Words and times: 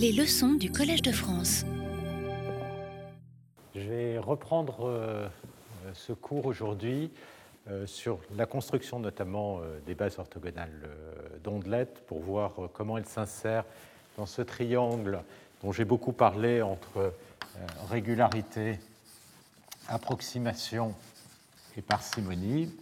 Les 0.00 0.12
leçons 0.12 0.52
du 0.52 0.70
Collège 0.70 1.02
de 1.02 1.10
France. 1.10 1.64
Je 3.74 3.80
vais 3.80 4.18
reprendre 4.18 4.86
euh, 4.86 5.28
ce 5.92 6.12
cours 6.12 6.46
aujourd'hui 6.46 7.10
euh, 7.68 7.84
sur 7.84 8.20
la 8.36 8.46
construction 8.46 9.00
notamment 9.00 9.58
euh, 9.58 9.80
des 9.86 9.96
bases 9.96 10.20
orthogonales 10.20 10.88
d'ondelettes 11.42 12.04
pour 12.06 12.20
voir 12.20 12.52
comment 12.72 12.96
elles 12.96 13.06
s'insèrent 13.06 13.64
dans 14.16 14.26
ce 14.26 14.40
triangle 14.40 15.20
dont 15.64 15.72
j'ai 15.72 15.84
beaucoup 15.84 16.12
parlé 16.12 16.62
entre 16.62 17.12
régularité, 17.90 18.78
approximation 19.88 20.94
et 21.76 21.82
parcimonie, 21.82 22.72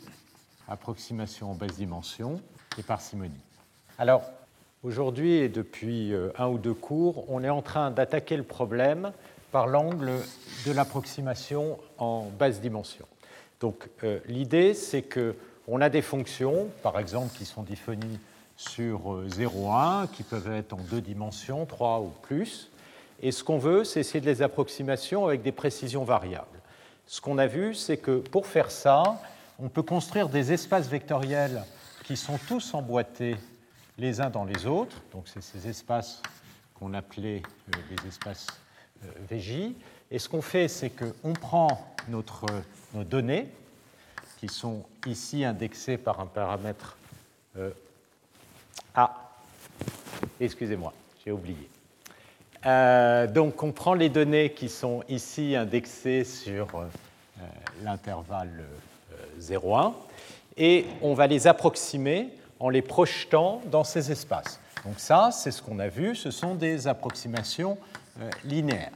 approximation 0.68 1.52
en 1.52 1.54
basse 1.54 1.76
dimension 1.76 2.42
et 2.76 2.82
parcimonie. 2.82 3.40
Alors, 3.96 4.22
aujourd'hui 4.86 5.32
et 5.32 5.48
depuis 5.48 6.14
euh, 6.14 6.30
un 6.38 6.46
ou 6.46 6.58
deux 6.58 6.74
cours, 6.74 7.24
on 7.28 7.42
est 7.42 7.50
en 7.50 7.62
train 7.62 7.90
d'attaquer 7.90 8.36
le 8.36 8.44
problème 8.44 9.12
par 9.50 9.66
l'angle 9.66 10.12
de 10.64 10.72
l'approximation 10.72 11.78
en 11.98 12.26
basse 12.38 12.60
dimension. 12.60 13.06
Donc, 13.60 13.88
euh, 14.04 14.20
l'idée, 14.26 14.74
c'est 14.74 15.02
qu'on 15.02 15.80
a 15.80 15.88
des 15.88 16.02
fonctions, 16.02 16.68
par 16.82 16.98
exemple, 16.98 17.36
qui 17.36 17.44
sont 17.44 17.62
définies 17.62 18.20
sur 18.56 19.22
0, 19.26 19.66
euh, 19.66 20.02
1, 20.02 20.06
qui 20.08 20.22
peuvent 20.22 20.52
être 20.52 20.72
en 20.72 20.80
deux 20.90 21.00
dimensions, 21.00 21.66
3 21.66 22.00
ou 22.00 22.12
plus. 22.22 22.70
Et 23.22 23.32
ce 23.32 23.42
qu'on 23.42 23.58
veut, 23.58 23.82
c'est 23.82 24.00
essayer 24.00 24.20
de 24.20 24.26
les 24.26 24.42
approximations 24.42 25.26
avec 25.26 25.42
des 25.42 25.52
précisions 25.52 26.04
variables. 26.04 26.46
Ce 27.06 27.20
qu'on 27.20 27.38
a 27.38 27.46
vu, 27.46 27.74
c'est 27.74 27.96
que 27.96 28.18
pour 28.18 28.46
faire 28.46 28.70
ça, 28.70 29.20
on 29.58 29.68
peut 29.68 29.82
construire 29.82 30.28
des 30.28 30.52
espaces 30.52 30.88
vectoriels 30.88 31.64
qui 32.04 32.16
sont 32.16 32.38
tous 32.46 32.74
emboîtés 32.74 33.36
les 33.98 34.20
uns 34.20 34.30
dans 34.30 34.44
les 34.44 34.66
autres. 34.66 34.96
Donc, 35.12 35.28
c'est 35.28 35.42
ces 35.42 35.68
espaces 35.68 36.22
qu'on 36.74 36.94
appelait 36.94 37.42
euh, 37.74 37.78
les 37.90 38.08
espaces 38.08 38.46
euh, 39.04 39.08
VJ. 39.30 39.72
Et 40.10 40.18
ce 40.18 40.28
qu'on 40.28 40.42
fait, 40.42 40.68
c'est 40.68 40.90
qu'on 40.90 41.32
prend 41.32 41.94
nos 42.08 42.22
données, 43.04 43.48
qui 44.38 44.48
sont 44.48 44.84
ici 45.06 45.44
indexées 45.44 45.96
par 45.96 46.20
un 46.20 46.26
paramètre 46.26 46.96
euh, 47.56 47.70
A. 48.94 49.32
Excusez-moi, 50.40 50.92
j'ai 51.24 51.32
oublié. 51.32 51.68
donc, 53.32 53.62
on 53.62 53.72
prend 53.72 53.94
les 53.94 54.08
données 54.08 54.52
qui 54.52 54.68
sont 54.68 55.02
ici 55.08 55.56
indexées 55.56 56.24
sur 56.24 56.68
l'intervalle 57.82 58.64
0,1 59.40 59.92
et 60.56 60.86
on 61.02 61.14
va 61.14 61.26
les 61.26 61.46
approximer 61.46 62.30
en 62.60 62.68
les 62.68 62.82
projetant 62.82 63.60
dans 63.70 63.84
ces 63.84 64.10
espaces. 64.10 64.60
Donc 64.84 64.98
ça, 64.98 65.30
c'est 65.32 65.50
ce 65.50 65.62
qu'on 65.62 65.78
a 65.78 65.88
vu, 65.88 66.14
ce 66.14 66.30
sont 66.30 66.54
des 66.54 66.86
approximations 66.86 67.78
euh, 68.20 68.30
linéaires. 68.44 68.92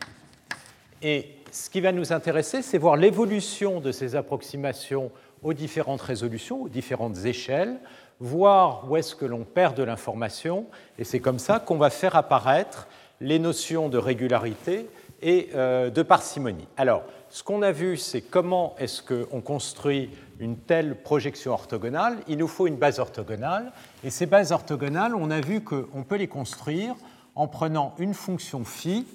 Et 1.03 1.37
ce 1.51 1.69
qui 1.69 1.81
va 1.81 1.93
nous 1.93 2.13
intéresser, 2.13 2.63
c'est 2.63 2.79
voir 2.79 2.97
l'évolution 2.97 3.81
de 3.81 3.91
ces 3.91 4.15
approximations 4.15 5.11
aux 5.43 5.55
différentes 5.55 6.03
résolutions, 6.03 6.63
aux 6.63 6.69
différentes 6.69 7.25
échelles, 7.25 7.77
voir 8.21 8.89
où 8.89 8.97
est-ce 8.97 9.15
que 9.15 9.25
l'on 9.25 9.45
perd 9.45 9.77
de 9.77 9.83
l'information, 9.83 10.67
et 10.99 11.05
c'est 11.05 11.21
comme 11.21 11.39
ça 11.39 11.59
qu'on 11.59 11.79
va 11.79 11.91
faire 11.91 12.17
apparaître 12.17 12.87
les 13.21 13.39
notions 13.39 13.89
de 13.89 13.99
régularité 13.99 14.87
et 15.23 15.49
euh, 15.55 15.91
de 15.91 16.03
parcimonie. 16.03 16.69
Alors, 16.77 17.03
ce 17.31 17.43
qu'on 17.43 17.63
a 17.63 17.73
vu, 17.73 17.97
c'est 17.97 18.21
comment 18.21 18.75
est-ce 18.79 19.03
qu'on 19.03 19.41
construit 19.41 20.11
une 20.41 20.57
telle 20.57 20.97
projection 20.97 21.53
orthogonale. 21.53 22.19
Il 22.27 22.39
nous 22.39 22.49
faut 22.49 22.67
une 22.67 22.77
base 22.77 22.99
orthogonale. 22.99 23.73
Et 24.03 24.11
ces 24.11 24.27
bases 24.27 24.53
orthogonales, 24.53 25.15
on 25.15 25.31
a 25.31 25.41
vu 25.41 25.63
qu'on 25.63 26.03
peut 26.03 26.17
les 26.17 26.29
construire 26.29 26.97
en 27.35 27.47
prenant 27.47 27.95
une 27.99 28.15
fonction 28.15 28.65
phi 28.65 29.07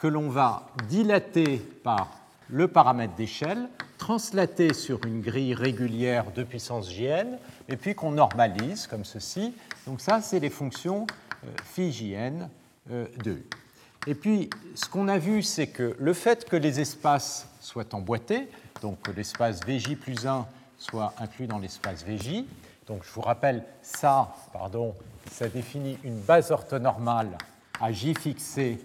que 0.00 0.06
l'on 0.06 0.28
va 0.28 0.66
dilater 0.88 1.58
par 1.82 2.10
le 2.50 2.68
paramètre 2.68 3.14
d'échelle, 3.14 3.68
translater 3.96 4.74
sur 4.74 5.02
une 5.06 5.22
grille 5.22 5.54
régulière 5.54 6.26
de 6.32 6.42
puissance 6.42 6.92
jn, 6.92 7.38
et 7.68 7.76
puis 7.76 7.94
qu'on 7.94 8.10
normalise 8.10 8.86
comme 8.86 9.04
ceci. 9.04 9.54
Donc 9.86 10.00
ça, 10.00 10.20
c'est 10.20 10.40
les 10.40 10.50
fonctions 10.50 11.06
euh, 11.44 11.50
phi 11.64 11.90
jn 11.90 12.48
euh, 12.90 13.06
de 13.24 13.30
U. 13.30 13.44
Et 14.06 14.14
puis, 14.14 14.50
ce 14.74 14.86
qu'on 14.86 15.08
a 15.08 15.16
vu, 15.16 15.42
c'est 15.42 15.68
que 15.68 15.96
le 15.98 16.12
fait 16.12 16.44
que 16.44 16.56
les 16.56 16.80
espaces 16.80 17.48
soient 17.60 17.94
emboîtés, 17.94 18.48
donc 18.82 18.98
l'espace 19.16 19.60
Vj 19.66 19.96
plus 19.96 20.26
1 20.26 20.46
soit 20.90 21.14
inclus 21.18 21.46
dans 21.46 21.58
l'espace 21.58 22.04
Vj, 22.04 22.44
donc 22.86 23.02
je 23.04 23.10
vous 23.12 23.22
rappelle, 23.22 23.64
ça, 23.82 24.34
pardon, 24.52 24.94
ça 25.30 25.48
définit 25.48 25.98
une 26.04 26.18
base 26.18 26.50
orthonormale 26.50 27.30
à 27.80 27.90
J 27.90 28.14
fixé 28.14 28.78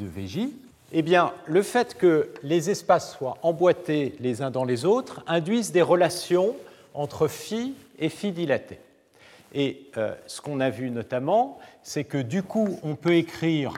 de 0.00 0.06
Vj, 0.06 0.50
eh 0.92 1.02
bien, 1.02 1.32
le 1.46 1.62
fait 1.62 1.96
que 1.96 2.30
les 2.42 2.70
espaces 2.70 3.16
soient 3.16 3.38
emboîtés 3.42 4.16
les 4.20 4.42
uns 4.42 4.50
dans 4.50 4.64
les 4.64 4.84
autres 4.84 5.22
induisent 5.26 5.72
des 5.72 5.82
relations 5.82 6.56
entre 6.94 7.28
phi 7.28 7.74
et 7.98 8.08
phi 8.08 8.32
dilaté. 8.32 8.80
Et 9.52 9.90
euh, 9.96 10.14
ce 10.26 10.40
qu'on 10.40 10.60
a 10.60 10.70
vu 10.70 10.90
notamment, 10.90 11.58
c'est 11.82 12.04
que 12.04 12.18
du 12.18 12.42
coup, 12.42 12.78
on 12.82 12.94
peut 12.94 13.14
écrire 13.14 13.74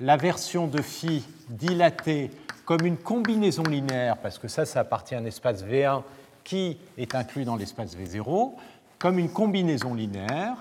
la 0.00 0.16
version 0.16 0.66
de 0.66 0.82
phi 0.82 1.24
dilatée 1.48 2.30
comme 2.64 2.86
une 2.86 2.96
combinaison 2.96 3.64
linéaire, 3.64 4.16
parce 4.18 4.38
que 4.38 4.48
ça, 4.48 4.64
ça 4.64 4.80
appartient 4.80 5.14
à 5.14 5.18
un 5.18 5.24
espace 5.24 5.64
V1 5.64 6.02
qui 6.44 6.78
est 6.98 7.14
inclus 7.14 7.44
dans 7.44 7.56
l'espace 7.56 7.96
V0, 7.96 8.52
comme 8.98 9.18
une 9.18 9.30
combinaison 9.30 9.94
linéaire 9.94 10.56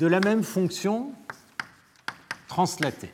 de 0.00 0.06
la 0.06 0.20
même 0.20 0.42
fonction 0.42 1.12
translatée. 2.48 3.12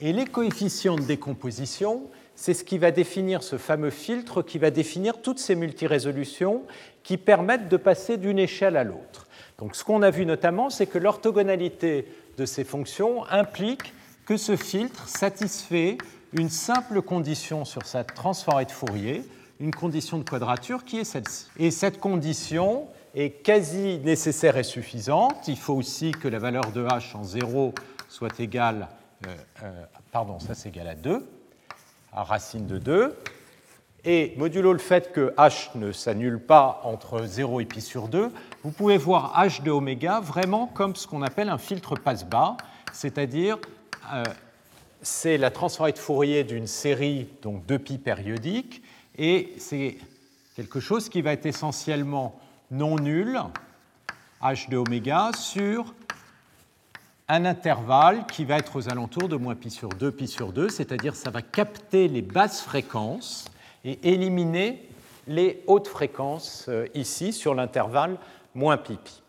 Et 0.00 0.12
les 0.12 0.24
coefficients 0.24 0.96
de 0.96 1.02
décomposition, 1.02 2.04
c'est 2.34 2.54
ce 2.54 2.64
qui 2.64 2.78
va 2.78 2.90
définir 2.90 3.42
ce 3.42 3.58
fameux 3.58 3.90
filtre 3.90 4.42
qui 4.42 4.58
va 4.58 4.70
définir 4.70 5.20
toutes 5.20 5.38
ces 5.38 5.54
multirésolutions 5.54 6.62
qui 7.02 7.18
permettent 7.18 7.68
de 7.68 7.76
passer 7.76 8.16
d'une 8.16 8.38
échelle 8.38 8.76
à 8.76 8.84
l'autre. 8.84 9.26
Donc 9.58 9.76
ce 9.76 9.84
qu'on 9.84 10.00
a 10.00 10.10
vu 10.10 10.24
notamment, 10.24 10.70
c'est 10.70 10.86
que 10.86 10.96
l'orthogonalité 10.96 12.06
de 12.38 12.46
ces 12.46 12.64
fonctions 12.64 13.26
implique 13.26 13.92
que 14.24 14.38
ce 14.38 14.56
filtre 14.56 15.06
satisfait 15.06 15.98
une 16.32 16.48
simple 16.48 17.02
condition 17.02 17.66
sur 17.66 17.84
sa 17.84 18.04
transformée 18.04 18.64
de 18.64 18.70
Fourier, 18.70 19.24
une 19.60 19.74
condition 19.74 20.18
de 20.18 20.24
quadrature 20.24 20.84
qui 20.84 20.98
est 20.98 21.04
celle-ci. 21.04 21.46
Et 21.58 21.70
cette 21.70 22.00
condition 22.00 22.88
est 23.14 23.42
quasi 23.42 23.98
nécessaire 23.98 24.56
et 24.56 24.62
suffisante. 24.62 25.46
Il 25.48 25.58
faut 25.58 25.74
aussi 25.74 26.12
que 26.12 26.28
la 26.28 26.38
valeur 26.38 26.72
de 26.72 26.84
h 26.84 27.14
en 27.14 27.24
0 27.24 27.74
soit 28.08 28.40
égale, 28.40 28.88
euh, 29.26 29.36
euh, 29.62 29.84
pardon, 30.12 30.38
ça 30.38 30.54
c'est 30.54 30.70
égal 30.70 30.88
à 30.88 30.94
2, 30.94 31.26
à 32.12 32.22
racine 32.24 32.66
de 32.66 32.78
2. 32.78 33.16
Et 34.04 34.32
modulo 34.38 34.72
le 34.72 34.78
fait 34.78 35.12
que 35.12 35.34
h 35.36 35.76
ne 35.76 35.92
s'annule 35.92 36.40
pas 36.40 36.80
entre 36.84 37.26
0 37.26 37.60
et 37.60 37.66
pi 37.66 37.82
sur 37.82 38.08
2, 38.08 38.32
vous 38.62 38.70
pouvez 38.70 38.96
voir 38.96 39.38
h 39.44 39.62
de 39.62 39.70
oméga 39.70 40.20
vraiment 40.20 40.66
comme 40.66 40.96
ce 40.96 41.06
qu'on 41.06 41.20
appelle 41.20 41.50
un 41.50 41.58
filtre 41.58 41.96
passe-bas, 41.96 42.56
c'est-à-dire 42.94 43.58
euh, 44.14 44.24
c'est 45.02 45.36
la 45.36 45.50
transformée 45.50 45.92
de 45.92 45.98
Fourier 45.98 46.44
d'une 46.44 46.66
série 46.66 47.28
donc 47.42 47.66
de 47.66 47.76
pi 47.76 47.98
périodique, 47.98 48.82
et 49.20 49.52
c'est 49.58 49.98
quelque 50.56 50.80
chose 50.80 51.10
qui 51.10 51.20
va 51.20 51.32
être 51.34 51.44
essentiellement 51.44 52.40
non 52.70 52.96
nul, 52.96 53.38
h 54.42 54.68
de 54.70 54.78
oméga, 54.78 55.30
sur 55.38 55.94
un 57.28 57.44
intervalle 57.44 58.26
qui 58.26 58.46
va 58.46 58.56
être 58.56 58.76
aux 58.76 58.88
alentours 58.88 59.28
de 59.28 59.36
moins 59.36 59.54
pi 59.54 59.70
sur 59.70 59.90
2, 59.90 60.10
pi 60.10 60.26
sur 60.26 60.54
2, 60.54 60.70
c'est-à-dire 60.70 61.14
ça 61.14 61.28
va 61.28 61.42
capter 61.42 62.08
les 62.08 62.22
basses 62.22 62.62
fréquences 62.62 63.44
et 63.84 63.98
éliminer 64.10 64.88
les 65.26 65.62
hautes 65.66 65.88
fréquences 65.88 66.64
euh, 66.70 66.86
ici 66.94 67.34
sur 67.34 67.54
l'intervalle 67.54 68.16
moins 68.54 68.78
pi 68.78 68.96
pi. 68.96 69.22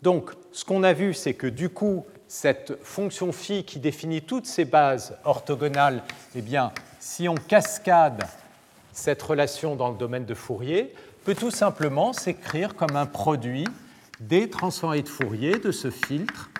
Donc, 0.00 0.30
ce 0.52 0.64
qu'on 0.64 0.82
a 0.82 0.94
vu, 0.94 1.12
c'est 1.12 1.34
que 1.34 1.46
du 1.46 1.68
coup, 1.68 2.06
cette 2.28 2.82
fonction 2.82 3.32
phi 3.32 3.64
qui 3.64 3.78
définit 3.78 4.22
toutes 4.22 4.46
ces 4.46 4.64
bases 4.64 5.18
orthogonales, 5.24 6.02
eh 6.34 6.40
bien, 6.40 6.72
si 6.98 7.28
on 7.28 7.34
cascade 7.34 8.24
cette 8.98 9.22
relation 9.22 9.76
dans 9.76 9.90
le 9.90 9.96
domaine 9.96 10.24
de 10.24 10.34
Fourier, 10.34 10.92
peut 11.24 11.34
tout 11.34 11.52
simplement 11.52 12.12
s'écrire 12.12 12.74
comme 12.74 12.96
un 12.96 13.06
produit 13.06 13.66
des 14.18 14.50
transformés 14.50 15.02
de 15.02 15.08
Fourier 15.08 15.58
de 15.58 15.70
ce 15.70 15.90
filtre. 15.90 16.50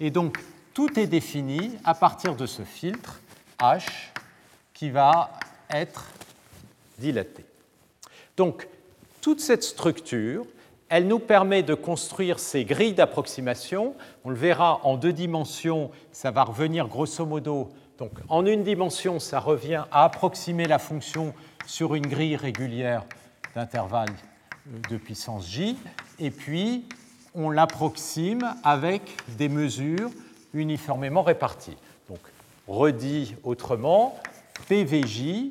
Et 0.00 0.10
donc, 0.10 0.38
tout 0.72 0.98
est 0.98 1.06
défini 1.06 1.72
à 1.84 1.94
partir 1.94 2.34
de 2.34 2.46
ce 2.46 2.62
filtre 2.62 3.20
H 3.60 3.84
qui 4.72 4.90
va 4.90 5.32
être 5.70 6.06
dilaté. 6.98 7.44
Donc, 8.36 8.68
toute 9.20 9.40
cette 9.40 9.62
structure 9.62 10.46
elle 10.88 11.08
nous 11.08 11.18
permet 11.18 11.64
de 11.64 11.74
construire 11.74 12.38
ces 12.38 12.64
grilles 12.64 12.94
d'approximation. 12.94 13.96
On 14.24 14.30
le 14.30 14.36
verra 14.36 14.80
en 14.84 14.96
deux 14.96 15.12
dimensions, 15.12 15.90
ça 16.12 16.30
va 16.30 16.44
revenir 16.44 16.86
grosso 16.86 17.26
modo. 17.26 17.70
Donc 17.98 18.12
en 18.28 18.46
une 18.46 18.62
dimension, 18.62 19.18
ça 19.18 19.40
revient 19.40 19.82
à 19.90 20.04
approximer 20.04 20.66
la 20.66 20.78
fonction 20.78 21.34
sur 21.66 21.94
une 21.94 22.06
grille 22.06 22.36
régulière 22.36 23.04
d'intervalle 23.54 24.12
de 24.90 24.96
puissance 24.96 25.48
j, 25.48 25.76
et 26.18 26.30
puis 26.30 26.84
on 27.34 27.50
l'approxime 27.50 28.54
avec 28.64 29.02
des 29.36 29.48
mesures 29.48 30.10
uniformément 30.54 31.22
répartis. 31.22 31.76
Donc, 32.08 32.20
redit 32.66 33.36
autrement, 33.44 34.16
PVJ 34.68 35.50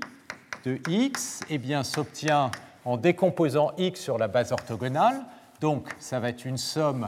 de 0.66 0.80
x 0.90 1.42
eh 1.50 1.60
s'obtient 1.84 2.52
en 2.86 2.98
décomposant 2.98 3.72
x 3.78 4.02
sur 4.02 4.18
la 4.18 4.28
base 4.28 4.52
orthogonale. 4.52 5.24
Donc, 5.62 5.88
ça 6.00 6.20
va 6.20 6.30
être 6.30 6.46
une 6.46 6.58
somme 6.58 7.06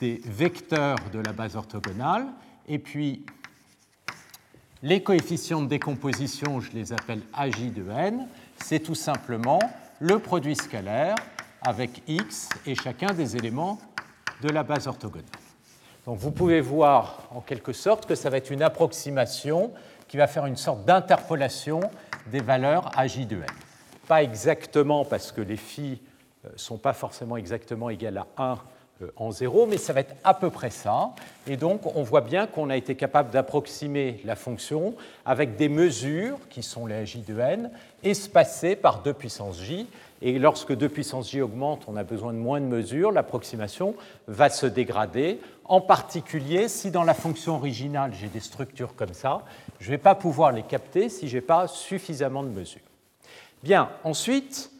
des 0.00 0.20
vecteurs 0.24 0.98
de 1.12 1.20
la 1.20 1.32
base 1.32 1.56
orthogonale. 1.56 2.26
Et 2.66 2.78
puis, 2.78 3.24
les 4.82 5.02
coefficients 5.02 5.62
de 5.62 5.66
décomposition, 5.66 6.60
je 6.60 6.70
les 6.72 6.92
appelle 6.92 7.22
AJ 7.34 7.72
de 7.72 7.90
n. 7.90 8.26
C'est 8.62 8.80
tout 8.80 8.94
simplement 8.94 9.58
le 10.00 10.18
produit 10.18 10.54
scalaire 10.54 11.16
avec 11.62 12.02
x 12.06 12.48
et 12.66 12.74
chacun 12.74 13.12
des 13.12 13.36
éléments 13.36 13.78
de 14.42 14.48
la 14.48 14.62
base 14.62 14.86
orthogonale. 14.86 15.26
Donc 16.06 16.18
vous 16.18 16.30
pouvez 16.30 16.60
voir 16.60 17.28
en 17.30 17.40
quelque 17.40 17.72
sorte 17.72 18.06
que 18.06 18.14
ça 18.14 18.30
va 18.30 18.36
être 18.36 18.50
une 18.50 18.62
approximation 18.62 19.72
qui 20.06 20.16
va 20.16 20.26
faire 20.26 20.46
une 20.46 20.56
sorte 20.56 20.84
d'interpolation 20.84 21.80
des 22.30 22.40
valeurs 22.40 22.90
AJ 22.96 23.26
de 23.26 23.36
n. 23.36 23.46
Pas 24.06 24.22
exactement 24.22 25.04
parce 25.04 25.32
que 25.32 25.40
les 25.40 25.56
phi 25.56 26.00
ne 26.44 26.48
euh, 26.48 26.52
sont 26.56 26.78
pas 26.78 26.92
forcément 26.92 27.36
exactement 27.36 27.90
égales 27.90 28.18
à 28.18 28.26
1 28.38 28.52
euh, 28.52 28.56
en 29.16 29.30
0, 29.30 29.66
mais 29.66 29.78
ça 29.78 29.92
va 29.92 30.00
être 30.00 30.16
à 30.24 30.34
peu 30.34 30.50
près 30.50 30.70
ça. 30.70 31.10
Et 31.46 31.56
donc 31.56 31.82
on 31.96 32.02
voit 32.02 32.20
bien 32.20 32.46
qu'on 32.46 32.70
a 32.70 32.76
été 32.76 32.94
capable 32.94 33.30
d'approximer 33.30 34.20
la 34.24 34.36
fonction 34.36 34.94
avec 35.24 35.56
des 35.56 35.68
mesures, 35.68 36.38
qui 36.50 36.62
sont 36.62 36.86
les 36.86 36.94
AJ 36.96 37.24
de 37.26 37.38
n, 37.38 37.70
espacées 38.02 38.76
par 38.76 39.02
2 39.02 39.12
puissance 39.12 39.60
j, 39.62 39.86
et 40.20 40.38
lorsque 40.38 40.74
2 40.74 40.88
puissance 40.88 41.30
j 41.30 41.40
augmente, 41.40 41.84
on 41.86 41.96
a 41.96 42.02
besoin 42.02 42.32
de 42.32 42.38
moins 42.38 42.60
de 42.60 42.66
mesures, 42.66 43.12
l'approximation 43.12 43.94
va 44.26 44.50
se 44.50 44.66
dégrader, 44.66 45.40
en 45.64 45.80
particulier 45.80 46.68
si 46.68 46.90
dans 46.90 47.04
la 47.04 47.14
fonction 47.14 47.56
originale 47.56 48.12
j'ai 48.18 48.28
des 48.28 48.40
structures 48.40 48.96
comme 48.96 49.14
ça, 49.14 49.42
je 49.78 49.86
ne 49.86 49.90
vais 49.92 49.98
pas 49.98 50.14
pouvoir 50.14 50.50
les 50.50 50.62
capter 50.62 51.08
si 51.08 51.28
je 51.28 51.36
n'ai 51.36 51.40
pas 51.40 51.68
suffisamment 51.68 52.42
de 52.42 52.48
mesures. 52.48 52.80
Bien, 53.62 53.90
ensuite, 54.02 54.70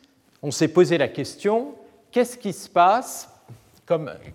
on 0.43 0.51
s'est 0.51 0.69
posé 0.69 0.99
la 0.99 1.09
question, 1.09 1.75
qu'est-ce 2.11 2.39
qui 2.39 2.53
se 2.53 2.69
passe, 2.69 3.29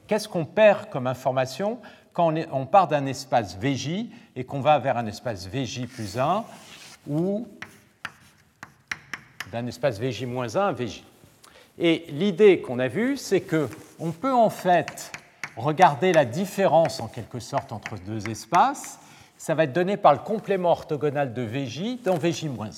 qu'est-ce 0.07 0.27
qu'on 0.27 0.45
perd 0.45 0.89
comme 0.89 1.07
information 1.07 1.79
quand 2.13 2.33
on, 2.51 2.65
part 2.65 2.87
d'un 2.87 3.05
espace 3.05 3.57
VJ 3.57 4.05
et 4.35 4.43
qu'on 4.43 4.61
va 4.61 4.77
vers 4.79 4.97
un 4.97 5.07
espace 5.07 5.47
VJ 5.47 5.87
plus 5.87 6.17
1 6.17 6.43
ou 7.07 7.47
d'un 9.51 9.67
espace 9.67 9.99
Vj-1 9.99 10.57
à 10.57 10.71
Vj. 10.71 11.03
Et 11.77 12.05
l'idée 12.09 12.61
qu'on 12.61 12.79
a 12.79 12.87
vue, 12.87 13.17
c'est 13.17 13.41
qu'on 13.41 14.11
peut 14.11 14.33
en 14.33 14.49
fait 14.49 15.11
regarder 15.55 16.13
la 16.13 16.25
différence 16.25 16.99
en 16.99 17.07
quelque 17.07 17.39
sorte 17.39 17.71
entre 17.71 17.95
deux 17.97 18.29
espaces. 18.29 18.99
Ça 19.37 19.55
va 19.55 19.65
être 19.65 19.73
donné 19.73 19.97
par 19.97 20.13
le 20.13 20.19
complément 20.19 20.71
orthogonal 20.71 21.33
de 21.33 21.41
Vj 21.41 21.99
dans 22.03 22.17
Vj-1. 22.17 22.75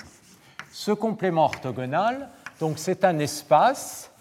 Ce 0.72 0.92
complément 0.92 1.46
orthogonal, 1.46 2.30
donc 2.60 2.78
c'est 2.78 3.06
un 3.06 3.20
espace 3.20 4.12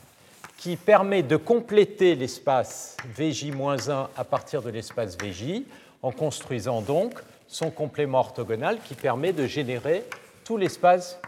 qui 0.58 0.76
permet 0.76 1.22
de 1.22 1.36
compléter 1.36 2.14
l'espace 2.14 2.96
Vj-1 3.16 4.08
à 4.16 4.24
partir 4.24 4.62
de 4.62 4.70
l'espace 4.70 5.16
Vj 5.18 5.64
en 6.02 6.12
construisant 6.12 6.80
donc 6.80 7.14
son 7.48 7.70
complément 7.70 8.20
orthogonal 8.20 8.78
qui 8.84 8.94
permet 8.94 9.32
de 9.32 9.46
générer 9.46 10.04
tout 10.44 10.56
l'espace 10.56 11.18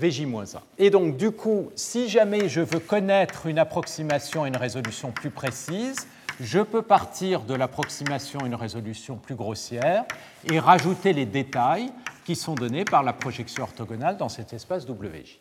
Vj-1. 0.00 0.58
Et 0.78 0.90
donc, 0.90 1.16
du 1.16 1.32
coup, 1.32 1.70
si 1.74 2.08
jamais 2.08 2.48
je 2.48 2.60
veux 2.60 2.78
connaître 2.78 3.46
une 3.46 3.58
approximation 3.58 4.44
et 4.44 4.48
une 4.48 4.56
résolution 4.56 5.10
plus 5.10 5.30
précise, 5.30 6.06
je 6.40 6.60
peux 6.60 6.82
partir 6.82 7.42
de 7.42 7.54
l'approximation 7.54 8.40
et 8.44 8.46
une 8.46 8.54
résolution 8.54 9.16
plus 9.16 9.34
grossière 9.34 10.04
et 10.50 10.60
rajouter 10.60 11.12
les 11.12 11.26
détails 11.26 11.90
qui 12.24 12.36
sont 12.36 12.54
donnés 12.54 12.84
par 12.84 13.02
la 13.02 13.12
projection 13.12 13.64
orthogonale 13.64 14.16
dans 14.16 14.28
cet 14.28 14.52
espace 14.52 14.86
WJ. 14.88 15.38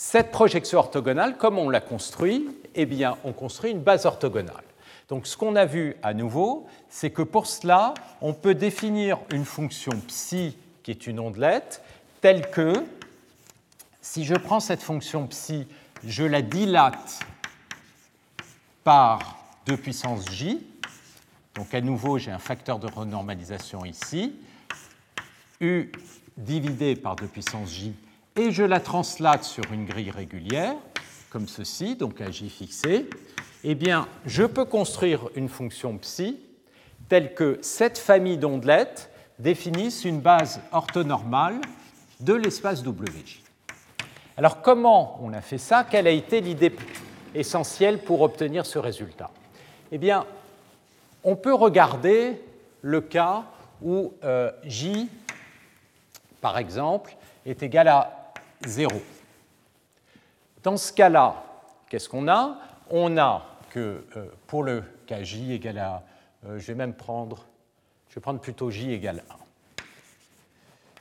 Cette 0.00 0.30
projection 0.30 0.78
orthogonale, 0.78 1.36
comme 1.36 1.58
on 1.58 1.68
l'a 1.68 1.80
construit, 1.80 2.48
eh 2.76 2.86
bien, 2.86 3.18
on 3.24 3.32
construit 3.32 3.72
une 3.72 3.82
base 3.82 4.06
orthogonale. 4.06 4.62
Donc, 5.08 5.26
ce 5.26 5.36
qu'on 5.36 5.56
a 5.56 5.64
vu 5.64 5.96
à 6.04 6.14
nouveau, 6.14 6.68
c'est 6.88 7.10
que 7.10 7.22
pour 7.22 7.48
cela, 7.48 7.94
on 8.20 8.32
peut 8.32 8.54
définir 8.54 9.18
une 9.32 9.44
fonction 9.44 9.90
psi 10.06 10.56
qui 10.84 10.92
est 10.92 11.08
une 11.08 11.18
ondelette 11.18 11.82
telle 12.20 12.48
que 12.48 12.74
si 14.00 14.24
je 14.24 14.34
prends 14.34 14.60
cette 14.60 14.82
fonction 14.82 15.26
psi, 15.26 15.66
je 16.04 16.22
la 16.22 16.42
dilate 16.42 17.18
par 18.84 19.36
2 19.66 19.76
puissance 19.78 20.30
j, 20.30 20.64
donc 21.56 21.74
à 21.74 21.80
nouveau 21.80 22.18
j'ai 22.18 22.30
un 22.30 22.38
facteur 22.38 22.78
de 22.78 22.86
renormalisation 22.86 23.84
ici, 23.84 24.36
u 25.60 25.90
divisé 26.36 26.94
par 26.94 27.16
2 27.16 27.26
puissance 27.26 27.72
j, 27.72 27.94
et 28.38 28.52
je 28.52 28.62
la 28.62 28.78
translate 28.78 29.42
sur 29.42 29.64
une 29.72 29.84
grille 29.84 30.12
régulière, 30.12 30.76
comme 31.28 31.48
ceci, 31.48 31.96
donc 31.96 32.20
à 32.20 32.30
j 32.30 32.48
fixé, 32.48 33.10
eh 33.64 33.74
bien 33.74 34.06
je 34.26 34.44
peux 34.44 34.64
construire 34.64 35.28
une 35.34 35.48
fonction 35.48 35.98
psi 35.98 36.38
telle 37.08 37.34
que 37.34 37.58
cette 37.62 37.98
famille 37.98 38.38
d'ondelettes 38.38 39.10
définisse 39.40 40.04
une 40.04 40.20
base 40.20 40.60
orthonormale 40.70 41.60
de 42.20 42.34
l'espace 42.34 42.84
WJ. 42.86 43.42
Alors 44.36 44.62
comment 44.62 45.18
on 45.20 45.32
a 45.32 45.40
fait 45.40 45.58
ça? 45.58 45.82
Quelle 45.82 46.06
a 46.06 46.12
été 46.12 46.40
l'idée 46.40 46.74
essentielle 47.34 47.98
pour 47.98 48.20
obtenir 48.20 48.66
ce 48.66 48.78
résultat? 48.78 49.30
Eh 49.90 49.98
bien, 49.98 50.24
on 51.24 51.34
peut 51.34 51.54
regarder 51.54 52.40
le 52.82 53.00
cas 53.00 53.44
où 53.82 54.12
euh, 54.22 54.52
J, 54.62 55.08
par 56.40 56.58
exemple, 56.58 57.16
est 57.44 57.62
égal 57.62 57.88
à 57.88 58.27
0. 58.66 58.90
Dans 60.62 60.76
ce 60.76 60.92
cas-là, 60.92 61.44
qu'est-ce 61.88 62.08
qu'on 62.08 62.28
a? 62.28 62.58
On 62.90 63.16
a 63.16 63.44
que 63.70 64.04
euh, 64.16 64.26
pour 64.46 64.62
le 64.62 64.82
cas 65.06 65.22
J 65.22 65.52
égale 65.52 65.78
à, 65.78 66.02
euh, 66.46 66.58
je 66.58 66.66
vais 66.66 66.74
même 66.74 66.94
prendre, 66.94 67.46
je 68.08 68.14
vais 68.16 68.20
prendre 68.20 68.40
plutôt 68.40 68.70
J 68.70 68.92
égale 68.92 69.22
1. 69.30 69.34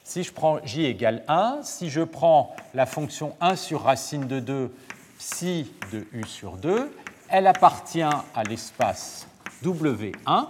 Si 0.08 0.24
je 0.24 0.32
prends 0.32 0.64
j 0.64 0.86
égale 0.86 1.22
1, 1.28 1.64
si 1.64 1.90
je 1.90 2.00
prends 2.00 2.56
la 2.74 2.86
fonction 2.86 3.36
1 3.42 3.58
sur 3.58 3.84
racine 3.84 4.26
de 4.26 4.40
2 4.40 4.74
psi 5.18 5.70
de 5.92 6.08
u 6.14 6.26
sur 6.26 6.56
2, 6.56 6.90
elle 7.28 7.46
appartient 7.46 8.02
à 8.02 8.44
l'espace 8.48 9.28
W1, 9.66 10.48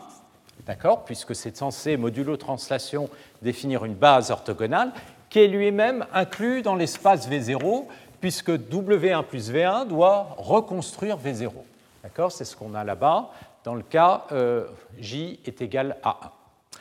d'accord, 0.68 1.06
puisque 1.06 1.36
c'est 1.36 1.58
censé, 1.58 1.98
modulo 1.98 2.38
translation, 2.38 3.10
définir 3.42 3.84
une 3.84 3.96
base 3.96 4.30
orthogonale, 4.30 4.94
qui 5.38 5.44
est 5.44 5.48
lui-même 5.48 6.04
inclus 6.16 6.64
dans 6.64 6.74
l'espace 6.74 7.30
V0, 7.30 7.86
puisque 8.20 8.50
W1 8.50 9.24
plus 9.24 9.52
V1 9.52 9.88
doit 9.88 10.36
reconstruire 10.36 11.16
V0. 11.20 11.52
D'accord? 12.02 12.32
C'est 12.32 12.44
ce 12.44 12.56
qu'on 12.56 12.74
a 12.74 12.84
là-bas. 12.84 13.30
Dans 13.64 13.76
le 13.76 13.84
cas, 13.84 14.26
euh, 14.32 14.66
J 15.00 15.40
est 15.46 15.62
égal 15.62 15.98
à 16.02 16.18
1. 16.24 16.80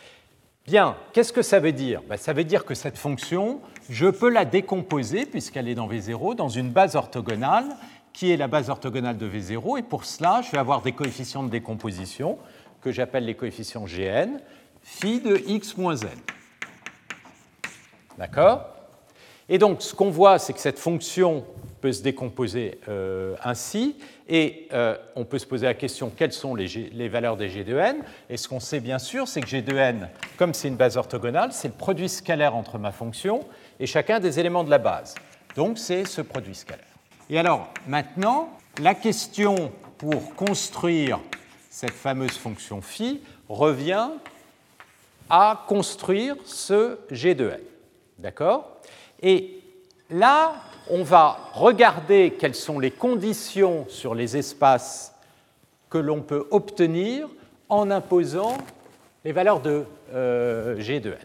Bien, 0.66 0.96
qu'est-ce 1.12 1.34
que 1.34 1.42
ça 1.42 1.60
veut 1.60 1.72
dire? 1.72 2.00
Ben, 2.08 2.16
Ça 2.16 2.32
veut 2.32 2.44
dire 2.44 2.64
que 2.64 2.75
cette 2.75 2.96
fonction, 2.96 3.60
je 3.90 4.06
peux 4.06 4.30
la 4.30 4.46
décomposer, 4.46 5.26
puisqu'elle 5.26 5.68
est 5.68 5.75
dans 5.75 5.86
V0, 5.86 6.34
dans 6.34 6.48
une 6.48 6.70
base 6.70 6.96
orthogonale, 6.96 7.76
qui 8.14 8.32
est 8.32 8.38
la 8.38 8.48
base 8.48 8.70
orthogonale 8.70 9.18
de 9.18 9.28
V0, 9.28 9.78
et 9.78 9.82
pour 9.82 10.06
cela, 10.06 10.40
je 10.40 10.50
vais 10.50 10.58
avoir 10.58 10.80
des 10.80 10.92
coefficients 10.92 11.42
de 11.42 11.50
décomposition, 11.50 12.38
que 12.80 12.90
j'appelle 12.90 13.26
les 13.26 13.34
coefficients 13.34 13.84
Gn, 13.84 14.40
phi 14.82 15.20
de 15.20 15.42
x 15.46 15.76
moins 15.76 15.96
n. 15.96 16.08
D'accord? 18.18 18.76
Et 19.49 19.58
donc, 19.58 19.82
ce 19.82 19.94
qu'on 19.94 20.11
voit, 20.11 20.38
c'est 20.38 20.52
que 20.52 20.58
cette 20.58 20.78
fonction 20.78 21.44
peut 21.80 21.92
se 21.92 22.02
décomposer 22.02 22.80
euh, 22.88 23.37
ainsi, 23.44 23.96
et 24.28 24.66
euh, 24.73 24.96
on 25.14 25.25
peut 25.25 25.38
se 25.38 25.46
poser 25.46 25.66
la 25.66 25.75
question 25.75 26.11
quelles 26.11 26.32
sont 26.32 26.56
les, 26.56 27.08
valeurs 27.08 27.37
des 27.37 27.49
g 27.49 27.62
de 27.62 27.76
n? 27.76 28.02
Et 28.28 28.37
ce 28.37 28.49
qu'on 28.49 28.58
sait 28.58 28.80
bien 28.80 28.99
sûr, 28.99 29.28
c'est 29.28 29.40
que 29.40 29.46
g 29.46 29.62
de 29.62 29.76
n, 29.76 30.08
comme 30.37 30.52
c'est 30.52 30.66
une 30.66 30.76
base 30.76 30.96
orthogonale, 30.96 31.52
c'est 31.52 31.68
le 31.68 31.75
produit 31.75 32.08
scalaire 32.08 32.56
entre 32.56 32.78
ma 32.78 32.90
fonction 32.90 33.40
et 33.78 33.87
chacun 33.87 34.18
des 34.18 34.40
éléments 34.40 34.64
de 34.64 34.70
la 34.70 34.78
base. 34.78 35.14
Donc 35.54 35.78
c'est 35.78 36.04
ce 36.04 36.23
produit 36.23 36.56
scalaire. 36.56 36.85
Et 37.30 37.38
alors 37.38 37.68
maintenant, 37.87 38.50
la 38.82 38.94
question 38.94 39.70
pour 39.99 40.35
construire 40.35 41.20
cette 41.70 41.92
fameuse 41.92 42.37
fonction 42.37 42.82
phi 42.82 43.20
revient 43.49 44.08
à 45.30 45.64
construire 45.68 46.35
ce 46.44 46.99
g 47.12 47.37
de 47.37 47.50
n. 47.50 47.61
D'accord? 48.18 48.80
Et 49.23 49.61
là, 50.11 50.54
on 50.88 51.02
va 51.02 51.38
regarder 51.52 52.35
quelles 52.38 52.54
sont 52.54 52.78
les 52.78 52.90
conditions 52.90 53.87
sur 53.88 54.14
les 54.14 54.37
espaces 54.37 55.14
que 55.90 55.99
l'on 55.99 56.23
peut 56.23 56.46
obtenir 56.50 57.28
en 57.68 57.90
imposant 57.90 58.56
les 59.25 59.32
valeurs 59.32 59.61
de 59.61 59.85
euh, 60.14 60.78
G 60.80 61.00
de 61.00 61.12
n. 61.12 61.18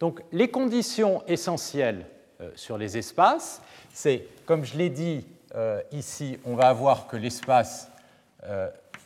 Donc 0.00 0.22
les 0.32 0.48
conditions 0.48 1.22
essentielles 1.26 2.06
euh, 2.40 2.50
sur 2.54 2.78
les 2.78 2.98
espaces, 2.98 3.62
c'est, 3.92 4.26
comme 4.46 4.64
je 4.64 4.76
l'ai 4.76 4.90
dit 4.90 5.26
euh, 5.54 5.80
ici, 5.92 6.38
on 6.44 6.54
va 6.54 6.68
avoir 6.68 7.06
que 7.06 7.16
l'espace 7.16 7.90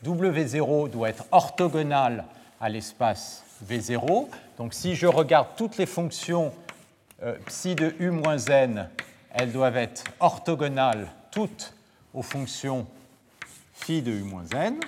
W0 0.05 0.91
doit 0.91 1.09
être 1.09 1.25
orthogonal 1.33 2.27
à 2.61 2.69
l'espace 2.69 3.45
V0. 3.67 4.29
Donc 4.59 4.75
si 4.75 4.95
je 4.95 5.07
regarde 5.07 5.49
toutes 5.57 5.79
les 5.79 5.87
fonctions 5.87 6.53
psi 7.47 7.75
de 7.75 7.95
U 7.99 8.11
moins 8.11 8.39
n, 8.39 8.89
elles 9.31 9.53
doivent 9.53 9.77
être 9.77 10.05
orthogonales 10.21 11.09
toutes 11.31 11.75
aux 12.15 12.23
fonctions 12.23 12.87
phi 13.75 14.03
de 14.03 14.13
U 14.13 14.23
moins 14.23 14.47
n. 14.55 14.81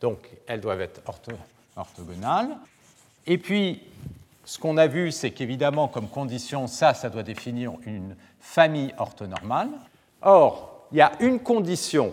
Donc 0.00 0.28
elles 0.46 0.60
doivent 0.60 0.80
être 0.80 1.00
orthogonales. 1.76 2.56
Et 3.26 3.38
puis, 3.38 3.82
ce 4.44 4.58
qu'on 4.58 4.76
a 4.76 4.86
vu, 4.86 5.12
c'est 5.12 5.30
qu'évidemment, 5.30 5.88
comme 5.88 6.08
condition, 6.08 6.66
ça, 6.66 6.94
ça 6.94 7.08
doit 7.08 7.22
définir 7.22 7.72
une 7.86 8.16
famille 8.40 8.92
orthonormale. 8.98 9.70
Or, 10.22 10.86
il 10.90 10.98
y 10.98 11.02
a 11.02 11.12
une 11.20 11.38
condition 11.38 12.12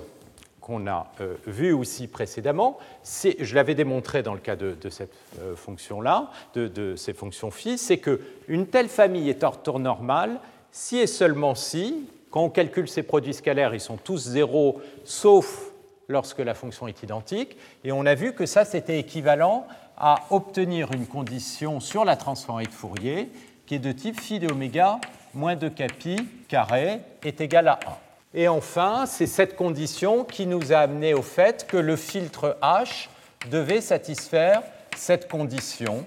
qu'on 0.67 0.85
a 0.85 1.07
euh, 1.21 1.35
vue 1.47 1.71
aussi 1.71 2.07
précédemment, 2.07 2.77
je 3.03 3.55
l'avais 3.55 3.73
démontré 3.73 4.21
dans 4.21 4.33
le 4.33 4.39
cas 4.39 4.57
de, 4.57 4.75
cette 4.89 5.13
euh, 5.39 5.55
fonction-là, 5.55 6.29
de, 6.55 6.95
ces 6.97 7.13
fonctions 7.13 7.49
phi, 7.49 7.77
c'est 7.77 7.99
qu'une 7.99 8.67
telle 8.67 8.89
famille 8.89 9.29
est 9.29 9.43
orthonormale 9.43 10.39
si 10.71 10.97
et 10.97 11.07
seulement 11.07 11.55
si, 11.55 12.09
quand 12.29 12.43
on 12.43 12.49
calcule 12.49 12.89
ces 12.89 13.03
produits 13.03 13.33
scalaires, 13.33 13.73
ils 13.73 13.79
sont 13.79 13.95
tous 13.95 14.17
zéros, 14.17 14.81
sauf 15.05 15.71
lorsque 16.09 16.39
la 16.39 16.53
fonction 16.53 16.87
est 16.87 17.01
identique. 17.01 17.57
Et 17.83 17.91
on 17.93 18.05
a 18.05 18.13
vu 18.13 18.33
que 18.33 18.45
ça, 18.45 18.65
c'était 18.65 18.99
équivalent 18.99 19.65
à 19.97 20.25
obtenir 20.29 20.91
une 20.91 21.07
condition 21.07 21.79
sur 21.79 22.05
la 22.05 22.17
transformée 22.17 22.65
de 22.65 22.71
Fourier 22.71 23.29
qui 23.65 23.75
est 23.75 23.79
de 23.79 23.91
type 23.91 24.19
phi 24.19 24.39
de 24.39 24.51
oméga 24.51 24.99
moins 25.33 25.55
2 25.55 25.69
capi 25.69 26.17
carré 26.47 26.99
est 27.23 27.41
égal 27.41 27.67
à 27.67 27.79
1. 27.85 28.06
Et 28.33 28.47
enfin, 28.47 29.05
c'est 29.05 29.27
cette 29.27 29.55
condition 29.55 30.23
qui 30.23 30.45
nous 30.45 30.73
a 30.73 30.77
amené 30.77 31.13
au 31.13 31.21
fait 31.21 31.65
que 31.67 31.77
le 31.77 31.95
filtre 31.95 32.57
H 32.61 33.07
devait 33.49 33.81
satisfaire 33.81 34.63
cette 34.95 35.29
condition 35.29 36.05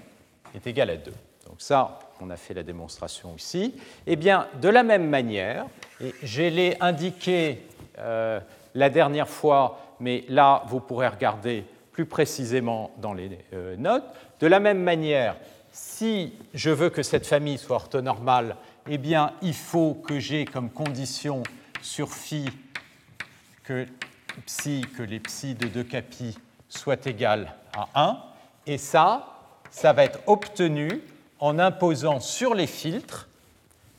est 0.53 0.67
égal 0.67 0.89
à 0.89 0.97
2. 0.97 1.11
Donc 1.47 1.55
ça, 1.59 1.99
on 2.19 2.29
a 2.29 2.37
fait 2.37 2.53
la 2.53 2.63
démonstration 2.63 3.33
ici. 3.35 3.73
Eh 4.05 4.15
bien, 4.15 4.47
de 4.61 4.69
la 4.69 4.83
même 4.83 5.07
manière, 5.07 5.65
et 5.99 6.13
je 6.21 6.43
l'ai 6.43 6.77
indiqué 6.79 7.63
euh, 7.97 8.39
la 8.75 8.89
dernière 8.89 9.29
fois, 9.29 9.95
mais 9.99 10.23
là, 10.29 10.63
vous 10.67 10.79
pourrez 10.79 11.07
regarder 11.07 11.63
plus 11.91 12.05
précisément 12.05 12.91
dans 12.97 13.13
les 13.13 13.39
euh, 13.53 13.75
notes. 13.77 14.03
De 14.39 14.47
la 14.47 14.59
même 14.59 14.81
manière, 14.81 15.35
si 15.71 16.33
je 16.53 16.69
veux 16.69 16.89
que 16.89 17.03
cette 17.03 17.27
famille 17.27 17.57
soit 17.57 17.77
orthonormale, 17.77 18.55
eh 18.89 18.97
bien, 18.97 19.33
il 19.41 19.53
faut 19.53 19.93
que 19.93 20.19
j'ai 20.19 20.45
comme 20.45 20.69
condition 20.69 21.43
sur 21.81 22.11
phi 22.13 22.45
que 23.63 23.85
psi, 24.45 24.85
les 24.99 25.19
psi 25.19 25.55
de 25.55 25.67
2 25.67 25.83
capi 25.83 26.37
soient 26.69 27.05
égales 27.05 27.53
à 27.75 27.89
1. 27.95 28.17
Et 28.67 28.77
ça, 28.77 29.39
ça 29.69 29.93
va 29.93 30.03
être 30.03 30.19
obtenu 30.27 31.01
en 31.39 31.59
imposant 31.59 32.19
sur 32.19 32.53
les 32.53 32.67
filtres, 32.67 33.27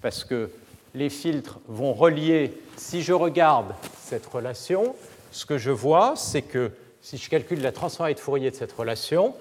parce 0.01 0.25
que 0.25 0.51
les 0.95 1.11
filtres 1.11 1.59
vont 1.67 1.93
relier, 1.93 2.55
si 2.77 3.03
je 3.03 3.13
regarde 3.13 3.75
cette 3.99 4.27
relation, 4.27 4.95
ce 5.31 5.47
que 5.47 5.59
je 5.59 5.71
vois, 5.71 6.15
c'est 6.17 6.43
que 6.43 6.71
si 7.01 7.17
je 7.17 7.29
calcule 7.29 7.61
la 7.63 7.73
transformée 7.73 8.15
de 8.15 8.21
Fourier 8.21 8.51
de 8.51 8.57
cette 8.57 8.73
relation, 8.73 9.35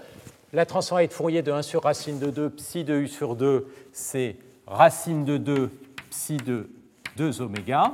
la 0.53 0.65
transformée 0.65 1.07
de 1.07 1.13
Fourier 1.13 1.41
de 1.41 1.51
1 1.51 1.61
sur 1.61 1.83
racine 1.83 2.19
de 2.19 2.31
2 2.31 2.49
psi 2.51 2.83
de 2.83 2.95
u 2.95 3.07
sur 3.07 3.35
2, 3.35 3.67
c'est 3.93 4.37
racine 4.65 5.25
de 5.25 5.37
2 5.37 5.69
psi 6.09 6.37
de 6.37 6.69
2 7.17 7.41
oméga. 7.41 7.91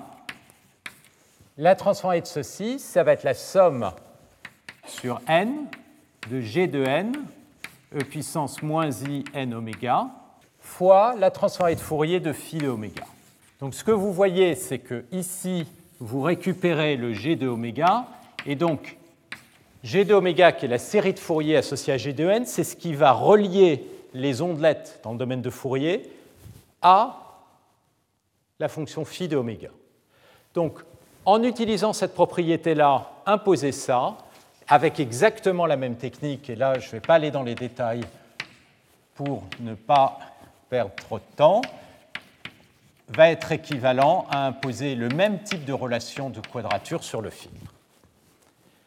La 1.59 1.73
transformée 1.73 2.21
de 2.21 2.27
ceci, 2.27 2.77
ça 2.77 3.01
va 3.01 3.13
être 3.13 3.23
la 3.23 3.33
somme 3.33 3.91
sur 4.85 5.19
n 5.27 5.65
de 6.29 6.39
g 6.39 6.67
de 6.67 6.83
n, 6.83 7.11
e 7.95 8.03
puissance 8.03 8.61
moins 8.61 8.91
i 8.91 9.23
n 9.33 9.55
oméga, 9.55 10.07
fois 10.59 11.15
la 11.15 11.31
transformée 11.31 11.73
de 11.73 11.79
Fourier 11.79 12.19
de 12.19 12.31
phi 12.31 12.59
de 12.59 12.67
oméga. 12.67 13.05
Donc 13.59 13.73
ce 13.73 13.83
que 13.83 13.89
vous 13.89 14.13
voyez, 14.13 14.53
c'est 14.53 14.77
que 14.77 15.05
ici, 15.11 15.65
vous 15.99 16.21
récupérez 16.21 16.95
le 16.95 17.11
g 17.11 17.35
de 17.35 17.47
oméga, 17.47 18.05
et 18.45 18.53
donc 18.53 18.95
g 19.83 20.05
de 20.05 20.13
oméga, 20.13 20.51
qui 20.51 20.65
est 20.65 20.69
la 20.69 20.77
série 20.77 21.13
de 21.13 21.19
Fourier 21.19 21.57
associée 21.57 21.93
à 21.93 21.97
g 21.97 22.13
de 22.13 22.27
n, 22.27 22.45
c'est 22.45 22.63
ce 22.63 22.75
qui 22.75 22.93
va 22.93 23.13
relier 23.13 23.83
les 24.13 24.43
ondelettes 24.43 24.99
dans 25.01 25.11
le 25.11 25.17
domaine 25.17 25.41
de 25.41 25.49
Fourier 25.49 26.07
à 26.83 27.17
la 28.59 28.69
fonction 28.69 29.05
phi 29.05 29.27
de 29.27 29.37
oméga. 29.37 29.69
Donc 30.53 30.83
en 31.27 31.43
utilisant 31.43 31.91
cette 31.91 32.13
propriété-là, 32.13 33.11
imposer 33.25 33.73
ça, 33.73 34.15
avec 34.65 34.97
exactement 35.01 35.65
la 35.65 35.75
même 35.75 35.97
technique, 35.97 36.49
et 36.49 36.55
là 36.55 36.79
je 36.79 36.87
ne 36.87 36.91
vais 36.93 36.99
pas 37.01 37.15
aller 37.15 37.31
dans 37.31 37.43
les 37.43 37.53
détails 37.53 38.05
pour 39.13 39.43
ne 39.59 39.73
pas 39.73 40.19
perdre 40.69 40.95
trop 40.95 41.19
de 41.19 41.35
temps, 41.35 41.61
va 43.09 43.29
être 43.29 43.51
équivalent 43.51 44.25
à 44.31 44.45
imposer 44.45 44.95
le 44.95 45.09
même 45.09 45.43
type 45.43 45.65
de 45.65 45.73
relation 45.73 46.29
de 46.29 46.39
quadrature 46.39 47.03
sur 47.03 47.21
le 47.21 47.29
filtre. 47.29 47.73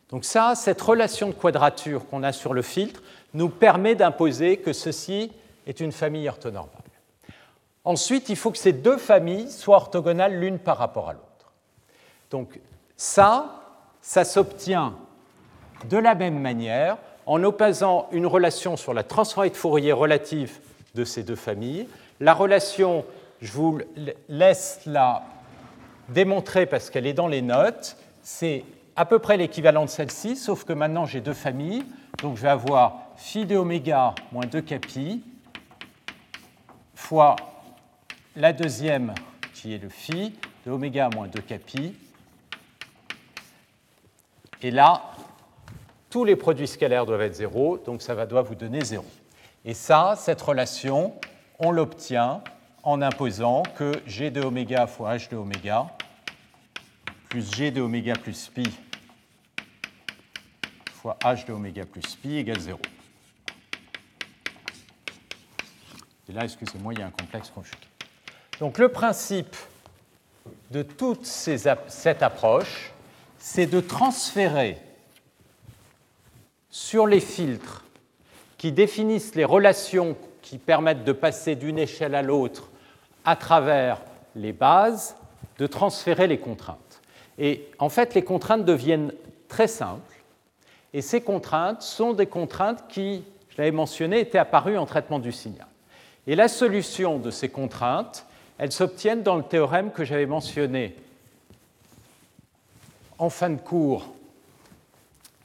Donc 0.08 0.24
ça, 0.24 0.54
cette 0.54 0.80
relation 0.80 1.28
de 1.28 1.34
quadrature 1.34 2.08
qu'on 2.08 2.22
a 2.22 2.32
sur 2.32 2.54
le 2.54 2.62
filtre 2.62 3.02
nous 3.34 3.50
permet 3.50 3.94
d'imposer 3.94 4.56
que 4.56 4.72
ceci 4.72 5.30
est 5.66 5.80
une 5.80 5.92
famille 5.92 6.26
orthonormale. 6.26 6.72
Ensuite, 7.84 8.30
il 8.30 8.36
faut 8.36 8.50
que 8.50 8.58
ces 8.58 8.72
deux 8.72 8.96
familles 8.96 9.50
soient 9.50 9.76
orthogonales 9.76 10.40
l'une 10.40 10.58
par 10.58 10.78
rapport 10.78 11.10
à 11.10 11.12
l'autre. 11.12 11.29
Donc 12.30 12.60
ça, 12.96 13.62
ça 14.00 14.24
s'obtient 14.24 14.94
de 15.88 15.96
la 15.96 16.14
même 16.14 16.38
manière 16.38 16.98
en 17.26 17.42
opposant 17.44 18.08
une 18.12 18.26
relation 18.26 18.76
sur 18.76 18.94
la 18.94 19.02
transformée 19.02 19.50
de 19.50 19.56
Fourier 19.56 19.92
relative 19.92 20.58
de 20.94 21.04
ces 21.04 21.22
deux 21.22 21.36
familles. 21.36 21.88
La 22.18 22.34
relation, 22.34 23.04
je 23.40 23.52
vous 23.52 23.80
laisse 24.28 24.80
la 24.86 25.22
démontrer 26.08 26.66
parce 26.66 26.90
qu'elle 26.90 27.06
est 27.06 27.12
dans 27.12 27.28
les 27.28 27.42
notes, 27.42 27.96
c'est 28.22 28.64
à 28.96 29.06
peu 29.06 29.18
près 29.18 29.36
l'équivalent 29.36 29.84
de 29.84 29.90
celle-ci, 29.90 30.36
sauf 30.36 30.64
que 30.64 30.72
maintenant 30.72 31.06
j'ai 31.06 31.20
deux 31.20 31.32
familles. 31.32 31.84
Donc 32.22 32.36
je 32.36 32.42
vais 32.42 32.48
avoir 32.48 32.98
phi 33.16 33.46
de 33.46 33.56
oméga 33.56 34.14
moins 34.32 34.46
2 34.46 34.60
capi 34.60 35.22
fois 36.94 37.36
la 38.36 38.52
deuxième 38.52 39.14
qui 39.54 39.74
est 39.74 39.78
le 39.78 39.88
phi 39.88 40.34
de 40.66 40.70
oméga 40.70 41.08
moins 41.14 41.28
2 41.28 41.40
capi 41.40 41.94
et 44.62 44.70
là, 44.70 45.02
tous 46.10 46.24
les 46.24 46.36
produits 46.36 46.66
scalaires 46.66 47.06
doivent 47.06 47.22
être 47.22 47.34
zéro, 47.34 47.78
donc 47.78 48.02
ça 48.02 48.14
va, 48.14 48.26
doit 48.26 48.42
vous 48.42 48.54
donner 48.54 48.84
zéro. 48.84 49.06
Et 49.64 49.74
ça, 49.74 50.14
cette 50.18 50.40
relation, 50.42 51.14
on 51.58 51.70
l'obtient 51.70 52.42
en 52.82 53.02
imposant 53.02 53.62
que 53.76 53.92
g 54.06 54.30
de 54.30 54.40
oméga 54.40 54.86
fois 54.86 55.16
h 55.16 55.30
de 55.30 55.36
oméga 55.36 55.86
plus 57.28 57.54
g 57.54 57.70
de 57.70 57.80
oméga 57.80 58.14
plus 58.14 58.48
pi 58.48 58.64
fois 60.92 61.16
h 61.22 61.46
de 61.46 61.52
oméga 61.52 61.84
plus 61.84 62.16
pi 62.16 62.36
égale 62.36 62.60
0. 62.60 62.78
Et 66.28 66.32
là, 66.32 66.44
excusez-moi, 66.44 66.94
il 66.94 67.00
y 67.00 67.02
a 67.02 67.06
un 67.06 67.10
complexe 67.10 67.50
conjugué. 67.50 67.76
Donc 68.60 68.78
le 68.78 68.88
principe 68.88 69.56
de 70.70 70.82
toute 70.82 71.24
cette 71.26 72.22
approche, 72.22 72.92
c'est 73.40 73.66
de 73.66 73.80
transférer 73.80 74.78
sur 76.68 77.06
les 77.06 77.20
filtres 77.20 77.84
qui 78.58 78.70
définissent 78.70 79.34
les 79.34 79.46
relations 79.46 80.16
qui 80.42 80.58
permettent 80.58 81.04
de 81.04 81.12
passer 81.12 81.56
d'une 81.56 81.78
échelle 81.78 82.14
à 82.14 82.22
l'autre 82.22 82.70
à 83.24 83.36
travers 83.36 84.02
les 84.36 84.52
bases, 84.52 85.16
de 85.58 85.66
transférer 85.66 86.26
les 86.26 86.38
contraintes. 86.38 87.00
Et 87.38 87.66
en 87.78 87.88
fait, 87.88 88.14
les 88.14 88.22
contraintes 88.22 88.64
deviennent 88.64 89.12
très 89.48 89.68
simples. 89.68 90.14
Et 90.92 91.02
ces 91.02 91.22
contraintes 91.22 91.82
sont 91.82 92.12
des 92.12 92.26
contraintes 92.26 92.84
qui, 92.88 93.24
je 93.48 93.56
l'avais 93.58 93.70
mentionné, 93.70 94.20
étaient 94.20 94.38
apparues 94.38 94.78
en 94.78 94.86
traitement 94.86 95.18
du 95.18 95.32
signal. 95.32 95.66
Et 96.26 96.36
la 96.36 96.48
solution 96.48 97.18
de 97.18 97.30
ces 97.30 97.48
contraintes, 97.48 98.26
elles 98.58 98.72
s'obtiennent 98.72 99.22
dans 99.22 99.36
le 99.36 99.42
théorème 99.42 99.90
que 99.90 100.04
j'avais 100.04 100.26
mentionné 100.26 100.96
en 103.20 103.28
fin 103.28 103.50
de 103.50 103.60
cours 103.60 104.08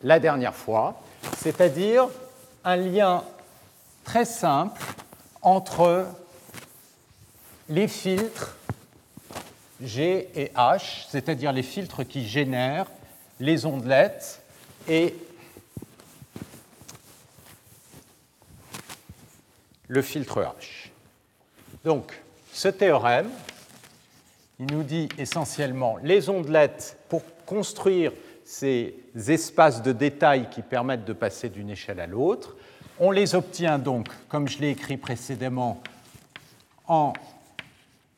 la 0.02 0.20
dernière 0.20 0.56
fois, 0.56 1.02
c'est-à-dire 1.38 2.08
un 2.64 2.78
lien 2.78 3.24
très 4.06 4.24
simple 4.24 4.82
entre 5.42 6.08
les 7.68 7.88
filtres 7.88 8.56
G 9.82 10.30
et 10.36 10.52
H, 10.56 11.06
c'est-à-dire 11.10 11.52
les 11.52 11.64
filtres 11.64 12.08
qui 12.08 12.26
génèrent 12.26 12.88
les 13.42 13.66
ondelettes 13.66 14.42
et 14.88 15.14
le 19.90 20.02
filtre 20.02 20.42
H. 20.42 20.92
Donc, 21.84 22.22
ce 22.54 22.70
théorème, 22.70 23.30
il 24.60 24.68
nous 24.68 24.84
dit 24.84 25.10
essentiellement 25.18 25.98
les 25.98 26.30
ondelettes 26.30 26.98
pour 27.10 27.22
construire 27.46 28.12
ces 28.44 28.96
espaces 29.28 29.82
de 29.82 29.92
détail 29.92 30.50
qui 30.50 30.62
permettent 30.62 31.06
de 31.06 31.14
passer 31.14 31.50
d'une 31.50 31.70
échelle 31.70 32.00
à 32.00 32.08
l'autre. 32.08 32.56
On 33.00 33.12
les 33.12 33.36
obtient 33.36 33.80
donc, 33.80 34.08
comme 34.30 34.48
je 34.48 34.60
l'ai 34.60 34.70
écrit 34.70 34.98
précédemment, 34.98 35.82
en 36.88 37.14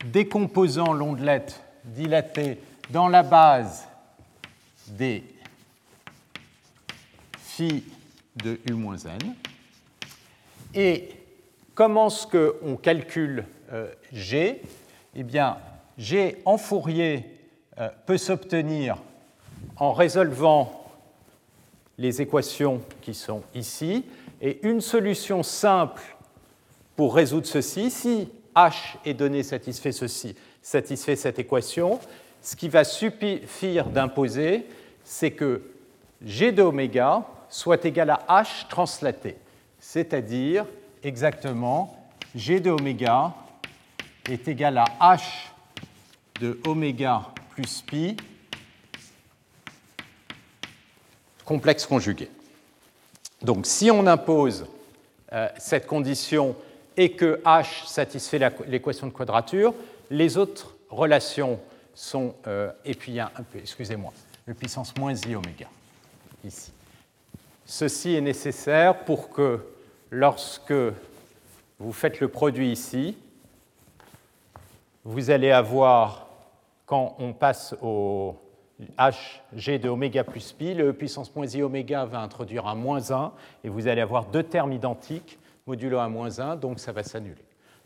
décomposant 0.04 0.92
l'ondelette 0.92 1.62
dilatée 1.84 2.58
dans 2.90 3.08
la 3.08 3.22
base 3.22 3.88
des 4.86 5.24
phi 7.36 7.84
de 8.36 8.60
U-n. 8.70 9.34
Et 10.74 11.10
comment 11.74 12.08
est-ce 12.08 12.26
qu'on 12.26 12.76
calcule 12.76 13.44
euh, 13.72 13.92
G? 14.12 14.62
Eh 15.14 15.22
bien, 15.22 15.58
G 15.96 16.40
en 16.44 16.56
Fourier 16.56 17.24
euh, 17.78 17.88
peut 18.06 18.18
s'obtenir 18.18 18.98
en 19.78 19.92
résolvant 19.92 20.84
les 21.98 22.22
équations 22.22 22.80
qui 23.00 23.14
sont 23.14 23.42
ici. 23.54 24.04
Et 24.40 24.60
une 24.66 24.80
solution 24.80 25.42
simple 25.42 26.02
pour 26.96 27.14
résoudre 27.14 27.46
ceci, 27.46 27.90
si 27.90 28.28
H 28.54 28.96
est 29.04 29.14
donné 29.14 29.42
satisfait, 29.42 29.92
ceci, 29.92 30.34
satisfait 30.62 31.16
cette 31.16 31.38
équation, 31.38 31.98
ce 32.42 32.56
qui 32.56 32.68
va 32.68 32.84
suffire 32.84 33.86
d'imposer, 33.86 34.66
c'est 35.04 35.32
que 35.32 35.62
G 36.24 36.52
de 36.52 36.62
oméga 36.62 37.24
soit 37.48 37.84
égal 37.84 38.10
à 38.10 38.42
H 38.42 38.68
translaté, 38.68 39.36
c'est-à-dire 39.78 40.66
exactement 41.02 41.96
G 42.34 42.60
de 42.60 42.70
oméga 42.70 43.34
est 44.28 44.46
égal 44.48 44.78
à 44.78 45.16
H 45.16 45.22
de 46.40 46.60
oméga 46.66 47.22
plus 47.50 47.82
pi 47.82 48.16
complexe 51.48 51.86
conjugué. 51.86 52.28
Donc 53.40 53.64
si 53.64 53.90
on 53.90 54.06
impose 54.06 54.66
euh, 55.32 55.48
cette 55.56 55.86
condition 55.86 56.54
et 56.94 57.12
que 57.12 57.40
H 57.42 57.86
satisfait 57.86 58.38
l'équation 58.66 59.06
de 59.06 59.12
quadrature, 59.12 59.72
les 60.10 60.36
autres 60.36 60.74
relations 60.90 61.58
sont, 61.94 62.34
euh, 62.46 62.70
et 62.84 62.94
puis 62.94 63.18
un, 63.18 63.30
peu, 63.50 63.60
excusez-moi, 63.60 64.12
le 64.44 64.52
puissance 64.52 64.94
moins 64.98 65.14
i 65.14 65.34
oméga, 65.34 65.68
ici. 66.44 66.70
Ceci 67.64 68.14
est 68.14 68.20
nécessaire 68.20 69.04
pour 69.06 69.30
que 69.30 69.60
lorsque 70.10 70.74
vous 71.78 71.92
faites 71.92 72.20
le 72.20 72.28
produit 72.28 72.72
ici, 72.72 73.16
vous 75.02 75.30
allez 75.30 75.50
avoir, 75.50 76.28
quand 76.84 77.16
on 77.18 77.32
passe 77.32 77.74
au 77.80 78.36
hg 78.98 79.80
de 79.80 79.88
oméga 79.88 80.24
plus 80.24 80.52
pi, 80.52 80.74
le 80.74 80.92
puissance 80.92 81.34
moins 81.34 81.46
i 81.46 81.62
oméga 81.62 82.04
va 82.04 82.20
introduire 82.20 82.66
un 82.66 82.74
moins 82.74 83.10
1, 83.10 83.32
et 83.64 83.68
vous 83.68 83.88
allez 83.88 84.00
avoir 84.00 84.26
deux 84.26 84.42
termes 84.42 84.72
identiques, 84.72 85.38
modulo 85.66 85.98
1 85.98 86.08
moins 86.08 86.38
1, 86.38 86.56
donc 86.56 86.78
ça 86.78 86.92
va 86.92 87.02
s'annuler. 87.02 87.44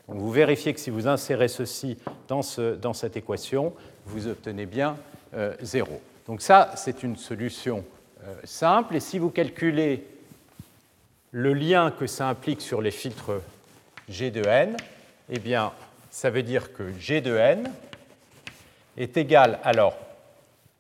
Donc 0.09 0.19
vous 0.19 0.31
vérifiez 0.31 0.75
que 0.75 0.81
si 0.81 0.91
vous 0.91 1.09
insérez 1.09 1.49
ceci 1.49 1.97
dans, 2.29 2.43
ce, 2.43 2.75
dans 2.75 2.93
cette 2.93 3.17
équation, 3.17 3.73
vous 4.07 4.27
obtenez 4.27 4.67
bien 4.67 4.97
0. 5.61 5.89
Euh, 5.91 5.97
donc 6.27 6.43
ça, 6.43 6.73
c'est 6.77 7.03
une 7.03 7.17
solution 7.17 7.85
euh, 8.25 8.35
simple. 8.45 8.97
Et 8.97 9.01
si 9.01 9.19
vous 9.19 9.31
calculez 9.31 10.07
le 11.31 11.55
lien 11.55 11.91
que 11.91 12.07
ça 12.07 12.29
implique 12.29 12.61
sur 12.61 12.83
les 12.83 12.91
filtres 12.91 13.41
G 14.09 14.31
de 14.31 14.47
n, 14.47 14.77
eh 15.31 15.39
bien, 15.39 15.73
ça 16.11 16.31
veut 16.31 16.43
dire 16.43 16.73
que 16.73 16.93
G 16.99 17.21
de 17.21 17.37
n 17.37 17.71
est 18.97 19.17
égal, 19.17 19.59
alors, 19.65 19.97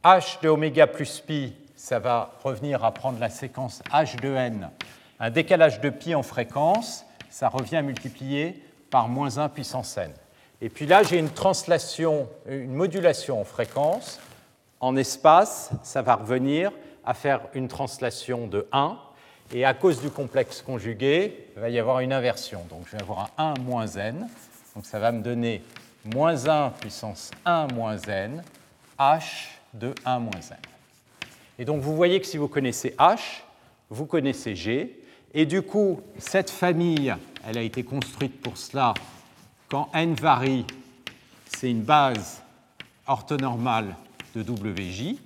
h 0.04 0.40
de 0.42 0.48
oméga 0.48 0.86
plus 0.86 1.20
pi, 1.20 1.54
ça 1.76 1.98
va 1.98 2.32
revenir 2.42 2.84
à 2.84 2.92
prendre 2.92 3.18
la 3.18 3.30
séquence 3.30 3.82
h 3.92 4.20
de 4.20 4.34
n, 4.34 4.70
un 5.20 5.30
décalage 5.30 5.80
de 5.80 5.90
pi 5.90 6.14
en 6.14 6.22
fréquence, 6.22 7.04
ça 7.30 7.48
revient 7.48 7.76
à 7.76 7.82
multiplier 7.82 8.62
par 8.90 9.08
moins 9.08 9.38
1 9.38 9.48
puissance 9.48 9.96
n. 9.96 10.12
Et 10.60 10.68
puis 10.68 10.86
là, 10.86 11.02
j'ai 11.02 11.18
une 11.18 11.30
translation, 11.30 12.28
une 12.46 12.74
modulation 12.74 13.40
en 13.40 13.44
fréquence. 13.44 14.20
En 14.80 14.96
espace, 14.96 15.70
ça 15.82 16.02
va 16.02 16.16
revenir 16.16 16.70
à 17.04 17.14
faire 17.14 17.40
une 17.54 17.68
translation 17.68 18.46
de 18.46 18.68
1. 18.70 18.98
Et 19.54 19.64
à 19.64 19.74
cause 19.74 20.00
du 20.00 20.10
complexe 20.10 20.62
conjugué, 20.62 21.48
il 21.56 21.60
va 21.60 21.68
y 21.68 21.78
avoir 21.78 22.00
une 22.00 22.12
inversion. 22.12 22.64
Donc 22.68 22.82
je 22.86 22.96
vais 22.96 23.02
avoir 23.02 23.30
un 23.38 23.54
1 23.54 23.60
moins 23.60 23.86
n. 23.86 24.28
Donc 24.74 24.86
ça 24.86 24.98
va 24.98 25.10
me 25.10 25.22
donner 25.22 25.62
moins 26.04 26.46
1 26.46 26.70
puissance 26.80 27.30
1 27.44 27.68
moins 27.68 27.98
n, 27.98 28.42
h 28.98 29.48
de 29.74 29.94
1 30.04 30.18
moins 30.18 30.30
n. 30.50 30.56
Et 31.58 31.64
donc 31.64 31.82
vous 31.82 31.94
voyez 31.94 32.20
que 32.20 32.26
si 32.26 32.36
vous 32.36 32.48
connaissez 32.48 32.94
h, 32.98 33.18
vous 33.90 34.06
connaissez 34.06 34.54
g. 34.54 34.98
Et 35.34 35.46
du 35.46 35.62
coup, 35.62 36.00
cette 36.18 36.50
famille, 36.50 37.14
elle 37.46 37.58
a 37.58 37.62
été 37.62 37.82
construite 37.82 38.40
pour 38.40 38.56
cela 38.56 38.94
quand 39.68 39.88
n 39.94 40.14
varie, 40.14 40.66
c'est 41.56 41.70
une 41.70 41.82
base 41.82 42.42
orthonormale 43.06 43.96
de 44.34 44.42
WJ. 44.42 45.16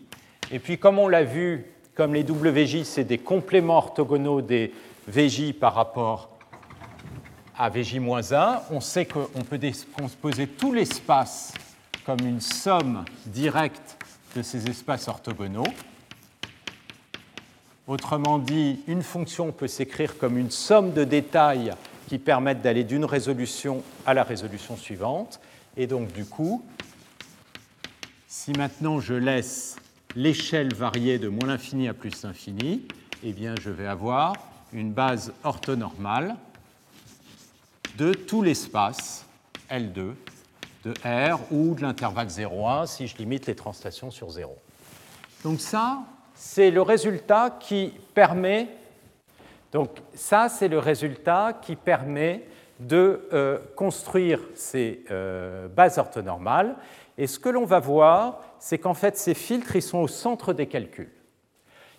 Et 0.53 0.61
puis, 0.61 0.79
comme 0.79 1.01
on 1.01 1.09
l'a 1.09 1.25
vu, 1.25 1.67
comme 1.97 2.15
les 2.15 2.23
WJ, 2.23 2.85
c'est 2.85 3.03
des 3.03 3.19
compléments 3.19 3.79
orthogonaux 3.79 4.43
des 4.43 4.73
VJ 5.09 5.53
par 5.53 5.75
rapport 5.75 6.31
à 7.59 7.71
VJ-1, 7.71 8.61
on 8.71 8.81
sait 8.81 9.07
qu'on 9.07 9.43
peut 9.49 9.59
composer 9.99 10.47
tout 10.47 10.73
l'espace 10.73 11.53
comme 12.05 12.21
une 12.21 12.41
somme 12.41 13.05
directe 13.25 13.96
de 14.37 14.43
ces 14.43 14.69
espaces 14.69 15.09
orthogonaux. 15.09 15.65
Autrement 17.87 18.39
dit, 18.39 18.81
une 18.87 19.03
fonction 19.03 19.51
peut 19.51 19.69
s'écrire 19.69 20.19
comme 20.19 20.37
une 20.37 20.51
somme 20.51 20.93
de 20.93 21.05
détails 21.05 21.73
qui 22.09 22.19
permettent 22.19 22.61
d'aller 22.61 22.85
d'une 22.85 23.05
résolution 23.05 23.83
à 24.05 24.13
la 24.13 24.25
résolution 24.25 24.77
suivante. 24.77 25.41
Et 25.77 25.87
donc, 25.87 26.13
du 26.13 26.27
coup, 26.27 26.65
si 28.29 28.53
maintenant 28.53 29.01
je 29.01 29.15
laisse 29.15 29.77
l'échelle 30.15 30.75
varier 30.75 31.19
de 31.19 31.29
moins 31.29 31.49
l'infini 31.49 31.89
à 31.89 31.95
plus 31.95 32.23
l'infini, 32.23 32.83
eh 33.23 33.33
bien, 33.33 33.55
je 33.61 33.71
vais 33.71 33.87
avoir 33.87 34.35
une 34.73 34.93
base 34.93 35.33
orthonormale 35.45 36.37
de 37.97 38.13
tout 38.13 38.43
l'espace 38.43 39.25
L2 39.71 40.13
de 40.87 40.95
R 41.05 41.41
ou 41.51 41.75
de 41.75 41.83
l'intervalle 41.83 42.29
0,1 42.29 42.87
si 42.87 43.07
je 43.07 43.17
limite 43.19 43.47
les 43.47 43.55
translations 43.55 44.11
sur 44.11 44.31
0. 44.31 44.57
Donc 45.45 45.61
ça, 45.61 45.99
c'est 46.35 46.71
le 46.71 46.83
résultat 46.83 47.59
qui 47.61 47.93
permet 48.15 48.69
donc 49.73 49.91
ça, 50.15 50.49
c'est 50.49 50.69
le 50.69 50.79
résultat 50.79 51.53
qui 51.61 51.77
permet 51.77 52.47
de 52.81 53.29
euh, 53.33 53.59
construire 53.75 54.41
ces 54.55 55.05
euh, 55.11 55.69
bases 55.69 55.99
orthonormales. 55.99 56.77
Et 57.19 57.27
ce 57.27 57.39
que 57.39 57.51
l'on 57.51 57.65
va 57.65 57.79
voir, 57.79 58.41
c'est 58.59 58.79
qu'en 58.79 58.95
fait, 58.95 59.17
ces 59.17 59.35
filtres, 59.35 59.77
ils 59.77 59.83
sont 59.83 59.99
au 59.99 60.09
centre 60.09 60.53
des 60.53 60.67
calculs. 60.67 61.13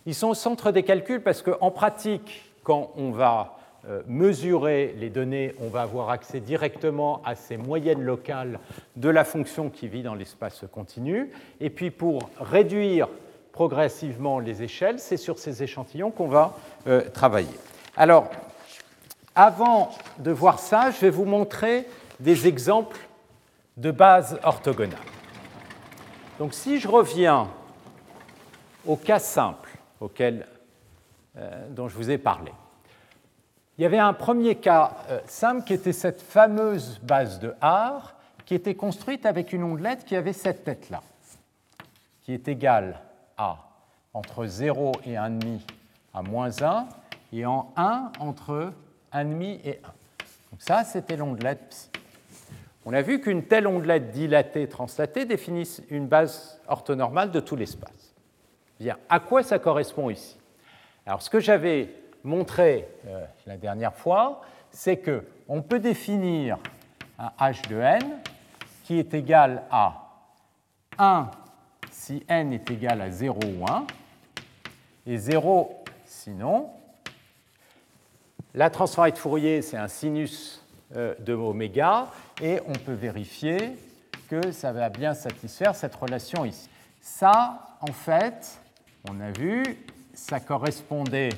Ils 0.06 0.16
sont 0.16 0.30
au 0.30 0.34
centre 0.34 0.72
des 0.72 0.84
calculs 0.84 1.22
parce 1.22 1.42
qu'en 1.42 1.70
pratique, 1.70 2.52
quand 2.64 2.92
on 2.96 3.12
va 3.12 3.57
mesurer 4.08 4.96
les 4.98 5.10
données, 5.10 5.56
on 5.62 5.70
va 5.70 5.84
avoir 5.84 6.10
accès 6.10 6.40
directement 6.40 7.22
à 7.24 7.36
ces 7.36 7.58
moyennes 7.58 8.04
locales 8.04 8.60
de 8.96 9.10
la 9.10 9.24
fonction 9.24 9.70
qui 9.70 9.88
vit 9.88 10.04
dans 10.04 10.16
l'espace 10.16 10.66
continu. 10.72 11.32
Et 11.62 11.70
puis 11.70 11.90
pour 11.90 12.30
réduire 12.40 13.08
progressivement 13.58 14.40
les 14.40 14.62
échelles, 14.62 15.00
c'est 15.00 15.18
sur 15.18 15.40
ces 15.40 15.64
échantillons 15.64 16.12
qu'on 16.12 16.28
va 16.28 16.56
euh, 16.86 17.10
travailler. 17.10 17.58
Alors, 17.96 18.30
avant 19.34 19.90
de 20.20 20.30
voir 20.30 20.60
ça, 20.60 20.92
je 20.92 21.00
vais 21.00 21.10
vous 21.10 21.26
montrer 21.26 21.88
des 22.20 22.48
exemples 22.48 23.00
de 23.76 23.90
bases 23.90 24.40
orthogonales. 24.44 25.00
Donc 26.38 26.54
si 26.54 26.80
je 26.80 26.88
reviens 26.88 27.48
au 28.86 28.96
cas 28.96 29.18
simple 29.18 29.72
auquel, 30.00 30.46
euh, 31.36 31.68
dont 31.72 31.88
je 31.88 31.96
vous 31.96 32.12
ai 32.12 32.20
parlé, 32.20 32.52
il 33.78 33.84
y 33.84 33.86
avait 33.86 34.00
un 34.00 34.14
premier 34.14 34.56
cas 34.56 34.98
euh, 35.10 35.20
simple 35.28 35.64
qui 35.64 35.74
était 35.74 35.94
cette 35.94 36.22
fameuse 36.22 37.00
base 37.04 37.40
de 37.40 37.54
R 37.62 38.14
qui 38.46 38.56
était 38.56 38.76
construite 38.76 39.26
avec 39.26 39.54
une 39.54 39.64
ondelette 39.64 40.06
qui 40.06 40.16
avait 40.16 40.34
cette 40.34 40.64
tête-là, 40.64 41.04
qui 42.24 42.34
est 42.34 42.48
égale 42.48 43.02
à 43.38 43.58
entre 44.14 44.46
0 44.46 44.94
et 45.06 45.14
1,5 45.14 45.60
à 46.14 46.24
moins 46.24 46.50
1 46.62 46.88
et 47.34 47.46
en 47.46 47.72
1 47.76 48.12
entre 48.20 48.72
1,5 49.14 49.60
et 49.64 49.82
1. 49.84 49.88
Donc 50.52 50.62
ça, 50.62 50.84
c'était 50.84 51.18
l'ondelette 51.18 51.70
psi. 51.70 51.90
On 52.86 52.94
a 52.94 53.02
vu 53.02 53.20
qu'une 53.20 53.44
telle 53.44 53.68
ondelette 53.68 54.12
dilatée 54.12 54.70
translatée 54.70 55.26
définit 55.26 55.70
une 55.90 56.08
base 56.08 56.62
orthonormale 56.70 57.32
de 57.32 57.42
tout 57.42 57.58
l'espace. 57.58 58.16
Bien, 58.80 58.98
à 59.10 59.20
quoi 59.20 59.44
ça 59.44 59.60
correspond 59.60 60.10
ici? 60.10 60.38
Alors, 61.06 61.22
ce 61.22 61.30
que 61.30 61.42
j'avais 61.42 61.94
montré 62.24 62.88
euh, 63.08 63.26
la 63.46 63.58
dernière 63.58 63.94
fois, 63.94 64.42
c'est 64.72 64.98
qu'on 64.98 65.62
peut 65.62 65.80
définir 65.80 66.58
un 67.18 67.32
h 67.40 67.68
de 67.70 67.78
n 67.78 68.20
qui 68.84 69.00
est 69.00 69.14
égal 69.14 69.64
à 69.72 70.08
1 70.98 71.30
si 71.98 72.24
n 72.28 72.54
est 72.54 72.70
égal 72.72 73.02
à 73.02 73.12
0 73.12 73.38
ou 73.44 73.66
1, 73.68 73.86
et 75.08 75.18
0 75.18 75.84
sinon. 76.06 76.70
La 78.54 78.70
transformée 78.70 79.12
de 79.12 79.18
Fourier, 79.18 79.62
c'est 79.62 79.78
un 79.78 79.88
sinus 79.88 80.64
euh, 80.96 81.16
de 81.20 81.34
oméga, 81.34 82.08
et 82.42 82.62
on 82.68 82.74
peut 82.74 82.94
vérifier 82.94 83.78
que 84.30 84.52
ça 84.52 84.72
va 84.72 84.90
bien 84.90 85.14
satisfaire 85.14 85.76
cette 85.76 85.96
relation 85.96 86.46
ici. 86.46 86.70
Ça, 87.02 87.78
en 87.82 87.92
fait, 87.92 88.60
on 89.10 89.20
a 89.20 89.32
vu, 89.32 89.64
ça 90.14 90.40
correspondait 90.40 91.30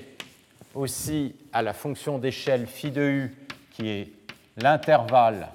aussi 0.76 1.36
à 1.54 1.62
la 1.62 1.74
fonction 1.74 2.18
d'échelle 2.18 2.68
phi 2.68 2.92
de 2.92 3.02
u 3.02 3.36
qui 3.72 3.90
est 3.90 4.12
l'intervalle 4.58 5.48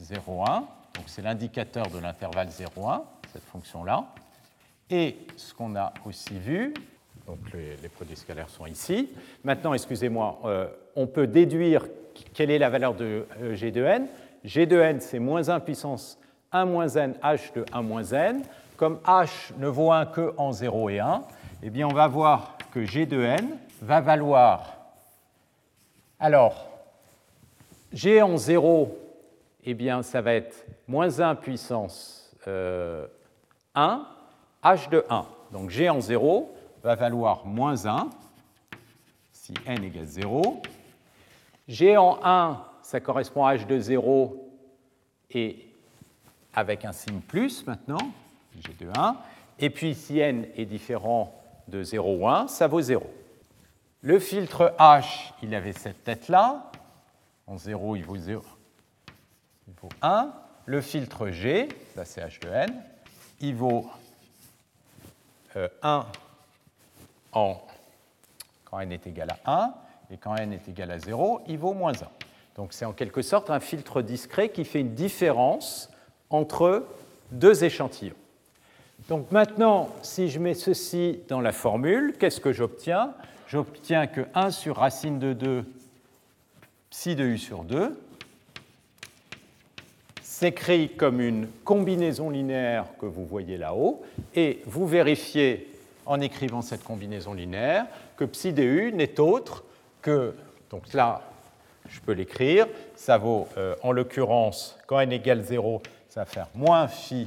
0,1, 0.00 0.60
donc 0.94 1.04
c'est 1.06 1.22
l'indicateur 1.22 1.86
de 1.88 1.98
l'intervalle 1.98 2.48
0,1, 2.48 3.02
cette 3.32 3.44
fonction-là. 3.44 4.06
Et 4.90 5.16
ce 5.36 5.52
qu'on 5.54 5.76
a 5.76 5.92
aussi 6.04 6.38
vu, 6.38 6.72
donc 7.26 7.38
les, 7.52 7.88
produits 7.88 8.16
scalaires 8.16 8.48
sont 8.48 8.66
ici. 8.66 9.10
Maintenant, 9.44 9.74
excusez-moi, 9.74 10.40
euh, 10.44 10.68
on 10.96 11.06
peut 11.06 11.26
déduire 11.26 11.86
quelle 12.32 12.50
est 12.50 12.58
la 12.58 12.70
valeur 12.70 12.94
de 12.94 13.26
euh, 13.42 13.54
G 13.54 13.70
de 13.70 13.84
n. 13.84 14.06
G 14.44 14.66
de 14.66 14.78
n, 14.78 15.00
c'est 15.00 15.18
moins 15.18 15.48
1 15.48 15.60
puissance 15.60 16.18
1 16.52 16.64
moins 16.64 16.88
n 16.88 17.14
h 17.22 17.52
de 17.54 17.64
1 17.72 17.82
moins 17.82 18.04
n. 18.04 18.42
Comme 18.76 18.98
h 19.04 19.52
ne 19.58 19.66
vaut 19.66 19.92
1 19.92 20.06
que 20.06 20.32
en 20.38 20.52
0 20.52 20.88
et 20.90 21.00
1, 21.00 21.22
eh 21.62 21.70
bien, 21.70 21.86
on 21.86 21.92
va 21.92 22.06
voir 22.08 22.56
que 22.72 22.84
G 22.84 23.04
de 23.04 23.20
n 23.20 23.58
va 23.80 24.00
valoir. 24.00 24.76
Alors, 26.18 26.66
G 27.92 28.20
en 28.20 28.36
0, 28.36 28.96
eh 29.64 29.74
bien, 29.74 30.02
ça 30.02 30.20
va 30.20 30.34
être 30.34 30.66
moins 30.86 31.20
1 31.20 31.34
puissance 31.36 32.34
1, 32.42 32.50
euh, 32.50 33.06
h 34.62 34.88
de 34.90 35.04
1. 35.08 35.26
Donc 35.52 35.70
G 35.70 35.88
en 35.88 36.00
0 36.00 36.54
va 36.82 36.94
valoir 36.94 37.46
moins 37.46 37.86
1, 37.86 38.08
si 39.32 39.54
n 39.66 39.84
égale 39.84 40.04
0. 40.04 40.62
G 41.66 41.96
en 41.96 42.18
1, 42.22 42.64
ça 42.82 43.00
correspond 43.00 43.44
à 43.44 43.54
h 43.54 43.66
de 43.66 43.78
0 43.78 44.50
et 45.30 45.66
avec 46.54 46.84
un 46.84 46.92
signe 46.92 47.20
plus 47.20 47.66
maintenant, 47.66 48.12
G 48.60 48.72
de 48.78 48.88
1. 48.94 49.16
Et 49.58 49.70
puis 49.70 49.94
si 49.94 50.18
n 50.18 50.46
est 50.56 50.66
différent 50.66 51.34
de 51.68 51.82
0 51.82 52.16
ou 52.16 52.28
1, 52.28 52.48
ça 52.48 52.66
vaut 52.66 52.80
0. 52.80 53.06
Le 54.02 54.18
filtre 54.20 54.74
H, 54.78 55.32
il 55.42 55.54
avait 55.54 55.72
cette 55.72 56.04
tête-là. 56.04 56.70
En 57.46 57.58
0, 57.58 57.96
il 57.96 58.04
vaut 58.04 58.16
0. 58.16 58.42
Il 59.66 59.74
vaut 59.80 59.88
1. 60.02 60.32
Le 60.66 60.80
filtre 60.80 61.28
G, 61.30 61.68
ça 61.94 62.04
c'est 62.04 62.20
H 62.20 62.40
de 62.42 62.48
n, 62.48 62.82
il 63.40 63.54
vaut 63.54 63.86
1 65.54 65.58
euh, 67.34 67.54
quand 68.64 68.80
n 68.80 68.92
est 68.92 69.06
égal 69.06 69.28
à 69.44 69.62
1, 69.62 69.74
et 70.10 70.18
quand 70.18 70.36
n 70.36 70.52
est 70.52 70.68
égal 70.68 70.90
à 70.90 70.98
0, 70.98 71.40
il 71.48 71.56
vaut 71.56 71.72
moins 71.72 71.94
1. 71.94 72.06
Donc 72.56 72.74
c'est 72.74 72.84
en 72.84 72.92
quelque 72.92 73.22
sorte 73.22 73.48
un 73.48 73.60
filtre 73.60 74.02
discret 74.02 74.50
qui 74.50 74.66
fait 74.66 74.80
une 74.80 74.94
différence 74.94 75.90
entre 76.28 76.86
deux 77.30 77.64
échantillons. 77.64 78.14
Donc 79.08 79.32
maintenant, 79.32 79.88
si 80.02 80.28
je 80.28 80.38
mets 80.38 80.54
ceci 80.54 81.20
dans 81.28 81.40
la 81.40 81.52
formule, 81.52 82.14
qu'est-ce 82.18 82.40
que 82.40 82.52
j'obtiens? 82.52 83.14
J'obtiens 83.50 84.06
que 84.06 84.20
1 84.34 84.50
sur 84.50 84.76
racine 84.76 85.18
de 85.18 85.32
2 85.32 85.64
psi 86.90 87.16
de 87.16 87.24
u 87.24 87.38
sur 87.38 87.64
2 87.64 87.98
s'écrit 90.20 90.90
comme 90.90 91.22
une 91.22 91.48
combinaison 91.64 92.28
linéaire 92.28 92.84
que 93.00 93.06
vous 93.06 93.24
voyez 93.24 93.56
là-haut, 93.56 94.04
et 94.34 94.60
vous 94.66 94.86
vérifiez 94.86 95.66
en 96.04 96.20
écrivant 96.20 96.60
cette 96.60 96.84
combinaison 96.84 97.32
linéaire 97.32 97.86
que 98.18 98.26
psi 98.26 98.52
de 98.52 98.62
u 98.62 98.92
n'est 98.92 99.18
autre 99.18 99.64
que, 100.02 100.34
donc 100.68 100.92
là, 100.92 101.22
je 101.88 102.00
peux 102.00 102.12
l'écrire, 102.12 102.66
ça 102.96 103.16
vaut, 103.16 103.48
euh, 103.56 103.74
en 103.82 103.92
l'occurrence, 103.92 104.76
quand 104.86 105.00
n 105.00 105.10
égale 105.10 105.42
0, 105.42 105.82
ça 106.10 106.20
va 106.20 106.26
faire 106.26 106.48
moins 106.54 106.86
phi 106.86 107.26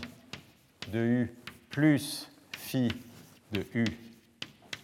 de 0.92 1.00
u 1.00 1.34
plus 1.72 2.30
phi 2.52 2.90
de 3.54 3.66
u 3.74 3.86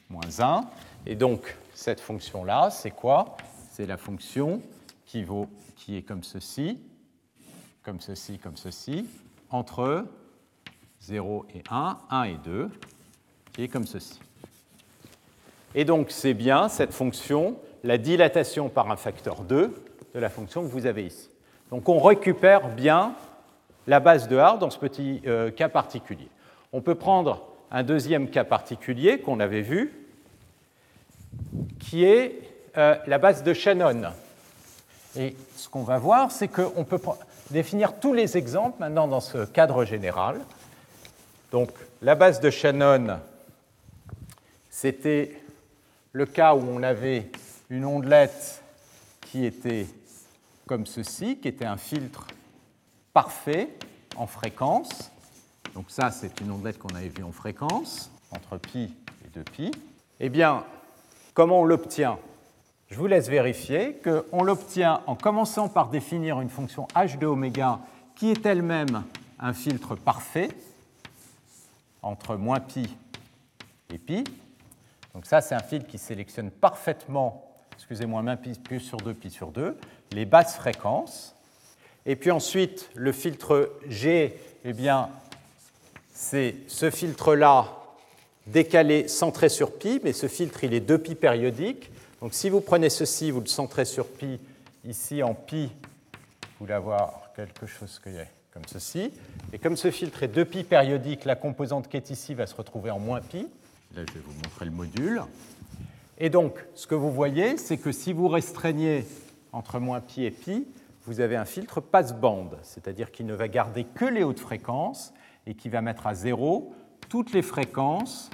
moins 0.09 0.39
1. 0.39 0.65
Et 1.09 1.15
donc, 1.15 1.55
cette 1.73 2.01
fonction-là, 2.01 2.69
c'est 2.69 2.91
quoi? 2.91 3.37
C'est 3.71 3.85
la 3.85 3.95
fonction 3.95 4.61
qui, 5.05 5.23
vaut, 5.23 5.47
qui 5.77 5.95
est 5.95 6.01
comme 6.01 6.21
ceci, 6.21 6.81
comme 7.81 8.01
ceci, 8.01 8.39
comme 8.39 8.57
ceci, 8.57 9.07
entre 9.49 10.03
0 10.99 11.45
et 11.55 11.63
1, 11.71 11.97
1 12.09 12.23
et 12.23 12.37
2, 12.43 12.69
qui 13.53 13.63
est 13.63 13.67
comme 13.69 13.87
ceci. 13.87 14.19
Et 15.75 15.85
donc, 15.85 16.11
c'est 16.11 16.33
bien 16.33 16.67
cette 16.67 16.91
fonction, 16.91 17.55
la 17.85 17.97
dilatation 17.97 18.67
par 18.67 18.91
un 18.91 18.97
facteur 18.97 19.43
2 19.43 19.73
de 20.13 20.19
la 20.19 20.29
fonction 20.29 20.61
que 20.61 20.67
vous 20.67 20.87
avez 20.87 21.05
ici. 21.05 21.29
Donc, 21.71 21.87
on 21.87 21.99
récupère 21.99 22.75
bien 22.75 23.13
la 23.87 24.01
base 24.01 24.27
de 24.27 24.37
R 24.37 24.57
dans 24.57 24.69
ce 24.69 24.77
petit 24.77 25.21
euh, 25.25 25.51
cas 25.51 25.69
particulier. 25.69 26.27
On 26.73 26.81
peut 26.81 26.95
prendre 26.95 27.47
un 27.71 27.83
deuxième 27.83 28.29
cas 28.29 28.43
particulier 28.43 29.21
qu'on 29.21 29.39
avait 29.39 29.61
vu, 29.61 30.06
qui 31.79 32.03
est 32.03 32.41
euh, 32.77 32.95
la 33.07 33.17
base 33.17 33.43
de 33.43 33.53
Shannon. 33.53 34.11
Et 35.15 35.35
ce 35.55 35.67
qu'on 35.69 35.83
va 35.83 35.97
voir, 35.97 36.31
c'est 36.31 36.47
qu'on 36.47 36.83
peut 36.83 36.99
définir 37.49 37.99
tous 37.99 38.13
les 38.13 38.37
exemples 38.37 38.79
maintenant 38.79 39.07
dans 39.07 39.21
ce 39.21 39.45
cadre 39.45 39.85
général. 39.85 40.39
Donc 41.51 41.69
la 42.01 42.15
base 42.15 42.39
de 42.39 42.49
Shannon, 42.49 43.19
c'était 44.69 45.41
le 46.11 46.25
cas 46.25 46.53
où 46.55 46.63
on 46.69 46.83
avait 46.83 47.31
une 47.69 47.85
ondelette 47.85 48.61
qui 49.21 49.45
était 49.45 49.87
comme 50.67 50.85
ceci, 50.85 51.37
qui 51.37 51.47
était 51.47 51.65
un 51.65 51.77
filtre 51.77 52.27
parfait 53.13 53.69
en 54.17 54.27
fréquence. 54.27 55.11
Donc 55.73 55.85
ça, 55.89 56.11
c'est 56.11 56.41
une 56.41 56.51
ondelette 56.51 56.77
qu'on 56.77 56.95
avait 56.95 57.09
vue 57.09 57.23
en 57.23 57.31
fréquence, 57.31 58.11
entre 58.31 58.57
pi 58.57 58.93
et 59.25 59.39
2pi. 59.39 59.73
Eh 60.19 60.29
bien, 60.29 60.63
comment 61.37 61.61
on 61.61 61.65
l'obtient 61.65 62.17
Je 62.87 62.95
vous 62.95 63.05
laisse 63.05 63.29
vérifier 63.29 64.01
qu'on 64.03 64.41
l'obtient 64.43 65.01
en 65.05 65.15
commençant 65.15 65.69
par 65.69 65.89
définir 65.89 66.41
une 66.41 66.49
fonction 66.49 66.87
h 66.95 67.19
de 67.19 67.27
oméga 67.27 67.77
qui 68.15 68.31
est 68.31 68.43
elle-même 68.43 69.03
un 69.37 69.53
filtre 69.53 69.93
parfait 69.93 70.49
entre 72.01 72.37
moins 72.37 72.59
pi 72.59 72.89
et 73.93 73.99
pi. 73.99 74.23
Donc 75.13 75.27
ça, 75.27 75.41
c'est 75.41 75.53
un 75.53 75.59
filtre 75.59 75.85
qui 75.85 75.99
sélectionne 75.99 76.49
parfaitement, 76.49 77.45
excusez-moi, 77.75 78.23
moins 78.23 78.35
pi, 78.35 78.53
pi 78.53 78.79
sur 78.79 78.97
2, 78.97 79.13
pi 79.13 79.29
sur 79.29 79.51
2, 79.51 79.77
les 80.13 80.25
basses 80.25 80.55
fréquences. 80.55 81.35
Et 82.07 82.15
puis 82.15 82.31
ensuite, 82.31 82.89
le 82.95 83.11
filtre 83.11 83.73
G, 83.87 84.39
eh 84.65 84.73
bien, 84.73 85.09
c'est 86.11 86.55
ce 86.67 86.89
filtre-là 86.89 87.67
décalé, 88.47 89.07
centré 89.07 89.49
sur 89.49 89.77
pi, 89.77 89.99
mais 90.03 90.13
ce 90.13 90.27
filtre, 90.27 90.63
il 90.63 90.73
est 90.73 90.87
2pi 90.87 91.15
périodique. 91.15 91.91
Donc 92.21 92.33
si 92.33 92.49
vous 92.49 92.61
prenez 92.61 92.89
ceci, 92.89 93.31
vous 93.31 93.41
le 93.41 93.47
centrez 93.47 93.85
sur 93.85 94.07
pi, 94.07 94.39
ici 94.85 95.21
en 95.21 95.33
pi, 95.33 95.69
vous 96.41 96.65
voulez 96.65 96.73
avoir 96.73 97.31
quelque 97.35 97.67
chose 97.67 97.99
qui 98.01 98.09
est 98.09 98.27
comme 98.51 98.63
ceci. 98.65 99.11
Et 99.53 99.59
comme 99.59 99.77
ce 99.77 99.91
filtre 99.91 100.23
est 100.23 100.35
2pi 100.35 100.63
périodique, 100.63 101.25
la 101.25 101.35
composante 101.35 101.87
qui 101.87 101.97
est 101.97 102.09
ici 102.09 102.33
va 102.33 102.47
se 102.47 102.55
retrouver 102.55 102.89
en 102.89 102.99
moins 102.99 103.21
pi. 103.21 103.47
Là, 103.95 104.01
je 104.07 104.13
vais 104.13 104.19
vous 104.25 104.33
montrer 104.33 104.65
le 104.65 104.71
module. 104.71 105.21
Et 106.17 106.29
donc, 106.29 106.65
ce 106.73 106.87
que 106.87 106.95
vous 106.95 107.11
voyez, 107.11 107.57
c'est 107.57 107.77
que 107.77 107.91
si 107.91 108.13
vous 108.13 108.27
restreignez 108.27 109.05
entre 109.51 109.79
moins 109.79 110.01
pi 110.01 110.23
et 110.23 110.31
pi, 110.31 110.67
vous 111.05 111.21
avez 111.21 111.35
un 111.35 111.45
filtre 111.45 111.79
passe-bande, 111.79 112.57
c'est-à-dire 112.63 113.11
qu'il 113.11 113.27
ne 113.27 113.33
va 113.33 113.47
garder 113.47 113.85
que 113.85 114.05
les 114.05 114.23
hautes 114.23 114.39
fréquences 114.39 115.13
et 115.45 115.53
qui 115.53 115.69
va 115.69 115.81
mettre 115.81 116.07
à 116.07 116.15
zéro 116.15 116.73
toutes 117.09 117.33
les 117.33 117.41
fréquences 117.41 118.29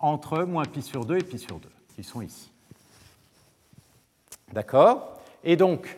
entre 0.00 0.44
moins 0.44 0.64
pi 0.64 0.82
sur 0.82 1.04
2 1.04 1.18
et 1.18 1.22
pi 1.22 1.38
sur 1.38 1.58
2, 1.58 1.68
qui 1.94 2.04
sont 2.04 2.22
ici. 2.22 2.50
D'accord? 4.52 5.20
Et 5.44 5.56
donc, 5.56 5.96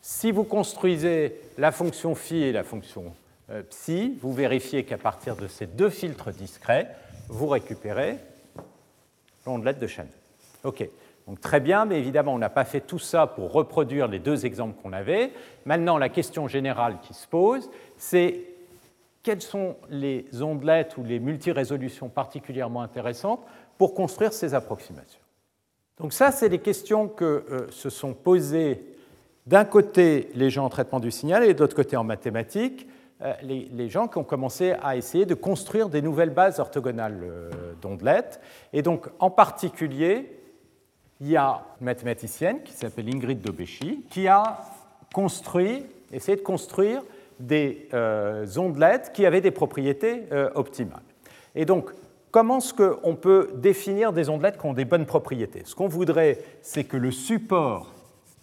si 0.00 0.30
vous 0.30 0.44
construisez 0.44 1.40
la 1.58 1.72
fonction 1.72 2.14
phi 2.14 2.42
et 2.42 2.52
la 2.52 2.64
fonction 2.64 3.14
euh, 3.50 3.62
psi, 3.62 4.18
vous 4.20 4.32
vérifiez 4.32 4.84
qu'à 4.84 4.98
partir 4.98 5.36
de 5.36 5.46
ces 5.46 5.66
deux 5.66 5.90
filtres 5.90 6.30
discrets, 6.30 6.94
vous 7.28 7.46
récupérez 7.46 8.18
l'ondelette 9.46 9.78
de 9.78 9.86
Shannon. 9.86 10.08
OK. 10.64 10.88
Donc 11.26 11.40
très 11.40 11.60
bien, 11.60 11.86
mais 11.86 11.98
évidemment, 11.98 12.34
on 12.34 12.38
n'a 12.38 12.50
pas 12.50 12.66
fait 12.66 12.82
tout 12.82 12.98
ça 12.98 13.26
pour 13.26 13.52
reproduire 13.52 14.08
les 14.08 14.18
deux 14.18 14.44
exemples 14.44 14.80
qu'on 14.82 14.92
avait. 14.92 15.32
Maintenant, 15.64 15.96
la 15.96 16.10
question 16.10 16.48
générale 16.48 16.98
qui 17.00 17.14
se 17.14 17.26
pose, 17.26 17.70
c'est 17.96 18.53
quelles 19.24 19.42
sont 19.42 19.74
les 19.90 20.26
ondelettes 20.40 20.96
ou 20.96 21.02
les 21.02 21.18
multirésolutions 21.18 22.08
particulièrement 22.08 22.82
intéressantes 22.82 23.40
pour 23.76 23.94
construire 23.94 24.32
ces 24.32 24.54
approximations. 24.54 25.20
Donc 25.98 26.12
ça, 26.12 26.30
c'est 26.30 26.48
les 26.48 26.60
questions 26.60 27.08
que 27.08 27.24
euh, 27.24 27.66
se 27.70 27.90
sont 27.90 28.14
posées 28.14 28.84
d'un 29.46 29.64
côté 29.64 30.30
les 30.34 30.50
gens 30.50 30.64
en 30.64 30.68
traitement 30.68 31.00
du 31.00 31.10
signal 31.10 31.42
et 31.42 31.54
de 31.54 31.60
l'autre 31.60 31.74
côté 31.74 31.96
en 31.96 32.04
mathématiques 32.04 32.86
les, 33.42 33.88
gens 33.88 34.08
qui 34.08 34.18
ont 34.18 34.24
commencé 34.24 34.74
à 34.82 34.96
essayer 34.96 35.24
de 35.24 35.34
construire 35.34 35.88
des 35.88 36.02
nouvelles 36.02 36.30
bases 36.30 36.58
orthogonales 36.60 37.22
d'ondelettes. 37.80 38.40
Et 38.72 38.82
donc, 38.82 39.08
en 39.18 39.30
particulier, 39.30 40.30
il 41.20 41.30
y 41.30 41.36
a 41.36 41.64
une 41.80 41.86
mathématicienne 41.86 42.62
qui 42.62 42.72
s'appelle 42.72 43.08
Ingrid 43.08 43.40
Dobeschi 43.40 44.04
qui 44.10 44.28
a 44.28 44.60
construit, 45.12 45.86
essayé 46.12 46.36
de 46.36 46.42
construire 46.42 47.02
des 47.40 47.88
ondelettes 48.56 49.12
qui 49.12 49.26
avaient 49.26 49.40
des 49.40 49.50
propriétés 49.50 50.24
optimales. 50.54 51.02
Et 51.54 51.64
donc, 51.64 51.90
comment 52.30 52.58
est-ce 52.58 52.74
qu'on 52.74 53.14
peut 53.14 53.50
définir 53.54 54.12
des 54.12 54.28
ondelettes 54.28 54.58
qui 54.58 54.66
ont 54.66 54.72
des 54.72 54.84
bonnes 54.84 55.06
propriétés? 55.06 55.62
Ce 55.64 55.74
qu'on 55.74 55.88
voudrait, 55.88 56.38
c'est 56.62 56.84
que 56.84 56.96
le 56.96 57.10
support 57.10 57.92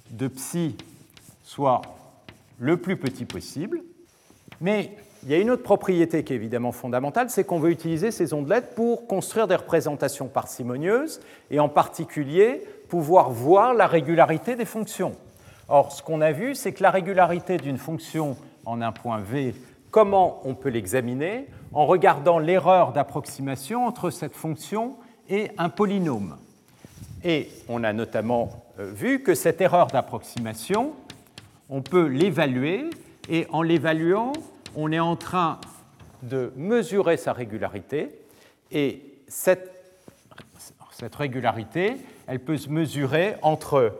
de 0.09 0.27
psi 0.27 0.75
soit 1.43 1.81
le 2.59 2.77
plus 2.77 2.97
petit 2.97 3.25
possible, 3.25 3.81
mais 4.59 4.91
il 5.23 5.29
y 5.29 5.33
a 5.33 5.37
une 5.37 5.51
autre 5.51 5.63
propriété 5.63 6.23
qui 6.23 6.33
est 6.33 6.35
évidemment 6.35 6.71
fondamentale, 6.71 7.29
c'est 7.29 7.43
qu'on 7.43 7.59
veut 7.59 7.69
utiliser 7.69 8.11
ces 8.11 8.33
ondelettes 8.33 8.73
pour 8.75 9.07
construire 9.07 9.47
des 9.47 9.55
représentations 9.55 10.27
parcimonieuses 10.27 11.19
et 11.51 11.59
en 11.59 11.69
particulier 11.69 12.63
pouvoir 12.89 13.29
voir 13.29 13.73
la 13.73 13.87
régularité 13.87 14.55
des 14.55 14.65
fonctions. 14.65 15.13
Or, 15.67 15.91
ce 15.91 16.01
qu'on 16.01 16.21
a 16.21 16.31
vu, 16.31 16.55
c'est 16.55 16.73
que 16.73 16.83
la 16.83 16.91
régularité 16.91 17.57
d'une 17.57 17.77
fonction 17.77 18.35
en 18.65 18.81
un 18.81 18.91
point 18.91 19.19
V, 19.19 19.55
comment 19.89 20.41
on 20.45 20.55
peut 20.55 20.69
l'examiner 20.69 21.47
en 21.73 21.85
regardant 21.85 22.39
l'erreur 22.39 22.91
d'approximation 22.91 23.85
entre 23.85 24.09
cette 24.09 24.35
fonction 24.35 24.97
et 25.29 25.51
un 25.57 25.69
polynôme. 25.69 26.37
Et 27.23 27.49
on 27.69 27.83
a 27.83 27.93
notamment 27.93 28.49
euh, 28.79 28.91
vu 28.91 29.21
que 29.21 29.35
cette 29.35 29.61
erreur 29.61 29.87
d'approximation, 29.87 30.93
on 31.69 31.81
peut 31.81 32.05
l'évaluer, 32.05 32.89
et 33.29 33.45
en 33.51 33.61
l'évaluant, 33.61 34.33
on 34.75 34.91
est 34.91 34.99
en 34.99 35.15
train 35.15 35.59
de 36.23 36.51
mesurer 36.55 37.17
sa 37.17 37.33
régularité, 37.33 38.09
et 38.71 39.03
cette, 39.27 39.71
cette 40.91 41.15
régularité, 41.15 41.95
elle 42.27 42.39
peut 42.39 42.57
se 42.57 42.69
mesurer 42.69 43.35
entre 43.41 43.93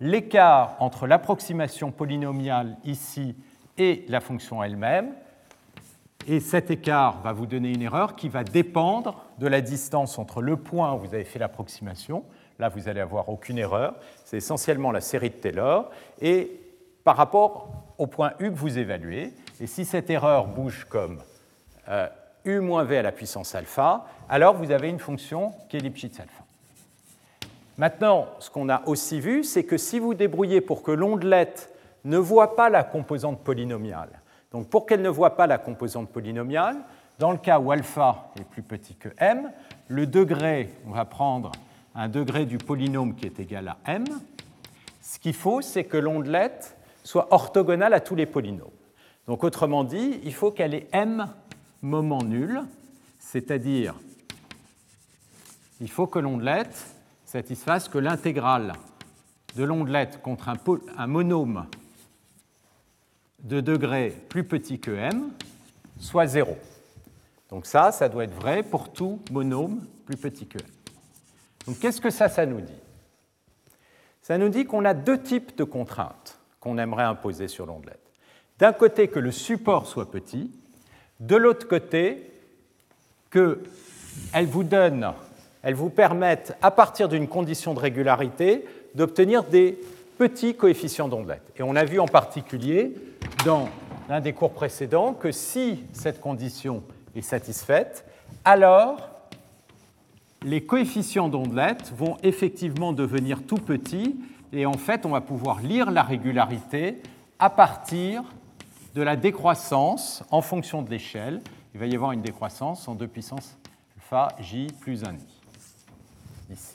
l'écart 0.00 0.76
entre 0.78 1.06
l'approximation 1.06 1.90
polynomiale 1.90 2.76
ici 2.84 3.34
et 3.78 4.04
la 4.08 4.20
fonction 4.20 4.62
elle-même, 4.62 5.12
et 6.26 6.40
cet 6.40 6.70
écart 6.70 7.22
va 7.22 7.32
vous 7.32 7.46
donner 7.46 7.70
une 7.70 7.80
erreur 7.80 8.14
qui 8.14 8.28
va 8.28 8.44
dépendre 8.44 9.24
de 9.38 9.46
la 9.46 9.62
distance 9.62 10.18
entre 10.18 10.42
le 10.42 10.56
point 10.56 10.92
où 10.92 10.98
vous 10.98 11.14
avez 11.14 11.24
fait 11.24 11.38
l'approximation, 11.38 12.24
là 12.58 12.68
vous 12.68 12.88
allez 12.88 13.00
avoir 13.00 13.30
aucune 13.30 13.56
erreur, 13.56 13.94
c'est 14.24 14.36
essentiellement 14.36 14.92
la 14.92 15.00
série 15.00 15.30
de 15.30 15.36
Taylor, 15.36 15.90
et 16.20 16.60
par 17.04 17.16
rapport 17.16 17.70
au 17.96 18.06
point 18.06 18.32
U 18.40 18.50
que 18.50 18.56
vous 18.56 18.78
évaluez. 18.78 19.32
Et 19.60 19.66
si 19.66 19.86
cette 19.86 20.10
erreur 20.10 20.46
bouge 20.46 20.86
comme 20.90 21.20
euh, 21.88 22.06
U 22.44 22.60
moins 22.60 22.84
V 22.84 22.98
à 22.98 23.02
la 23.02 23.12
puissance 23.12 23.54
alpha, 23.54 24.06
alors 24.28 24.54
vous 24.54 24.70
avez 24.70 24.90
une 24.90 24.98
fonction 24.98 25.52
qui 25.68 25.78
est 25.78 25.80
Lipschitz 25.80 26.20
alpha. 26.20 26.44
Maintenant, 27.78 28.26
ce 28.40 28.50
qu'on 28.50 28.68
a 28.68 28.82
aussi 28.86 29.20
vu, 29.20 29.44
c'est 29.44 29.64
que 29.64 29.78
si 29.78 29.98
vous 29.98 30.12
débrouillez 30.12 30.60
pour 30.60 30.82
que 30.82 30.90
l'ondelette 30.90 31.72
ne 32.04 32.18
voit 32.18 32.56
pas 32.56 32.68
la 32.70 32.84
composante 32.84 33.42
polynomiale, 33.42 34.20
donc 34.52 34.68
pour 34.68 34.86
qu'elle 34.86 35.02
ne 35.02 35.08
voit 35.08 35.36
pas 35.36 35.46
la 35.46 35.58
composante 35.58 36.08
polynomiale, 36.10 36.76
dans 37.18 37.32
le 37.32 37.38
cas 37.38 37.58
où 37.58 37.72
alpha 37.72 38.30
est 38.38 38.44
plus 38.44 38.62
petit 38.62 38.94
que 38.94 39.08
m, 39.18 39.50
le 39.88 40.06
degré, 40.06 40.70
on 40.86 40.92
va 40.92 41.04
prendre 41.04 41.52
un 41.94 42.08
degré 42.08 42.46
du 42.46 42.58
polynôme 42.58 43.14
qui 43.14 43.26
est 43.26 43.40
égal 43.40 43.68
à 43.68 43.76
m. 43.86 44.04
Ce 45.02 45.18
qu'il 45.18 45.34
faut, 45.34 45.60
c'est 45.60 45.84
que 45.84 45.96
l'ondelette 45.96 46.76
soit 47.02 47.28
orthogonale 47.32 47.94
à 47.94 48.00
tous 48.00 48.14
les 48.14 48.26
polynômes. 48.26 48.70
Donc 49.26 49.42
autrement 49.42 49.82
dit, 49.82 50.20
il 50.22 50.34
faut 50.34 50.50
qu'elle 50.52 50.74
ait 50.74 50.88
m 50.92 51.26
moments 51.82 52.22
nuls, 52.22 52.62
c'est-à-dire 53.18 53.94
il 55.80 55.90
faut 55.90 56.06
que 56.06 56.18
l'ondelette 56.18 56.94
satisfasse 57.24 57.88
que 57.88 57.98
l'intégrale 57.98 58.72
de 59.56 59.64
l'ondelette 59.64 60.22
contre 60.22 60.48
un, 60.48 60.56
un 60.96 61.06
monôme 61.06 61.66
de 63.40 63.60
degré 63.60 64.14
plus 64.28 64.44
petit 64.44 64.78
que 64.78 64.90
m 64.90 65.30
soit 65.98 66.26
0. 66.26 66.56
Donc 67.50 67.66
ça, 67.66 67.92
ça 67.92 68.08
doit 68.08 68.24
être 68.24 68.34
vrai 68.34 68.62
pour 68.62 68.92
tout 68.92 69.20
monôme 69.30 69.86
plus 70.06 70.16
petit 70.16 70.46
que 70.46 70.58
m. 70.58 70.66
Donc 71.66 71.78
qu'est-ce 71.78 72.00
que 72.00 72.10
ça, 72.10 72.28
ça 72.28 72.46
nous 72.46 72.60
dit? 72.60 72.80
Ça 74.22 74.38
nous 74.38 74.48
dit 74.48 74.64
qu'on 74.64 74.84
a 74.84 74.94
deux 74.94 75.20
types 75.20 75.56
de 75.56 75.64
contraintes 75.64 76.38
qu'on 76.60 76.78
aimerait 76.78 77.04
imposer 77.04 77.48
sur 77.48 77.66
l'ondelette. 77.66 78.00
D'un 78.58 78.72
côté, 78.72 79.08
que 79.08 79.20
le 79.20 79.30
support 79.30 79.86
soit 79.86 80.10
petit, 80.10 80.50
de 81.20 81.36
l'autre 81.36 81.68
côté, 81.68 82.30
qu'elle 83.30 84.46
vous 84.46 84.64
donne, 84.64 85.12
elle 85.62 85.74
vous 85.74 85.90
permette, 85.90 86.56
à 86.60 86.70
partir 86.70 87.08
d'une 87.08 87.28
condition 87.28 87.74
de 87.74 87.80
régularité, 87.80 88.64
d'obtenir 88.94 89.44
des 89.44 89.78
petits 90.18 90.56
coefficients 90.56 91.08
d'ondelette. 91.08 91.52
Et 91.56 91.62
on 91.62 91.76
a 91.76 91.84
vu 91.84 92.00
en 92.00 92.06
particulier 92.06 92.94
dans 93.44 93.68
l'un 94.08 94.20
des 94.20 94.32
cours 94.32 94.52
précédents 94.52 95.14
que 95.14 95.30
si 95.30 95.84
cette 95.92 96.20
condition 96.20 96.82
est 97.14 97.22
satisfaite, 97.22 98.04
alors 98.44 99.10
les 100.42 100.64
coefficients 100.64 101.28
d'ondelette 101.28 101.92
vont 101.96 102.16
effectivement 102.22 102.92
devenir 102.92 103.42
tout 103.46 103.56
petits 103.56 104.16
et 104.52 104.66
en 104.66 104.74
fait 104.74 105.06
on 105.06 105.10
va 105.10 105.20
pouvoir 105.20 105.60
lire 105.60 105.90
la 105.90 106.02
régularité 106.02 107.00
à 107.38 107.50
partir 107.50 108.24
de 108.94 109.02
la 109.02 109.16
décroissance 109.16 110.22
en 110.30 110.42
fonction 110.42 110.82
de 110.82 110.90
l'échelle. 110.90 111.40
Il 111.74 111.80
va 111.80 111.86
y 111.86 111.94
avoir 111.94 112.12
une 112.12 112.22
décroissance 112.22 112.88
en 112.88 112.94
2 112.94 113.06
puissance 113.06 113.56
alpha 113.96 114.28
j 114.40 114.68
plus 114.80 115.04
1 115.04 115.14
ici. 116.50 116.74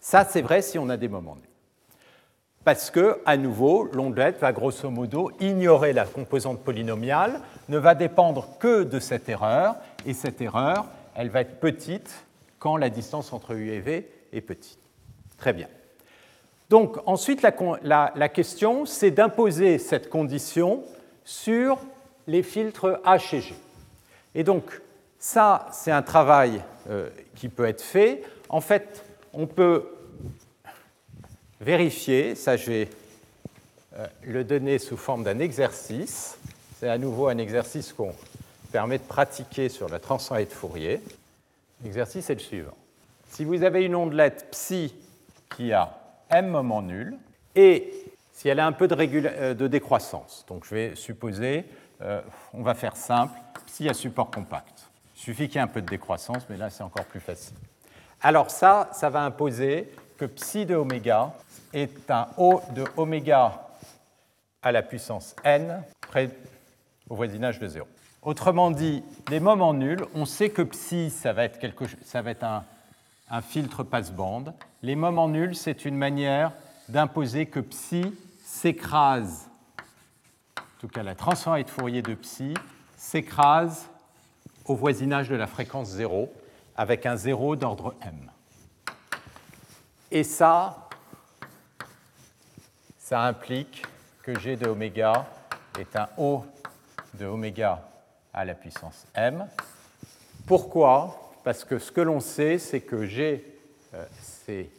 Ça 0.00 0.24
c'est 0.24 0.42
vrai 0.42 0.62
si 0.62 0.78
on 0.78 0.88
a 0.88 0.96
des 0.96 1.08
moments 1.08 1.36
parce 2.64 2.90
que, 2.90 3.18
à 3.24 3.36
nouveau, 3.36 3.88
l'ondelette 3.92 4.38
va 4.38 4.52
grosso 4.52 4.90
modo 4.90 5.30
ignorer 5.40 5.92
la 5.92 6.04
composante 6.04 6.60
polynomiale, 6.60 7.40
ne 7.68 7.78
va 7.78 7.94
dépendre 7.94 8.58
que 8.58 8.82
de 8.82 9.00
cette 9.00 9.28
erreur, 9.28 9.76
et 10.04 10.12
cette 10.12 10.40
erreur, 10.40 10.86
elle 11.14 11.30
va 11.30 11.40
être 11.40 11.58
petite 11.58 12.24
quand 12.58 12.76
la 12.76 12.90
distance 12.90 13.32
entre 13.32 13.54
U 13.54 13.70
et 13.70 13.80
V 13.80 14.08
est 14.32 14.40
petite. 14.40 14.78
Très 15.38 15.52
bien. 15.52 15.68
Donc 16.68 16.98
ensuite, 17.06 17.42
la, 17.42 18.28
question, 18.28 18.86
c'est 18.86 19.10
d'imposer 19.10 19.78
cette 19.78 20.08
condition 20.08 20.84
sur 21.24 21.78
les 22.26 22.42
filtres 22.42 23.00
H 23.04 23.34
et 23.34 23.40
G. 23.40 23.54
Et 24.34 24.44
donc, 24.44 24.80
ça, 25.18 25.66
c'est 25.72 25.90
un 25.90 26.02
travail 26.02 26.62
euh, 26.88 27.08
qui 27.34 27.48
peut 27.48 27.66
être 27.66 27.82
fait. 27.82 28.22
En 28.48 28.60
fait, 28.60 29.04
on 29.32 29.46
peut 29.46 29.86
vérifier, 31.60 32.34
ça 32.34 32.56
je 32.56 32.70
vais 32.70 32.88
euh, 33.96 34.06
le 34.22 34.44
donner 34.44 34.78
sous 34.78 34.96
forme 34.96 35.24
d'un 35.24 35.38
exercice. 35.38 36.38
C'est 36.78 36.88
à 36.88 36.98
nouveau 36.98 37.28
un 37.28 37.38
exercice 37.38 37.92
qu'on 37.92 38.14
permet 38.72 38.98
de 38.98 39.04
pratiquer 39.04 39.68
sur 39.68 39.88
la 39.88 39.98
transformée 39.98 40.46
de 40.46 40.52
Fourier. 40.52 41.00
L'exercice 41.84 42.30
est 42.30 42.34
le 42.34 42.40
suivant. 42.40 42.76
Si 43.28 43.44
vous 43.44 43.62
avez 43.62 43.84
une 43.84 43.94
ondelette 43.94 44.48
psi 44.50 44.94
qui 45.54 45.72
a 45.72 45.96
m 46.30 46.48
moments 46.48 46.82
nuls, 46.82 47.16
et 47.54 47.92
si 48.32 48.48
elle 48.48 48.60
a 48.60 48.66
un 48.66 48.72
peu 48.72 48.88
de, 48.88 48.96
euh, 48.98 49.68
décroissance, 49.68 50.44
donc 50.48 50.64
je 50.64 50.74
vais 50.74 50.94
supposer, 50.94 51.64
euh, 52.00 52.22
on 52.54 52.62
va 52.62 52.74
faire 52.74 52.96
simple, 52.96 53.38
psi 53.66 53.88
à 53.88 53.94
support 53.94 54.30
compact. 54.30 54.88
Il 55.16 55.20
suffit 55.20 55.48
qu'il 55.48 55.56
y 55.56 55.58
ait 55.58 55.62
un 55.62 55.66
peu 55.66 55.82
de 55.82 55.88
décroissance, 55.88 56.44
mais 56.48 56.56
là 56.56 56.70
c'est 56.70 56.82
encore 56.82 57.04
plus 57.04 57.20
facile. 57.20 57.56
Alors 58.22 58.50
ça, 58.50 58.88
ça 58.92 59.10
va 59.10 59.22
imposer 59.22 59.90
que 60.16 60.24
psi 60.26 60.66
de 60.66 60.74
oméga 60.74 61.34
est 61.72 62.10
un 62.10 62.28
O 62.36 62.60
de 62.74 62.84
oméga 62.96 63.68
à 64.62 64.72
la 64.72 64.82
puissance 64.82 65.34
n 65.44 65.82
près 66.00 66.30
au 67.08 67.14
voisinage 67.14 67.58
de 67.58 67.66
0. 67.66 67.86
Autrement 68.22 68.70
dit, 68.70 69.02
les 69.30 69.40
moments 69.40 69.72
nuls, 69.72 70.04
on 70.14 70.26
sait 70.26 70.50
que 70.50 70.62
psi, 70.62 71.10
ça 71.10 71.32
va 71.32 71.44
être, 71.44 72.44
un 73.30 73.40
filtre 73.40 73.82
passe-bande. 73.82 74.52
Les 74.82 74.96
moments 74.96 75.28
nuls, 75.28 75.54
c'est 75.54 75.84
une 75.84 75.96
manière 75.96 76.52
d'imposer 76.88 77.46
que 77.46 77.60
psi 77.60 78.12
s'écrase, 78.44 79.48
en 80.58 80.80
tout 80.80 80.88
cas 80.88 81.02
la 81.02 81.14
transformée 81.14 81.64
de 81.64 81.70
Fourier 81.70 82.02
de 82.02 82.14
psi, 82.14 82.54
s'écrase 82.96 83.88
au 84.66 84.74
voisinage 84.74 85.28
de 85.28 85.36
la 85.36 85.46
fréquence 85.46 85.88
0 85.88 86.30
avec 86.76 87.06
un 87.06 87.16
0 87.16 87.56
d'ordre 87.56 87.94
m. 88.02 88.30
Et 90.10 90.24
ça, 90.24 90.89
ça 93.10 93.22
implique 93.22 93.84
que 94.22 94.38
g 94.38 94.54
de 94.54 94.68
oméga 94.68 95.26
est 95.80 95.96
un 95.96 96.08
O 96.16 96.44
de 97.14 97.26
oméga 97.26 97.82
à 98.32 98.44
la 98.44 98.54
puissance 98.54 99.04
m. 99.16 99.48
Pourquoi? 100.46 101.32
Parce 101.42 101.64
que 101.64 101.80
ce 101.80 101.90
que 101.90 102.02
l'on 102.02 102.20
sait, 102.20 102.58
c'est 102.58 102.82
que 102.82 103.06
g, 103.06 103.44
euh, 103.94 104.06
c'est 104.20 104.70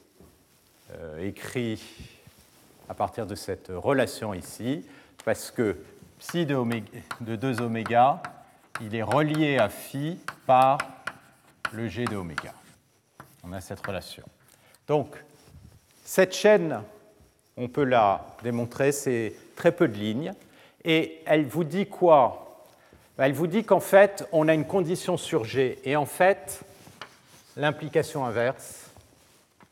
euh, 0.93 1.27
écrit 1.27 1.83
à 2.87 2.93
partir 2.93 3.25
de 3.25 3.35
cette 3.35 3.67
relation 3.69 4.33
ici, 4.33 4.85
parce 5.25 5.51
que 5.51 5.83
psi 6.17 6.45
de, 6.45 6.55
de 7.19 7.35
2 7.35 7.59
oméga, 7.59 8.23
il 8.79 8.95
est 8.95 9.03
relié 9.03 9.57
à 9.57 9.67
phi 9.67 10.17
par 10.47 10.77
le 11.73 11.89
g 11.89 12.05
de 12.05 12.15
oméga. 12.15 12.53
On 13.43 13.51
a 13.51 13.59
cette 13.59 13.85
relation. 13.85 14.23
Donc, 14.87 15.21
cette 16.05 16.33
chaîne, 16.33 16.81
on 17.57 17.67
peut 17.67 17.83
la 17.83 18.25
démontrer, 18.43 18.91
c'est 18.91 19.33
très 19.55 19.71
peu 19.71 19.87
de 19.87 19.97
lignes. 19.97 20.33
Et 20.83 21.19
elle 21.25 21.45
vous 21.45 21.63
dit 21.63 21.85
quoi? 21.85 22.63
Ben, 23.17 23.25
Elle 23.25 23.33
vous 23.33 23.47
dit 23.47 23.63
qu'en 23.63 23.79
fait, 23.79 24.27
on 24.31 24.47
a 24.47 24.53
une 24.53 24.65
condition 24.65 25.17
sur 25.17 25.43
G. 25.43 25.79
Et 25.83 25.95
en 25.95 26.05
fait, 26.05 26.61
l'implication 27.55 28.25
inverse 28.25 28.89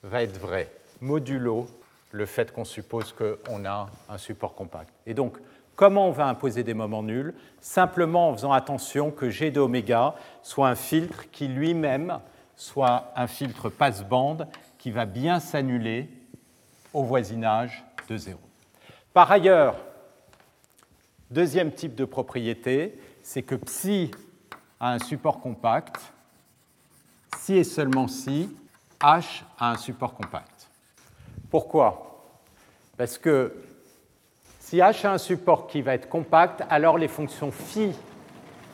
va 0.03 0.23
être 0.23 0.37
vraie, 0.37 0.71
modulo 1.01 1.67
le 2.11 2.25
fait 2.25 2.51
qu'on 2.51 2.65
suppose 2.65 3.13
qu'on 3.13 3.65
a 3.65 3.89
un 4.09 4.17
support 4.17 4.55
compact. 4.55 4.89
Et 5.05 5.13
donc, 5.13 5.37
comment 5.75 6.07
on 6.07 6.11
va 6.11 6.25
imposer 6.25 6.63
des 6.63 6.73
moments 6.73 7.03
nuls? 7.03 7.33
Simplement 7.61 8.29
en 8.29 8.33
faisant 8.33 8.51
attention 8.51 9.11
que 9.11 9.29
G 9.29 9.51
de 9.51 9.59
oméga 9.59 10.15
soit 10.41 10.67
un 10.67 10.75
filtre 10.75 11.29
qui 11.31 11.47
lui-même 11.47 12.19
soit 12.55 13.11
un 13.15 13.27
filtre 13.27 13.69
passe-bande 13.69 14.47
qui 14.77 14.91
va 14.91 15.05
bien 15.05 15.39
s'annuler 15.39 16.09
au 16.93 17.03
voisinage 17.03 17.83
de 18.07 18.17
0. 18.17 18.39
Par 19.13 19.31
ailleurs, 19.31 19.75
deuxième 21.29 21.71
type 21.71 21.95
de 21.95 22.05
propriété, 22.05 22.99
c'est 23.21 23.43
que 23.43 23.55
psi 23.55 24.11
a 24.79 24.93
un 24.93 24.99
support 24.99 25.39
compact, 25.39 26.13
si 27.37 27.55
et 27.55 27.63
seulement 27.63 28.07
si 28.07 28.49
h 29.01 29.43
a 29.57 29.71
un 29.71 29.77
support 29.77 30.13
compact. 30.13 30.69
Pourquoi? 31.49 32.25
Parce 32.97 33.17
que 33.17 33.55
si 34.59 34.77
h 34.77 35.05
a 35.05 35.13
un 35.13 35.17
support 35.17 35.67
qui 35.67 35.81
va 35.81 35.93
être 35.93 36.09
compact, 36.09 36.63
alors 36.69 36.97
les 36.97 37.07
fonctions 37.07 37.51
phi 37.51 37.91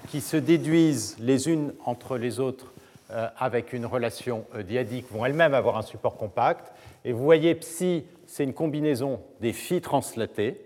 qui 0.07 0.21
se 0.21 0.37
déduisent 0.37 1.15
les 1.19 1.49
unes 1.49 1.73
entre 1.85 2.17
les 2.17 2.39
autres 2.39 2.71
euh, 3.11 3.27
avec 3.37 3.73
une 3.73 3.85
relation 3.85 4.45
euh, 4.55 4.63
diadique 4.63 5.11
vont 5.11 5.25
elles-mêmes 5.25 5.53
avoir 5.53 5.77
un 5.77 5.81
support 5.83 6.17
compact. 6.17 6.73
Et 7.05 7.13
vous 7.13 7.23
voyez, 7.23 7.53
psi, 7.53 8.03
c'est 8.25 8.43
une 8.43 8.53
combinaison 8.53 9.21
des 9.39 9.53
phi 9.53 9.79
translatés. 9.79 10.59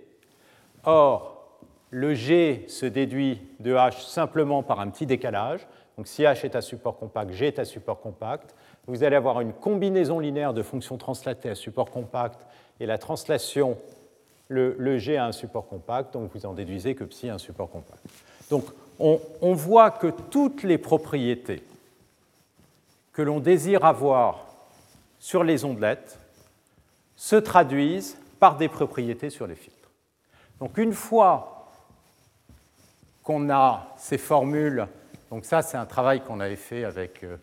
Or, 0.86 1.60
le 1.91 2.13
G 2.13 2.63
se 2.67 2.86
déduit 2.86 3.41
de 3.60 3.75
H 3.75 4.08
simplement 4.08 4.63
par 4.63 4.80
un 4.80 4.89
petit 4.89 5.06
décalage. 5.06 5.67
Donc 5.97 6.08
si 6.08 6.23
H 6.23 6.45
est 6.45 6.56
à 6.56 6.62
support 6.62 6.97
compact, 6.97 7.34
G 7.34 7.47
est 7.47 7.60
à 7.60 7.65
support 7.65 7.99
compact. 7.99 8.56
Vous 8.88 9.04
allez 9.04 9.17
avoir 9.17 9.41
une 9.41 9.52
combinaison 9.52 10.19
linéaire 10.19 10.54
de 10.54 10.63
fonctions 10.63 10.97
translatées 10.97 11.49
à 11.49 11.56
support 11.56 11.91
compact 11.91 12.39
et 12.80 12.86
la 12.86 12.97
translation, 12.97 13.78
le, 14.47 14.97
G 14.97 15.17
a 15.17 15.25
un 15.25 15.32
support 15.34 15.67
compact, 15.67 16.13
donc 16.13 16.32
vous 16.34 16.45
en 16.45 16.54
déduisez 16.54 16.95
que 16.95 17.04
psi 17.04 17.30
a 17.30 17.34
un 17.34 17.38
support 17.38 17.69
compact. 17.69 18.02
Donc 18.49 18.63
on 18.97 19.54
voit 19.54 19.91
que 19.91 20.08
toutes 20.08 20.63
les 20.63 20.78
propriétés 20.78 21.63
que 23.12 23.21
l'on 23.21 23.39
désire 23.39 23.84
avoir 23.84 24.45
sur 25.19 25.43
les 25.43 25.65
ondelettes 25.65 26.18
se 27.19 27.36
traduisent 27.36 28.17
par 28.39 28.55
des 28.55 28.69
propriétés 28.69 29.29
sur 29.29 29.45
les 29.45 29.55
filtres. 29.55 29.91
Donc 30.62 30.77
une 30.77 30.93
fois 30.93 31.69
qu'on 33.23 33.49
a 33.49 33.93
ces 33.97 34.17
formules, 34.17 34.88
donc 35.29 35.43
ça 35.43 35.62
c'est 35.62 35.75
un 35.75 35.86
travail 35.86 36.21
qu'on 36.21 36.39
avait 36.39 36.55
fait 36.55 36.86
avec 36.86 37.25
euh, 37.25 37.36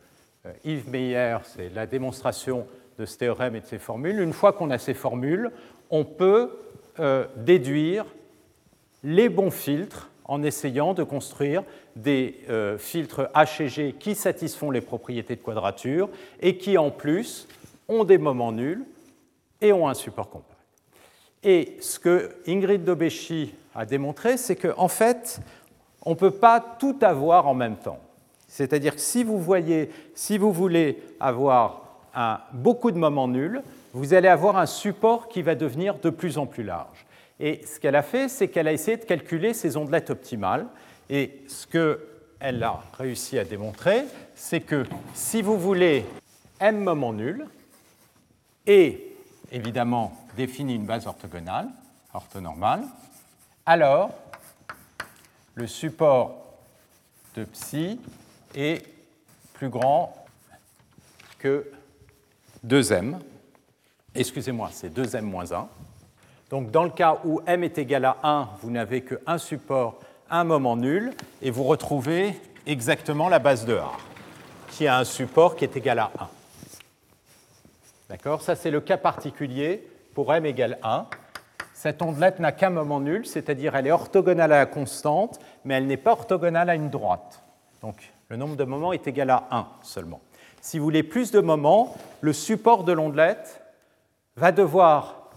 Yves 0.65 0.89
Meyer, 0.89 1.37
c'est 1.43 1.69
la 1.69 1.87
démonstration 1.87 2.67
de 2.99 3.05
ce 3.05 3.19
théorème 3.19 3.55
et 3.55 3.61
de 3.61 3.67
ces 3.67 3.79
formules, 3.79 4.19
une 4.19 4.33
fois 4.33 4.55
qu'on 4.55 4.71
a 4.71 4.79
ces 4.79 4.95
formules, 4.95 5.51
on 5.91 6.07
peut 6.07 6.59
euh, 6.99 7.27
déduire 7.37 8.07
les 9.05 9.29
bons 9.29 9.51
filtres 9.51 10.09
en 10.25 10.43
essayant 10.43 10.95
de 10.95 11.03
construire 11.03 11.63
des 11.97 12.41
euh, 12.49 12.79
filtres 12.79 13.29
H 13.35 13.63
et 13.63 13.69
G 13.69 13.95
qui 14.01 14.15
satisfont 14.15 14.71
les 14.71 14.81
propriétés 14.81 15.37
de 15.37 15.43
quadrature 15.43 16.09
et 16.41 16.57
qui 16.57 16.79
en 16.79 16.91
plus 16.91 17.47
ont 17.89 18.05
des 18.05 18.17
moments 18.17 18.53
nuls 18.53 18.87
et 19.61 19.73
ont 19.73 19.89
un 19.89 19.95
support 19.95 20.29
compact. 20.31 20.61
Et 21.43 21.77
ce 21.81 21.99
que 21.99 22.37
Ingrid 22.47 22.85
Dobeschi 22.85 23.55
a 23.75 23.87
démontré, 23.87 24.37
c'est 24.37 24.57
qu'en 24.57 24.85
en 24.85 24.89
fait, 24.89 25.41
on 26.05 26.11
ne 26.11 26.17
peut 26.17 26.31
pas 26.33 26.61
tout 26.61 26.97
avoir 27.03 27.47
en 27.47 27.55
même 27.55 27.77
temps. 27.77 28.01
C'est-à-dire 28.49 28.95
que 28.95 29.01
si 29.01 29.25
vous 29.25 29.39
voyez, 29.39 29.91
si 30.15 30.39
vous 30.39 30.53
voulez 30.53 31.03
avoir 31.21 31.83
beaucoup 32.53 32.91
de 32.91 32.99
moments 32.99 33.29
nuls, 33.29 33.63
vous 33.93 34.15
allez 34.15 34.29
avoir 34.29 34.57
un 34.57 34.67
support 34.67 35.29
qui 35.29 35.43
va 35.43 35.55
devenir 35.55 35.99
de 35.99 36.11
plus 36.11 36.39
en 36.39 36.47
plus 36.47 36.63
large. 36.63 37.07
Et 37.39 37.61
ce 37.67 37.79
qu'elle 37.79 37.97
a 37.97 38.03
fait, 38.03 38.29
c'est 38.29 38.49
qu'elle 38.49 38.69
a 38.69 38.73
essayé 38.73 38.97
de 38.97 39.05
calculer 39.05 39.53
ces 39.53 39.77
ondelettes 39.77 40.11
optimales. 40.11 40.67
Et 41.11 41.43
ce 41.49 41.67
qu'elle 41.67 42.63
a 42.63 42.83
réussi 42.97 43.39
à 43.39 43.45
démontrer, 43.45 44.05
c'est 44.35 44.61
que 44.61 44.85
si 45.15 45.43
vous 45.43 45.59
voulez 45.59 46.05
m 46.61 46.79
moments 46.79 47.13
nuls, 47.13 47.47
et 48.67 49.16
évidemment 49.53 50.17
définit 50.37 50.75
une 50.75 50.87
base 50.87 51.07
orthogonale, 51.07 51.69
orthonormale, 52.13 52.85
alors 53.65 54.11
le 55.55 55.67
support 55.67 56.37
de 57.35 57.45
psi 57.45 58.01
est 58.55 58.87
plus 59.55 59.69
grand 59.69 60.15
que 61.39 61.71
2m. 62.67 63.17
Excusez-moi, 64.15 64.71
c'est 64.73 64.97
2m 64.97 65.23
moins 65.23 65.53
1. 65.53 65.69
Donc 66.51 66.71
dans 66.71 66.85
le 66.85 66.91
cas 66.91 67.19
où 67.25 67.41
m 67.47 67.65
est 67.65 67.79
égal 67.79 68.05
à 68.05 68.19
1, 68.23 68.49
vous 68.63 68.71
n'avez 68.71 69.03
qu'un 69.03 69.39
support, 69.39 70.01
un 70.31 70.45
moment 70.45 70.77
nul, 70.77 71.13
et 71.43 71.51
vous 71.51 71.65
retrouvez 71.65 72.41
exactement 72.67 73.29
la 73.29 73.39
base 73.39 73.65
de 73.65 73.77
A, 73.77 73.93
qui 74.71 74.87
a 74.87 74.99
un 74.99 75.05
support 75.05 75.57
qui 75.57 75.65
est 75.65 75.77
égal 75.77 75.99
à 75.99 76.11
1. 76.19 76.29
D'accord 78.09 78.41
Ça, 78.41 78.55
c'est 78.55 78.71
le 78.71 78.81
cas 78.81 78.99
particulier 78.99 79.85
pour 80.15 80.33
m 80.33 80.47
égale 80.47 80.79
1. 80.83 81.07
Cette 81.75 82.01
ondelette 82.03 82.39
n'a 82.39 82.53
qu'un 82.53 82.71
moment 82.71 83.01
nul, 83.01 83.27
c'est-à-dire 83.27 83.75
elle 83.75 83.89
est 83.89 83.93
orthogonale 83.93 84.53
à 84.53 84.59
la 84.59 84.67
constante, 84.67 85.41
mais 85.65 85.75
elle 85.75 85.87
n'est 85.87 85.97
pas 85.97 86.13
orthogonale 86.13 86.71
à 86.71 86.77
une 86.77 86.89
droite. 86.89 87.43
Donc 87.83 88.13
le 88.29 88.37
nombre 88.37 88.55
de 88.55 88.63
moments 88.63 88.93
est 88.93 89.09
égal 89.09 89.31
à 89.31 89.49
1 89.51 89.67
seulement. 89.83 90.21
Si 90.61 90.79
vous 90.79 90.85
voulez 90.85 91.03
plus 91.03 91.33
de 91.33 91.41
moments, 91.41 91.97
le 92.21 92.33
support 92.33 92.85
de 92.85 92.93
l'ondelette 92.93 93.61
va 94.37 94.53
devoir 94.53 95.31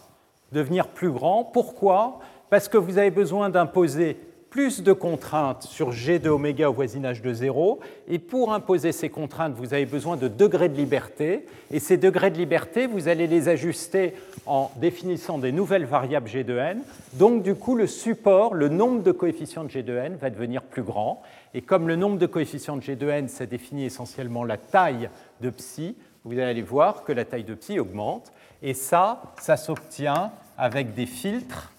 devenir 0.51 0.87
plus 0.87 1.11
grand. 1.11 1.43
Pourquoi? 1.43 2.19
Parce 2.51 2.67
que 2.67 2.77
vous 2.77 2.99
avez 2.99 3.11
besoin 3.11 3.49
d'imposer 3.49 4.19
plus 4.49 4.81
de 4.81 4.93
contraintes 4.93 5.63
sur 5.63 5.91
G 5.91 6.19
de 6.19 6.29
oméga 6.29 6.69
au 6.69 6.73
voisinage 6.73 7.21
de 7.21 7.33
0. 7.33 7.79
Et 8.07 8.19
pour 8.19 8.53
imposer 8.53 8.91
ces 8.91 9.09
contraintes, 9.09 9.53
vous 9.53 9.73
avez 9.73 9.85
besoin 9.85 10.17
de 10.17 10.27
degrés 10.27 10.69
de 10.69 10.75
liberté. 10.75 11.45
Et 11.71 11.79
ces 11.79 11.97
degrés 11.97 12.31
de 12.31 12.37
liberté, 12.37 12.87
vous 12.87 13.07
allez 13.07 13.27
les 13.27 13.47
ajuster 13.47 14.15
en 14.45 14.71
définissant 14.77 15.37
des 15.37 15.51
nouvelles 15.51 15.85
variables 15.85 16.27
G 16.27 16.43
de 16.43 16.57
n. 16.57 16.81
Donc, 17.13 17.43
du 17.43 17.55
coup, 17.55 17.75
le 17.75 17.87
support, 17.87 18.55
le 18.55 18.69
nombre 18.69 19.03
de 19.03 19.11
coefficients 19.11 19.63
de 19.63 19.69
G 19.69 19.83
de 19.83 19.95
n 19.95 20.15
va 20.15 20.29
devenir 20.29 20.63
plus 20.63 20.83
grand. 20.83 21.21
Et 21.53 21.61
comme 21.61 21.87
le 21.87 21.95
nombre 21.95 22.17
de 22.17 22.25
coefficients 22.25 22.77
de 22.77 22.81
G 22.81 22.95
de 22.95 23.09
n, 23.09 23.27
ça 23.27 23.45
définit 23.45 23.85
essentiellement 23.85 24.43
la 24.43 24.57
taille 24.57 25.09
de 25.41 25.49
psi, 25.49 25.95
vous 26.25 26.37
allez 26.37 26.61
voir 26.61 27.03
que 27.03 27.11
la 27.11 27.25
taille 27.25 27.43
de 27.43 27.55
psi 27.55 27.79
augmente. 27.79 28.31
Et 28.61 28.73
ça, 28.73 29.21
ça 29.39 29.57
s'obtient 29.57 30.31
avec 30.57 30.93
des 30.93 31.05
filtres 31.05 31.71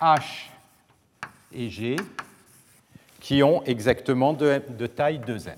H 0.00 0.53
et 1.54 1.70
G 1.70 1.96
qui 3.20 3.42
ont 3.42 3.62
exactement 3.64 4.34
de, 4.34 4.86
taille 4.86 5.18
2m. 5.18 5.56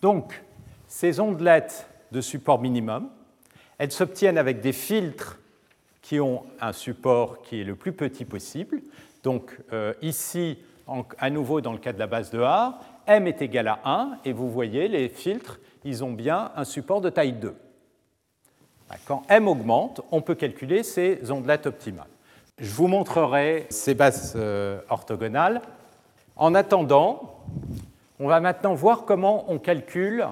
Donc, 0.00 0.42
ces 0.88 1.20
ondelettes 1.20 1.86
de 2.10 2.22
support 2.22 2.60
minimum, 2.60 3.10
elles 3.76 3.92
s'obtiennent 3.92 4.38
avec 4.38 4.60
des 4.60 4.72
filtres 4.72 5.38
qui 6.00 6.20
ont 6.20 6.46
un 6.60 6.72
support 6.72 7.42
qui 7.42 7.60
est 7.60 7.64
le 7.64 7.74
plus 7.74 7.92
petit 7.92 8.24
possible. 8.24 8.80
Donc 9.22 9.58
euh, 9.72 9.92
ici, 10.00 10.58
à 11.18 11.30
nouveau 11.30 11.60
dans 11.60 11.72
le 11.72 11.78
cas 11.78 11.92
de 11.92 11.98
la 11.98 12.06
base 12.06 12.30
de 12.30 12.40
A, 12.40 12.80
m 13.06 13.26
est 13.26 13.42
égal 13.42 13.68
à 13.68 13.80
1, 13.84 14.18
et 14.24 14.32
vous 14.32 14.50
voyez, 14.50 14.88
les 14.88 15.08
filtres, 15.08 15.58
ils 15.84 16.04
ont 16.04 16.12
bien 16.12 16.52
un 16.56 16.64
support 16.64 17.00
de 17.00 17.10
taille 17.10 17.32
2. 17.34 17.54
Quand 19.06 19.22
m 19.28 19.48
augmente, 19.48 20.00
on 20.10 20.20
peut 20.20 20.34
calculer 20.34 20.82
ces 20.82 21.30
ondelettes 21.30 21.66
optimales. 21.66 22.06
Je 22.58 22.70
vous 22.70 22.86
montrerai 22.86 23.66
ces 23.70 23.94
bases 23.94 24.34
euh, 24.36 24.80
orthogonales. 24.88 25.60
En 26.36 26.54
attendant, 26.54 27.40
on 28.20 28.28
va 28.28 28.40
maintenant 28.40 28.74
voir 28.74 29.04
comment 29.04 29.44
on 29.48 29.58
calcule 29.58 30.26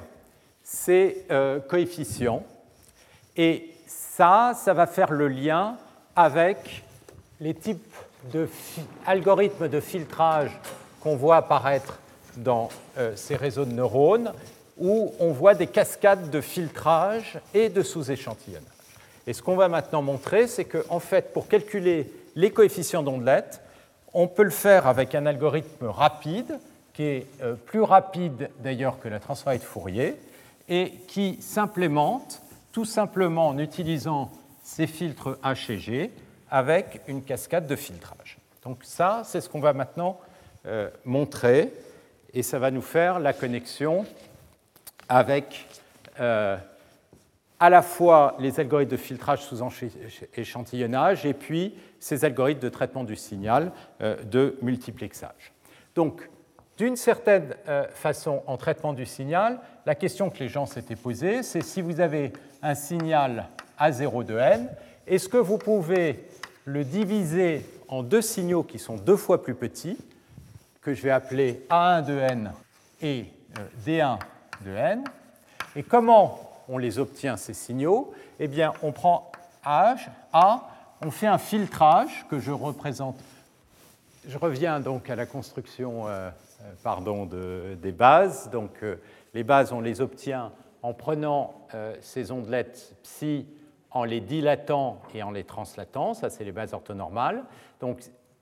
ces 0.63 1.27
euh, 1.31 1.59
coefficients. 1.61 2.45
Et 3.37 3.71
ça, 3.87 4.53
ça 4.55 4.73
va 4.73 4.87
faire 4.87 5.11
le 5.11 5.29
lien 5.29 5.77
avec 6.15 6.85
les 7.41 7.55
types 7.55 7.95
d'algorithmes 9.07 9.69
de 9.69 9.81
filtrage 9.81 10.53
qu'on 11.01 11.17
voit 11.17 11.37
apparaître 11.37 11.99
dans 12.37 12.69
euh, 12.99 13.17
ces 13.17 13.35
réseaux 13.35 13.65
de 13.65 13.73
neurones 13.73 14.33
où 14.79 15.13
on 15.19 15.33
voit 15.33 15.55
des 15.55 15.67
cascades 15.67 16.31
de 16.31 16.41
filtrage 16.41 17.39
et 17.55 17.69
de 17.69 17.83
sous-échantillonnage. 17.83 18.67
Et 19.27 19.33
ce 19.33 19.43
qu'on 19.43 19.57
va 19.57 19.69
maintenant 19.69 20.03
montrer, 20.03 20.47
c'est 20.47 20.65
qu'en 20.65 20.81
en 20.89 21.01
fait, 21.01 21.33
pour 21.33 21.49
calculer 21.49 22.13
les 22.35 22.51
coefficients 22.51 23.03
d'ondelette, 23.03 23.61
on 24.15 24.29
peut 24.29 24.43
le 24.43 24.51
faire 24.51 24.87
avec 24.87 25.15
un 25.15 25.27
algorithme 25.27 25.87
rapide, 25.87 26.59
qui 26.93 27.05
est 27.05 27.27
euh, 27.43 27.55
plus 27.55 27.83
rapide 27.83 28.51
d'ailleurs 28.59 28.99
que 29.01 29.09
la 29.09 29.21
transformée 29.21 29.59
de 29.59 29.65
Fourier, 29.65 30.17
et 30.69 30.93
qui 31.09 31.39
s'implémente 31.41 32.43
tout 32.73 32.85
simplement 32.85 33.49
en 33.49 33.59
utilisant 33.59 34.31
ces 34.63 34.87
filtres 34.87 35.39
H 35.43 35.73
et 35.73 35.79
G 35.79 36.11
avec 36.51 37.01
une 37.07 37.23
cascade 37.23 37.67
de 37.67 37.77
filtrage. 37.77 38.39
Donc 38.65 38.79
ça, 38.83 39.23
c'est 39.25 39.41
ce 39.41 39.49
qu'on 39.49 39.61
va 39.61 39.73
maintenant 39.73 40.19
euh, 40.67 40.91
montrer, 41.05 41.73
et 42.35 42.43
ça 42.43 42.59
va 42.59 42.71
nous 42.71 42.83
faire 42.83 43.19
la 43.19 43.33
connexion 43.33 44.05
avec 45.09 45.67
euh, 46.21 46.57
à 47.63 47.71
la 47.71 47.83
fois 47.83 48.37
les 48.41 48.59
algorithmes 48.59 48.91
de 48.91 48.97
filtrage 48.97 49.43
sous 49.43 49.61
échantillonnage 50.35 51.25
et 51.25 51.33
puis 51.33 51.75
ces 52.01 52.25
algorithmes 52.25 52.61
de 52.61 52.69
traitement 52.69 53.05
du 53.05 53.15
signal 53.15 53.71
euh, 54.01 54.17
de 54.25 54.59
multiplexage. 54.63 55.53
Donc, 55.95 56.29
d'une 56.77 56.97
certaine 56.97 57.55
euh, 57.69 57.87
façon, 57.91 58.43
en 58.49 58.57
traitement 58.57 58.93
du 58.93 59.07
signal, 59.07 59.61
la 59.87 59.95
question 59.95 60.31
que 60.31 60.41
les 60.41 60.49
gens 60.49 60.67
s'étaient 60.67 60.97
posée, 60.97 61.45
c'est 61.45 61.63
si 61.63 61.83
vous 61.83 62.01
avez 62.01 62.33
un 62.63 62.75
signal 62.75 63.47
A0 63.79 64.25
de 64.25 64.37
n, 64.37 64.69
est-ce 65.07 65.29
que 65.29 65.37
vous 65.37 65.59
pouvez 65.59 66.27
le 66.65 66.83
diviser 66.83 67.65
en 67.87 68.03
deux 68.03 68.23
signaux 68.23 68.65
qui 68.65 68.81
sont 68.81 68.97
deux 68.97 69.17
fois 69.17 69.43
plus 69.43 69.55
petits, 69.55 69.99
que 70.81 70.95
je 70.95 71.03
vais 71.03 71.11
appeler 71.11 71.65
A1 71.71 72.05
de 72.05 72.19
n 72.19 72.53
et 73.01 73.27
euh, 73.59 73.63
D1 73.87 74.19
de 74.63 74.71
n 74.71 75.05
Et 75.77 75.83
comment 75.83 76.39
on 76.69 76.79
les 76.79 76.99
obtient, 76.99 77.37
ces 77.37 77.55
signaux? 77.55 78.13
Eh 78.39 78.49
bien, 78.49 78.73
on 78.83 78.93
prend 78.93 79.31
H, 79.65 80.09
A, 80.33 80.69
on 81.05 81.11
fait 81.11 81.27
un 81.27 81.39
filtrage 81.39 82.27
que 82.31 82.39
je 82.39 82.51
représente. 82.51 83.17
Je 84.27 84.39
reviens 84.39 84.81
donc 84.81 85.11
à 85.11 85.17
la 85.17 85.27
construction 85.27 86.07
euh, 86.07 86.31
euh, 86.63 86.73
pardon, 86.83 87.27
des 87.27 87.93
bases. 87.93 88.51
Donc, 88.51 88.71
euh, 88.83 88.97
les 89.35 89.43
bases, 89.43 89.73
on 89.73 89.81
les 89.81 90.01
obtient 90.01 90.53
en 90.83 90.93
prenant 90.95 91.55
ces 92.01 92.33
ondelettes 92.33 92.97
psi 93.05 93.47
en 93.93 94.03
les 94.03 94.21
dilatant 94.21 95.01
et 95.15 95.23
en 95.23 95.31
les 95.31 95.45
translatant. 95.45 96.13
Ça, 96.13 96.29
c'est 96.29 96.43
les 96.43 96.51
bases 96.51 96.75
orthonormales. 96.75 97.45
Donc, 97.81 98.01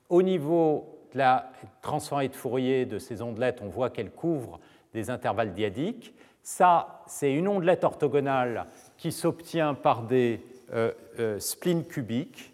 au 0.09 0.23
niveau 0.23 0.99
de 1.13 1.19
la 1.19 1.51
transformée 1.81 2.29
de 2.29 2.35
Fourier 2.35 2.85
de 2.85 2.97
ces 2.97 3.21
ondelettes, 3.21 3.61
on 3.61 3.69
voit 3.69 3.91
qu'elles 3.91 4.11
couvrent 4.11 4.59
des 4.93 5.09
intervalles 5.09 5.53
diadiques. 5.53 6.13
Ça, 6.43 7.03
c'est 7.07 7.33
une 7.33 7.47
ondelette 7.47 7.83
orthogonale 7.83 8.67
qui 8.97 9.11
s'obtient 9.11 9.73
par 9.73 10.03
des 10.03 10.43
euh, 10.73 10.91
euh, 11.19 11.39
splines 11.39 11.85
cubiques. 11.85 12.53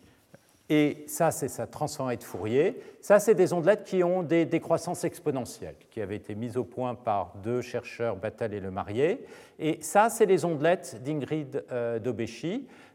Et 0.69 1.05
ça, 1.07 1.31
c'est 1.31 1.47
sa 1.47 1.65
transformée 1.65 2.17
de 2.17 2.23
Fourier. 2.23 2.81
Ça, 2.99 3.19
c'est 3.19 3.35
des 3.35 3.53
ondelettes 3.53 3.85
qui 3.85 4.03
ont 4.03 4.21
des 4.21 4.45
décroissances 4.45 5.05
exponentielles, 5.05 5.77
qui 5.89 6.01
avaient 6.01 6.17
été 6.17 6.35
mises 6.35 6.57
au 6.57 6.65
point 6.65 6.93
par 6.93 7.35
deux 7.41 7.61
chercheurs, 7.61 8.17
Battel 8.17 8.53
et 8.53 8.59
Le 8.59 8.69
Marié. 8.69 9.25
Et 9.59 9.77
ça, 9.81 10.09
c'est 10.09 10.25
les 10.25 10.43
ondelettes 10.43 11.01
d'Ingrid 11.03 11.63
euh. 11.71 11.99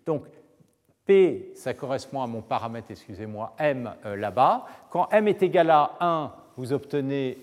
Donc, 0.05 0.27
P, 1.07 1.53
ça 1.55 1.73
correspond 1.73 2.21
à 2.21 2.27
mon 2.27 2.43
paramètre, 2.43 2.91
excusez-moi, 2.91 3.55
M 3.59 3.95
là-bas. 4.05 4.67
Quand 4.91 5.09
M 5.11 5.29
est 5.29 5.43
égal 5.43 5.71
à 5.71 5.97
1, 6.01 6.33
vous 6.63 6.73
obtenez 6.73 7.39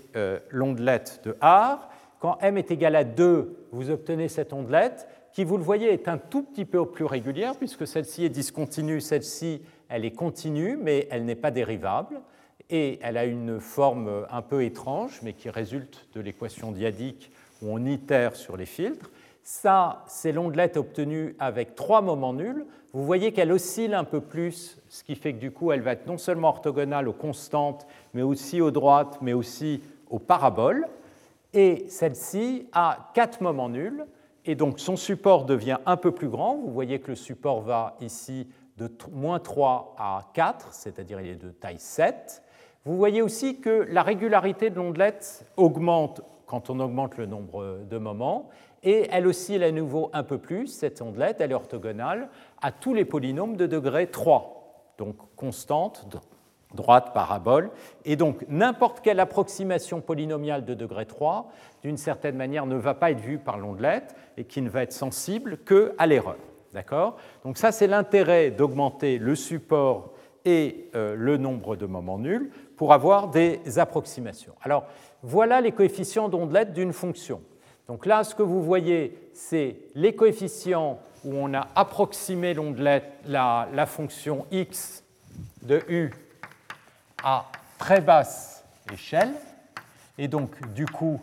l'ondelette 0.50 1.20
de 1.26 1.36
Haar. 1.42 1.90
Quand 2.22 2.38
m 2.42 2.58
est 2.58 2.72
égal 2.72 2.96
à 2.96 3.04
2, 3.04 3.68
vous 3.74 3.90
obtenez 3.90 4.30
cette 4.30 4.54
ondelette 4.54 5.10
qui, 5.34 5.44
vous 5.44 5.58
le 5.58 5.64
voyez, 5.64 5.92
est 5.92 6.08
un 6.08 6.18
tout 6.18 6.42
petit 6.42 6.64
peu 6.64 6.86
plus 6.86 7.04
régulière 7.04 7.56
puisque 7.58 7.86
celle-ci 7.86 8.24
est 8.24 8.30
discontinue, 8.30 9.02
celle-ci, 9.02 9.62
elle 9.90 10.06
est 10.06 10.12
continue, 10.12 10.78
mais 10.82 11.10
elle 11.12 11.26
n'est 11.26 11.36
pas 11.36 11.52
dérivable. 11.52 12.22
Et 12.70 12.98
elle 13.02 13.18
a 13.18 13.26
une 13.26 13.60
forme 13.60 14.26
un 14.32 14.42
peu 14.42 14.64
étrange, 14.64 15.20
mais 15.22 15.34
qui 15.34 15.50
résulte 15.50 16.08
de 16.14 16.22
l'équation 16.22 16.72
diadique 16.72 17.30
où 17.62 17.74
on 17.74 17.84
itère 17.84 18.38
sur 18.38 18.56
les 18.56 18.66
filtres. 18.66 19.12
Ça, 19.44 20.06
c'est 20.08 20.32
l'ondelette 20.32 20.78
obtenue 20.78 21.36
avec 21.40 21.76
trois 21.76 22.02
moments 22.02 22.34
nuls. 22.34 22.66
Vous 22.94 23.04
voyez 23.04 23.34
qu'elle 23.34 23.52
oscille 23.52 23.94
un 23.94 24.04
peu 24.04 24.22
plus, 24.22 24.78
ce 24.88 25.04
qui 25.04 25.16
fait 25.16 25.34
que 25.34 25.40
du 25.40 25.52
coup, 25.52 25.72
elle 25.72 25.82
va 25.82 25.92
être 25.92 26.08
non 26.08 26.18
seulement 26.18 26.50
orthogonale 26.50 27.08
aux 27.08 27.14
constantes, 27.14 27.86
mais 28.14 28.22
aussi 28.22 28.62
aux 28.62 28.72
droites, 28.72 29.20
mais 29.22 29.34
aussi 29.34 29.82
aux 30.10 30.20
paraboles 30.20 30.88
et 31.54 31.86
celle-ci 31.90 32.68
a 32.74 33.10
quatre 33.14 33.42
moments 33.42 33.70
nuls, 33.70 34.06
et 34.46 34.56
donc 34.56 34.80
son 34.80 34.96
support 34.96 35.46
devient 35.46 35.78
un 35.86 35.98
peu 35.98 36.12
plus 36.12 36.30
grand. 36.30 36.58
Vous 36.58 36.72
voyez 36.72 37.00
que 37.00 37.10
le 37.10 37.16
support 37.16 37.62
va 37.62 37.98
ici 38.02 38.48
de 38.78 38.90
moins 39.12 39.40
3 39.40 39.96
à 39.98 40.28
4, 40.34 40.74
c'est-à-dire 40.74 41.20
il 41.20 41.30
est 41.30 41.36
de 41.36 41.50
taille 41.50 41.80
7. 41.80 42.44
Vous 42.86 42.96
voyez 42.96 43.22
aussi 43.22 43.60
que 43.60 43.86
la 43.90 44.04
régularité 44.04 44.70
de 44.70 44.76
l'ondelette 44.76 45.46
augmente 45.58 46.22
quand 46.46 46.70
on 46.70 46.80
augmente 46.80 47.18
le 47.18 47.28
nombre 47.28 47.82
de 47.88 47.98
moments, 48.00 48.50
et 48.82 49.08
elle 49.12 49.28
oscille 49.28 49.64
à 49.64 49.72
nouveau 49.72 50.10
un 50.14 50.24
peu 50.24 50.40
plus, 50.40 50.68
cette 50.68 51.02
ondelette, 51.02 51.42
elle 51.42 51.52
est 51.52 51.56
orthogonale 51.56 52.30
à 52.62 52.72
tous 52.72 52.94
les 52.94 53.06
polynômes 53.06 53.56
de 53.56 53.68
degré 53.68 54.08
3, 54.08 54.94
donc 54.98 55.16
constante 55.36 56.08
droite, 56.74 57.12
parabole. 57.14 57.72
Et 58.06 58.16
donc, 58.16 58.46
n'importe 58.48 59.02
quelle 59.02 59.20
approximation 59.20 60.02
polynomiale 60.02 60.66
de 60.66 60.74
degré 60.74 61.06
3, 61.06 61.52
d'une 61.84 61.98
certaine 61.98 62.36
manière, 62.36 62.66
ne 62.66 62.76
va 62.76 62.94
pas 62.94 63.12
être 63.12 63.20
vue 63.20 63.40
par 63.40 63.58
l'ondelette 63.58 64.16
et 64.38 64.44
qui 64.44 64.62
ne 64.62 64.70
va 64.70 64.84
être 64.84 64.94
sensible 64.94 65.58
qu'à 65.58 66.06
l'erreur. 66.06 66.38
D'accord? 66.74 67.18
Donc, 67.44 67.58
ça, 67.58 67.72
c'est 67.72 67.88
l'intérêt 67.88 68.52
d'augmenter 68.52 69.18
le 69.18 69.36
support 69.36 70.14
et 70.46 70.90
euh, 70.96 71.16
le 71.16 71.38
nombre 71.38 71.76
de 71.76 71.86
moments 71.86 72.20
nuls 72.20 72.52
pour 72.78 72.94
avoir 72.94 73.30
des 73.30 73.60
approximations. 73.78 74.54
Alors, 74.62 74.86
voilà 75.24 75.62
les 75.62 75.72
coefficients 75.72 76.30
d'ondelette 76.30 76.74
d'une 76.74 76.94
fonction. 76.94 77.42
Donc 77.88 78.06
là, 78.06 78.24
ce 78.24 78.36
que 78.36 78.44
vous 78.44 78.62
voyez, 78.62 79.18
c'est 79.34 79.78
les 79.96 80.16
coefficients 80.16 81.00
où 81.26 81.34
on 81.34 81.54
a 81.54 81.68
approximé 81.76 82.54
l'ondelette, 82.54 83.12
la, 83.26 83.68
la 83.74 83.86
fonction 83.86 84.46
x 84.52 85.04
de 85.64 85.82
u 85.90 86.12
à 87.24 87.46
très 87.78 88.02
basse 88.02 88.64
échelle. 88.92 89.34
Et 90.18 90.28
donc, 90.28 90.52
du 90.74 90.86
coup, 90.86 91.22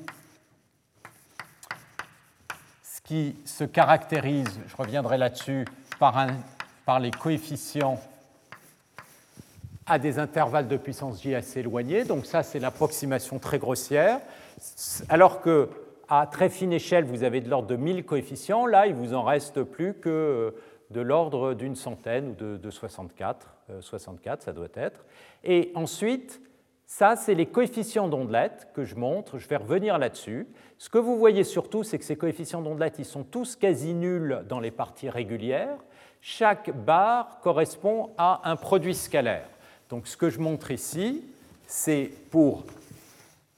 ce 2.82 3.00
qui 3.02 3.36
se 3.44 3.64
caractérise, 3.64 4.60
je 4.66 4.76
reviendrai 4.76 5.18
là-dessus, 5.18 5.64
par, 5.98 7.00
les 7.00 7.10
coefficients 7.10 8.00
à 9.86 9.98
des 9.98 10.18
intervalles 10.18 10.68
de 10.68 10.76
puissance 10.76 11.22
J 11.22 11.34
assez 11.34 11.60
éloignés. 11.60 12.04
Donc 12.04 12.26
ça, 12.26 12.42
c'est 12.42 12.58
l'approximation 12.58 13.38
très 13.38 13.58
grossière. 13.58 14.20
Alors 15.08 15.40
que 15.40 15.70
à 16.08 16.26
très 16.26 16.48
fine 16.48 16.72
échelle, 16.72 17.04
vous 17.04 17.24
avez 17.24 17.40
de 17.40 17.48
l'ordre 17.48 17.68
de 17.68 17.76
1000 17.76 18.04
coefficients, 18.04 18.66
là, 18.66 18.86
il 18.86 18.94
vous 18.94 19.14
en 19.14 19.24
reste 19.24 19.62
plus 19.62 19.94
que 19.94 20.54
de 20.90 21.00
l'ordre 21.00 21.54
d'une 21.54 21.74
centaine 21.74 22.30
ou 22.30 22.34
de, 22.34 22.56
de 22.56 22.70
64. 22.70 23.54
64, 23.80 24.40
euh, 24.40 24.44
ça 24.44 24.52
doit 24.52 24.68
être. 24.74 25.04
Et 25.44 25.72
ensuite, 25.74 26.40
ça, 26.86 27.16
c'est 27.16 27.34
les 27.34 27.46
coefficients 27.46 28.08
d'ondelette 28.08 28.68
que 28.72 28.84
je 28.84 28.94
montre. 28.94 29.38
Je 29.38 29.48
vais 29.48 29.56
revenir 29.56 29.98
là-dessus. 29.98 30.46
Ce 30.78 30.88
que 30.88 30.98
vous 30.98 31.18
voyez 31.18 31.42
surtout, 31.42 31.82
c'est 31.82 31.98
que 31.98 32.04
ces 32.04 32.16
coefficients 32.16 32.62
d'ondelette, 32.62 32.98
ils 32.98 33.04
sont 33.04 33.24
tous 33.24 33.56
quasi 33.56 33.92
nuls 33.92 34.44
dans 34.48 34.60
les 34.60 34.70
parties 34.70 35.10
régulières. 35.10 35.78
Chaque 36.20 36.70
barre 36.70 37.40
correspond 37.40 38.10
à 38.16 38.48
un 38.48 38.56
produit 38.56 38.94
scalaire. 38.94 39.48
Donc, 39.88 40.06
ce 40.06 40.16
que 40.16 40.30
je 40.30 40.38
montre 40.38 40.70
ici, 40.70 41.24
c'est 41.66 42.10
pour 42.30 42.64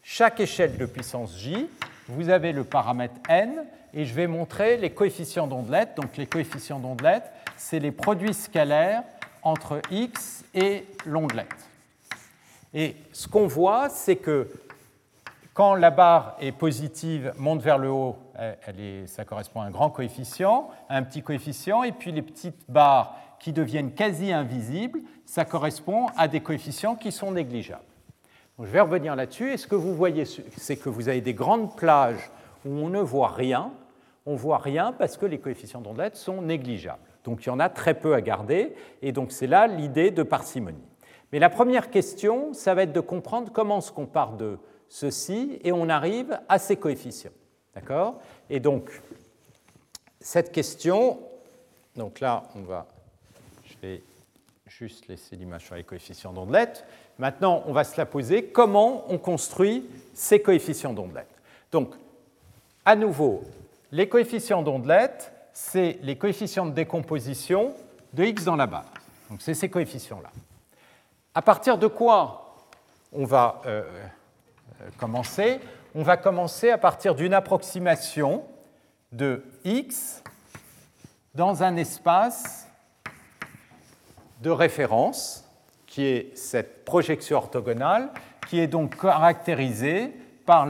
chaque 0.03 0.41
échelle 0.41 0.79
de 0.79 0.87
puissance 0.87 1.37
j, 1.39 1.69
vous 2.09 2.31
avez 2.31 2.53
le 2.53 2.65
paramètre 2.65 3.15
n, 3.29 3.65
et 3.95 4.05
je 4.05 4.15
vais 4.15 4.27
montrer 4.27 4.77
les 4.77 4.91
coefficients 4.91 5.47
d'ondelette. 5.47 5.97
Donc, 5.97 6.17
les 6.17 6.27
coefficients 6.27 6.79
d'ondelette, 6.79 7.31
c'est 7.57 7.79
les 7.79 7.93
produits 7.93 8.35
scalaires 8.35 9.03
entre 9.43 9.81
x 9.91 10.45
et 10.55 10.87
l'ondelette. 11.07 11.47
Et 12.75 12.97
ce 13.13 13.29
qu'on 13.29 13.47
voit, 13.47 13.89
c'est 13.89 14.17
que 14.17 14.51
quand 15.55 15.75
la 15.75 15.91
barre 15.91 16.37
est 16.41 16.53
positive, 16.53 17.33
monte 17.39 17.63
vers 17.63 17.79
le 17.79 17.91
haut, 17.91 18.17
ça 19.07 19.25
correspond 19.25 19.63
à 19.63 19.65
un 19.65 19.71
grand 19.71 19.91
coefficient, 19.91 20.71
un 20.89 21.03
petit 21.03 21.23
coefficient, 21.23 21.83
et 21.83 21.93
puis 21.93 22.13
les 22.13 22.23
petites 22.23 22.63
barres 22.69 23.17
qui 23.41 23.53
deviennent 23.53 23.93
quasi 23.93 24.33
invisibles, 24.33 25.01
ça 25.25 25.45
correspond 25.45 26.07
à 26.17 26.29
des 26.29 26.41
coefficients 26.41 26.95
qui 26.95 27.11
sont 27.11 27.33
négligeables. 27.33 27.83
Je 28.67 28.71
vais 28.71 28.81
revenir 28.81 29.15
là-dessus, 29.15 29.53
et 29.53 29.57
ce 29.57 29.67
que 29.67 29.75
vous 29.75 29.95
voyez, 29.95 30.25
c'est 30.25 30.77
que 30.77 30.89
vous 30.89 31.09
avez 31.09 31.21
des 31.21 31.35
grandes 31.35 31.77
plages 31.77 32.31
où 32.65 32.71
on 32.71 32.89
ne 32.89 33.01
voit 33.01 33.29
rien, 33.29 33.73
on 34.27 34.33
ne 34.33 34.39
voit 34.39 34.59
rien 34.59 34.93
parce 34.93 35.17
que 35.17 35.27
les 35.27 35.39
coefficients 35.39 35.81
d'ondelette 35.81 36.17
sont 36.17 36.43
négligeables. 36.43 36.99
Donc 37.25 37.45
il 37.45 37.49
y 37.49 37.51
en 37.51 37.61
a 37.61 37.69
très 37.69 37.95
peu 37.95 38.15
à 38.15 38.21
garder, 38.21 38.75
et 39.03 39.13
donc 39.13 39.33
c'est 39.33 39.47
là 39.47 39.67
l'idée 39.67 40.11
de 40.11 40.23
parcimonie. 40.23 40.79
Mais 41.33 41.39
la 41.39 41.51
première 41.51 41.91
question, 41.91 42.53
ça 42.53 42.75
va 42.75 42.85
être 42.85 42.93
de 42.93 43.01
comprendre 43.01 43.53
comment 43.53 43.79
est-ce 43.79 43.93
qu'on 43.93 44.07
part 44.07 44.33
de 44.33 44.59
ceci 44.89 45.59
et 45.63 45.73
on 45.73 45.89
arrive 45.89 46.39
à 46.49 46.59
ces 46.59 46.77
coefficients. 46.77 47.33
D'accord? 47.75 48.21
Et 48.49 48.61
donc, 48.61 48.91
cette 50.21 50.51
question, 50.51 51.21
donc 51.97 52.21
là, 52.21 52.45
on 52.55 52.63
va 52.63 52.87
Je 53.65 53.75
vais 53.87 54.03
juste 54.67 55.07
laisser 55.09 55.37
l'image 55.37 55.67
sur 55.67 55.75
les 55.75 55.85
coefficients 55.85 56.33
d'ondelette. 56.33 56.85
Maintenant, 57.19 57.65
on 57.67 57.73
va 57.73 57.85
se 57.85 57.97
la 57.97 58.07
poser. 58.07 58.45
Comment 58.45 59.05
on 59.09 59.19
construit 59.19 59.89
ces 60.15 60.41
coefficients 60.41 60.93
d'ondelette 60.93 61.31
Donc, 61.73 61.95
à 62.85 62.95
nouveau, 62.95 63.43
les 63.91 64.09
coefficients 64.09 64.63
d'ondelette, 64.63 65.33
c'est 65.53 65.99
les 66.03 66.17
coefficients 66.17 66.67
de 66.67 66.71
décomposition 66.71 67.75
de 68.13 68.25
x 68.25 68.45
dans 68.45 68.57
la 68.57 68.67
base. 68.67 68.87
Donc, 69.31 69.43
c'est 69.43 69.55
ces 69.55 69.69
coefficients-là. 69.69 70.31
À 71.35 71.43
partir 71.43 71.77
de 71.77 71.87
quoi 71.87 72.57
on 73.13 73.25
va 73.25 73.63
euh, 73.67 73.83
euh, 74.81 74.89
commencer 74.99 75.61
On 75.95 76.03
va 76.03 76.17
commencer 76.17 76.71
à 76.71 76.79
partir 76.79 77.15
d'une 77.15 77.35
approximation 77.35 78.45
de 79.13 79.45
x 79.65 80.23
dans 81.35 81.63
un 81.63 81.77
espace 81.77 82.69
de 84.41 84.51
référence, 84.51 85.48
qui 85.99 86.05
est 86.05 86.37
cette 86.37 86.85
projection 86.85 87.39
orthogonale, 87.39 88.11
qui 88.49 88.61
est 88.61 88.69
donc 88.69 89.01
caractérisée 89.01 90.13
par 90.47 90.65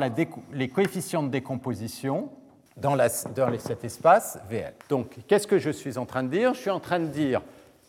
les 0.54 0.68
coefficients 0.70 1.22
de 1.22 1.28
décomposition 1.28 2.30
dans, 2.78 2.96
dans 2.96 3.58
cet 3.58 3.84
espace 3.84 4.38
VL. 4.48 4.72
Donc, 4.88 5.16
qu'est-ce 5.26 5.46
que 5.46 5.58
je 5.58 5.68
suis 5.68 5.98
en 5.98 6.06
train 6.06 6.22
de 6.22 6.28
dire? 6.28 6.54
Je 6.54 6.60
suis 6.60 6.70
en 6.70 6.80
train 6.80 6.98
de 6.98 7.08
dire, 7.08 7.42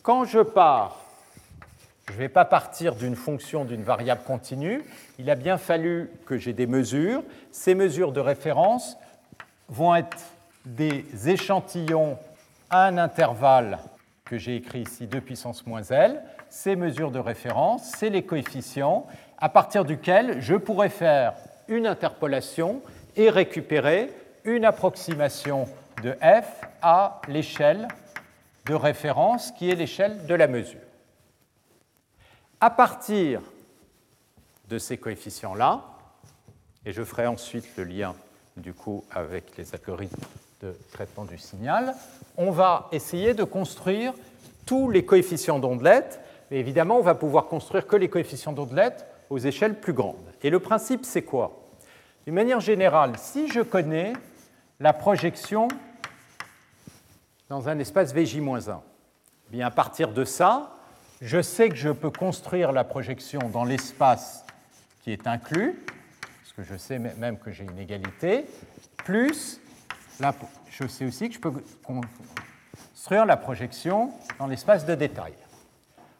quand 0.03 0.25
je 0.25 0.41
pars, 0.41 0.99
je 2.09 2.13
ne 2.15 2.17
vais 2.17 2.27
pas 2.27 2.43
partir 2.43 2.93
d'une 2.93 3.15
fonction 3.15 3.63
d'une 3.63 3.83
variable 3.83 4.23
continue, 4.27 4.83
il 5.17 5.29
a 5.29 5.35
bien 5.35 5.57
fallu 5.57 6.11
que 6.25 6.37
j'ai 6.37 6.51
des 6.51 6.67
mesures. 6.67 7.23
Ces 7.53 7.73
mesures 7.73 8.11
de 8.11 8.19
référence 8.19 8.97
vont 9.69 9.95
être 9.95 10.17
des 10.65 11.05
échantillons 11.29 12.17
à 12.69 12.87
un 12.87 12.97
intervalle 12.97 13.79
que 14.25 14.37
j'ai 14.37 14.57
écrit 14.57 14.81
ici 14.81 15.07
2 15.07 15.21
puissance 15.21 15.65
moins 15.65 15.83
L, 15.83 16.21
ces 16.49 16.75
mesures 16.75 17.11
de 17.11 17.19
référence, 17.19 17.91
c'est 17.97 18.09
les 18.09 18.23
coefficients 18.23 19.05
à 19.37 19.49
partir 19.49 19.85
duquel 19.85 20.41
je 20.41 20.55
pourrais 20.55 20.89
faire 20.89 21.33
une 21.67 21.87
interpolation 21.87 22.81
et 23.15 23.29
récupérer 23.29 24.11
une 24.43 24.65
approximation 24.65 25.67
de 26.03 26.11
f 26.21 26.65
à 26.81 27.21
l'échelle 27.27 27.87
de 28.65 28.73
référence 28.73 29.51
qui 29.51 29.69
est 29.69 29.75
l'échelle 29.75 30.25
de 30.25 30.35
la 30.35 30.47
mesure. 30.47 30.79
À 32.61 32.69
partir 32.69 33.41
de 34.67 34.77
ces 34.77 34.97
coefficients-là, 34.97 35.83
et 36.85 36.93
je 36.93 37.03
ferai 37.03 37.27
ensuite 37.27 37.65
le 37.77 37.83
lien 37.83 38.15
du 38.57 38.73
coup 38.73 39.03
avec 39.11 39.57
les 39.57 39.73
algorithmes 39.73 40.21
de 40.61 40.75
traitement 40.91 41.25
du 41.25 41.37
signal, 41.37 41.95
on 42.37 42.51
va 42.51 42.87
essayer 42.91 43.33
de 43.33 43.43
construire 43.43 44.13
tous 44.65 44.89
les 44.89 45.05
coefficients 45.05 45.59
d'ondelette, 45.59 46.19
évidemment, 46.51 46.97
on 46.97 47.01
va 47.01 47.15
pouvoir 47.15 47.45
construire 47.45 47.85
que 47.85 47.95
les 47.95 48.09
coefficients 48.09 48.53
d'ondelette 48.53 49.05
aux 49.29 49.37
échelles 49.37 49.79
plus 49.79 49.93
grandes. 49.93 50.33
Et 50.41 50.49
le 50.49 50.59
principe, 50.59 51.05
c'est 51.05 51.21
quoi? 51.21 51.69
D'une 52.25 52.33
manière 52.33 52.59
générale, 52.59 53.13
si 53.17 53.47
je 53.47 53.61
connais 53.61 54.13
la 54.79 54.93
projection 54.93 55.67
dans 57.49 57.69
un 57.69 57.79
espace 57.79 58.13
Vj-1, 58.13 58.79
eh 59.47 59.51
bien 59.51 59.67
à 59.67 59.71
partir 59.71 60.11
de 60.13 60.23
ça, 60.23 60.75
je 61.21 61.41
sais 61.41 61.69
que 61.69 61.75
je 61.75 61.89
peux 61.89 62.11
construire 62.11 62.71
la 62.71 62.83
projection 62.83 63.39
dans 63.49 63.65
l'espace 63.65 64.45
qui 65.03 65.11
est 65.11 65.27
inclus, 65.27 65.83
parce 66.41 66.53
que 66.55 66.63
je 66.63 66.77
sais 66.77 66.99
même 66.99 67.37
que 67.37 67.51
j'ai 67.51 67.65
une 67.65 67.79
égalité, 67.79 68.45
plus 68.97 69.59
je 70.69 70.87
sais 70.87 71.05
aussi 71.05 71.29
que 71.29 71.35
je 71.35 71.39
peux 71.39 71.51
construire 71.83 73.25
la 73.25 73.37
projection 73.37 74.11
dans 74.37 74.47
l'espace 74.47 74.85
de 74.85 74.95
détail. 74.95 75.33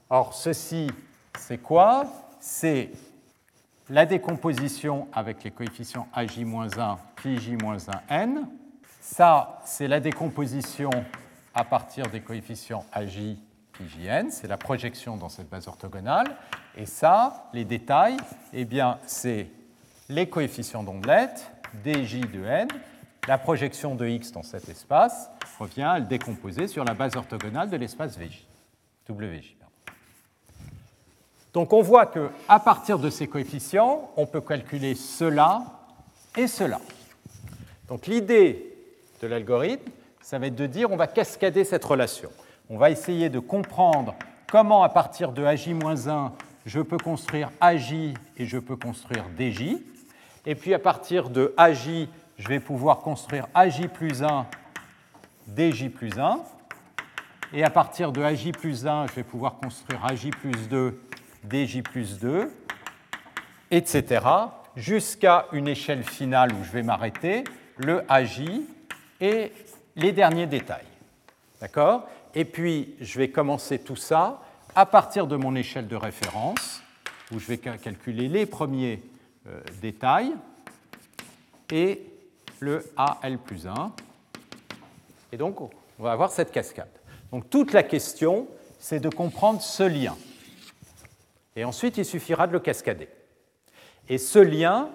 Or, 0.10 0.34
ceci, 0.34 0.89
c'est 1.38 1.60
quoi? 1.60 2.05
C'est 2.39 2.89
la 3.89 4.05
décomposition 4.05 5.07
avec 5.14 5.43
les 5.43 5.51
coefficients 5.51 6.07
AJ-1, 6.16 6.97
PJ-1n. 7.16 8.45
Ça, 9.01 9.62
c'est 9.66 9.88
la 9.88 9.99
décomposition 9.99 10.89
à 11.53 11.64
partir 11.64 12.07
des 12.07 12.22
coefficients 12.22 12.86
AJ, 12.91 13.38
PJn. 13.74 14.32
C'est 14.32 14.47
la 14.47 14.57
projection 14.57 15.16
dans 15.16 15.30
cette 15.30 15.49
base 15.49 15.68
orthogonale. 15.68 16.36
Et 16.76 16.86
ça, 16.86 17.49
les 17.53 17.66
détails, 17.66 18.18
eh 18.53 18.66
bien, 18.66 18.97
c'est 19.05 19.47
les 20.10 20.28
coefficients 20.28 20.82
d'ondelette, 20.84 21.51
dj 21.84 22.22
de 22.22 22.43
n, 22.45 22.68
la 23.28 23.38
projection 23.38 23.93
de 23.93 24.07
x 24.07 24.32
dans 24.32 24.41
cet 24.41 24.70
espace 24.70 25.30
revient 25.60 25.84
à 25.84 25.99
le 25.99 26.05
décomposer 26.05 26.68
sur 26.68 26.84
la 26.84 26.95
base 26.95 27.16
orthogonale 27.16 27.70
de 27.70 27.78
l'espace 27.78 28.18
VJ, 28.18 28.47
WJ. 29.07 29.59
Donc 31.54 31.74
on 31.74 31.82
voit 31.82 32.06
qu'à 32.06 32.60
partir 32.60 33.00
de 33.00 33.10
ces 33.10 33.28
coefficients, 33.28 34.12
on 34.18 34.26
peut 34.26 34.41
calculer 34.41 34.95
cela 34.95 35.64
et 36.38 36.47
cela. 36.47 36.80
Donc 37.88 38.06
l'idée 38.06 38.76
de 39.22 39.28
l'algorithme, 39.28 39.91
ça 40.22 40.38
va 40.38 40.47
être 40.47 40.56
de 40.56 40.68
dire 40.68 40.91
on 40.91 40.97
va 40.97 41.08
cascader 41.08 41.64
cette 41.64 41.84
relation. 41.84 42.30
On 42.70 42.78
va 42.78 42.91
essayer 42.91 43.30
de 43.30 43.39
comprendre 43.39 44.16
comment 44.47 44.84
à 44.84 44.89
partir 44.89 45.32
de 45.32 45.43
AJ-1, 45.43 46.32
je 46.66 46.82
peux 46.82 46.97
construire 46.97 47.50
AJ 47.60 48.14
et 48.38 48.45
je 48.45 48.60
peux 48.60 48.76
construire 48.76 49.26
DJ. 49.38 49.78
Et 50.45 50.56
puis 50.56 50.74
à 50.74 50.80
partir 50.80 51.30
de 51.30 51.54
AJ, 51.58 52.08
je 52.38 52.47
vais 52.47 52.60
pouvoir 52.60 53.00
construire 53.00 53.47
AJ 53.56 53.88
plus 53.88 54.24
1, 54.24 54.45
DJ 55.58 55.89
plus 55.89 56.18
1. 56.18 56.39
Et 57.54 57.64
à 57.64 57.72
partir 57.72 58.12
de 58.12 58.22
AJ 58.22 58.52
plus 58.52 58.86
1, 58.86 59.08
je 59.08 59.14
vais 59.14 59.24
pouvoir 59.24 59.56
construire 59.56 60.06
AJ 60.06 60.30
plus 60.30 60.70
2, 60.70 61.02
DJ 61.50 61.82
plus 61.82 62.20
2, 62.20 62.52
etc. 63.72 64.26
jusqu'à 64.76 65.48
une 65.52 65.68
échelle 65.68 66.04
finale 66.04 66.54
où 66.54 66.64
je 66.64 66.72
vais 66.72 66.84
m'arrêter, 66.84 67.44
le 67.78 68.04
AJ 68.12 68.42
et 69.22 69.52
les 69.96 70.12
derniers 70.12 70.48
détails. 70.48 70.86
D'accord? 71.62 72.08
Et 72.36 72.46
puis, 72.46 72.96
je 73.02 73.20
vais 73.20 73.30
commencer 73.30 73.80
tout 73.80 73.96
ça 73.96 74.42
à 74.76 74.86
partir 74.86 75.28
de 75.28 75.36
mon 75.36 75.56
échelle 75.56 75.88
de 75.88 75.96
référence, 75.96 76.82
où 77.32 77.40
je 77.40 77.48
vais 77.48 77.58
calculer 77.58 78.28
les 78.28 78.46
premiers 78.46 79.02
euh, 79.48 79.60
détails 79.82 80.34
et 81.72 82.04
le 82.60 82.86
AL 82.98 83.38
plus 83.40 83.68
1. 83.68 83.92
Et 85.32 85.38
donc, 85.38 85.62
on 85.62 86.04
va 86.04 86.12
avoir 86.12 86.32
cette 86.32 86.52
cascade. 86.52 86.90
Donc, 87.32 87.50
toute 87.50 87.74
la 87.74 87.84
question, 87.84 88.48
c'est 88.80 89.00
de 89.00 89.10
comprendre 89.10 89.62
ce 89.62 89.84
lien. 89.84 90.16
Et 91.56 91.64
ensuite, 91.64 91.97
il 91.97 92.06
suffira 92.06 92.47
de 92.47 92.54
le 92.54 92.60
cascader. 92.60 93.10
Et 94.08 94.18
ce 94.18 94.39
lien, 94.39 94.89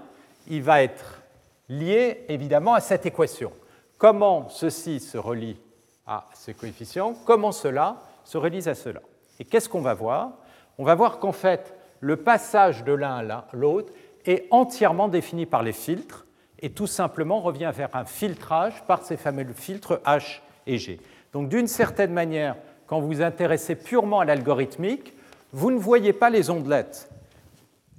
il 0.49 0.63
va 0.63 0.83
être 0.83 1.23
lié 1.69 2.25
évidemment 2.29 2.75
à 2.75 2.81
cette 2.81 3.07
équation. 3.07 3.53
Comment 3.99 4.49
ceci 4.49 5.01
se 5.01 5.17
relie 5.17 5.59
à 6.07 6.27
ce 6.35 6.51
coefficient? 6.51 7.15
Comment 7.25 7.53
cela 7.53 8.03
se 8.25 8.37
relie 8.39 8.69
à 8.69 8.75
cela? 8.75 9.01
Et 9.39 9.45
qu'est-ce 9.45 9.69
qu'on 9.69 9.81
va 9.81 9.95
voir? 9.95 10.33
On 10.79 10.85
va 10.85 10.95
voir 10.95 11.19
qu'en 11.19 11.33
fait, 11.33 11.75
le 12.01 12.17
passage 12.17 12.85
de 12.85 12.93
l'un 12.93 13.29
à 13.29 13.47
l'autre 13.53 13.93
est 14.27 14.47
entièrement 14.51 15.09
défini 15.09 15.47
par 15.47 15.63
les 15.63 15.73
filtres 15.73 16.27
et 16.61 16.71
tout 16.71 16.87
simplement 16.87 17.41
revient 17.41 17.73
vers 17.75 17.95
un 17.95 18.05
filtrage 18.05 18.83
par 18.87 19.03
ces 19.03 19.17
fameux 19.17 19.47
filtres 19.55 20.01
H 20.05 20.41
et 20.67 20.79
G. 20.79 21.01
Donc 21.33 21.49
d'une 21.49 21.67
certaine 21.67 22.13
manière, 22.13 22.57
quand 22.87 23.01
vous 23.01 23.07
vous 23.07 23.23
intéressez 23.23 23.75
purement 23.75 24.21
à 24.21 24.25
l'algorithmique, 24.25 25.15
vous 25.55 25.71
ne 25.71 25.79
voyez 25.79 26.13
pas 26.13 26.31
les 26.31 26.51
ondelettes. 26.51 27.09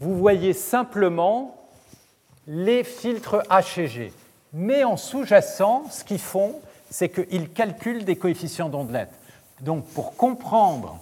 Vous 0.01 0.14
voyez 0.14 0.51
simplement 0.51 1.56
les 2.47 2.84
filtres 2.84 3.43
H 3.49 3.80
et 3.80 3.88
G. 3.88 4.14
Mais 4.51 4.84
en 4.84 4.97
sous-jacent, 4.97 5.86
ce 5.89 6.03
qu'ils 6.03 6.20
font, 6.20 6.60
c'est 6.89 7.08
qu'ils 7.08 7.49
calculent 7.49 8.03
des 8.03 8.18
coefficients 8.18 8.68
d'ondelettes. 8.68 9.14
Donc 9.62 9.86
pour 9.86 10.18
comprendre 10.18 10.99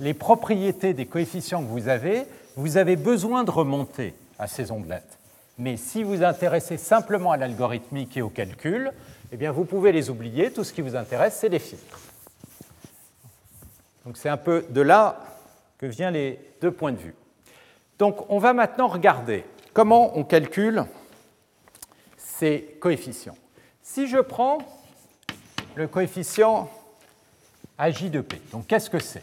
les 0.00 0.12
propriétés 0.12 0.92
des 0.92 1.06
coefficients 1.06 1.62
que 1.62 1.68
vous 1.68 1.86
avez, 1.86 2.24
vous 2.56 2.78
avez 2.78 2.96
besoin 2.96 3.44
de 3.44 3.52
remonter 3.52 4.12
à 4.40 4.48
ces 4.48 4.72
ondelettes. 4.72 5.18
Mais 5.56 5.76
si 5.76 6.02
vous 6.02 6.24
intéressez 6.24 6.78
simplement 6.78 7.30
à 7.30 7.36
l'algorithmique 7.36 8.16
et 8.16 8.22
au 8.22 8.28
calcul, 8.28 8.90
eh 9.30 9.36
bien 9.36 9.52
vous 9.52 9.64
pouvez 9.64 9.92
les 9.92 10.10
oublier. 10.10 10.50
Tout 10.50 10.64
ce 10.64 10.72
qui 10.72 10.82
vous 10.82 10.96
intéresse, 10.96 11.38
c'est 11.40 11.48
les 11.48 11.60
filtres. 11.60 12.00
Donc 14.04 14.16
c'est 14.16 14.28
un 14.28 14.36
peu 14.36 14.66
de 14.68 14.80
là 14.80 15.20
que 15.78 15.86
viennent 15.86 16.14
les 16.14 16.40
deux 16.60 16.70
points 16.70 16.92
de 16.92 16.98
vue. 16.98 17.14
Donc 17.98 18.30
on 18.30 18.38
va 18.38 18.52
maintenant 18.52 18.88
regarder 18.88 19.44
comment 19.72 20.16
on 20.16 20.24
calcule 20.24 20.84
ces 22.16 22.76
coefficients. 22.80 23.36
Si 23.82 24.06
je 24.06 24.18
prends 24.18 24.58
le 25.74 25.86
coefficient 25.86 26.70
AJ 27.78 28.10
de 28.10 28.20
P, 28.20 28.40
donc 28.52 28.66
qu'est-ce 28.66 28.90
que 28.90 28.98
c'est? 28.98 29.22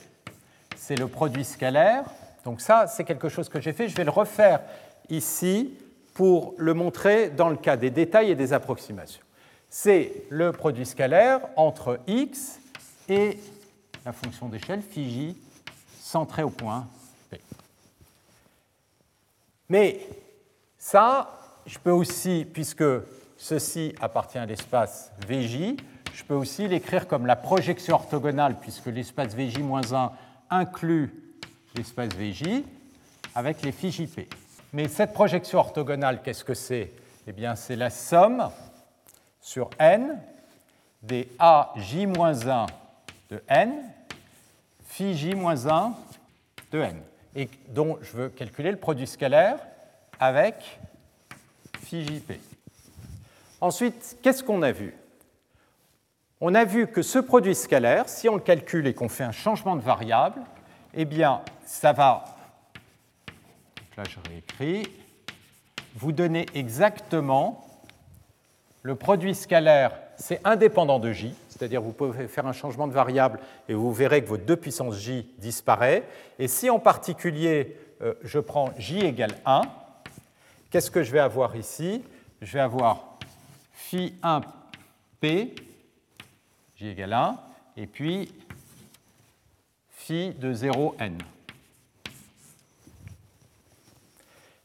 C'est 0.75 0.95
le 0.95 1.07
produit 1.07 1.43
scalaire. 1.43 2.03
Donc 2.43 2.61
ça, 2.61 2.87
c'est 2.87 3.03
quelque 3.03 3.29
chose 3.29 3.49
que 3.49 3.61
j'ai 3.61 3.73
fait. 3.73 3.87
Je 3.87 3.95
vais 3.95 4.03
le 4.03 4.11
refaire 4.11 4.61
ici 5.09 5.77
pour 6.13 6.53
le 6.57 6.73
montrer 6.73 7.29
dans 7.29 7.49
le 7.49 7.55
cas 7.55 7.77
des 7.77 7.89
détails 7.89 8.31
et 8.31 8.35
des 8.35 8.53
approximations. 8.53 9.23
C'est 9.69 10.25
le 10.29 10.51
produit 10.51 10.85
scalaire 10.85 11.39
entre 11.55 11.99
x 12.05 12.59
et 13.09 13.39
la 14.05 14.11
fonction 14.11 14.49
d'échelle 14.49 14.81
phi 14.81 15.09
j 15.09 15.37
centrée 16.13 16.43
au 16.43 16.51
point 16.51 16.85
P. 17.31 17.41
Mais 19.67 20.07
ça, 20.77 21.39
je 21.65 21.79
peux 21.79 21.91
aussi, 21.91 22.45
puisque 22.53 22.83
ceci 23.35 23.95
appartient 23.99 24.37
à 24.37 24.45
l'espace 24.45 25.11
VJ, 25.27 25.75
je 26.13 26.23
peux 26.23 26.35
aussi 26.35 26.67
l'écrire 26.67 27.07
comme 27.07 27.25
la 27.25 27.35
projection 27.35 27.95
orthogonale, 27.95 28.59
puisque 28.59 28.85
l'espace 28.85 29.35
VJ-1 29.35 30.11
inclut 30.51 31.11
l'espace 31.75 32.13
VJ, 32.13 32.61
avec 33.33 33.63
les 33.63 33.71
phi 33.71 33.91
JP. 33.91 34.31
Mais 34.71 34.87
cette 34.89 35.13
projection 35.13 35.57
orthogonale, 35.57 36.21
qu'est-ce 36.21 36.43
que 36.43 36.53
c'est? 36.53 36.91
Eh 37.25 37.31
bien, 37.31 37.55
c'est 37.55 37.75
la 37.75 37.89
somme 37.89 38.51
sur 39.41 39.71
n 39.79 40.21
des 41.01 41.27
AJ-1 41.39 42.67
de 43.31 43.41
n, 43.47 43.73
phi 44.93 45.15
J-1 45.15 45.93
de 46.71 46.79
n, 46.79 47.01
et 47.35 47.49
dont 47.69 47.97
je 48.03 48.11
veux 48.15 48.29
calculer 48.29 48.69
le 48.69 48.77
produit 48.77 49.07
scalaire 49.07 49.57
avec 50.19 50.79
phi 51.79 52.05
JP. 52.05 52.33
Ensuite, 53.59 54.17
qu'est-ce 54.21 54.43
qu'on 54.43 54.61
a 54.61 54.71
vu? 54.71 54.93
On 56.39 56.53
a 56.53 56.63
vu 56.63 56.85
que 56.85 57.01
ce 57.01 57.17
produit 57.17 57.55
scalaire, 57.55 58.07
si 58.07 58.29
on 58.29 58.35
le 58.35 58.41
calcule 58.41 58.85
et 58.85 58.93
qu'on 58.93 59.09
fait 59.09 59.23
un 59.23 59.31
changement 59.31 59.75
de 59.75 59.81
variable, 59.81 60.41
eh 60.93 61.05
bien, 61.05 61.41
ça 61.65 61.91
va, 61.91 62.25
là 63.97 64.03
je 64.07 64.19
réécris, 64.29 64.87
vous 65.95 66.11
donner 66.11 66.45
exactement 66.53 67.67
le 68.83 68.93
produit 68.93 69.33
scalaire, 69.33 69.97
c'est 70.17 70.39
indépendant 70.43 70.99
de 70.99 71.11
j, 71.11 71.33
c'est-à-dire 71.53 71.81
vous 71.81 71.93
pouvez 71.93 72.27
faire 72.27 72.47
un 72.47 72.53
changement 72.53 72.87
de 72.87 72.93
variable 72.93 73.39
et 73.69 73.75
vous 73.75 73.93
verrez 73.93 74.23
que 74.23 74.29
votre 74.29 74.45
2 74.45 74.55
puissance 74.55 74.97
j 74.97 75.29
disparaît. 75.37 76.03
Et 76.39 76.47
si 76.47 76.69
en 76.69 76.79
particulier 76.79 77.77
euh, 78.01 78.15
je 78.23 78.39
prends 78.39 78.71
j 78.77 78.99
égale 78.99 79.35
1, 79.45 79.61
qu'est-ce 80.71 80.89
que 80.89 81.03
je 81.03 81.11
vais 81.11 81.19
avoir 81.19 81.55
ici? 81.55 82.03
Je 82.41 82.53
vais 82.53 82.59
avoir 82.59 83.17
phi 83.71 84.15
1p, 84.23 85.51
j 86.75 86.87
égale 86.87 87.13
1, 87.13 87.37
et 87.77 87.85
puis 87.85 88.33
phi 89.89 90.31
de 90.31 90.53
0n. 90.53 91.19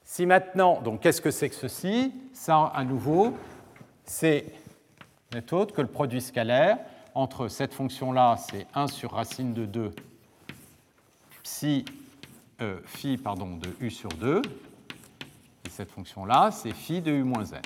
Si 0.05 0.25
maintenant, 0.25 0.81
donc 0.81 1.03
qu'est-ce 1.03 1.21
que 1.21 1.31
c'est 1.31 1.51
que 1.51 1.55
ceci? 1.55 2.13
Ça, 2.33 2.73
à 2.75 2.83
nouveau, 2.83 3.37
c'est 4.05 4.47
n'est 5.33 5.53
autre 5.53 5.75
que 5.75 5.81
le 5.81 5.89
produit 5.89 6.21
scalaire 6.21 6.79
entre 7.15 7.49
cette 7.49 7.75
fonction-là, 7.75 8.37
c'est 8.37 8.67
1 8.75 8.87
sur 8.89 9.13
racine 9.13 9.55
de 9.55 9.67
2 9.67 9.91
psi, 11.43 11.85
euh, 12.61 12.81
phi 12.85 13.17
pardon, 13.17 13.57
de 13.57 13.71
u 13.81 13.91
sur 13.91 14.11
2, 14.11 14.43
et 15.65 15.71
cette 15.71 15.91
fonction-là, 15.91 16.51
c'est 16.51 16.73
phi 16.73 17.01
de 17.01 17.13
u 17.13 17.23
moins 17.23 17.45
n. 17.45 17.63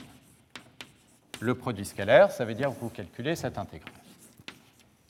Le 1.40 1.54
produit 1.54 1.84
scalaire, 1.84 2.30
ça 2.30 2.44
veut 2.44 2.54
dire 2.54 2.68
que 2.68 2.80
vous 2.80 2.88
calculez 2.88 3.34
cette 3.34 3.58
intégrale. 3.58 3.92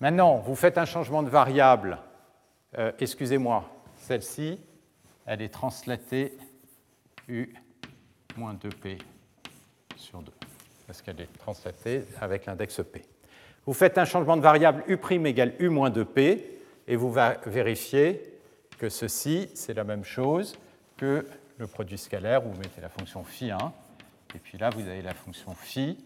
Maintenant, 0.00 0.36
vous 0.38 0.54
faites 0.54 0.78
un 0.78 0.86
changement 0.86 1.22
de 1.22 1.28
variable 1.28 1.98
euh, 2.78 2.90
excusez-moi, 2.98 3.68
celle-ci, 3.98 4.58
elle 5.26 5.42
est 5.42 5.50
translatée 5.50 6.38
U 7.28 7.54
moins 8.36 8.54
2P 8.54 8.98
sur 9.96 10.22
2, 10.22 10.32
parce 10.86 11.02
qu'elle 11.02 11.20
est 11.20 11.38
translatée 11.38 12.04
avec 12.20 12.46
l'index 12.46 12.80
P. 12.92 13.02
Vous 13.66 13.74
faites 13.74 13.98
un 13.98 14.04
changement 14.04 14.36
de 14.36 14.42
variable 14.42 14.84
U' 14.88 14.98
égale 15.26 15.54
U 15.60 15.68
moins 15.68 15.90
2P, 15.90 16.42
et 16.88 16.96
vous 16.96 17.14
vérifiez 17.46 18.20
que 18.78 18.88
ceci, 18.88 19.48
c'est 19.54 19.74
la 19.74 19.84
même 19.84 20.04
chose 20.04 20.58
que 20.96 21.26
le 21.58 21.66
produit 21.66 21.98
scalaire, 21.98 22.42
vous 22.42 22.54
mettez 22.58 22.80
la 22.80 22.88
fonction 22.88 23.22
phi 23.22 23.50
1, 23.50 23.58
et 24.34 24.38
puis 24.38 24.58
là, 24.58 24.70
vous 24.70 24.80
avez 24.80 25.02
la 25.02 25.14
fonction 25.14 25.54
phi, 25.54 25.96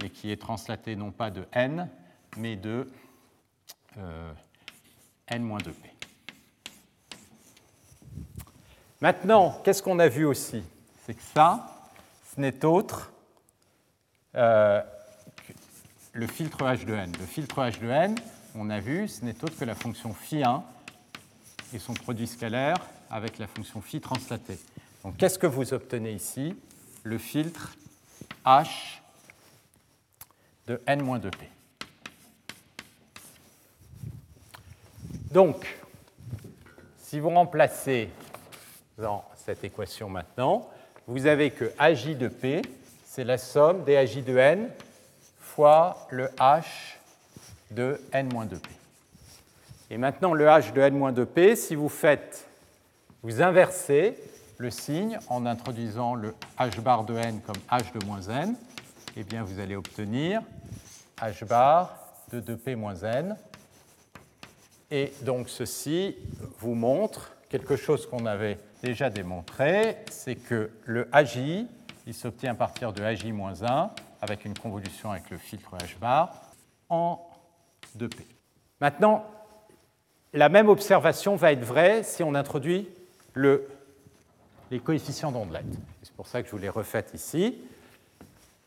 mais 0.00 0.10
qui 0.10 0.30
est 0.30 0.40
translatée 0.40 0.94
non 0.94 1.10
pas 1.10 1.30
de 1.30 1.44
n, 1.52 1.88
mais 2.36 2.56
de 2.56 2.88
euh, 3.98 4.32
n 5.28 5.42
moins 5.42 5.58
2p. 5.58 5.74
Maintenant, 9.00 9.60
qu'est-ce 9.64 9.82
qu'on 9.82 9.98
a 9.98 10.08
vu 10.08 10.26
aussi? 10.26 10.62
C'est 11.04 11.14
que 11.14 11.22
ça, 11.34 11.90
ce 12.34 12.40
n'est 12.40 12.64
autre 12.64 13.10
euh, 14.36 14.82
le 16.12 16.26
filtre 16.26 16.58
H 16.62 16.84
de 16.84 16.94
n. 16.94 17.12
Le 17.18 17.26
filtre 17.26 17.58
H 17.60 17.80
de 17.80 17.88
n, 17.88 18.14
on 18.54 18.70
a 18.70 18.80
vu, 18.80 19.08
ce 19.08 19.24
n'est 19.24 19.44
autre 19.44 19.56
que 19.58 19.64
la 19.64 19.74
fonction 19.74 20.12
phi1 20.12 20.62
et 21.74 21.78
son 21.78 21.94
produit 21.94 22.26
scalaire 22.26 22.76
avec 23.10 23.38
la 23.38 23.46
fonction 23.46 23.80
phi 23.80 24.00
translatée. 24.00 24.58
Donc 25.04 25.16
qu'est-ce 25.16 25.38
que 25.38 25.46
vous 25.46 25.72
obtenez 25.72 26.12
ici? 26.12 26.56
Le 27.02 27.18
filtre 27.18 27.76
H 28.44 29.00
de 30.66 30.80
n-2p. 30.86 31.36
Donc, 35.30 35.78
si 36.98 37.20
vous 37.20 37.30
remplacez 37.30 38.10
dans 38.98 39.24
cette 39.36 39.64
équation 39.64 40.08
maintenant, 40.08 40.68
vous 41.06 41.26
avez 41.26 41.50
que 41.50 41.72
AJ 41.78 42.16
de 42.16 42.28
P, 42.28 42.62
c'est 43.12 43.24
la 43.24 43.38
somme 43.38 43.82
des 43.82 43.96
AJ 43.96 44.22
de 44.22 44.38
N 44.38 44.70
fois 45.40 46.06
le 46.10 46.26
H 46.38 46.94
de 47.72 48.00
N-2P. 48.12 48.60
Et 49.90 49.98
maintenant, 49.98 50.32
le 50.32 50.46
H 50.46 50.72
de 50.72 50.80
N-2P, 50.80 51.56
si 51.56 51.74
vous 51.74 51.88
faites, 51.88 52.46
vous 53.24 53.42
inversez 53.42 54.16
le 54.58 54.70
signe 54.70 55.18
en 55.28 55.44
introduisant 55.44 56.14
le 56.14 56.36
H 56.56 56.80
bar 56.80 57.02
de 57.02 57.16
N 57.16 57.40
comme 57.40 57.56
H 57.68 57.92
de 57.98 58.06
moins 58.06 58.22
N, 58.22 58.54
eh 59.16 59.24
bien, 59.24 59.42
vous 59.42 59.58
allez 59.58 59.74
obtenir 59.74 60.40
H 61.20 61.44
bar 61.44 61.98
de 62.32 62.40
2P 62.40 62.76
moins 62.76 62.94
N. 62.94 63.36
Et 64.92 65.12
donc, 65.22 65.48
ceci 65.48 66.14
vous 66.60 66.76
montre 66.76 67.32
quelque 67.48 67.74
chose 67.74 68.06
qu'on 68.06 68.24
avait 68.24 68.58
déjà 68.84 69.10
démontré, 69.10 69.96
c'est 70.12 70.36
que 70.36 70.70
le 70.84 71.08
AJ, 71.10 71.66
il 72.10 72.14
s'obtient 72.14 72.50
à 72.50 72.54
partir 72.56 72.92
de 72.92 73.02
AJ-1 73.02 73.88
avec 74.20 74.44
une 74.44 74.58
convolution 74.58 75.12
avec 75.12 75.30
le 75.30 75.38
filtre 75.38 75.76
H 75.76 75.96
bar 76.00 76.42
en 76.88 77.24
2P. 77.96 78.22
Maintenant, 78.80 79.24
la 80.32 80.48
même 80.48 80.68
observation 80.68 81.36
va 81.36 81.52
être 81.52 81.64
vraie 81.64 82.02
si 82.02 82.24
on 82.24 82.34
introduit 82.34 82.88
le, 83.34 83.68
les 84.72 84.80
coefficients 84.80 85.30
d'ondelette. 85.30 85.66
C'est 86.02 86.12
pour 86.14 86.26
ça 86.26 86.42
que 86.42 86.48
je 86.48 86.52
vous 86.52 86.58
les 86.58 86.68
refaite 86.68 87.12
ici. 87.14 87.58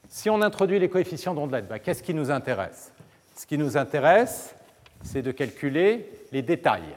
Si 0.08 0.30
on 0.30 0.42
introduit 0.42 0.80
les 0.80 0.88
coefficients 0.88 1.34
d'ondelette, 1.34 1.68
bah, 1.68 1.80
qu'est-ce 1.80 2.02
qui 2.02 2.14
nous 2.14 2.32
intéresse? 2.32 2.94
Ce 3.36 3.46
qui 3.46 3.58
nous 3.58 3.76
intéresse, 3.76 4.56
c'est 5.04 5.22
de 5.22 5.34
calculer 5.34 6.10
les 6.32 6.44
détails. 6.44 6.96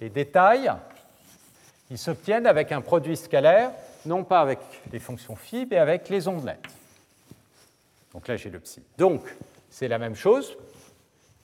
Les 0.00 0.10
détails, 0.10 0.70
ils 1.90 1.98
s'obtiennent 1.98 2.46
avec 2.46 2.70
un 2.70 2.82
produit 2.82 3.16
scalaire, 3.16 3.72
non 4.06 4.24
pas 4.24 4.40
avec 4.40 4.58
les 4.92 4.98
fonctions 4.98 5.36
phi, 5.36 5.66
mais 5.70 5.78
avec 5.78 6.08
les 6.08 6.28
ondelettes. 6.28 6.66
Donc 8.12 8.28
là, 8.28 8.36
j'ai 8.36 8.50
le 8.50 8.60
psi. 8.60 8.82
Donc, 8.96 9.22
c'est 9.68 9.88
la 9.88 9.98
même 9.98 10.14
chose. 10.14 10.56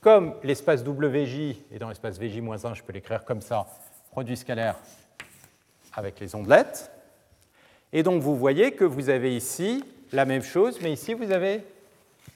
Comme 0.01 0.35
l'espace 0.43 0.81
WJ 0.81 1.55
est 1.71 1.79
dans 1.79 1.89
l'espace 1.89 2.19
VJ-1, 2.19 2.75
je 2.75 2.83
peux 2.83 2.93
l'écrire 2.93 3.23
comme 3.23 3.41
ça, 3.41 3.67
produit 4.11 4.35
scalaire 4.35 4.75
avec 5.93 6.19
les 6.19 6.35
ondelettes. 6.35 6.91
Et 7.91 8.03
donc, 8.03 8.21
vous 8.21 8.35
voyez 8.35 8.73
que 8.73 8.83
vous 8.83 9.09
avez 9.09 9.35
ici 9.35 9.83
la 10.11 10.25
même 10.25 10.43
chose, 10.43 10.79
mais 10.81 10.91
ici, 10.91 11.13
vous 11.13 11.31
avez 11.31 11.63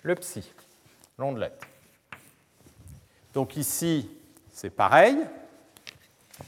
le 0.04 0.16
psi, 0.16 0.50
l'ondelette. 1.18 1.62
Donc 3.34 3.58
ici, 3.58 4.10
c'est 4.52 4.70
pareil. 4.70 5.18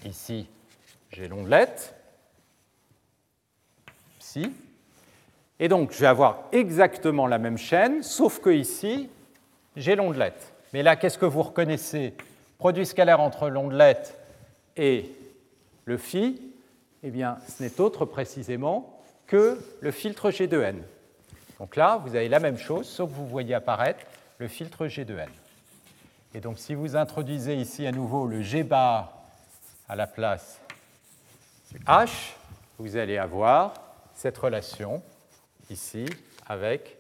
Ici, 0.06 0.48
j'ai 1.12 1.28
l'ondelette, 1.28 1.96
et 5.60 5.68
donc 5.68 5.92
je 5.92 6.00
vais 6.00 6.08
avoir 6.08 6.44
exactement 6.52 7.28
la 7.28 7.38
même 7.38 7.58
chaîne, 7.58 8.04
sauf 8.04 8.40
que 8.40 8.50
ici, 8.50 9.10
j'ai 9.76 9.96
l'ondelette. 9.96 10.54
Mais 10.74 10.84
là, 10.84 10.96
qu'est-ce 10.96 11.18
que 11.18 11.26
vous 11.26 11.42
reconnaissez? 11.42 12.14
Produit 12.58 12.86
scalaire 12.86 13.22
entre 13.22 13.50
l'ondelette 13.50 14.18
et 14.76 15.10
le 15.86 15.98
phi, 15.98 16.42
eh 17.04 17.10
bien, 17.10 17.38
ce 17.48 17.64
n'est 17.64 17.80
autre 17.80 18.06
précisément 18.06 19.02
que 19.28 19.60
le 19.80 19.92
filtre 19.92 20.32
G 20.32 20.48
de 20.48 20.62
n. 20.62 20.82
Donc 21.60 21.76
là, 21.76 22.02
vous 22.06 22.16
avez 22.16 22.30
la 22.30 22.40
même 22.40 22.58
chose, 22.58 22.88
sauf 22.88 23.10
que 23.10 23.16
vous 23.16 23.28
voyez 23.28 23.54
apparaître 23.54 24.06
le 24.38 24.48
filtre 24.48 24.88
G 24.88 25.06
de 25.06 25.18
n. 25.18 25.30
Et 26.34 26.40
donc, 26.40 26.60
si 26.60 26.76
vous 26.76 26.96
introduisez 26.96 27.56
ici 27.56 27.88
à 27.88 27.92
nouveau 27.92 28.28
le 28.28 28.42
G 28.42 28.64
bar 28.64 29.14
à 29.88 29.96
la 29.96 30.08
place 30.08 30.60
H, 31.88 32.34
vous 32.78 32.96
allez 32.98 33.18
avoir 33.18 33.74
cette 34.20 34.38
relation 34.38 35.02
ici 35.70 36.06
avec 36.46 36.98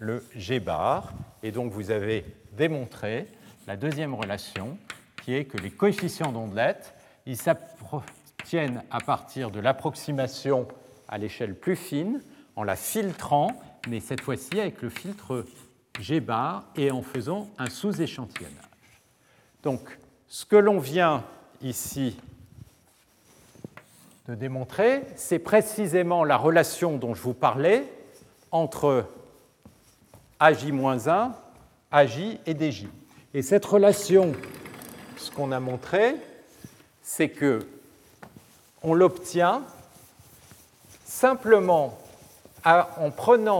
le 0.00 0.24
G 0.34 0.58
bar. 0.58 1.12
Et 1.44 1.52
donc 1.52 1.70
vous 1.70 1.92
avez 1.92 2.24
démontré 2.56 3.28
la 3.68 3.76
deuxième 3.76 4.14
relation 4.14 4.76
qui 5.22 5.34
est 5.34 5.44
que 5.44 5.58
les 5.58 5.70
coefficients 5.70 6.32
d'ondelette, 6.32 6.92
ils 7.24 7.36
s'obtiennent 7.36 8.82
à 8.90 8.98
partir 8.98 9.52
de 9.52 9.60
l'approximation 9.60 10.66
à 11.06 11.18
l'échelle 11.18 11.54
plus 11.54 11.76
fine, 11.76 12.20
en 12.56 12.64
la 12.64 12.74
filtrant, 12.74 13.52
mais 13.88 14.00
cette 14.00 14.20
fois-ci 14.20 14.58
avec 14.58 14.82
le 14.82 14.88
filtre 14.88 15.44
G 16.00 16.18
bar 16.18 16.64
et 16.74 16.90
en 16.90 17.02
faisant 17.02 17.48
un 17.58 17.70
sous-échantillonnage. 17.70 18.56
Donc, 19.62 19.98
ce 20.26 20.44
que 20.44 20.56
l'on 20.56 20.80
vient 20.80 21.24
ici 21.62 22.16
démontrer, 24.34 25.02
c'est 25.16 25.38
précisément 25.38 26.24
la 26.24 26.36
relation 26.36 26.96
dont 26.96 27.14
je 27.14 27.22
vous 27.22 27.34
parlais 27.34 27.84
entre 28.50 29.06
AJ-1, 30.40 31.32
AJ 31.90 32.38
et 32.46 32.54
DJ. 32.54 32.86
Et 33.34 33.42
cette 33.42 33.64
relation, 33.64 34.32
ce 35.16 35.30
qu'on 35.30 35.52
a 35.52 35.60
montré, 35.60 36.16
c'est 37.02 37.28
que 37.28 37.60
on 38.82 38.94
l'obtient 38.94 39.62
simplement 41.04 41.98
en 42.64 43.10
prenant 43.10 43.58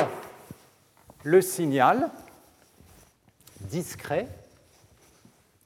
le 1.24 1.42
signal 1.42 2.10
discret, 3.60 4.28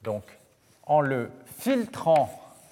donc 0.03 0.25
en 0.87 1.01
le 1.01 1.31
filtrant 1.59 2.31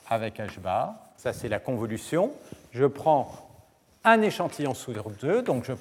avec 0.09 0.39
H 0.39 0.59
bar, 0.61 0.95
ça 1.23 1.33
c'est 1.33 1.49
la 1.49 1.61
convolution, 1.61 2.33
je 2.73 2.85
prends 2.85 3.49
un 4.03 4.23
échantillon 4.23 4.75
sur 4.75 5.09
deux, 5.09 5.41
donc 5.41 5.65
je 5.65 5.73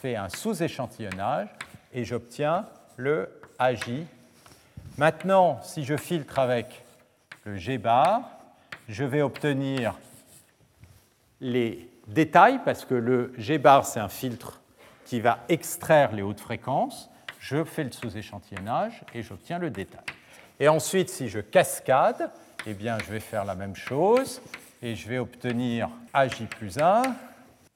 fais 0.00 0.14
un 0.14 0.28
sous-échantillonnage 0.28 1.48
et 1.92 2.04
j'obtiens 2.04 2.66
le 2.96 3.28
AJ. 3.58 4.04
Maintenant, 4.96 5.58
si 5.64 5.82
je 5.82 5.96
filtre 5.96 6.38
avec 6.38 6.84
le 7.42 7.56
G 7.56 7.78
bar, 7.78 8.22
je 8.88 9.02
vais 9.02 9.22
obtenir 9.22 9.98
les 11.40 11.90
détails, 12.06 12.60
parce 12.64 12.84
que 12.84 12.94
le 12.94 13.32
G 13.38 13.58
bar, 13.58 13.84
c'est 13.84 13.98
un 13.98 14.08
filtre 14.08 14.60
qui 15.04 15.20
va 15.20 15.40
extraire 15.48 16.12
les 16.12 16.22
hautes 16.22 16.38
fréquences. 16.38 17.10
Je 17.40 17.64
fais 17.64 17.82
le 17.82 17.90
sous-échantillonnage 17.90 19.02
et 19.14 19.22
j'obtiens 19.24 19.58
le 19.58 19.70
détail. 19.70 20.04
Et 20.60 20.68
ensuite, 20.68 21.10
si 21.10 21.28
je 21.28 21.40
cascade, 21.40 22.30
eh 22.66 22.74
bien, 22.74 22.98
je 22.98 23.10
vais 23.10 23.20
faire 23.20 23.44
la 23.44 23.56
même 23.56 23.74
chose 23.74 24.40
et 24.82 24.94
je 24.94 25.08
vais 25.08 25.18
obtenir 25.18 25.88
AJ 26.12 26.46
plus 26.46 26.78
1 26.78 27.02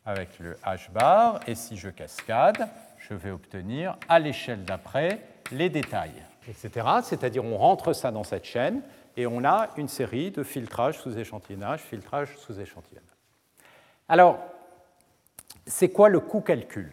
avec 0.07 0.39
le 0.39 0.57
H 0.65 0.91
bar. 0.91 1.41
Et 1.47 1.55
si 1.55 1.77
je 1.77 1.89
cascade, 1.89 2.69
je 2.99 3.15
vais 3.15 3.31
obtenir 3.31 3.97
à 4.09 4.19
l'échelle 4.19 4.65
d'après 4.65 5.21
les 5.53 5.69
détails, 5.69 6.23
etc. 6.49 6.87
C'est-à-dire 7.03 7.45
on 7.45 7.57
rentre 7.57 7.93
ça 7.93 8.11
dans 8.11 8.25
cette 8.25 8.45
chaîne 8.45 8.83
et 9.17 9.27
on 9.27 9.45
a 9.45 9.71
une 9.77 9.89
série 9.89 10.31
de 10.31 10.43
filtrages 10.43 10.99
sous 10.99 11.19
échantillonnage, 11.19 11.81
filtrage 11.81 12.37
sous 12.39 12.59
échantillonnage. 12.59 13.05
Alors, 14.09 14.39
c'est 15.67 15.91
quoi 15.91 16.09
le 16.09 16.21
coût 16.21 16.41
calcul? 16.41 16.91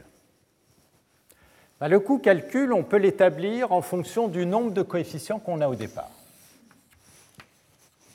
Ben, 1.79 1.87
Le 1.87 1.99
coût 1.99 2.19
calcul, 2.19 2.71
on 2.73 2.83
peut 2.83 2.97
l'établir 2.97 3.71
en 3.71 3.81
fonction 3.81 4.27
du 4.27 4.45
nombre 4.45 4.71
de 4.71 4.81
coefficients 4.81 5.39
qu'on 5.39 5.61
a 5.61 5.67
au 5.67 5.75
départ. 5.75 6.11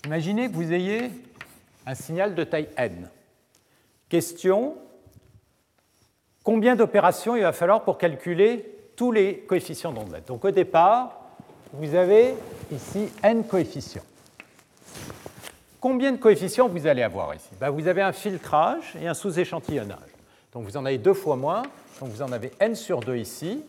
Imaginez 0.04 0.48
que 0.48 0.54
vous 0.54 0.72
ayez 0.72 1.10
un 1.86 1.94
signal 1.94 2.34
de 2.34 2.44
taille 2.44 2.68
n. 2.76 3.08
Question, 4.08 4.76
combien 6.42 6.76
d'opérations 6.76 7.36
il 7.36 7.42
va 7.42 7.52
falloir 7.52 7.84
pour 7.84 7.96
calculer 7.96 8.72
tous 8.96 9.12
les 9.12 9.38
coefficients 9.38 9.92
d'onde 9.92 10.20
Donc 10.26 10.44
au 10.44 10.50
départ, 10.50 11.20
vous 11.72 11.94
avez 11.94 12.34
ici 12.72 13.08
n 13.22 13.44
coefficients. 13.44 14.04
Combien 15.80 16.12
de 16.12 16.16
coefficients 16.16 16.68
vous 16.68 16.86
allez 16.86 17.02
avoir 17.02 17.34
ici? 17.34 17.50
Ben, 17.60 17.70
Vous 17.70 17.86
avez 17.86 18.02
un 18.02 18.12
filtrage 18.12 18.96
et 19.00 19.06
un 19.06 19.14
sous-échantillonnage. 19.14 19.98
Donc 20.52 20.64
vous 20.64 20.76
en 20.76 20.84
avez 20.84 20.98
deux 20.98 21.14
fois 21.14 21.36
moins, 21.36 21.62
donc 22.00 22.10
vous 22.10 22.22
en 22.22 22.32
avez 22.32 22.50
n 22.58 22.74
sur 22.74 23.00
2 23.00 23.16
ici, 23.16 23.62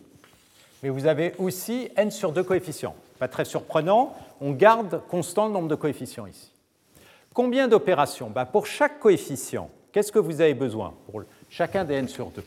mais 0.82 0.88
vous 0.88 1.06
avez 1.06 1.34
aussi 1.38 1.90
n 1.96 2.10
sur 2.10 2.32
2 2.32 2.42
coefficients. 2.42 2.96
Pas 3.18 3.28
très 3.28 3.44
surprenant, 3.44 4.16
on 4.40 4.52
garde 4.52 5.02
constant 5.08 5.46
le 5.46 5.52
nombre 5.52 5.68
de 5.68 5.74
coefficients 5.74 6.26
ici. 6.26 6.50
Combien 7.38 7.68
d'opérations 7.68 8.30
ben, 8.30 8.46
Pour 8.46 8.66
chaque 8.66 8.98
coefficient, 8.98 9.70
qu'est-ce 9.92 10.10
que 10.10 10.18
vous 10.18 10.40
avez 10.40 10.54
besoin 10.54 10.92
Pour 11.06 11.22
chacun 11.48 11.84
des 11.84 11.94
n 11.94 12.08
sur 12.08 12.32
2 12.32 12.42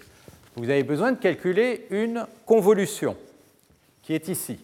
Vous 0.58 0.70
avez 0.70 0.84
besoin 0.84 1.14
de 1.14 1.18
calculer 1.18 1.88
une 1.92 2.28
convolution 2.46 3.16
qui 4.02 4.14
est 4.14 4.28
ici. 4.28 4.60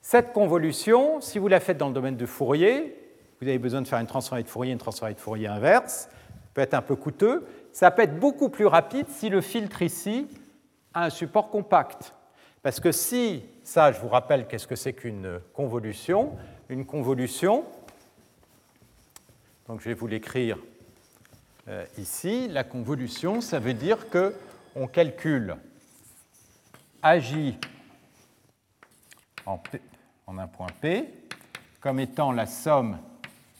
Cette 0.00 0.32
convolution, 0.32 1.20
si 1.20 1.38
vous 1.38 1.48
la 1.48 1.60
faites 1.60 1.76
dans 1.76 1.88
le 1.88 1.92
domaine 1.92 2.16
de 2.16 2.24
Fourier, 2.24 2.96
vous 3.38 3.46
avez 3.46 3.58
besoin 3.58 3.82
de 3.82 3.86
faire 3.86 3.98
une 3.98 4.06
transformée 4.06 4.44
de 4.44 4.48
Fourier, 4.48 4.72
une 4.72 4.78
transformée 4.78 5.12
de 5.12 5.20
Fourier 5.20 5.48
inverse, 5.48 6.08
peut 6.54 6.62
être 6.62 6.72
un 6.72 6.80
peu 6.80 6.96
coûteux. 6.96 7.46
Ça 7.70 7.90
peut 7.90 8.00
être 8.00 8.18
beaucoup 8.18 8.48
plus 8.48 8.64
rapide 8.64 9.08
si 9.10 9.28
le 9.28 9.42
filtre 9.42 9.82
ici 9.82 10.26
a 10.94 11.04
un 11.04 11.10
support 11.10 11.50
compact. 11.50 12.14
Parce 12.62 12.80
que 12.80 12.92
si, 12.92 13.42
ça 13.62 13.92
je 13.92 14.00
vous 14.00 14.08
rappelle 14.08 14.46
qu'est-ce 14.46 14.66
que 14.66 14.74
c'est 14.74 14.94
qu'une 14.94 15.38
convolution, 15.52 16.32
une 16.70 16.86
convolution, 16.86 17.64
donc 19.70 19.78
je 19.82 19.84
vais 19.84 19.94
vous 19.94 20.08
l'écrire 20.08 20.58
euh, 21.68 21.86
ici, 21.96 22.48
la 22.48 22.64
convolution, 22.64 23.40
ça 23.40 23.60
veut 23.60 23.72
dire 23.72 23.98
qu'on 24.10 24.88
calcule 24.88 25.54
AJ 27.04 27.54
en 29.46 29.62
en 30.26 30.38
un 30.38 30.48
point 30.48 30.66
P 30.80 31.08
comme 31.78 32.00
étant 32.00 32.32
la 32.32 32.46
somme 32.46 32.98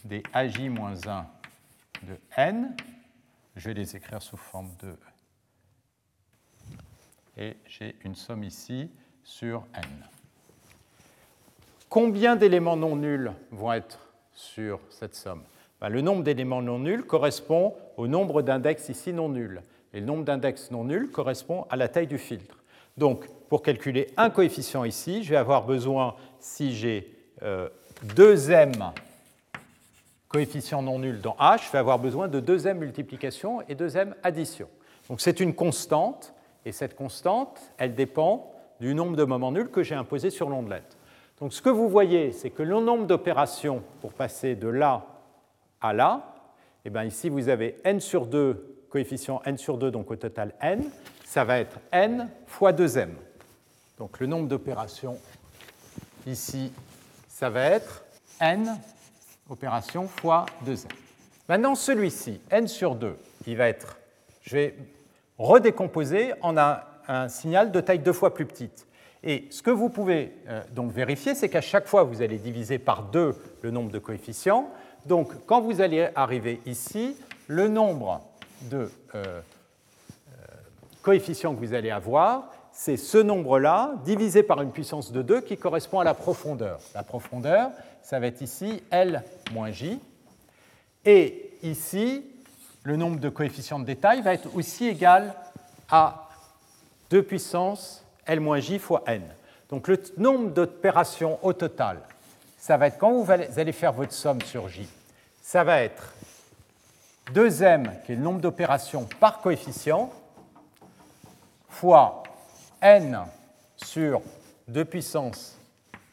des 0.05 0.25
AJ-1 0.35 1.27
de 2.03 2.19
n. 2.37 2.75
Je 3.55 3.69
vais 3.69 3.75
les 3.75 3.95
écrire 3.95 4.21
sous 4.21 4.37
forme 4.37 4.75
de... 4.83 4.97
Et 7.37 7.57
j'ai 7.69 7.95
une 8.03 8.17
somme 8.17 8.43
ici 8.43 8.91
sur 9.23 9.65
n. 9.75 9.85
Combien 11.89 12.35
d'éléments 12.35 12.77
non 12.77 12.97
nuls 12.97 13.33
vont 13.53 13.73
être 13.73 14.01
sur 14.33 14.81
cette 14.91 15.15
somme? 15.15 15.45
Le 15.89 16.01
nombre 16.03 16.22
d'éléments 16.22 16.62
non 16.62 16.78
nuls 16.78 17.05
correspond 17.05 17.74
au 17.97 18.07
nombre 18.07 18.43
d'index 18.43 18.89
ici 18.89 19.12
non 19.12 19.28
nuls. 19.28 19.62
Et 19.93 20.01
le 20.01 20.07
nombre 20.07 20.24
d'index 20.24 20.70
non 20.70 20.85
nuls 20.85 21.11
correspond 21.11 21.66
à 21.70 21.76
la 21.76 21.89
taille 21.89 22.07
du 22.07 22.18
filtre. 22.18 22.59
Donc, 22.97 23.26
pour 23.49 23.62
calculer 23.62 24.09
un 24.16 24.31
coefficient 24.31 24.85
ici, 24.85 25.24
je 25.24 25.31
vais 25.31 25.37
avoir 25.37 25.64
besoin 25.64 26.16
si 26.39 26.74
j'ai 26.74 27.16
euh, 27.43 27.68
deux 28.14 28.51
m 28.51 28.72
coefficients 30.28 30.83
non 30.83 30.99
nuls 30.99 31.20
dans 31.20 31.37
H, 31.41 31.66
je 31.66 31.72
vais 31.72 31.78
avoir 31.78 31.99
besoin 31.99 32.28
de 32.28 32.41
2m 32.41 32.74
multiplication 32.74 33.62
et 33.68 33.74
2m 33.74 34.12
addition. 34.22 34.68
Donc 35.09 35.20
c'est 35.20 35.41
une 35.41 35.55
constante, 35.55 36.33
et 36.64 36.72
cette 36.72 36.95
constante, 36.95 37.59
elle 37.78 37.95
dépend 37.97 38.53
du 38.81 38.95
nombre 38.95 39.16
de 39.16 39.24
moments 39.24 39.51
nuls 39.51 39.70
que 39.70 39.83
j'ai 39.83 39.97
imposé 39.97 40.31
sur 40.31 40.49
l'ondelette. 40.49 40.97
Donc 41.41 41.53
ce 41.53 41.61
que 41.61 41.68
vous 41.68 41.89
voyez, 41.89 42.31
c'est 42.31 42.51
que 42.51 42.62
le 42.62 42.81
nombre 42.81 43.07
d'opérations 43.07 43.83
pour 44.01 44.12
passer 44.12 44.55
de 44.55 44.68
là 44.68 45.05
là, 45.83 46.35
et 46.85 46.89
eh 46.89 46.91
bien 46.91 47.05
ici 47.05 47.28
vous 47.28 47.49
avez 47.49 47.76
n 47.85 48.01
sur 48.01 48.26
2, 48.26 48.87
coefficient 48.91 49.43
n 49.45 49.59
sur 49.59 49.78
2, 49.78 49.91
donc 49.91 50.11
au 50.11 50.16
total 50.16 50.55
n, 50.61 50.85
ça 51.24 51.45
va 51.45 51.59
être 51.59 51.78
n 51.93 52.28
fois 52.47 52.72
2m. 52.72 53.11
Donc 53.99 54.20
le 54.20 54.26
nombre 54.26 54.49
d'opérations 54.49 55.18
Ici, 56.26 56.70
ça 57.28 57.49
va 57.49 57.62
être 57.62 58.05
n 58.41 58.78
opération 59.49 60.07
fois 60.07 60.45
2n. 60.66 60.87
Maintenant, 61.49 61.74
celui-ci, 61.74 62.41
n 62.51 62.68
sur 62.68 62.95
2, 62.95 63.16
il 63.47 63.57
va 63.57 63.68
être, 63.68 63.99
je 64.43 64.55
vais 64.55 64.76
redécomposer 65.39 66.35
en 66.43 66.59
un, 66.59 66.81
un 67.09 67.28
signal 67.28 67.72
de 67.72 67.81
taille 67.81 68.01
deux 68.01 68.12
fois 68.12 68.35
plus 68.35 68.45
petite. 68.45 68.87
Et 69.22 69.49
ce 69.51 69.62
que 69.62 69.70
vous 69.70 69.89
pouvez 69.89 70.35
euh, 70.49 70.62
donc 70.72 70.93
vérifier, 70.93 71.35
c'est 71.35 71.49
qu'à 71.49 71.61
chaque 71.61 71.87
fois, 71.87 72.05
vous 72.05 72.22
allez 72.22 72.39
diviser 72.39 72.78
par 72.78 73.05
2 73.05 73.35
le 73.62 73.70
nombre 73.70 73.91
de 73.91 73.99
coefficients. 73.99 74.70
Donc, 75.07 75.32
quand 75.46 75.61
vous 75.61 75.80
allez 75.80 76.09
arriver 76.14 76.61
ici, 76.66 77.16
le 77.46 77.68
nombre 77.68 78.20
de 78.62 78.90
euh, 79.14 79.14
euh, 79.14 79.40
coefficients 81.03 81.55
que 81.55 81.61
vous 81.61 81.74
allez 81.74 81.90
avoir, 81.90 82.51
c'est 82.72 82.96
ce 82.96 83.18
nombre-là 83.18 83.94
divisé 84.05 84.42
par 84.42 84.62
une 84.62 84.70
puissance 84.70 85.12
de 85.12 85.22
2 85.22 85.40
qui 85.40 85.57
correspond 85.57 86.01
à 86.01 86.05
la 86.05 86.14
profondeur. 86.14 86.78
La 86.94 87.03
profondeur, 87.03 87.70
ça 88.03 88.20
va 88.20 88.26
être 88.26 88.40
ici 88.40 88.82
L 88.90 89.24
moins 89.53 89.70
J. 89.70 89.98
Et 91.05 91.53
ici, 91.62 92.24
le 92.84 92.96
nombre 92.96 93.18
de 93.18 93.28
coefficients 93.28 93.78
de 93.78 93.84
détail 93.84 94.22
va 94.22 94.34
être 94.34 94.55
aussi 94.55 94.86
égal 94.86 95.34
à 95.90 96.28
2 97.11 97.22
puissance 97.22 98.05
L 98.26 98.40
moins 98.40 98.61
J 98.61 98.78
fois 98.78 99.03
N. 99.07 99.22
Donc 99.68 99.88
le 99.88 100.01
nombre 100.16 100.51
d'opérations 100.51 101.38
au 101.42 101.53
total, 101.53 101.98
ça 102.61 102.77
va 102.77 102.89
être, 102.89 102.99
quand 102.99 103.23
vous 103.23 103.31
allez 103.31 103.73
faire 103.73 103.93
votre 103.95 104.13
somme 104.13 104.43
sur 104.43 104.69
J, 104.69 104.87
ça 105.41 105.65
va 105.65 105.81
être 105.81 106.15
2m, 107.33 108.05
qui 108.05 108.13
est 108.13 108.17
le 108.17 108.21
nombre 108.21 108.41
d'opérations 108.41 109.09
par 109.19 109.41
coefficient, 109.41 110.13
fois 111.71 112.23
n 112.83 113.19
sur 113.77 114.21
2 114.69 114.85
puissance 114.85 115.57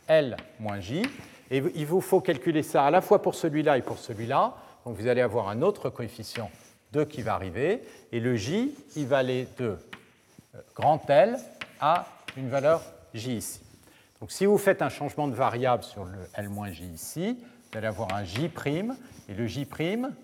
L 0.07 0.37
moins 0.59 0.79
J. 0.79 1.03
Et 1.51 1.61
il 1.75 1.85
vous 1.85 2.01
faut 2.01 2.21
calculer 2.21 2.63
ça 2.63 2.85
à 2.85 2.91
la 2.91 3.01
fois 3.01 3.21
pour 3.21 3.35
celui-là 3.35 3.77
et 3.77 3.81
pour 3.81 3.97
celui-là. 3.97 4.53
Donc 4.85 4.95
vous 4.95 5.07
allez 5.07 5.21
avoir 5.21 5.49
un 5.49 5.61
autre 5.61 5.89
coefficient 5.89 6.49
2 6.93 7.03
qui 7.05 7.23
va 7.23 7.33
arriver. 7.33 7.83
Et 8.13 8.21
le 8.21 8.37
J, 8.37 8.73
il 8.95 9.05
va 9.05 9.17
aller 9.17 9.49
de 9.57 9.77
euh, 10.55 10.61
grand 10.75 11.09
L 11.09 11.37
à 11.81 12.05
une 12.37 12.49
valeur 12.49 12.81
J 13.13 13.35
ici. 13.35 13.66
Donc 14.19 14.31
si 14.31 14.45
vous 14.45 14.57
faites 14.57 14.81
un 14.81 14.89
changement 14.89 15.27
de 15.27 15.35
variable 15.35 15.83
sur 15.83 16.03
le 16.03 16.17
L-J 16.33 16.85
ici, 16.85 17.37
vous 17.71 17.77
allez 17.77 17.87
avoir 17.87 18.13
un 18.15 18.23
J', 18.23 18.49
et 19.29 19.33
le 19.33 19.45
J', 19.45 19.67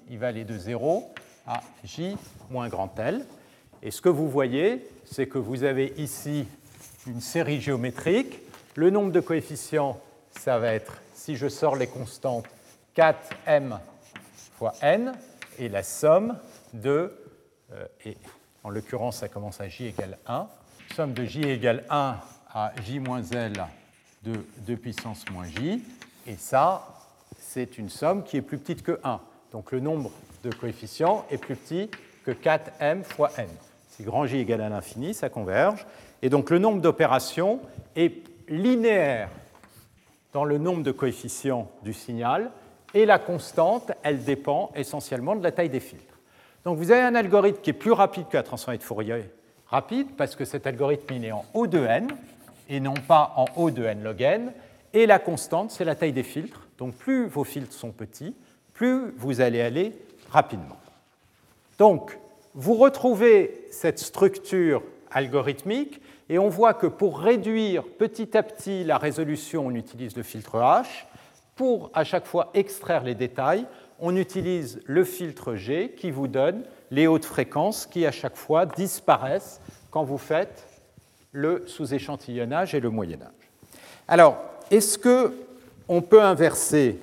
il 0.10 0.18
va 0.18 0.28
aller 0.28 0.46
de 0.46 0.58
0 0.58 1.14
à 1.46 1.62
J 1.84 2.18
moins 2.50 2.70
grand 2.70 2.98
L. 2.98 3.26
Et 3.84 3.92
ce 3.92 4.02
que 4.02 4.10
vous 4.10 4.30
voyez, 4.30 4.88
c'est 5.06 5.28
que 5.28 5.38
vous 5.38 5.64
avez 5.64 5.94
ici 5.98 6.48
une 7.06 7.22
série 7.22 7.62
géométrique. 7.62 8.40
Le 8.76 8.90
nombre 8.90 9.12
de 9.12 9.20
coefficients, 9.20 10.00
ça 10.32 10.58
va 10.58 10.74
être, 10.74 11.02
si 11.14 11.36
je 11.36 11.48
sors 11.48 11.76
les 11.76 11.88
constantes, 11.88 12.46
4m 12.96 13.78
fois 14.58 14.74
n, 14.82 15.14
et 15.60 15.70
la 15.70 15.84
somme 15.84 16.38
de, 16.74 17.16
euh, 17.74 17.86
et 18.06 18.18
en 18.64 18.70
l'occurrence 18.70 19.18
ça 19.18 19.30
commence 19.30 19.62
à 19.62 19.68
j 19.68 19.88
égale 19.88 20.18
1, 20.26 20.48
somme 20.96 21.14
de 21.14 21.26
j 21.26 21.44
égale 21.44 21.84
1 21.90 22.18
à 22.54 22.72
j 22.84 23.00
moins 23.00 23.22
l 23.22 23.54
de 24.24 24.34
2 24.68 24.78
puissance 24.78 25.26
moins 25.32 25.46
j, 25.46 25.84
et 26.28 26.36
ça, 26.38 26.88
c'est 27.38 27.78
une 27.78 27.90
somme 27.90 28.24
qui 28.24 28.38
est 28.38 28.42
plus 28.42 28.58
petite 28.58 28.84
que 28.84 29.00
1. 29.04 29.20
Donc 29.52 29.72
le 29.72 29.80
nombre 29.80 30.12
de 30.44 30.52
coefficients 30.52 31.26
est 31.30 31.38
plus 31.38 31.56
petit 31.56 31.90
que 32.26 32.32
4m 32.32 33.04
fois 33.04 33.30
n. 33.38 33.48
Si 33.90 34.04
grand 34.04 34.26
J 34.26 34.38
égale 34.38 34.62
à 34.62 34.70
l'infini, 34.70 35.14
ça 35.14 35.30
converge. 35.30 35.86
Et 36.22 36.30
donc 36.30 36.50
le 36.50 36.58
nombre 36.58 36.82
d'opérations 36.82 37.60
est 37.96 38.24
linéaire 38.48 39.30
dans 40.32 40.46
le 40.46 40.58
nombre 40.58 40.82
de 40.82 40.92
coefficients 40.92 41.70
du 41.84 41.94
signal, 41.94 42.52
et 42.96 43.06
la 43.06 43.20
constante, 43.20 43.92
elle 44.04 44.24
dépend 44.24 44.72
essentiellement 44.76 45.36
de 45.36 45.44
la 45.44 45.52
taille 45.52 45.70
des 45.70 45.80
filtres. 45.80 46.18
Donc 46.64 46.78
vous 46.78 46.92
avez 46.92 47.02
un 47.02 47.16
algorithme 47.16 47.60
qui 47.62 47.72
est 47.72 47.74
plus 47.74 47.92
rapide 47.92 48.28
que 48.30 48.38
la 48.38 48.44
transformée 48.44 48.78
de 48.78 48.84
Fourier 48.84 49.26
rapide, 49.68 50.08
parce 50.18 50.36
que 50.36 50.46
cet 50.46 50.66
algorithme 50.66 51.14
il 51.14 51.26
est 51.26 51.32
en 51.32 51.46
O 51.54 51.68
de 51.68 51.80
n, 51.80 52.08
et 52.70 52.80
non 52.80 52.94
pas 52.94 53.34
en 53.36 53.46
O 53.56 53.72
de 53.72 53.84
n 53.84 54.04
log 54.04 54.22
n, 54.22 54.54
et 54.94 55.06
la 55.06 55.20
constante, 55.20 55.72
c'est 55.72 55.86
la 55.86 55.96
taille 55.96 56.14
des 56.14 56.24
filtres. 56.24 56.68
Donc 56.78 56.96
plus 56.96 57.28
vos 57.28 57.44
filtres 57.44 57.74
sont 57.74 57.92
petits, 57.92 58.36
plus 58.74 59.12
vous 59.18 59.42
allez 59.42 59.62
aller 59.62 59.94
rapidement. 60.30 60.78
Donc, 61.80 62.20
vous 62.56 62.76
retrouvez 62.76 63.68
cette 63.72 64.00
structure 64.00 64.84
algorithmique 65.12 66.02
et 66.30 66.38
on 66.40 66.50
voit 66.50 66.74
que 66.74 66.88
pour 66.88 67.20
réduire 67.20 67.84
petit 67.84 68.38
à 68.38 68.44
petit 68.44 68.84
la 68.84 68.98
résolution, 68.98 69.68
on 69.68 69.72
utilise 69.72 70.16
le 70.16 70.24
filtre 70.24 70.58
H. 70.58 71.06
Pour 71.56 71.92
à 71.94 72.04
chaque 72.04 72.26
fois 72.26 72.50
extraire 72.54 73.04
les 73.04 73.16
détails, 73.16 73.66
on 74.00 74.16
utilise 74.16 74.82
le 74.86 75.04
filtre 75.04 75.56
G 75.56 75.94
qui 75.96 76.12
vous 76.12 76.28
donne 76.28 76.64
les 76.92 77.08
hautes 77.08 77.26
fréquences 77.26 77.86
qui 77.86 78.06
à 78.06 78.12
chaque 78.12 78.38
fois 78.38 78.66
disparaissent 78.66 79.62
quand 79.92 80.04
vous 80.04 80.18
faites 80.18 80.68
le 81.34 81.66
sous-échantillonnage 81.68 82.74
et 82.74 82.80
le 82.80 82.90
moyen-âge. 82.90 83.28
Alors, 84.08 84.38
est-ce 84.72 84.98
qu'on 84.98 86.02
peut 86.02 86.22
inverser 86.22 87.00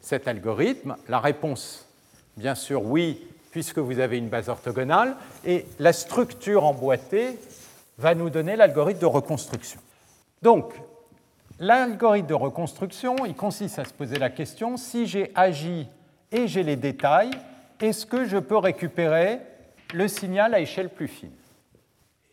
cet 0.00 0.26
algorithme? 0.26 0.96
La 1.08 1.18
réponse, 1.18 1.86
bien 2.36 2.54
sûr, 2.54 2.84
oui, 2.84 3.20
puisque 3.50 3.78
vous 3.78 3.98
avez 3.98 4.16
une 4.16 4.28
base 4.28 4.48
orthogonale, 4.48 5.16
et 5.44 5.66
la 5.78 5.92
structure 5.92 6.64
emboîtée 6.64 7.38
va 7.98 8.14
nous 8.14 8.30
donner 8.30 8.56
l'algorithme 8.56 9.00
de 9.00 9.06
reconstruction. 9.06 9.80
Donc, 10.40 10.72
l'algorithme 11.58 12.28
de 12.28 12.34
reconstruction, 12.34 13.26
il 13.26 13.34
consiste 13.34 13.78
à 13.78 13.84
se 13.84 13.92
poser 13.92 14.16
la 14.16 14.30
question, 14.30 14.76
si 14.76 15.06
j'ai 15.06 15.30
agi 15.34 15.86
et 16.30 16.48
j'ai 16.48 16.62
les 16.62 16.76
détails, 16.76 17.30
est-ce 17.80 18.06
que 18.06 18.24
je 18.24 18.38
peux 18.38 18.56
récupérer 18.56 19.40
le 19.92 20.08
signal 20.08 20.54
à 20.54 20.60
échelle 20.60 20.88
plus 20.88 21.08
fine? 21.08 21.32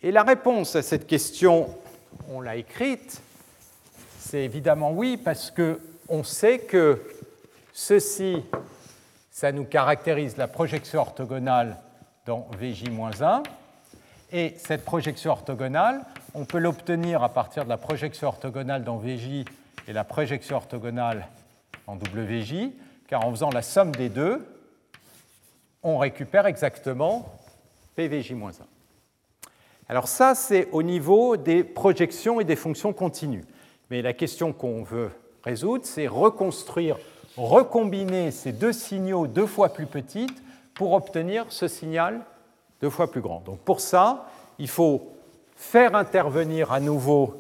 Et 0.01 0.11
la 0.11 0.23
réponse 0.23 0.75
à 0.75 0.81
cette 0.81 1.07
question, 1.07 1.75
on 2.29 2.39
l'a 2.39 2.55
écrite, 2.55 3.21
c'est 4.17 4.43
évidemment 4.43 4.91
oui, 4.91 5.17
parce 5.17 5.51
qu'on 5.51 6.23
sait 6.23 6.59
que 6.59 7.01
ceci 7.73 8.43
ça 9.39 9.51
nous 9.51 9.65
caractérise 9.65 10.37
la 10.37 10.47
projection 10.47 10.99
orthogonale 10.99 11.77
dans 12.25 12.47
Vj-1. 12.59 13.43
Et 14.31 14.55
cette 14.57 14.85
projection 14.85 15.31
orthogonale, 15.31 16.05
on 16.33 16.45
peut 16.45 16.59
l'obtenir 16.59 17.23
à 17.23 17.29
partir 17.29 17.63
de 17.63 17.69
la 17.69 17.77
projection 17.77 18.27
orthogonale 18.27 18.83
dans 18.83 18.97
Vj 18.97 19.45
et 19.87 19.93
la 19.93 20.03
projection 20.03 20.57
orthogonale 20.57 21.27
en 21.87 21.95
WJ, 21.95 22.69
car 23.07 23.25
en 23.25 23.31
faisant 23.31 23.49
la 23.49 23.61
somme 23.61 23.91
des 23.91 24.09
deux, 24.09 24.45
on 25.83 25.97
récupère 25.97 26.45
exactement 26.45 27.33
PVJ-1. 27.97 28.68
Alors 29.89 30.07
ça, 30.07 30.35
c'est 30.35 30.69
au 30.71 30.83
niveau 30.83 31.35
des 31.35 31.63
projections 31.63 32.39
et 32.39 32.43
des 32.43 32.55
fonctions 32.55 32.93
continues. 32.93 33.43
Mais 33.89 34.03
la 34.03 34.13
question 34.13 34.53
qu'on 34.53 34.83
veut 34.83 35.09
résoudre, 35.43 35.85
c'est 35.85 36.07
reconstruire 36.07 36.97
recombiner 37.35 38.31
ces 38.31 38.51
deux 38.51 38.73
signaux 38.73 39.25
deux 39.25 39.47
fois 39.47 39.69
plus 39.69 39.87
petites 39.87 40.43
pour 40.75 40.93
obtenir 40.93 41.45
ce 41.49 41.67
signal 41.67 42.21
deux 42.81 42.89
fois 42.89 43.09
plus 43.09 43.21
grand. 43.21 43.41
Donc 43.41 43.59
pour 43.59 43.79
ça, 43.79 44.27
il 44.59 44.67
faut 44.67 45.11
faire 45.55 45.95
intervenir 45.95 46.71
à 46.71 46.79
nouveau 46.79 47.35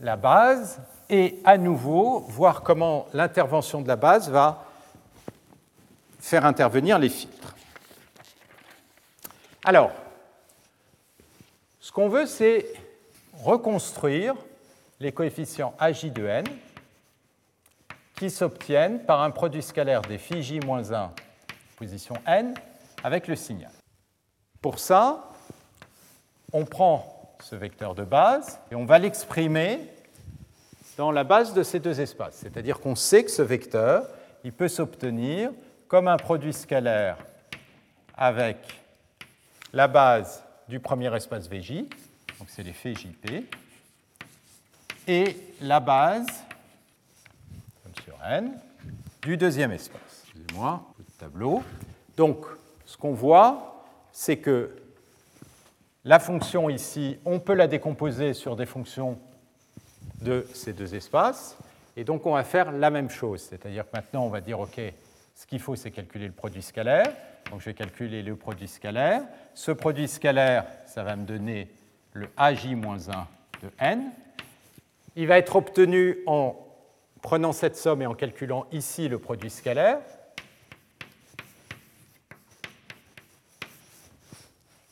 la 0.00 0.16
base 0.16 0.80
et 1.08 1.38
à 1.44 1.56
nouveau 1.56 2.20
voir 2.28 2.62
comment 2.62 3.06
l'intervention 3.12 3.80
de 3.80 3.88
la 3.88 3.96
base 3.96 4.28
va 4.28 4.64
faire 6.18 6.44
intervenir 6.44 6.98
les 6.98 7.08
filtres. 7.08 7.54
Alors, 9.64 9.90
ce 11.80 11.92
qu'on 11.92 12.08
veut, 12.08 12.26
c'est 12.26 12.66
reconstruire 13.42 14.34
les 15.00 15.12
coefficients 15.12 15.74
AJ 15.78 16.12
de 16.12 16.26
n 16.26 16.44
qui 18.14 18.28
s'obtiennent 18.28 19.02
par 19.04 19.22
un 19.22 19.30
produit 19.30 19.62
scalaire 19.62 20.02
des 20.02 20.18
phi 20.18 20.42
j-1 20.42 21.08
position 21.76 22.14
n 22.26 22.54
avec 23.02 23.26
le 23.26 23.34
signal. 23.34 23.72
Pour 24.60 24.78
ça, 24.78 25.30
on 26.52 26.66
prend 26.66 27.34
ce 27.42 27.56
vecteur 27.56 27.94
de 27.94 28.04
base 28.04 28.60
et 28.70 28.74
on 28.74 28.84
va 28.84 28.98
l'exprimer 28.98 29.80
dans 30.98 31.10
la 31.10 31.24
base 31.24 31.54
de 31.54 31.62
ces 31.62 31.80
deux 31.80 31.98
espaces. 31.98 32.34
C'est-à-dire 32.34 32.78
qu'on 32.78 32.94
sait 32.94 33.24
que 33.24 33.30
ce 33.30 33.40
vecteur, 33.40 34.04
il 34.44 34.52
peut 34.52 34.68
s'obtenir 34.68 35.50
comme 35.88 36.08
un 36.08 36.18
produit 36.18 36.52
scalaire 36.52 37.16
avec 38.14 38.58
la 39.72 39.88
base 39.88 40.42
du 40.70 40.78
premier 40.78 41.14
espace 41.14 41.48
VJ, 41.48 41.84
donc 42.38 42.48
c'est 42.48 42.62
les 42.62 42.72
JP, 42.72 43.44
et 45.08 45.36
la 45.60 45.80
base 45.80 46.26
n 48.24 48.52
du 49.22 49.36
deuxième 49.36 49.72
espace. 49.72 50.24
Excusez-moi, 50.24 50.84
le 50.98 51.04
tableau. 51.18 51.62
Donc, 52.16 52.46
ce 52.86 52.96
qu'on 52.96 53.12
voit, 53.12 53.84
c'est 54.12 54.36
que 54.38 54.76
la 56.04 56.20
fonction 56.20 56.70
ici, 56.70 57.18
on 57.24 57.40
peut 57.40 57.54
la 57.54 57.66
décomposer 57.66 58.32
sur 58.32 58.56
des 58.56 58.66
fonctions 58.66 59.18
de 60.22 60.46
ces 60.54 60.72
deux 60.72 60.94
espaces. 60.94 61.56
Et 61.96 62.04
donc, 62.04 62.24
on 62.26 62.34
va 62.34 62.44
faire 62.44 62.70
la 62.72 62.90
même 62.90 63.10
chose. 63.10 63.42
C'est-à-dire 63.42 63.84
que 63.84 63.96
maintenant, 63.96 64.24
on 64.24 64.30
va 64.30 64.40
dire, 64.40 64.60
OK, 64.60 64.80
ce 65.34 65.46
qu'il 65.46 65.60
faut, 65.60 65.74
c'est 65.74 65.90
calculer 65.90 66.26
le 66.26 66.32
produit 66.32 66.62
scalaire. 66.62 67.12
Donc, 67.50 67.60
je 67.60 67.66
vais 67.66 67.74
calculer 67.74 68.22
le 68.22 68.36
produit 68.36 68.68
scalaire. 68.68 69.22
Ce 69.54 69.70
produit 69.70 70.08
scalaire, 70.08 70.66
ça 70.86 71.02
va 71.02 71.16
me 71.16 71.24
donner 71.24 71.68
le 72.12 72.28
AJ-1 72.36 73.26
de 73.62 73.70
n. 73.78 74.10
Il 75.16 75.26
va 75.26 75.38
être 75.38 75.56
obtenu 75.56 76.18
en 76.26 76.56
prenant 77.22 77.52
cette 77.52 77.76
somme 77.76 78.02
et 78.02 78.06
en 78.06 78.14
calculant 78.14 78.66
ici 78.72 79.08
le 79.08 79.18
produit 79.18 79.50
scalaire, 79.50 79.98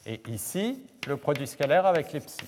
et 0.05 0.21
ici 0.29 0.83
le 1.07 1.17
produit 1.17 1.47
scalaire 1.47 1.87
avec 1.87 2.13
les 2.13 2.21
psi. 2.21 2.39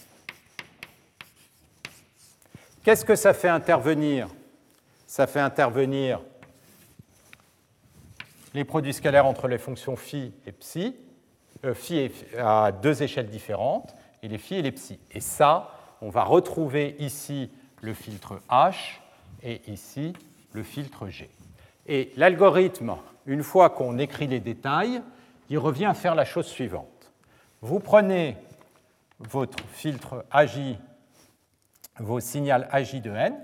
Qu'est-ce 2.83 3.05
que 3.05 3.15
ça 3.15 3.35
fait 3.35 3.49
intervenir? 3.49 4.29
Ça 5.07 5.27
fait 5.27 5.41
intervenir 5.41 6.21
les 8.55 8.65
produits 8.65 8.93
scalaires 8.93 9.27
entre 9.27 9.49
les 9.49 9.59
fonctions 9.59 9.97
phi 9.97 10.33
et 10.47 10.53
psi, 10.53 10.97
euh, 11.65 11.75
phi 11.75 12.11
à 12.39 12.73
deux 12.73 13.03
échelles 13.03 13.29
différentes, 13.29 13.95
et 14.23 14.29
les 14.29 14.39
phi 14.39 14.57
et 14.57 14.63
les 14.63 14.73
psi. 14.73 14.99
Et 15.13 15.21
ça, 15.21 15.71
on 16.01 16.11
va 16.11 16.25
retrouver 16.25 16.97
ici 16.99 17.51
le 17.83 17.95
filtre 17.95 18.41
H 18.51 19.01
et 19.43 19.61
ici 19.71 20.13
le 20.53 20.63
filtre 20.63 21.09
G. 21.09 21.31
Et 21.87 22.13
l'algorithme, 22.17 22.97
une 23.27 23.43
fois 23.43 23.71
qu'on 23.71 23.99
écrit 23.99 24.27
les 24.27 24.41
détails, 24.41 25.03
il 25.49 25.59
revient 25.59 25.87
à 25.87 25.95
faire 25.95 26.15
la 26.15 26.25
chose 26.25 26.47
suivante. 26.47 27.13
Vous 27.63 27.81
prenez 27.81 28.37
votre 29.19 29.63
filtre 29.73 30.25
AJ, 30.31 30.79
vos 31.99 32.21
signaux 32.21 32.65
AJ 32.71 33.03
de 33.03 33.11
n, 33.11 33.35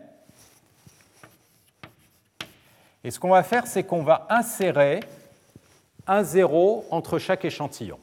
Et 3.07 3.13
ce 3.13 3.21
qu'on 3.21 3.31
va 3.31 3.45
faire, 3.45 3.69
c'est 3.69 3.85
qu'on 3.85 4.03
va 4.03 4.27
insérer 4.31 4.99
un 6.09 6.25
zéro 6.25 6.85
entre 6.91 7.21
chaque 7.21 7.45
échantillon. 7.45 8.01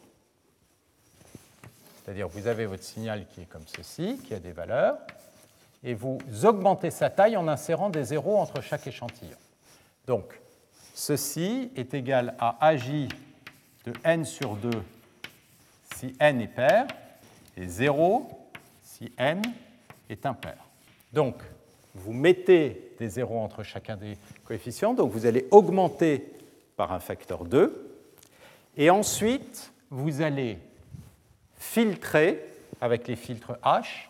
C'est-à-dire 1.97 2.29
vous 2.29 2.47
avez 2.47 2.65
votre 2.65 2.83
signal 2.83 3.27
qui 3.27 3.41
est 3.41 3.45
comme 3.45 3.67
ceci, 3.67 4.17
qui 4.23 4.33
a 4.33 4.39
des 4.39 4.53
valeurs, 4.53 4.95
et 5.83 5.93
vous 5.93 6.19
augmentez 6.45 6.89
sa 6.89 7.09
taille 7.09 7.35
en 7.35 7.49
insérant 7.49 7.89
des 7.89 8.05
zéros 8.05 8.37
entre 8.37 8.61
chaque 8.61 8.87
échantillon. 8.87 9.35
Donc, 10.07 10.39
ceci 10.93 11.69
est 11.75 11.93
égal 11.93 12.33
à 12.39 12.65
AJ 12.65 13.09
de 13.85 13.93
n 14.05 14.23
sur 14.23 14.55
2 14.55 14.71
si 15.97 16.15
n 16.17 16.39
est 16.39 16.47
pair, 16.47 16.87
et 17.57 17.67
0 17.67 18.25
si 18.81 19.11
n 19.17 19.41
est 20.09 20.25
impair. 20.25 20.55
Donc, 21.11 21.35
vous 21.95 22.13
mettez 22.13 22.91
des 22.99 23.09
zéros 23.09 23.39
entre 23.39 23.63
chacun 23.63 23.97
des 23.97 24.17
coefficients, 24.45 24.93
donc 24.93 25.11
vous 25.11 25.25
allez 25.25 25.47
augmenter 25.51 26.25
par 26.75 26.91
un 26.91 26.99
facteur 26.99 27.45
2, 27.45 27.89
et 28.77 28.89
ensuite, 28.89 29.71
vous 29.89 30.21
allez 30.21 30.57
filtrer 31.57 32.43
avec 32.81 33.07
les 33.07 33.15
filtres 33.15 33.57
H 33.63 34.07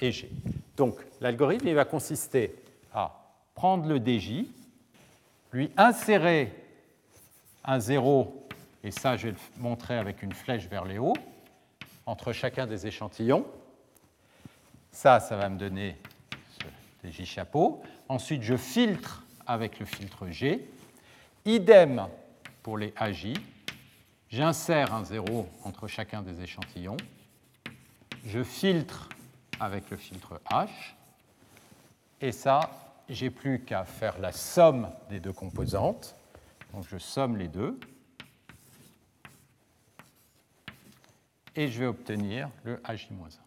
et 0.00 0.12
G. 0.12 0.28
Donc, 0.76 0.96
l'algorithme 1.20 1.72
va 1.72 1.84
consister 1.84 2.54
à 2.92 3.18
prendre 3.54 3.86
le 3.86 3.98
DJ, 3.98 4.44
lui 5.52 5.70
insérer 5.76 6.52
un 7.64 7.80
0, 7.80 8.46
et 8.84 8.90
ça 8.90 9.16
je 9.16 9.28
vais 9.28 9.32
le 9.32 9.62
montrer 9.62 9.96
avec 9.96 10.22
une 10.22 10.32
flèche 10.32 10.66
vers 10.68 10.84
les 10.84 10.98
hauts, 10.98 11.16
entre 12.04 12.32
chacun 12.32 12.66
des 12.66 12.86
échantillons. 12.86 13.46
Ça, 14.90 15.20
ça 15.20 15.36
va 15.36 15.48
me 15.48 15.58
donner 15.58 15.96
ce 17.02 17.08
DJ 17.08 17.24
chapeau. 17.24 17.82
Ensuite, 18.08 18.42
je 18.42 18.56
filtre 18.56 19.24
avec 19.46 19.78
le 19.78 19.86
filtre 19.86 20.28
G. 20.28 20.68
Idem 21.44 22.06
pour 22.62 22.78
les 22.78 22.92
AJ. 22.96 23.34
J'insère 24.28 24.94
un 24.94 25.04
0 25.04 25.48
entre 25.64 25.88
chacun 25.88 26.22
des 26.22 26.40
échantillons. 26.40 26.96
Je 28.24 28.42
filtre 28.42 29.08
avec 29.58 29.90
le 29.90 29.96
filtre 29.96 30.40
H. 30.50 30.68
Et 32.20 32.32
ça, 32.32 32.70
j'ai 33.08 33.30
plus 33.30 33.60
qu'à 33.60 33.84
faire 33.84 34.18
la 34.18 34.32
somme 34.32 34.88
des 35.10 35.20
deux 35.20 35.32
composantes. 35.32 36.14
Donc 36.72 36.86
je 36.88 36.98
somme 36.98 37.36
les 37.36 37.48
deux. 37.48 37.78
Et 41.54 41.68
je 41.68 41.80
vais 41.80 41.86
obtenir 41.86 42.48
le 42.64 42.76
HJ-1. 42.76 43.41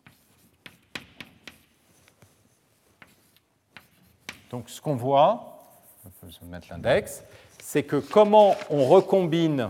Donc 4.56 4.70
ce 4.70 4.80
qu'on 4.80 4.96
voit, 4.96 5.60
on 6.06 6.10
peut 6.10 6.46
mettre 6.46 6.68
l'index, 6.72 7.26
c'est 7.62 7.84
que 7.84 7.98
comment 7.98 8.56
on 8.70 8.86
recombine 8.86 9.70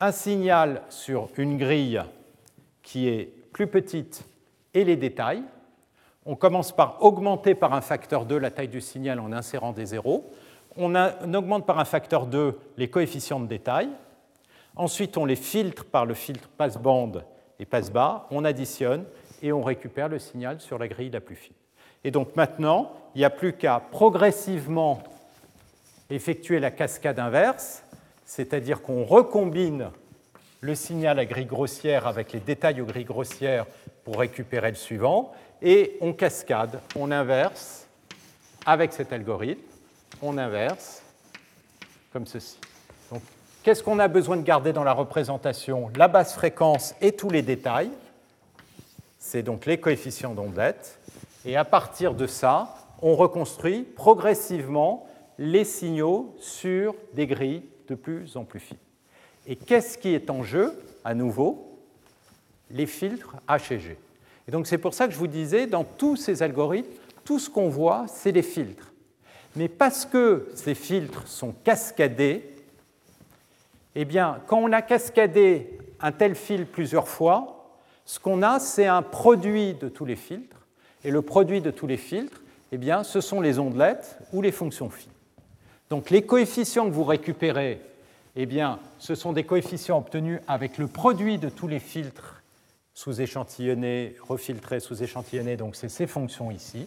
un 0.00 0.10
signal 0.10 0.80
sur 0.88 1.28
une 1.36 1.58
grille 1.58 2.02
qui 2.82 3.06
est 3.06 3.26
plus 3.52 3.66
petite 3.66 4.24
et 4.72 4.82
les 4.84 4.96
détails. 4.96 5.42
On 6.24 6.36
commence 6.36 6.72
par 6.72 7.02
augmenter 7.02 7.54
par 7.54 7.74
un 7.74 7.82
facteur 7.82 8.24
2 8.24 8.38
la 8.38 8.50
taille 8.50 8.68
du 8.68 8.80
signal 8.80 9.20
en 9.20 9.30
insérant 9.30 9.72
des 9.72 9.84
zéros. 9.84 10.32
On, 10.78 10.94
augmente 11.34 11.66
par 11.66 11.78
un 11.80 11.84
facteur 11.84 12.26
2 12.26 12.58
les 12.78 12.88
coefficients 12.88 13.40
de 13.40 13.46
détail. 13.46 13.90
Ensuite, 14.74 15.18
on 15.18 15.26
les 15.26 15.36
filtre 15.36 15.84
par 15.84 16.06
le 16.06 16.14
filtre 16.14 16.48
passe-bande 16.48 17.26
et 17.58 17.66
passe-bas. 17.66 18.26
On 18.30 18.46
additionne 18.46 19.04
et 19.42 19.52
on 19.52 19.62
récupère 19.62 20.08
le 20.08 20.18
signal 20.18 20.62
sur 20.62 20.78
la 20.78 20.88
grille 20.88 21.10
la 21.10 21.20
plus 21.20 21.36
fine. 21.36 21.52
Et 22.04 22.10
donc 22.10 22.36
maintenant, 22.36 22.92
il 23.14 23.18
n'y 23.18 23.24
a 23.24 23.30
plus 23.30 23.52
qu'à 23.54 23.80
progressivement 23.90 25.02
effectuer 26.10 26.60
la 26.60 26.70
cascade 26.70 27.18
inverse 27.18 27.82
c'est-à-dire 28.30 28.80
qu'on 28.80 29.02
recombine 29.02 29.90
le 30.60 30.76
signal 30.76 31.18
à 31.18 31.24
grille 31.24 31.46
grossière 31.46 32.06
avec 32.06 32.32
les 32.32 32.38
détails 32.38 32.80
aux 32.80 32.86
grilles 32.86 33.02
grossières 33.02 33.66
pour 34.04 34.20
récupérer 34.20 34.70
le 34.70 34.76
suivant, 34.76 35.32
et 35.60 35.98
on 36.00 36.12
cascade, 36.12 36.80
on 36.94 37.10
inverse 37.10 37.88
avec 38.64 38.92
cet 38.92 39.12
algorithme, 39.12 39.60
on 40.22 40.38
inverse 40.38 41.02
comme 42.12 42.24
ceci. 42.24 42.56
Donc, 43.10 43.20
qu'est-ce 43.64 43.82
qu'on 43.82 43.98
a 43.98 44.06
besoin 44.06 44.36
de 44.36 44.42
garder 44.42 44.72
dans 44.72 44.84
la 44.84 44.92
représentation? 44.92 45.90
La 45.96 46.06
basse 46.06 46.34
fréquence 46.34 46.94
et 47.00 47.10
tous 47.10 47.30
les 47.30 47.42
détails, 47.42 47.90
c'est 49.18 49.42
donc 49.42 49.66
les 49.66 49.80
coefficients 49.80 50.34
d'ondelette, 50.34 50.99
et 51.44 51.56
à 51.56 51.64
partir 51.64 52.14
de 52.14 52.26
ça, 52.26 52.74
on 53.02 53.14
reconstruit 53.14 53.82
progressivement 53.82 55.06
les 55.38 55.64
signaux 55.64 56.34
sur 56.38 56.94
des 57.14 57.26
grilles 57.26 57.64
de 57.88 57.94
plus 57.94 58.36
en 58.36 58.44
plus 58.44 58.60
fines. 58.60 58.76
Et 59.46 59.56
qu'est-ce 59.56 59.96
qui 59.96 60.14
est 60.14 60.30
en 60.30 60.42
jeu, 60.42 60.78
à 61.04 61.14
nouveau? 61.14 61.78
Les 62.70 62.86
filtres 62.86 63.36
H 63.48 63.72
et 63.72 63.80
G. 63.80 63.98
Et 64.46 64.50
donc 64.50 64.66
c'est 64.66 64.78
pour 64.78 64.94
ça 64.94 65.06
que 65.06 65.12
je 65.12 65.18
vous 65.18 65.26
disais, 65.26 65.66
dans 65.66 65.84
tous 65.84 66.16
ces 66.16 66.42
algorithmes, 66.42 66.90
tout 67.24 67.38
ce 67.38 67.48
qu'on 67.48 67.68
voit, 67.68 68.06
c'est 68.06 68.32
les 68.32 68.42
filtres. 68.42 68.92
Mais 69.56 69.68
parce 69.68 70.04
que 70.04 70.48
ces 70.54 70.74
filtres 70.74 71.26
sont 71.26 71.52
cascadés, 71.64 72.48
eh 73.94 74.04
bien, 74.04 74.40
quand 74.46 74.58
on 74.58 74.72
a 74.72 74.82
cascadé 74.82 75.78
un 76.00 76.12
tel 76.12 76.34
fil 76.34 76.66
plusieurs 76.66 77.08
fois, 77.08 77.76
ce 78.04 78.20
qu'on 78.20 78.42
a, 78.42 78.60
c'est 78.60 78.86
un 78.86 79.02
produit 79.02 79.74
de 79.74 79.88
tous 79.88 80.04
les 80.04 80.16
filtres. 80.16 80.59
Et 81.04 81.10
le 81.10 81.22
produit 81.22 81.60
de 81.60 81.70
tous 81.70 81.86
les 81.86 81.96
filtres, 81.96 82.40
eh 82.72 82.78
bien, 82.78 83.04
ce 83.04 83.20
sont 83.20 83.40
les 83.40 83.58
ondelettes 83.58 84.18
ou 84.32 84.42
les 84.42 84.52
fonctions 84.52 84.90
phi. 84.90 85.08
Donc 85.88 86.10
les 86.10 86.22
coefficients 86.22 86.86
que 86.86 86.94
vous 86.94 87.04
récupérez, 87.04 87.80
eh 88.36 88.46
bien, 88.46 88.78
ce 88.98 89.14
sont 89.14 89.32
des 89.32 89.44
coefficients 89.44 89.98
obtenus 89.98 90.40
avec 90.46 90.78
le 90.78 90.86
produit 90.86 91.38
de 91.38 91.48
tous 91.48 91.66
les 91.66 91.80
filtres 91.80 92.42
sous-échantillonnés, 92.94 94.14
refiltrés, 94.20 94.78
sous-échantillonnés, 94.80 95.56
donc 95.56 95.74
c'est 95.74 95.88
ces 95.88 96.06
fonctions 96.06 96.50
ici. 96.50 96.86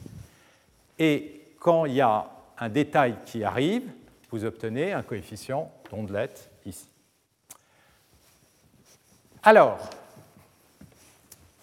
Et 0.99 1.41
quand 1.59 1.85
il 1.85 1.95
y 1.95 2.01
a 2.01 2.29
un 2.59 2.69
détail 2.69 3.15
qui 3.25 3.43
arrive, 3.43 3.83
vous 4.31 4.45
obtenez 4.45 4.93
un 4.93 5.01
coefficient 5.01 5.71
d'ondelette 5.91 6.49
ici. 6.65 6.87
Alors, 9.41 9.79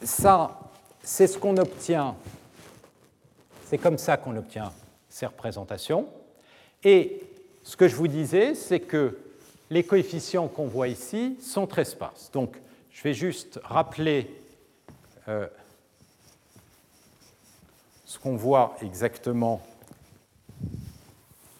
ça, 0.03 0.59
c'est 1.03 1.27
ce 1.27 1.39
qu'on 1.39 1.57
obtient, 1.57 2.15
c'est 3.71 3.79
comme 3.79 3.99
ça 3.99 4.17
qu'on 4.17 4.37
obtient 4.37 4.73
ces 5.09 5.27
représentations. 5.27 6.09
Et 6.83 7.23
ce 7.63 7.77
que 7.77 7.87
je 7.87 7.95
vous 7.95 8.09
disais, 8.09 8.57
c'est 8.57 8.81
que 8.81 9.17
les 9.71 9.85
coefficients 9.85 10.49
qu'on 10.49 10.67
voit 10.67 10.89
ici 10.89 11.39
sont 11.41 11.69
très 11.69 11.85
sparses. 11.85 12.33
Donc, 12.33 12.57
je 12.91 13.01
vais 13.05 13.15
juste 13.15 13.61
rappeler 13.63 14.29
euh, 15.29 15.47
ce 18.05 18.19
qu'on 18.19 18.35
voit 18.35 18.75
exactement 18.83 19.61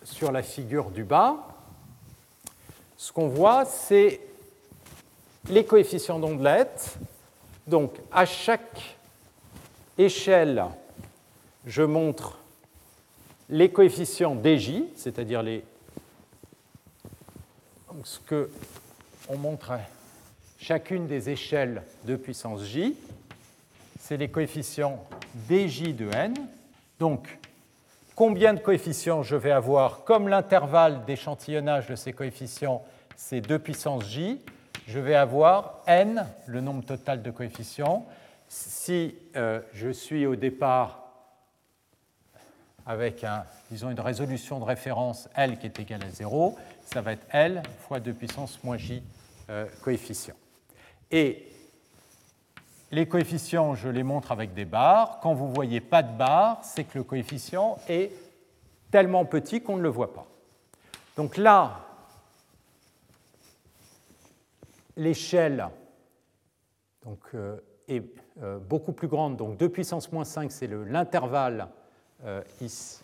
sur 0.03 0.33
la 0.33 0.43
figure 0.43 0.91
du 0.91 1.05
bas. 1.05 1.37
Ce 2.97 3.13
qu'on 3.13 3.29
voit, 3.29 3.65
c'est 3.67 4.19
les 5.49 5.65
coefficients 5.65 6.19
d'ondelette. 6.19 6.99
Donc, 7.69 8.01
à 8.11 8.27
chaque 8.27 8.97
échelle, 9.97 10.65
je 11.71 11.83
montre 11.83 12.37
les 13.49 13.71
coefficients 13.71 14.35
DJ, 14.35 14.83
c'est-à-dire 14.97 15.41
les 15.41 15.65
ce 18.03 18.19
que 18.19 18.51
on 19.29 19.39
montrait 19.39 19.89
chacune 20.59 21.07
des 21.07 21.31
échelles 21.31 21.83
de 22.07 22.17
puissance 22.17 22.65
j, 22.65 22.97
c'est 24.01 24.17
les 24.17 24.29
coefficients 24.29 25.07
dj 25.49 25.95
de 25.95 26.11
n. 26.13 26.35
Donc, 26.99 27.39
combien 28.17 28.53
de 28.53 28.61
coefficients 28.61 29.23
je 29.23 29.37
vais 29.37 29.53
avoir 29.53 30.03
Comme 30.03 30.27
l'intervalle 30.27 31.05
d'échantillonnage 31.05 31.87
de 31.87 31.95
ces 31.95 32.13
coefficients, 32.13 32.83
c'est 33.15 33.41
2 33.41 33.59
puissance 33.61 34.07
j, 34.07 34.41
je 34.89 34.99
vais 34.99 35.15
avoir 35.15 35.83
n, 35.87 36.27
le 36.47 36.61
nombre 36.61 36.85
total 36.85 37.23
de 37.23 37.31
coefficients. 37.31 38.07
Si 38.49 39.15
euh, 39.37 39.61
je 39.73 39.91
suis 39.91 40.27
au 40.27 40.35
départ 40.35 41.10
avec 42.91 43.23
un, 43.23 43.45
disons, 43.71 43.89
une 43.91 44.01
résolution 44.01 44.59
de 44.59 44.65
référence 44.65 45.29
L 45.37 45.61
qui 45.61 45.67
est 45.67 45.79
égale 45.79 46.03
à 46.03 46.11
0, 46.11 46.59
ça 46.85 47.01
va 47.01 47.13
être 47.13 47.25
L 47.31 47.63
fois 47.87 48.01
2 48.01 48.13
puissance 48.13 48.59
moins 48.65 48.77
J 48.77 49.01
euh, 49.49 49.67
coefficients. 49.85 50.35
Et 51.09 51.47
les 52.91 53.07
coefficients, 53.07 53.77
je 53.77 53.89
les 53.89 54.03
montre 54.03 54.33
avec 54.33 54.55
des 54.55 54.65
barres. 54.65 55.21
Quand 55.23 55.35
vous 55.35 55.47
ne 55.47 55.55
voyez 55.55 55.81
pas 55.81 56.03
de 56.03 56.13
barres, 56.19 56.65
c'est 56.65 56.83
que 56.83 56.99
le 56.99 57.05
coefficient 57.05 57.79
est 57.89 58.11
tellement 58.91 59.25
petit 59.25 59.63
qu'on 59.63 59.77
ne 59.77 59.83
le 59.83 59.89
voit 59.89 60.13
pas. 60.13 60.27
Donc 61.17 61.37
là, 61.37 61.83
l'échelle 64.97 65.69
euh, 67.35 67.57
est 67.87 68.03
euh, 68.43 68.59
beaucoup 68.59 68.93
plus 68.93 69.07
grande. 69.07 69.37
Donc 69.37 69.59
2 69.59 69.69
puissance 69.69 70.11
moins 70.11 70.25
5, 70.25 70.51
c'est 70.51 70.67
l'intervalle 70.67 71.69
ici 72.61 73.01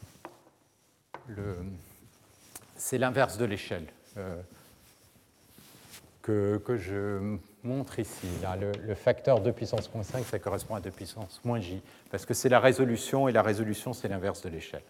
c'est 2.76 2.98
l'inverse 2.98 3.38
de 3.38 3.44
l'échelle 3.44 3.86
que, 6.26 6.76
je 6.76 7.38
montre 7.62 7.98
ici. 8.00 8.26
le, 8.60 8.94
facteur 8.94 9.40
2 9.40 9.52
puissance 9.52 9.92
moins 9.94 10.02
5, 10.02 10.24
ça 10.24 10.38
correspond 10.38 10.74
à 10.74 10.80
2 10.80 10.90
puissance 10.90 11.40
moins 11.44 11.60
j, 11.60 11.80
parce 12.10 12.26
que 12.26 12.34
c'est 12.34 12.48
la 12.48 12.58
résolution, 12.58 13.28
et 13.28 13.32
la 13.32 13.42
résolution, 13.42 13.92
c'est 13.92 14.08
l'inverse 14.08 14.42
de 14.42 14.48
l'échelle. 14.48 14.82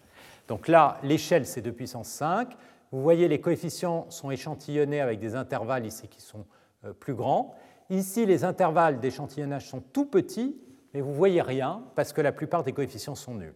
Donc 0.47 0.67
là, 0.67 0.99
l'échelle, 1.03 1.45
c'est 1.45 1.61
2 1.61 1.71
puissance 1.71 2.07
5. 2.07 2.49
Vous 2.91 3.01
voyez, 3.01 3.27
les 3.27 3.39
coefficients 3.39 4.09
sont 4.09 4.31
échantillonnés 4.31 5.01
avec 5.01 5.19
des 5.19 5.35
intervalles 5.35 5.85
ici 5.85 6.07
qui 6.07 6.21
sont 6.21 6.45
euh, 6.85 6.93
plus 6.93 7.13
grands. 7.13 7.53
Ici, 7.89 8.25
les 8.25 8.43
intervalles 8.43 8.99
d'échantillonnage 8.99 9.67
sont 9.67 9.81
tout 9.81 10.05
petits, 10.05 10.57
mais 10.93 11.01
vous 11.01 11.11
ne 11.11 11.15
voyez 11.15 11.41
rien 11.41 11.83
parce 11.95 12.13
que 12.13 12.21
la 12.21 12.31
plupart 12.31 12.63
des 12.63 12.71
coefficients 12.71 13.15
sont 13.15 13.35
nuls. 13.35 13.53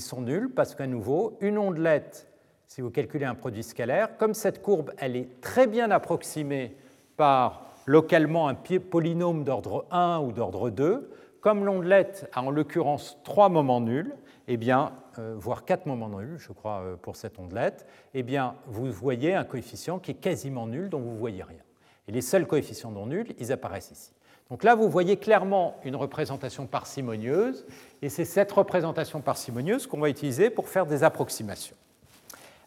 Sont 0.00 0.20
nuls 0.20 0.50
parce 0.54 0.74
qu'à 0.74 0.86
nouveau, 0.86 1.38
une 1.40 1.56
ondelette, 1.56 2.28
si 2.66 2.80
vous 2.80 2.90
calculez 2.90 3.24
un 3.24 3.34
produit 3.34 3.62
scalaire, 3.62 4.16
comme 4.18 4.34
cette 4.34 4.60
courbe, 4.60 4.92
elle 4.98 5.16
est 5.16 5.40
très 5.40 5.66
bien 5.66 5.90
approximée 5.90 6.76
par 7.16 7.66
localement 7.86 8.48
un 8.48 8.54
polynôme 8.54 9.44
d'ordre 9.44 9.86
1 9.90 10.20
ou 10.20 10.32
d'ordre 10.32 10.70
2, 10.70 11.10
comme 11.40 11.64
l'ondelette 11.64 12.28
a 12.34 12.42
en 12.42 12.50
l'occurrence 12.50 13.18
trois 13.24 13.48
moments 13.48 13.80
nuls, 13.80 14.14
eh 14.48 14.56
bien, 14.56 14.92
euh, 15.18 15.34
voire 15.36 15.64
quatre 15.64 15.86
moments 15.86 16.08
nuls, 16.08 16.36
je 16.38 16.52
crois, 16.52 16.82
euh, 16.84 16.96
pour 16.96 17.16
cette 17.16 17.38
ondelette, 17.38 17.86
eh 18.14 18.22
bien, 18.22 18.54
vous 18.66 18.90
voyez 18.92 19.34
un 19.34 19.44
coefficient 19.44 19.98
qui 19.98 20.10
est 20.10 20.14
quasiment 20.14 20.66
nul, 20.66 20.88
dont 20.88 21.00
vous 21.00 21.12
ne 21.12 21.18
voyez 21.18 21.42
rien. 21.42 21.62
Et 22.08 22.12
les 22.12 22.20
seuls 22.20 22.46
coefficients 22.46 22.90
non 22.90 23.06
nuls, 23.06 23.34
ils 23.38 23.52
apparaissent 23.52 23.90
ici. 23.90 24.15
Donc 24.50 24.62
là, 24.62 24.74
vous 24.74 24.88
voyez 24.88 25.16
clairement 25.16 25.76
une 25.84 25.96
représentation 25.96 26.66
parcimonieuse, 26.66 27.64
et 28.02 28.08
c'est 28.08 28.24
cette 28.24 28.52
représentation 28.52 29.20
parcimonieuse 29.20 29.86
qu'on 29.86 29.98
va 29.98 30.08
utiliser 30.08 30.50
pour 30.50 30.68
faire 30.68 30.86
des 30.86 31.02
approximations. 31.02 31.76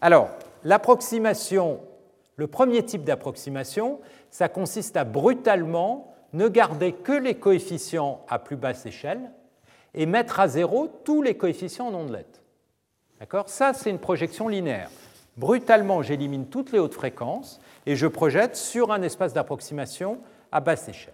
Alors, 0.01 0.29
l'approximation, 0.63 1.79
le 2.35 2.47
premier 2.47 2.83
type 2.83 3.03
d'approximation, 3.03 3.99
ça 4.29 4.49
consiste 4.49 4.97
à 4.97 5.05
brutalement 5.05 6.13
ne 6.33 6.47
garder 6.47 6.93
que 6.93 7.11
les 7.11 7.35
coefficients 7.35 8.25
à 8.27 8.39
plus 8.39 8.55
basse 8.55 8.85
échelle 8.85 9.31
et 9.93 10.05
mettre 10.05 10.39
à 10.39 10.47
zéro 10.47 10.87
tous 11.03 11.21
les 11.21 11.35
coefficients 11.35 11.87
en 11.87 11.93
ondelette. 11.93 12.41
D'accord? 13.19 13.49
Ça, 13.49 13.73
c'est 13.73 13.89
une 13.89 13.99
projection 13.99 14.47
linéaire. 14.47 14.89
Brutalement, 15.37 16.01
j'élimine 16.01 16.47
toutes 16.47 16.71
les 16.71 16.79
hautes 16.79 16.93
fréquences 16.93 17.59
et 17.85 17.95
je 17.95 18.07
projette 18.07 18.55
sur 18.55 18.91
un 18.91 19.01
espace 19.01 19.33
d'approximation 19.33 20.19
à 20.51 20.59
basse 20.59 20.87
échelle. 20.87 21.13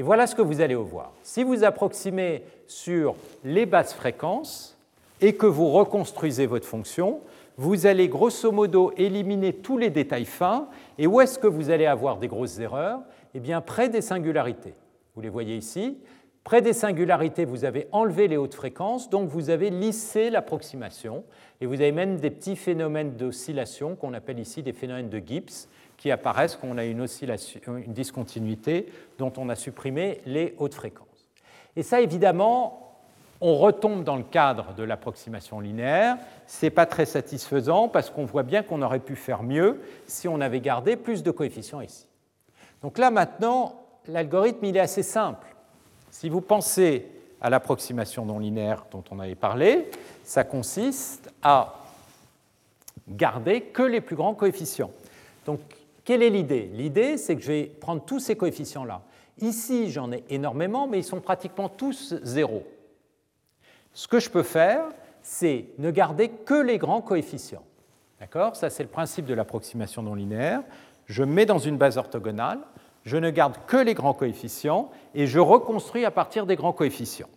Et 0.00 0.02
voilà 0.02 0.26
ce 0.26 0.34
que 0.34 0.40
vous 0.40 0.62
allez 0.62 0.74
voir. 0.74 1.12
Si 1.22 1.44
vous 1.44 1.62
approximez 1.62 2.42
sur 2.66 3.16
les 3.44 3.66
basses 3.66 3.92
fréquences 3.92 4.78
et 5.20 5.34
que 5.34 5.44
vous 5.44 5.68
reconstruisez 5.68 6.46
votre 6.46 6.66
fonction, 6.66 7.20
vous 7.58 7.84
allez 7.84 8.08
grosso 8.08 8.50
modo 8.50 8.94
éliminer 8.96 9.52
tous 9.52 9.76
les 9.76 9.90
détails 9.90 10.24
fins. 10.24 10.68
Et 10.96 11.06
où 11.06 11.20
est-ce 11.20 11.38
que 11.38 11.46
vous 11.46 11.68
allez 11.68 11.84
avoir 11.84 12.16
des 12.16 12.28
grosses 12.28 12.60
erreurs? 12.60 13.00
Eh 13.34 13.40
bien, 13.40 13.60
près 13.60 13.90
des 13.90 14.00
singularités. 14.00 14.72
Vous 15.14 15.20
les 15.20 15.28
voyez 15.28 15.54
ici. 15.54 15.98
Près 16.44 16.62
des 16.62 16.72
singularités, 16.72 17.44
vous 17.44 17.66
avez 17.66 17.86
enlevé 17.92 18.26
les 18.26 18.38
hautes 18.38 18.54
fréquences, 18.54 19.10
donc 19.10 19.28
vous 19.28 19.50
avez 19.50 19.68
lissé 19.68 20.30
l'approximation. 20.30 21.24
Et 21.60 21.66
vous 21.66 21.74
avez 21.74 21.92
même 21.92 22.16
des 22.16 22.30
petits 22.30 22.56
phénomènes 22.56 23.16
d'oscillation 23.16 23.96
qu'on 23.96 24.14
appelle 24.14 24.38
ici 24.38 24.62
des 24.62 24.72
phénomènes 24.72 25.10
de 25.10 25.18
Gibbs 25.18 25.68
qui 26.00 26.10
apparaissent 26.10 26.56
quand 26.56 26.68
on 26.68 26.78
a 26.78 26.84
une, 26.84 27.06
une 27.66 27.92
discontinuité 27.92 28.90
dont 29.18 29.32
on 29.36 29.50
a 29.50 29.54
supprimé 29.54 30.22
les 30.24 30.54
hautes 30.56 30.74
fréquences. 30.74 31.06
Et 31.76 31.82
ça, 31.82 32.00
évidemment, 32.00 32.96
on 33.42 33.56
retombe 33.56 34.02
dans 34.02 34.16
le 34.16 34.22
cadre 34.22 34.72
de 34.74 34.82
l'approximation 34.82 35.60
linéaire. 35.60 36.16
Ce 36.46 36.64
n'est 36.64 36.70
pas 36.70 36.86
très 36.86 37.04
satisfaisant 37.04 37.88
parce 37.88 38.08
qu'on 38.08 38.24
voit 38.24 38.42
bien 38.42 38.62
qu'on 38.62 38.80
aurait 38.80 38.98
pu 38.98 39.14
faire 39.14 39.42
mieux 39.42 39.82
si 40.06 40.26
on 40.26 40.40
avait 40.40 40.60
gardé 40.60 40.96
plus 40.96 41.22
de 41.22 41.30
coefficients 41.30 41.82
ici. 41.82 42.06
Donc 42.80 42.96
là 42.96 43.10
maintenant, 43.10 43.80
l'algorithme 44.08 44.64
il 44.64 44.76
est 44.78 44.80
assez 44.80 45.02
simple. 45.02 45.46
Si 46.10 46.30
vous 46.30 46.40
pensez 46.40 47.06
à 47.42 47.50
l'approximation 47.50 48.24
non 48.24 48.38
linéaire 48.38 48.86
dont 48.90 49.04
on 49.10 49.20
avait 49.20 49.34
parlé, 49.34 49.90
ça 50.24 50.44
consiste 50.44 51.30
à 51.42 51.74
garder 53.06 53.60
que 53.62 53.82
les 53.82 54.00
plus 54.00 54.16
grands 54.16 54.34
coefficients. 54.34 54.90
Donc 55.46 55.60
quelle 56.10 56.24
est 56.24 56.30
l'idée? 56.30 56.68
L'idée 56.74 57.16
c'est 57.16 57.36
que 57.36 57.40
je 57.40 57.52
vais 57.52 57.62
prendre 57.66 58.04
tous 58.04 58.18
ces 58.18 58.34
coefficients-là. 58.34 59.02
Ici 59.40 59.92
j'en 59.92 60.10
ai 60.10 60.24
énormément, 60.28 60.88
mais 60.88 60.98
ils 60.98 61.04
sont 61.04 61.20
pratiquement 61.20 61.68
tous 61.68 62.16
zéro. 62.24 62.66
Ce 63.92 64.08
que 64.08 64.18
je 64.18 64.28
peux 64.28 64.42
faire, 64.42 64.86
c'est 65.22 65.66
ne 65.78 65.92
garder 65.92 66.30
que 66.30 66.60
les 66.60 66.78
grands 66.78 67.00
coefficients. 67.00 67.62
D'accord? 68.18 68.56
Ça, 68.56 68.70
c'est 68.70 68.82
le 68.82 68.88
principe 68.88 69.24
de 69.24 69.34
l'approximation 69.34 70.02
non 70.02 70.16
linéaire. 70.16 70.64
Je 71.06 71.22
mets 71.22 71.46
dans 71.46 71.58
une 71.58 71.76
base 71.76 71.96
orthogonale, 71.96 72.58
je 73.04 73.16
ne 73.16 73.30
garde 73.30 73.54
que 73.68 73.76
les 73.76 73.94
grands 73.94 74.12
coefficients 74.12 74.90
et 75.14 75.28
je 75.28 75.38
reconstruis 75.38 76.04
à 76.04 76.10
partir 76.10 76.44
des 76.44 76.56
grands 76.56 76.72
coefficients. 76.72 77.30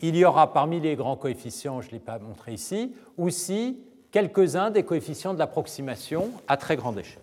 Il 0.00 0.16
y 0.16 0.24
aura 0.24 0.52
parmi 0.52 0.80
les 0.80 0.96
grands 0.96 1.16
coefficients, 1.16 1.80
je 1.80 1.86
ne 1.86 1.92
l'ai 1.92 2.00
pas 2.00 2.18
montré 2.18 2.54
ici, 2.54 2.92
aussi 3.16 3.78
quelques-uns 4.10 4.72
des 4.72 4.82
coefficients 4.82 5.32
de 5.32 5.38
l'approximation 5.38 6.32
à 6.48 6.56
très 6.56 6.74
grande 6.74 6.98
échelle. 6.98 7.22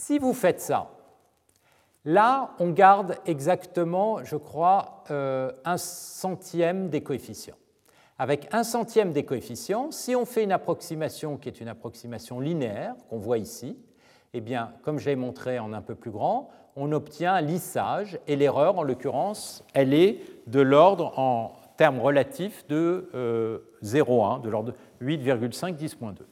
Si 0.00 0.18
vous 0.18 0.32
faites 0.32 0.60
ça, 0.60 0.90
Là, 2.04 2.54
on 2.60 2.70
garde 2.70 3.16
exactement, 3.26 4.24
je 4.24 4.36
crois, 4.36 5.04
euh, 5.10 5.52
un 5.66 5.76
centième 5.76 6.88
des 6.88 7.02
coefficients. 7.02 7.56
Avec 8.18 8.48
un 8.52 8.62
centième 8.62 9.12
des 9.12 9.24
coefficients, 9.24 9.90
si 9.90 10.16
on 10.16 10.24
fait 10.24 10.44
une 10.44 10.52
approximation 10.52 11.36
qui 11.36 11.48
est 11.48 11.60
une 11.60 11.68
approximation 11.68 12.40
linéaire, 12.40 12.94
qu'on 13.10 13.18
voit 13.18 13.36
ici, 13.36 13.76
eh 14.32 14.40
bien, 14.40 14.72
comme 14.84 14.98
j'ai 14.98 15.16
montré 15.16 15.58
en 15.58 15.74
un 15.74 15.82
peu 15.82 15.96
plus 15.96 16.12
grand, 16.12 16.48
on 16.76 16.92
obtient 16.92 17.34
un 17.34 17.40
lissage, 17.42 18.18
et 18.26 18.36
l'erreur, 18.36 18.78
en 18.78 18.84
l'occurrence, 18.84 19.64
elle 19.74 19.92
est 19.92 20.20
de 20.46 20.60
l'ordre, 20.60 21.18
en 21.18 21.52
termes 21.76 22.00
relatifs, 22.00 22.66
de 22.68 23.10
0,1, 23.82 24.38
euh, 24.38 24.38
de 24.38 24.48
l'ordre 24.48 24.72
de 24.72 24.76
8,5, 25.04 25.74
10,2. 25.74 26.22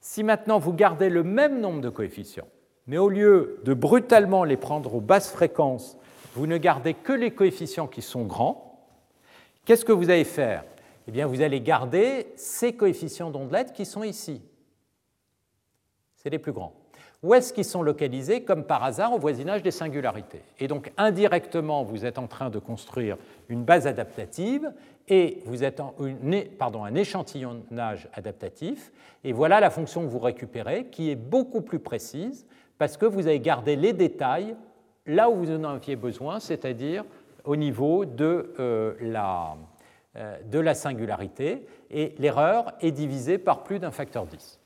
Si 0.00 0.22
maintenant 0.22 0.60
vous 0.60 0.74
gardez 0.74 1.08
le 1.08 1.24
même 1.24 1.60
nombre 1.60 1.80
de 1.80 1.88
coefficients, 1.88 2.46
mais 2.86 2.98
au 2.98 3.08
lieu 3.08 3.60
de 3.64 3.74
brutalement 3.74 4.44
les 4.44 4.56
prendre 4.56 4.94
aux 4.94 5.00
basses 5.00 5.30
fréquences, 5.30 5.96
vous 6.34 6.46
ne 6.46 6.58
gardez 6.58 6.94
que 6.94 7.12
les 7.12 7.30
coefficients 7.30 7.86
qui 7.86 8.02
sont 8.02 8.24
grands, 8.24 8.78
qu'est-ce 9.64 9.84
que 9.84 9.92
vous 9.92 10.10
allez 10.10 10.24
faire? 10.24 10.64
Eh 11.08 11.12
bien, 11.12 11.26
vous 11.26 11.40
allez 11.40 11.60
garder 11.60 12.26
ces 12.36 12.74
coefficients 12.74 13.30
d'ondelette 13.30 13.72
qui 13.72 13.84
sont 13.84 14.02
ici. 14.02 14.42
C'est 16.16 16.30
les 16.30 16.38
plus 16.38 16.52
grands. 16.52 16.72
Où 17.22 17.34
est-ce 17.34 17.52
qu'ils 17.52 17.64
sont 17.64 17.82
localisés? 17.82 18.42
Comme 18.42 18.64
par 18.64 18.84
hasard, 18.84 19.12
au 19.12 19.18
voisinage 19.18 19.62
des 19.62 19.70
singularités. 19.70 20.42
Et 20.58 20.68
donc, 20.68 20.92
indirectement, 20.96 21.82
vous 21.82 22.04
êtes 22.04 22.18
en 22.18 22.26
train 22.26 22.50
de 22.50 22.58
construire 22.58 23.16
une 23.48 23.64
base 23.64 23.86
adaptative 23.86 24.70
et 25.08 25.42
vous 25.46 25.64
êtes 25.64 25.80
en, 25.80 25.94
un 25.98 26.94
échantillonnage 26.94 28.08
adaptatif. 28.12 28.92
Et 29.24 29.32
voilà 29.32 29.60
la 29.60 29.70
fonction 29.70 30.02
que 30.02 30.08
vous 30.10 30.18
récupérez, 30.18 30.86
qui 30.86 31.10
est 31.10 31.16
beaucoup 31.16 31.62
plus 31.62 31.78
précise, 31.78 32.46
parce 32.78 32.96
que 32.96 33.06
vous 33.06 33.26
avez 33.26 33.40
gardé 33.40 33.76
les 33.76 33.92
détails 33.92 34.56
là 35.06 35.30
où 35.30 35.36
vous 35.36 35.50
en 35.50 35.64
aviez 35.64 35.96
besoin, 35.96 36.40
c'est-à-dire 36.40 37.04
au 37.44 37.56
niveau 37.56 38.04
de, 38.04 38.52
euh, 38.58 38.94
la, 39.00 39.56
euh, 40.16 40.36
la 40.52 40.74
singularité, 40.74 41.66
et 41.90 42.14
l'erreur 42.18 42.72
est 42.80 42.90
divisée 42.90 43.38
par 43.38 43.62
plus 43.62 43.78
d'un 43.78 43.92
facteur 43.92 44.26
10. 44.26 44.58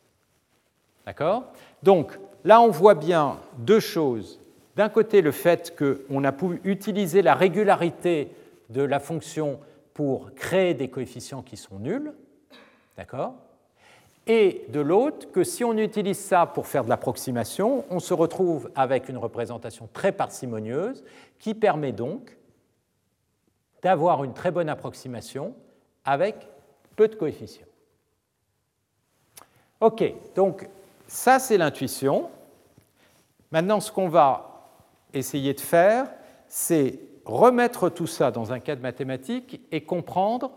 D'accord? 1.06 1.44
Donc 1.82 2.18
là, 2.44 2.60
on 2.60 2.70
voit 2.70 2.94
bien 2.94 3.38
deux 3.58 3.80
choses. 3.80 4.40
D'un 4.76 4.88
côté, 4.88 5.20
le 5.20 5.32
fait 5.32 5.76
qu'on 5.76 6.24
a 6.24 6.32
pu 6.32 6.60
utiliser 6.64 7.20
la 7.20 7.34
régularité 7.34 8.30
de 8.70 8.82
la 8.82 9.00
fonction 9.00 9.60
pour 9.92 10.32
créer 10.34 10.72
des 10.72 10.88
coefficients 10.88 11.42
qui 11.42 11.56
sont 11.56 11.78
nuls. 11.78 12.12
D'accord? 12.96 13.34
Et 14.26 14.64
de 14.68 14.80
l'autre 14.80 15.30
que 15.32 15.44
si 15.44 15.64
on 15.64 15.76
utilise 15.76 16.18
ça 16.18 16.46
pour 16.46 16.66
faire 16.66 16.84
de 16.84 16.88
l'approximation, 16.88 17.84
on 17.90 18.00
se 18.00 18.14
retrouve 18.14 18.70
avec 18.74 19.08
une 19.08 19.16
représentation 19.16 19.88
très 19.92 20.12
parcimonieuse 20.12 21.02
qui 21.38 21.54
permet 21.54 21.92
donc 21.92 22.36
d'avoir 23.82 24.24
une 24.24 24.34
très 24.34 24.50
bonne 24.50 24.68
approximation 24.68 25.54
avec 26.04 26.48
peu 26.96 27.08
de 27.08 27.14
coefficients. 27.14 27.66
OK, 29.80 30.04
donc 30.34 30.68
ça 31.06 31.38
c'est 31.38 31.56
l'intuition. 31.56 32.28
Maintenant, 33.50 33.80
ce 33.80 33.90
qu'on 33.90 34.08
va 34.08 34.68
essayer 35.14 35.54
de 35.54 35.60
faire, 35.60 36.12
c'est 36.46 37.00
remettre 37.24 37.88
tout 37.88 38.06
ça 38.06 38.30
dans 38.30 38.52
un 38.52 38.60
cadre 38.60 38.82
mathématique 38.82 39.60
et 39.72 39.82
comprendre 39.82 40.52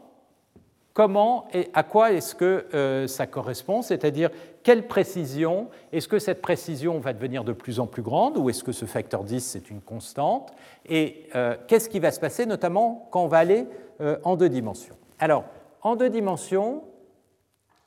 comment 0.93 1.47
et 1.53 1.69
à 1.73 1.83
quoi 1.83 2.11
est-ce 2.11 2.35
que 2.35 2.65
euh, 2.73 3.07
ça 3.07 3.27
correspond, 3.27 3.81
c'est-à-dire 3.81 4.29
quelle 4.61 4.87
précision, 4.87 5.69
est-ce 5.91 6.07
que 6.07 6.19
cette 6.19 6.41
précision 6.41 6.99
va 6.99 7.13
devenir 7.13 7.43
de 7.43 7.51
plus 7.51 7.79
en 7.79 7.87
plus 7.87 8.03
grande 8.03 8.37
ou 8.37 8.49
est-ce 8.49 8.63
que 8.63 8.71
ce 8.71 8.85
facteur 8.85 9.23
10 9.23 9.43
c'est 9.43 9.69
une 9.69 9.81
constante 9.81 10.53
et 10.85 11.27
euh, 11.35 11.57
qu'est-ce 11.67 11.89
qui 11.89 11.99
va 11.99 12.11
se 12.11 12.19
passer 12.19 12.45
notamment 12.45 13.07
quand 13.11 13.23
on 13.23 13.27
va 13.27 13.39
aller 13.39 13.67
euh, 14.01 14.17
en 14.23 14.35
deux 14.35 14.49
dimensions? 14.49 14.95
Alors, 15.19 15.45
en 15.81 15.95
deux 15.95 16.09
dimensions, 16.09 16.83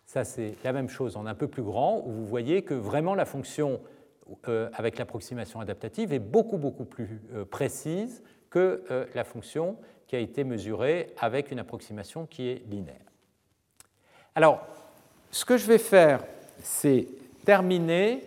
Ça, 0.04 0.22
c'est 0.22 0.54
la 0.62 0.72
même 0.72 0.88
chose 0.88 1.16
en 1.16 1.26
un 1.26 1.34
peu 1.34 1.48
plus 1.48 1.64
grand, 1.64 2.02
où 2.06 2.12
vous 2.12 2.26
voyez 2.26 2.62
que 2.62 2.74
vraiment 2.74 3.16
la 3.16 3.24
fonction 3.24 3.80
avec 4.72 4.98
l'approximation 4.98 5.58
adaptative 5.60 6.12
est 6.12 6.20
beaucoup, 6.20 6.58
beaucoup 6.58 6.84
plus 6.84 7.20
précise 7.50 8.22
que 8.50 8.84
la 9.14 9.24
fonction 9.24 9.76
qui 10.06 10.16
a 10.16 10.20
été 10.20 10.44
mesurée 10.44 11.12
avec 11.18 11.50
une 11.50 11.58
approximation 11.58 12.26
qui 12.26 12.48
est 12.48 12.62
linéaire. 12.70 12.96
Alors, 14.34 14.66
ce 15.30 15.44
que 15.44 15.56
je 15.56 15.66
vais 15.66 15.78
faire, 15.78 16.22
c'est 16.62 17.08
terminer 17.44 18.22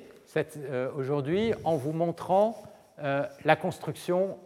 aujourd'hui 0.96 1.54
en 1.64 1.76
vous 1.76 1.94
montrant 1.94 2.62
la 2.98 3.56
construction 3.56 4.38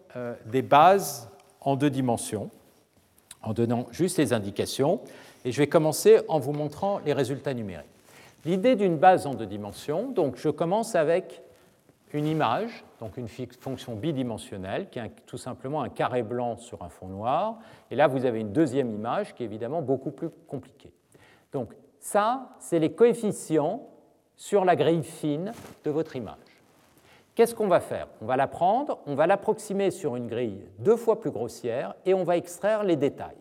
des 0.46 0.62
bases 0.62 1.30
en 1.62 1.76
deux 1.76 1.90
dimensions, 1.90 2.50
en 3.42 3.54
donnant 3.54 3.88
juste 3.92 4.18
les 4.18 4.34
indications. 4.34 5.02
Et 5.46 5.52
je 5.52 5.58
vais 5.58 5.68
commencer 5.68 6.20
en 6.28 6.40
vous 6.40 6.54
montrant 6.54 7.00
les 7.00 7.14
résultats 7.14 7.54
numériques. 7.54 7.88
L'idée 8.46 8.76
d'une 8.76 8.98
base 8.98 9.26
en 9.26 9.34
deux 9.34 9.46
dimensions, 9.46 10.10
donc 10.10 10.38
je 10.38 10.50
commence 10.50 10.96
avec 10.96 11.42
une 12.14 12.28
image, 12.28 12.86
donc 13.00 13.18
une 13.18 13.28
fonction 13.28 13.96
bidimensionnelle, 13.96 14.90
qui 14.90 15.00
est 15.00 15.12
tout 15.26 15.38
simplement 15.38 15.82
un 15.82 15.90
carré 15.90 16.22
blanc 16.22 16.58
sur 16.58 16.84
un 16.84 16.90
fond 16.90 17.08
noir. 17.08 17.58
Et 17.90 17.96
là, 17.96 18.08
vous 18.08 18.26
avez 18.26 18.40
une 18.40 18.54
deuxième 18.54 18.92
image 18.92 19.34
qui 19.34 19.44
est 19.44 19.48
évidemment 19.48 19.82
beaucoup 19.82 20.12
plus 20.12 20.30
compliquée. 20.48 20.94
Donc 21.52 21.74
ça, 22.00 22.50
c'est 22.60 22.80
les 22.80 22.94
coefficients 22.94 23.88
sur 24.36 24.64
la 24.64 24.76
grille 24.76 25.04
fine 25.04 25.52
de 25.84 25.92
votre 25.92 26.16
image. 26.16 26.38
Qu'est-ce 27.36 27.56
qu'on 27.56 27.68
va 27.68 27.80
faire? 27.80 28.08
On 28.22 28.26
va 28.26 28.38
la 28.38 28.48
prendre, 28.48 29.00
on 29.08 29.16
va 29.16 29.26
l'approximer 29.26 29.90
sur 29.90 30.16
une 30.16 30.28
grille 30.28 30.64
deux 30.78 30.98
fois 30.98 31.20
plus 31.20 31.32
grossière 31.32 31.96
et 32.06 32.14
on 32.14 32.24
va 32.24 32.38
extraire 32.38 32.84
les 32.84 32.96
détails. 32.96 33.38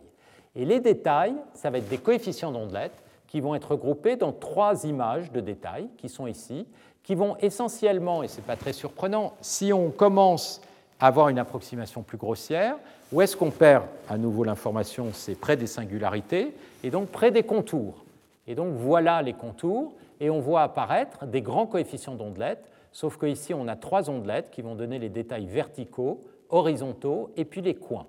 Et 0.55 0.65
les 0.65 0.79
détails, 0.79 1.35
ça 1.53 1.69
va 1.69 1.77
être 1.77 1.89
des 1.89 1.99
coefficients 1.99 2.51
d'ondelettes 2.51 3.03
qui 3.27 3.39
vont 3.39 3.55
être 3.55 3.75
groupés 3.75 4.15
dans 4.15 4.31
trois 4.31 4.85
images 4.85 5.31
de 5.31 5.41
détails 5.41 5.89
qui 5.97 6.09
sont 6.09 6.27
ici, 6.27 6.67
qui 7.03 7.15
vont 7.15 7.35
essentiellement, 7.37 8.23
et 8.23 8.27
ce 8.27 8.37
n'est 8.37 8.43
pas 8.43 8.55
très 8.55 8.73
surprenant, 8.73 9.33
si 9.41 9.73
on 9.73 9.91
commence 9.91 10.61
à 10.99 11.07
avoir 11.07 11.29
une 11.29 11.39
approximation 11.39 12.01
plus 12.01 12.17
grossière, 12.17 12.77
où 13.11 13.21
est-ce 13.21 13.35
qu'on 13.35 13.51
perd 13.51 13.83
à 14.09 14.17
nouveau 14.17 14.43
l'information? 14.43 15.09
C'est 15.13 15.35
près 15.35 15.57
des 15.57 15.67
singularités 15.67 16.53
et 16.83 16.89
donc 16.89 17.09
près 17.09 17.31
des 17.31 17.43
contours. 17.43 18.03
Et 18.47 18.55
donc 18.55 18.73
voilà 18.73 19.21
les 19.21 19.33
contours, 19.33 19.93
et 20.19 20.29
on 20.29 20.39
voit 20.39 20.63
apparaître 20.63 21.25
des 21.25 21.41
grands 21.41 21.65
coefficients 21.65 22.15
d'ondelettes, 22.15 22.65
sauf 22.91 23.17
qu'ici 23.17 23.53
on 23.53 23.67
a 23.67 23.75
trois 23.75 24.09
ondelettes 24.09 24.49
qui 24.51 24.61
vont 24.61 24.75
donner 24.75 24.99
les 24.99 25.09
détails 25.09 25.45
verticaux, 25.45 26.23
horizontaux 26.49 27.31
et 27.35 27.45
puis 27.45 27.61
les 27.61 27.75
coins. 27.75 28.05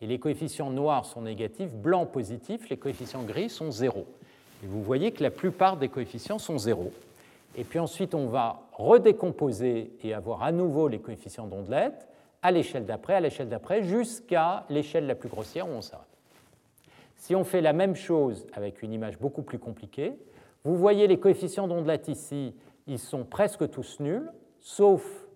Et 0.00 0.06
les 0.06 0.18
coefficients 0.18 0.70
noirs 0.70 1.04
sont 1.04 1.22
négatifs, 1.22 1.72
blancs 1.72 2.10
positifs, 2.10 2.68
les 2.68 2.76
coefficients 2.76 3.22
gris 3.22 3.50
sont 3.50 3.70
zéro. 3.70 4.06
Et 4.64 4.66
vous 4.66 4.82
voyez 4.82 5.12
que 5.12 5.22
la 5.22 5.30
plupart 5.30 5.76
des 5.76 5.88
coefficients 5.88 6.40
sont 6.40 6.58
zéro. 6.58 6.92
Et 7.56 7.64
puis 7.64 7.78
ensuite, 7.78 8.14
on 8.14 8.26
va 8.26 8.62
redécomposer 8.72 9.92
et 10.02 10.14
avoir 10.14 10.42
à 10.42 10.52
nouveau 10.52 10.88
les 10.88 11.00
coefficients 11.00 11.46
d'ondelette 11.46 12.08
à 12.40 12.50
l'échelle 12.50 12.86
d'après, 12.86 13.14
à 13.14 13.20
l'échelle 13.20 13.48
d'après, 13.48 13.82
jusqu'à 13.82 14.64
l'échelle 14.68 15.06
la 15.06 15.14
plus 15.14 15.28
grossière 15.28 15.68
où 15.68 15.72
on 15.72 15.82
s'arrête. 15.82 16.06
Si 17.16 17.36
on 17.36 17.44
fait 17.44 17.60
la 17.60 17.72
même 17.72 17.94
chose 17.94 18.46
avec 18.52 18.82
une 18.82 18.92
image 18.92 19.18
beaucoup 19.18 19.42
plus 19.42 19.58
compliquée, 19.58 20.18
vous 20.64 20.76
voyez 20.76 21.06
les 21.06 21.20
coefficients 21.20 21.68
d'ondelette 21.68 22.08
ici, 22.08 22.54
ils 22.86 22.98
sont 22.98 23.24
presque 23.24 23.70
tous 23.70 24.00
nuls, 24.00 24.32
sauf 24.58 25.28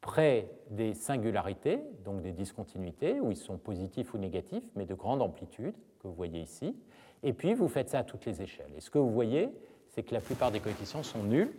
près 0.00 0.50
des 0.70 0.92
singularités, 0.94 1.80
donc 2.04 2.20
des 2.20 2.32
discontinuités, 2.32 3.20
où 3.20 3.30
ils 3.30 3.36
sont 3.36 3.56
positifs 3.56 4.12
ou 4.14 4.18
négatifs, 4.18 4.64
mais 4.76 4.84
de 4.84 4.94
grande 4.94 5.22
amplitude, 5.22 5.74
que 6.00 6.06
vous 6.06 6.14
voyez 6.14 6.40
ici. 6.40 6.76
Et 7.22 7.32
puis, 7.32 7.54
vous 7.54 7.68
faites 7.68 7.88
ça 7.88 8.00
à 8.00 8.04
toutes 8.04 8.26
les 8.26 8.42
échelles. 8.42 8.70
Et 8.76 8.80
ce 8.80 8.90
que 8.90 8.98
vous 8.98 9.10
voyez, 9.10 9.50
c'est 9.94 10.02
que 10.02 10.14
la 10.14 10.20
plupart 10.20 10.50
des 10.50 10.60
coefficients 10.60 11.02
sont 11.02 11.22
nuls. 11.22 11.52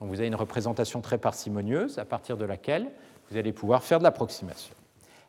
Donc 0.00 0.08
vous 0.08 0.20
avez 0.20 0.28
une 0.28 0.34
représentation 0.34 1.00
très 1.00 1.18
parcimonieuse 1.18 1.98
à 1.98 2.04
partir 2.04 2.36
de 2.36 2.44
laquelle 2.44 2.86
vous 3.30 3.36
allez 3.36 3.52
pouvoir 3.52 3.82
faire 3.82 3.98
de 3.98 4.04
l'approximation. 4.04 4.74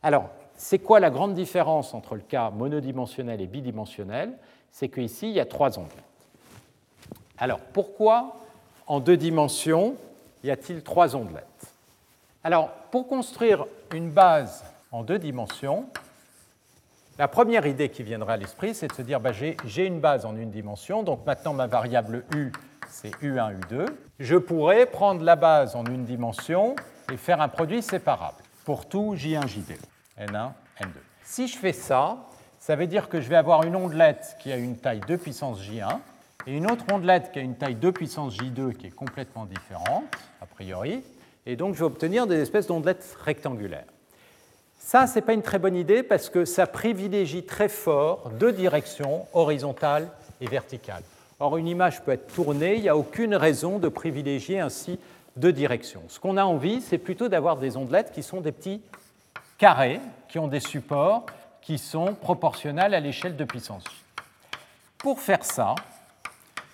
Alors, 0.02 0.30
c'est 0.56 0.78
quoi 0.78 1.00
la 1.00 1.10
grande 1.10 1.34
différence 1.34 1.94
entre 1.94 2.14
le 2.14 2.20
cas 2.20 2.50
monodimensionnel 2.50 3.40
et 3.40 3.46
bidimensionnel? 3.46 4.32
C'est 4.70 4.88
qu'ici, 4.88 5.28
il 5.28 5.34
y 5.34 5.40
a 5.40 5.46
trois 5.46 5.78
ondelettes. 5.78 5.98
Alors, 7.36 7.60
pourquoi 7.60 8.36
en 8.86 9.00
deux 9.00 9.16
dimensions 9.16 9.96
y 10.44 10.50
a-t-il 10.50 10.82
trois 10.82 11.16
ondelettes 11.16 11.46
Alors, 12.44 12.70
pour 12.90 13.08
construire 13.08 13.66
une 13.92 14.10
base 14.10 14.64
en 14.90 15.02
deux 15.02 15.18
dimensions, 15.18 15.86
la 17.18 17.28
première 17.28 17.66
idée 17.66 17.90
qui 17.90 18.02
viendra 18.02 18.34
à 18.34 18.36
l'esprit, 18.36 18.74
c'est 18.74 18.88
de 18.88 18.92
se 18.92 19.02
dire 19.02 19.20
bah, 19.20 19.32
j'ai 19.32 19.86
une 19.86 20.00
base 20.00 20.24
en 20.24 20.36
une 20.36 20.50
dimension, 20.50 21.02
donc 21.02 21.26
maintenant 21.26 21.52
ma 21.52 21.66
variable 21.66 22.24
u, 22.34 22.52
c'est 22.88 23.10
u1, 23.22 23.58
u2. 23.60 23.86
Je 24.18 24.36
pourrais 24.36 24.86
prendre 24.86 25.22
la 25.22 25.36
base 25.36 25.76
en 25.76 25.84
une 25.84 26.04
dimension 26.04 26.74
et 27.12 27.16
faire 27.16 27.40
un 27.40 27.48
produit 27.48 27.82
séparable 27.82 28.38
pour 28.64 28.88
tout 28.88 29.14
j1, 29.14 29.46
j2, 29.46 29.76
n1, 30.20 30.50
n2. 30.80 30.86
Si 31.24 31.48
je 31.48 31.58
fais 31.58 31.72
ça, 31.72 32.18
ça 32.58 32.76
veut 32.76 32.86
dire 32.86 33.08
que 33.08 33.20
je 33.20 33.28
vais 33.28 33.36
avoir 33.36 33.64
une 33.64 33.76
ondelette 33.76 34.36
qui 34.40 34.52
a 34.52 34.56
une 34.56 34.76
taille 34.76 35.00
2 35.06 35.18
puissance 35.18 35.60
j1 35.60 35.98
et 36.46 36.56
une 36.56 36.70
autre 36.70 36.84
ondelette 36.92 37.30
qui 37.32 37.38
a 37.38 37.42
une 37.42 37.56
taille 37.56 37.74
2 37.74 37.92
puissance 37.92 38.36
j2 38.36 38.74
qui 38.74 38.86
est 38.86 38.90
complètement 38.90 39.46
différente, 39.46 40.04
a 40.40 40.46
priori, 40.46 41.02
et 41.44 41.56
donc 41.56 41.74
je 41.74 41.80
vais 41.80 41.86
obtenir 41.86 42.26
des 42.26 42.40
espèces 42.40 42.68
d'ondelettes 42.68 43.16
rectangulaires. 43.24 43.86
Ça, 44.84 45.06
ce 45.06 45.14
n'est 45.14 45.22
pas 45.22 45.32
une 45.32 45.42
très 45.42 45.58
bonne 45.58 45.76
idée 45.76 46.02
parce 46.02 46.28
que 46.28 46.44
ça 46.44 46.66
privilégie 46.66 47.44
très 47.44 47.68
fort 47.68 48.30
deux 48.38 48.52
directions, 48.52 49.26
horizontale 49.32 50.08
et 50.40 50.46
verticale. 50.46 51.02
Or, 51.40 51.56
une 51.56 51.68
image 51.68 52.02
peut 52.02 52.12
être 52.12 52.32
tournée, 52.34 52.74
il 52.74 52.82
n'y 52.82 52.88
a 52.88 52.96
aucune 52.96 53.34
raison 53.34 53.78
de 53.78 53.88
privilégier 53.88 54.60
ainsi 54.60 54.98
deux 55.36 55.52
directions. 55.52 56.02
Ce 56.08 56.20
qu'on 56.20 56.36
a 56.36 56.44
envie, 56.44 56.82
c'est 56.82 56.98
plutôt 56.98 57.28
d'avoir 57.28 57.56
des 57.56 57.78
ondelettes 57.78 58.12
qui 58.12 58.22
sont 58.22 58.42
des 58.42 58.52
petits 58.52 58.82
carrés, 59.56 60.00
qui 60.28 60.38
ont 60.38 60.48
des 60.48 60.60
supports 60.60 61.24
qui 61.62 61.78
sont 61.78 62.14
proportionnels 62.14 62.92
à 62.92 63.00
l'échelle 63.00 63.36
de 63.36 63.44
puissance. 63.44 63.84
Pour 64.98 65.20
faire 65.20 65.44
ça, 65.44 65.74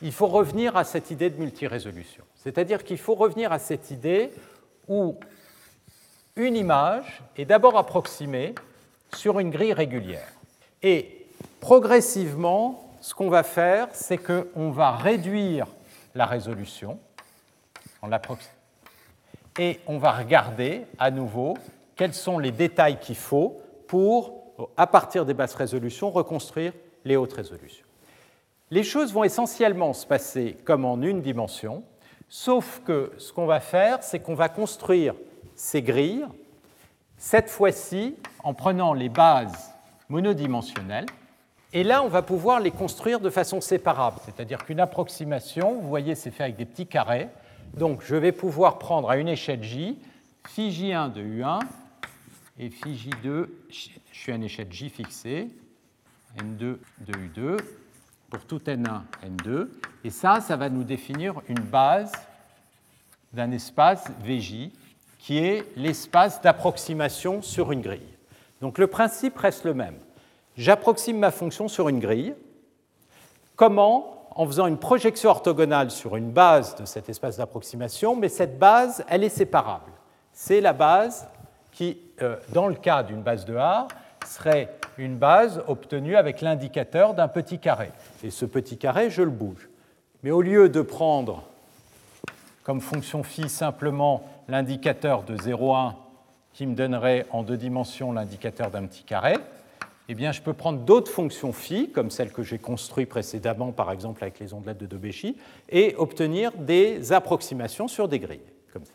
il 0.03 0.13
faut 0.13 0.27
revenir 0.27 0.77
à 0.77 0.85
cette 0.85 1.11
idée 1.11 1.31
de 1.31 1.39
multirésolution. 1.39 2.25
C'est-à-dire 2.37 2.83
qu'il 2.83 2.99
faut 2.99 3.15
revenir 3.15 3.53
à 3.53 3.59
cette 3.59 3.91
idée 3.91 4.31
où 4.89 5.19
une 6.39 6.57
image 6.57 7.21
est 7.37 7.45
d'abord 7.45 7.77
approximée 7.77 8.55
sur 9.15 9.39
une 9.41 9.51
grille 9.51 9.73
régulière. 9.75 10.33
Et 10.83 11.27
progressivement, 11.61 12.95
ce 13.01 13.15
qu'on 13.15 13.29
va 13.29 13.43
faire, 13.43 13.89
c'est 13.93 14.19
qu'on 14.19 14.71
va 14.71 14.93
réduire 14.93 15.67
la 16.15 16.25
résolution 16.25 16.99
en 18.01 18.11
et 19.59 19.81
on 19.87 19.99
va 19.99 20.13
regarder 20.13 20.85
à 20.99 21.11
nouveau 21.11 21.57
quels 21.97 22.15
sont 22.15 22.39
les 22.39 22.53
détails 22.53 23.01
qu'il 23.01 23.17
faut 23.17 23.61
pour, 23.89 24.45
à 24.77 24.87
partir 24.87 25.27
des 25.27 25.35
basses 25.35 25.57
résolutions, 25.57 26.11
reconstruire 26.11 26.73
les 27.05 27.17
hautes 27.17 27.33
résolutions. 27.33 27.87
Les 28.71 28.85
choses 28.85 29.13
vont 29.13 29.25
essentiellement 29.25 29.93
se 29.93 30.07
passer 30.07 30.57
comme 30.65 30.85
en 30.85 31.03
une 31.03 31.23
dimension, 31.23 31.83
sauf 32.29 32.83
que 32.85 33.13
ce 33.19 33.33
qu'on 33.33 33.47
va 33.47 33.61
faire, 33.61 34.03
c'est 34.03 34.21
qu'on 34.21 34.35
va 34.35 34.49
construire 34.49 35.15
grilles, 35.75 36.27
cette 37.17 37.51
fois-ci 37.51 38.17
en 38.45 38.55
prenant 38.55 38.95
les 38.95 39.09
bases 39.09 39.75
monodimensionnelles. 40.09 41.07
Et 41.73 41.85
là, 41.85 42.03
on 42.03 42.09
va 42.09 42.23
pouvoir 42.23 42.61
les 42.61 42.71
construire 42.71 43.21
de 43.21 43.29
façon 43.29 43.61
séparable, 43.61 44.19
c'est-à-dire 44.25 44.65
qu'une 44.65 44.81
approximation, 44.81 45.79
vous 45.79 45.89
voyez, 45.89 46.15
c'est 46.15 46.31
fait 46.31 46.45
avec 46.45 46.57
des 46.57 46.65
petits 46.65 46.87
carrés. 46.87 47.29
Donc, 47.77 48.03
je 48.03 48.15
vais 48.15 48.33
pouvoir 48.33 48.79
prendre 48.79 49.11
à 49.11 49.19
une 49.19 49.29
échelle 49.29 49.63
j, 49.63 49.99
phi 50.47 50.71
j1 50.71 51.13
de 51.13 51.23
u1 51.23 51.61
et 52.59 52.71
phi 52.71 52.95
j2, 52.95 53.49
je 53.71 53.89
suis 54.13 54.33
à 54.33 54.37
une 54.37 54.45
échelle 54.45 54.73
j 54.73 54.89
fixée, 54.89 55.49
n2 56.39 56.59
de 56.59 57.13
u2, 57.13 57.61
pour 58.31 58.45
tout 58.47 58.61
n1, 58.61 59.03
n2. 59.23 59.69
Et 60.05 60.11
ça, 60.11 60.41
ça 60.41 60.57
va 60.57 60.71
nous 60.71 60.85
définir 60.85 61.43
une 61.49 61.61
base 61.61 62.13
d'un 63.35 63.51
espace 63.51 64.11
VJ 64.25 64.71
qui 65.29 65.45
est 65.45 65.67
l'espace 65.77 66.41
d'approximation 66.41 67.43
sur 67.43 67.71
une 67.71 67.83
grille. 67.83 68.15
Donc 68.63 68.79
le 68.79 68.87
principe 68.87 69.37
reste 69.37 69.65
le 69.65 69.75
même. 69.75 69.99
J'approxime 70.57 71.19
ma 71.19 71.31
fonction 71.31 71.69
sur 71.69 71.91
une 71.91 72.01
grille. 72.01 72.35
Comment? 73.55 74.27
En 74.35 74.47
faisant 74.47 74.67
une 74.67 74.79
projection 74.79 75.29
orthogonale 75.29 75.91
sur 75.91 76.17
une 76.17 76.31
base 76.31 76.77
de 76.77 76.87
cet 76.87 77.11
espace 77.11 77.37
d'approximation, 77.37 78.17
mais 78.17 78.31
cette 78.31 78.59
base, 78.59 79.05
elle 79.07 79.23
est 79.23 79.29
séparable. 79.29 79.93
C'est 80.33 80.63
la 80.63 80.73
base 80.73 81.29
qui, 81.73 81.99
euh, 82.23 82.37
dans 82.55 82.67
le 82.67 82.77
cas 82.77 83.03
d'une 83.03 83.21
base 83.21 83.45
de 83.45 83.55
A, 83.55 83.87
serait 84.27 84.79
une 84.97 85.19
base 85.19 85.63
obtenue 85.67 86.17
avec 86.17 86.41
l'indicateur 86.41 87.13
d'un 87.13 87.29
petit 87.29 87.59
carré. 87.59 87.93
Et 88.25 88.31
ce 88.31 88.47
petit 88.47 88.79
carré, 88.79 89.11
je 89.11 89.21
le 89.21 89.31
bouge. 89.31 89.69
Mais 90.23 90.31
au 90.31 90.41
lieu 90.41 90.71
de 90.71 90.81
prendre 90.81 91.43
comme 92.65 92.81
fonction 92.81 93.23
phi 93.23 93.51
simplement 93.51 94.23
l'indicateur 94.49 95.23
de 95.23 95.37
0,1 95.37 95.95
qui 96.53 96.67
me 96.67 96.75
donnerait 96.75 97.27
en 97.31 97.43
deux 97.43 97.57
dimensions 97.57 98.13
l'indicateur 98.13 98.71
d'un 98.71 98.87
petit 98.87 99.05
carré, 99.05 99.37
eh 100.09 100.15
bien, 100.15 100.33
je 100.33 100.41
peux 100.41 100.55
prendre 100.55 100.81
d'autres 100.81 101.13
fonctions 101.13 101.53
phi, 101.53 101.91
comme 101.91 102.11
celles 102.11 102.33
que 102.33 102.43
j'ai 102.43 102.59
construites 102.59 103.11
précédemment, 103.11 103.73
par 103.73 103.93
exemple 103.93 104.25
avec 104.25 104.41
les 104.41 104.55
ondelettes 104.55 104.79
de 104.79 104.87
Debeschi, 104.87 105.37
et 105.69 105.95
obtenir 105.99 106.51
des 106.53 107.13
approximations 107.13 107.89
sur 107.89 108.09
des 108.09 108.19
grilles, 108.19 108.41
comme 108.73 108.87
ça. 108.87 108.95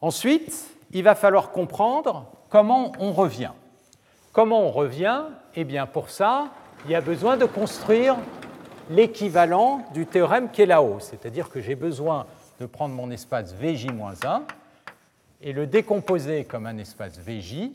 Ensuite, 0.00 0.74
il 0.90 1.04
va 1.04 1.14
falloir 1.14 1.52
comprendre 1.52 2.26
comment 2.48 2.90
on 2.98 3.12
revient. 3.12 3.52
Comment 4.32 4.62
on 4.62 4.72
revient? 4.72 5.22
Eh 5.54 5.62
bien, 5.62 5.86
pour 5.86 6.10
ça, 6.10 6.48
il 6.84 6.90
y 6.90 6.96
a 6.96 7.00
besoin 7.00 7.36
de 7.36 7.44
construire 7.44 8.16
l'équivalent 8.90 9.86
du 9.94 10.06
théorème 10.06 10.50
qui 10.50 10.62
est 10.62 10.66
là-haut, 10.66 10.98
c'est-à-dire 10.98 11.50
que 11.50 11.60
j'ai 11.60 11.76
besoin 11.76 12.26
de 12.60 12.66
prendre 12.66 12.94
mon 12.94 13.10
espace 13.10 13.54
Vj-1 13.54 14.42
et 15.40 15.52
le 15.52 15.66
décomposer 15.66 16.44
comme 16.44 16.66
un 16.66 16.78
espace 16.78 17.18
Vj 17.18 17.72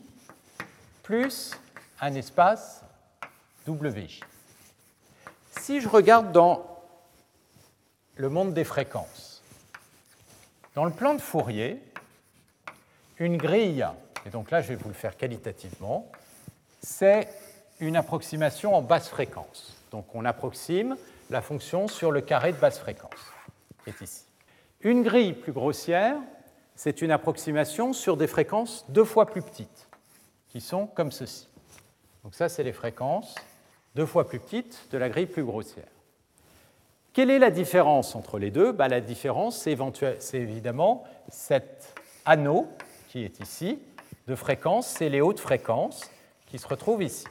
plus 1.02 1.52
un 2.00 2.14
espace 2.14 2.82
WJ. 3.66 4.20
Si 5.58 5.80
je 5.80 5.88
regarde 5.88 6.32
dans 6.32 6.64
le 8.16 8.28
monde 8.28 8.54
des 8.54 8.64
fréquences, 8.64 9.42
dans 10.74 10.84
le 10.84 10.92
plan 10.92 11.14
de 11.14 11.20
Fourier, 11.20 11.82
une 13.18 13.36
grille, 13.36 13.86
et 14.26 14.30
donc 14.30 14.50
là 14.50 14.60
je 14.60 14.68
vais 14.68 14.76
vous 14.76 14.88
le 14.88 14.94
faire 14.94 15.16
qualitativement, 15.16 16.10
c'est 16.82 17.28
une 17.80 17.96
approximation 17.96 18.74
en 18.74 18.82
basse 18.82 19.08
fréquence. 19.08 19.76
Donc 19.90 20.14
on 20.14 20.24
approxime 20.24 20.96
la 21.30 21.40
fonction 21.40 21.88
sur 21.88 22.12
le 22.12 22.20
carré 22.20 22.52
de 22.52 22.58
basse 22.58 22.78
fréquence, 22.78 23.32
qui 23.84 23.90
est 23.90 24.00
ici. 24.00 24.27
Une 24.80 25.02
grille 25.02 25.32
plus 25.32 25.52
grossière, 25.52 26.16
c'est 26.76 27.02
une 27.02 27.10
approximation 27.10 27.92
sur 27.92 28.16
des 28.16 28.28
fréquences 28.28 28.84
deux 28.88 29.04
fois 29.04 29.26
plus 29.26 29.42
petites 29.42 29.88
qui 30.48 30.60
sont 30.60 30.86
comme 30.86 31.10
ceci. 31.10 31.48
Donc 32.22 32.34
ça, 32.34 32.48
c'est 32.48 32.62
les 32.62 32.72
fréquences 32.72 33.34
deux 33.96 34.06
fois 34.06 34.28
plus 34.28 34.38
petites 34.38 34.86
de 34.92 34.98
la 34.98 35.08
grille 35.08 35.26
plus 35.26 35.42
grossière. 35.42 35.88
Quelle 37.12 37.30
est 37.30 37.40
la 37.40 37.50
différence 37.50 38.14
entre 38.14 38.38
les 38.38 38.52
deux? 38.52 38.70
Bah, 38.70 38.86
La 38.86 39.00
différence, 39.00 39.58
c'est 39.58 40.38
évidemment 40.38 41.02
cet 41.28 41.94
anneau 42.24 42.68
qui 43.08 43.24
est 43.24 43.40
ici 43.40 43.80
de 44.28 44.36
fréquence, 44.36 44.86
c'est 44.86 45.08
les 45.08 45.20
hautes 45.20 45.40
fréquences 45.40 46.08
qui 46.46 46.58
se 46.58 46.68
retrouvent 46.68 47.02
ici. 47.02 47.26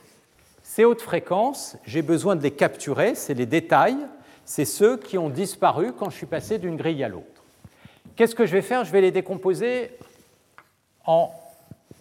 Ces 0.64 0.84
hautes 0.84 1.02
fréquences, 1.02 1.78
j'ai 1.86 2.02
besoin 2.02 2.36
de 2.36 2.44
les 2.44 2.52
capturer, 2.52 3.16
c'est 3.16 3.36
les 3.36 3.46
détails, 3.46 3.98
c'est 4.44 4.66
ceux 4.66 4.98
qui 4.98 5.18
ont 5.18 5.30
disparu 5.30 5.94
quand 5.94 6.10
je 6.10 6.18
suis 6.18 6.26
passé 6.26 6.58
d'une 6.58 6.76
grille 6.76 7.04
à 7.04 7.08
l'autre. 7.08 7.37
Qu'est-ce 8.18 8.34
que 8.34 8.48
je 8.48 8.52
vais 8.52 8.64
faire? 8.64 8.84
Je 8.84 8.92
vais 8.92 9.02
les 9.02 9.12
décomposer 9.12 9.96
en 11.06 11.30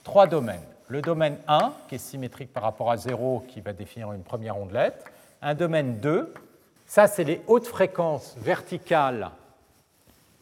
trois 0.03 0.27
domaines. 0.27 0.65
Le 0.89 1.03
domaine 1.03 1.37
1, 1.47 1.75
qui 1.89 1.97
est 1.97 1.99
symétrique 1.99 2.55
par 2.55 2.63
rapport 2.63 2.91
à 2.91 2.97
0, 2.97 3.45
qui 3.47 3.61
va 3.61 3.75
définir 3.75 4.11
une 4.13 4.23
première 4.23 4.57
ondelette, 4.57 5.05
un 5.43 5.55
domaine 5.55 6.01
2, 6.01 6.33
ça 6.87 7.07
c'est 7.07 7.25
les 7.25 7.43
hautes 7.47 7.67
fréquences 7.67 8.35
verticales 8.39 9.31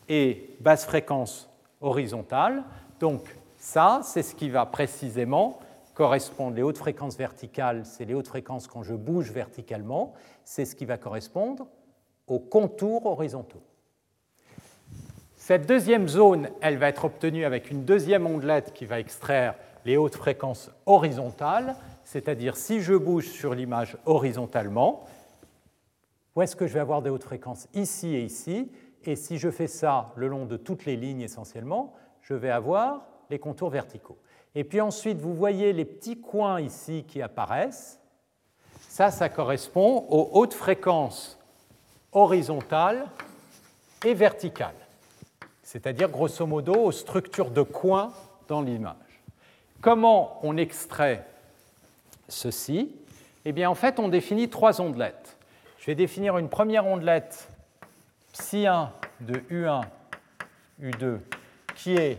et 0.08 0.48
basses 0.60 0.84
fréquences 0.84 1.50
horizontales. 1.80 2.62
Donc 3.00 3.34
ça, 3.58 4.00
c'est 4.04 4.22
ce 4.22 4.36
qui 4.36 4.50
va 4.50 4.66
précisément 4.66 5.58
correspondre, 5.94 6.54
les 6.54 6.62
hautes 6.62 6.78
fréquences 6.78 7.16
verticales, 7.16 7.84
c'est 7.84 8.04
les 8.04 8.14
hautes 8.14 8.28
fréquences 8.28 8.68
quand 8.68 8.84
je 8.84 8.94
bouge 8.94 9.32
verticalement, 9.32 10.14
c'est 10.44 10.66
ce 10.66 10.76
qui 10.76 10.84
va 10.84 10.98
correspondre 10.98 11.66
aux 12.28 12.38
contours 12.38 13.06
horizontaux. 13.06 13.62
Cette 15.46 15.66
deuxième 15.66 16.08
zone, 16.08 16.48
elle 16.62 16.78
va 16.78 16.88
être 16.88 17.04
obtenue 17.04 17.44
avec 17.44 17.70
une 17.70 17.84
deuxième 17.84 18.26
ondelette 18.26 18.72
qui 18.72 18.86
va 18.86 18.98
extraire 18.98 19.54
les 19.84 19.98
hautes 19.98 20.14
fréquences 20.14 20.70
horizontales, 20.86 21.76
c'est-à-dire 22.02 22.56
si 22.56 22.80
je 22.80 22.94
bouge 22.94 23.28
sur 23.28 23.54
l'image 23.54 23.98
horizontalement, 24.06 25.04
où 26.34 26.40
est-ce 26.40 26.56
que 26.56 26.66
je 26.66 26.72
vais 26.72 26.80
avoir 26.80 27.02
des 27.02 27.10
hautes 27.10 27.24
fréquences? 27.24 27.68
Ici 27.74 28.14
et 28.14 28.22
ici. 28.22 28.72
Et 29.04 29.16
si 29.16 29.36
je 29.36 29.50
fais 29.50 29.66
ça 29.66 30.14
le 30.16 30.28
long 30.28 30.46
de 30.46 30.56
toutes 30.56 30.86
les 30.86 30.96
lignes 30.96 31.20
essentiellement, 31.20 31.92
je 32.22 32.32
vais 32.32 32.48
avoir 32.48 33.02
les 33.28 33.38
contours 33.38 33.68
verticaux. 33.68 34.16
Et 34.54 34.64
puis 34.64 34.80
ensuite, 34.80 35.18
vous 35.18 35.34
voyez 35.34 35.74
les 35.74 35.84
petits 35.84 36.22
coins 36.22 36.58
ici 36.58 37.04
qui 37.06 37.20
apparaissent. 37.20 38.00
Ça, 38.88 39.10
ça 39.10 39.28
correspond 39.28 40.06
aux 40.08 40.30
hautes 40.32 40.54
fréquences 40.54 41.38
horizontales 42.12 43.04
et 44.06 44.14
verticales, 44.14 44.72
c'est-à-dire 45.64 46.08
grosso 46.08 46.46
modo 46.46 46.74
aux 46.74 46.92
structures 46.92 47.50
de 47.50 47.62
coins 47.62 48.12
dans 48.46 48.62
l'image. 48.62 48.94
Comment 49.80 50.38
on 50.42 50.56
extrait 50.56 51.26
ceci? 52.28 52.92
Eh 53.44 53.52
bien, 53.52 53.68
en 53.68 53.74
fait, 53.74 53.98
on 53.98 54.08
définit 54.08 54.48
trois 54.48 54.80
ondelettes. 54.80 55.36
Je 55.78 55.86
vais 55.86 55.94
définir 55.94 56.38
une 56.38 56.48
première 56.48 56.86
ondelette 56.86 57.48
psi1 58.34 58.88
de 59.20 59.34
U1, 59.50 59.82
U2, 60.82 61.18
qui 61.74 61.96
est 61.96 62.18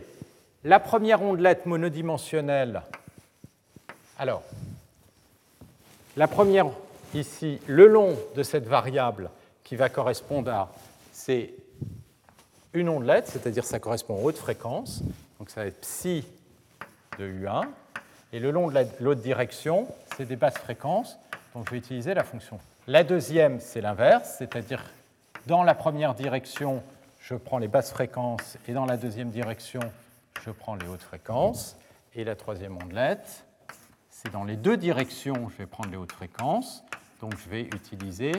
la 0.64 0.80
première 0.80 1.22
ondelette 1.22 1.66
monodimensionnelle. 1.66 2.82
Alors, 4.18 4.42
la 6.16 6.28
première 6.28 6.66
ici, 7.14 7.60
le 7.66 7.86
long 7.86 8.16
de 8.34 8.42
cette 8.42 8.66
variable 8.66 9.30
qui 9.64 9.76
va 9.76 9.88
correspondre 9.88 10.50
à, 10.50 10.72
c'est 11.12 11.52
une 12.76 12.88
ondelette, 12.88 13.26
c'est-à-dire 13.26 13.64
ça 13.64 13.78
correspond 13.78 14.16
aux 14.16 14.24
hautes 14.24 14.38
fréquences. 14.38 15.02
Donc 15.38 15.50
ça 15.50 15.62
va 15.62 15.66
être 15.66 15.80
psi 15.80 16.24
de 17.18 17.26
U1. 17.26 17.64
Et 18.32 18.38
le 18.38 18.50
long 18.50 18.68
de 18.68 18.86
l'autre 19.00 19.22
direction, 19.22 19.88
c'est 20.16 20.26
des 20.26 20.36
basses 20.36 20.58
fréquences, 20.58 21.18
donc 21.54 21.66
je 21.66 21.70
vais 21.70 21.78
utiliser 21.78 22.12
la 22.12 22.24
fonction. 22.24 22.58
La 22.86 23.02
deuxième, 23.02 23.60
c'est 23.60 23.80
l'inverse, 23.80 24.36
c'est-à-dire 24.38 24.84
dans 25.46 25.62
la 25.62 25.74
première 25.74 26.14
direction, 26.14 26.82
je 27.20 27.34
prends 27.34 27.58
les 27.58 27.68
basses 27.68 27.92
fréquences, 27.92 28.58
et 28.68 28.72
dans 28.72 28.84
la 28.84 28.96
deuxième 28.96 29.30
direction, 29.30 29.80
je 30.44 30.50
prends 30.50 30.74
les 30.74 30.86
hautes 30.86 31.02
fréquences. 31.02 31.76
Et 32.14 32.24
la 32.24 32.34
troisième 32.34 32.76
ondelette, 32.76 33.44
c'est 34.10 34.32
dans 34.32 34.44
les 34.44 34.56
deux 34.56 34.76
directions, 34.76 35.48
je 35.50 35.58
vais 35.58 35.66
prendre 35.66 35.90
les 35.90 35.96
hautes 35.96 36.12
fréquences, 36.12 36.82
donc 37.20 37.34
je 37.38 37.48
vais 37.48 37.62
utiliser 37.62 38.32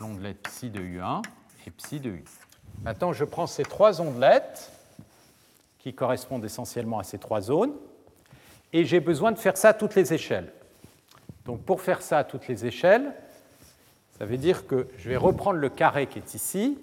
l'ondelette 0.00 0.42
psi 0.42 0.70
de 0.70 0.80
U1 0.80 1.22
et 1.66 1.70
psi 1.70 2.00
de 2.00 2.10
U. 2.10 2.24
Maintenant, 2.82 3.12
je 3.12 3.24
prends 3.24 3.46
ces 3.46 3.64
trois 3.64 4.00
ondelettes 4.00 4.70
qui 5.78 5.94
correspondent 5.94 6.44
essentiellement 6.44 6.98
à 6.98 7.04
ces 7.04 7.18
trois 7.18 7.40
zones, 7.40 7.72
et 8.72 8.84
j'ai 8.84 9.00
besoin 9.00 9.32
de 9.32 9.38
faire 9.38 9.56
ça 9.56 9.70
à 9.70 9.74
toutes 9.74 9.94
les 9.94 10.12
échelles. 10.12 10.52
Donc 11.44 11.62
pour 11.62 11.80
faire 11.80 12.02
ça 12.02 12.18
à 12.18 12.24
toutes 12.24 12.48
les 12.48 12.66
échelles, 12.66 13.12
ça 14.18 14.24
veut 14.24 14.36
dire 14.36 14.66
que 14.66 14.88
je 14.98 15.08
vais 15.08 15.16
reprendre 15.16 15.58
le 15.58 15.68
carré 15.68 16.06
qui 16.06 16.18
est 16.18 16.34
ici 16.34 16.78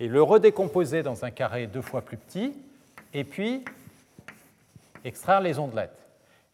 et 0.00 0.08
le 0.08 0.22
redécomposer 0.22 1.02
dans 1.02 1.24
un 1.24 1.30
carré 1.30 1.66
deux 1.66 1.82
fois 1.82 2.02
plus 2.02 2.16
petit, 2.16 2.54
et 3.12 3.24
puis 3.24 3.64
extraire 5.04 5.40
les 5.40 5.58
ondelettes. 5.58 5.98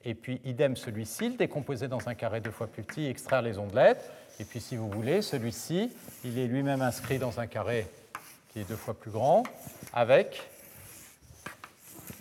Et 0.05 0.15
puis 0.15 0.41
idem 0.45 0.77
celui-ci, 0.77 1.31
le 1.31 1.37
décomposer 1.37 1.89
dans 1.89 2.09
un 2.09 2.15
carré 2.15 2.41
deux 2.41 2.51
fois 2.51 2.67
plus 2.67 2.83
petit, 2.83 3.07
extraire 3.07 3.43
les 3.43 3.59
ondelettes. 3.59 4.11
Et 4.41 4.45
puis 4.45 4.61
si 4.61 4.77
vous 4.77 4.89
voulez, 4.89 5.23
celui-ci, 5.23 5.91
il 6.25 6.39
est 6.39 6.47
lui-même 6.47 6.83
inscrit 6.83 7.19
dans 7.19 7.39
un 7.39 7.47
carré 7.47 7.87
qui 8.53 8.61
est 8.61 8.69
deux 8.69 8.77
fois 8.77 8.95
plus 8.95 9.11
grand, 9.11 9.45
avec 9.93 10.49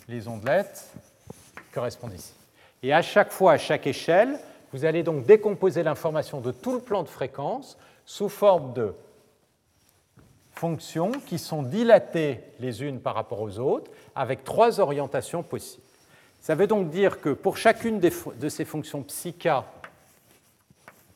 les 0.08 0.28
ondelettes 0.28 0.88
correspondent 1.72 2.14
ici. 2.14 2.34
Et 2.82 2.92
à 2.92 3.02
chaque 3.02 3.32
fois, 3.32 3.52
à 3.52 3.58
chaque 3.58 3.86
échelle, 3.86 4.38
vous 4.72 4.84
allez 4.84 5.02
donc 5.02 5.26
décomposer 5.26 5.82
l'information 5.82 6.40
de 6.40 6.52
tout 6.52 6.72
le 6.72 6.80
plan 6.80 7.02
de 7.02 7.08
fréquence 7.08 7.76
sous 8.04 8.28
forme 8.28 8.74
de 8.74 8.94
fonctions 10.54 11.12
qui 11.26 11.38
sont 11.38 11.62
dilatées 11.62 12.40
les 12.60 12.82
unes 12.82 13.00
par 13.00 13.14
rapport 13.14 13.40
aux 13.40 13.58
autres 13.58 13.90
avec 14.14 14.44
trois 14.44 14.78
orientations 14.78 15.42
possibles. 15.42 15.82
Ça 16.40 16.54
veut 16.54 16.66
donc 16.66 16.90
dire 16.90 17.20
que 17.20 17.30
pour 17.30 17.56
chacune 17.56 17.98
de 18.00 18.48
ces 18.48 18.64
fonctions 18.64 19.02
psi 19.02 19.34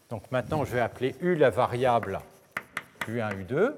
donc 0.08 0.30
maintenant 0.30 0.64
je 0.64 0.72
vais 0.72 0.80
appeler 0.80 1.14
U 1.20 1.34
la 1.34 1.50
variable 1.50 2.20
U1, 3.06 3.46
U2, 3.46 3.74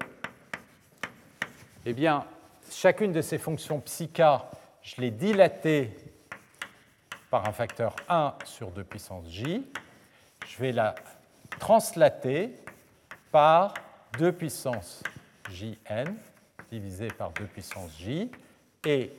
eh 1.85 1.93
bien, 1.93 2.25
chacune 2.69 3.11
de 3.11 3.21
ces 3.21 3.37
fonctions 3.37 3.79
psi 3.79 4.09
je 4.83 5.01
l'ai 5.01 5.11
dilatée 5.11 5.89
par 7.29 7.47
un 7.47 7.53
facteur 7.53 7.95
1 8.09 8.35
sur 8.45 8.71
2 8.71 8.83
puissance 8.83 9.25
j, 9.29 9.65
je 10.47 10.57
vais 10.57 10.71
la 10.71 10.95
translater 11.59 12.55
par 13.31 13.73
2 14.17 14.31
puissance 14.31 15.03
jn 15.49 16.13
divisé 16.71 17.07
par 17.07 17.31
2 17.31 17.45
puissance 17.45 17.91
j, 17.97 18.31
et 18.85 19.11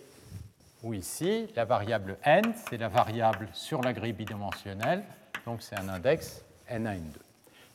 ou 0.82 0.94
ici, 0.94 1.46
la 1.54 1.64
variable 1.64 2.18
n, 2.24 2.42
c'est 2.68 2.76
la 2.76 2.88
variable 2.88 3.48
sur 3.52 3.82
la 3.82 3.92
grille 3.92 4.12
bidimensionnelle, 4.12 5.04
donc 5.46 5.62
c'est 5.62 5.78
un 5.78 5.88
index 5.88 6.44
n1, 6.70 6.96
n2. 6.96 7.16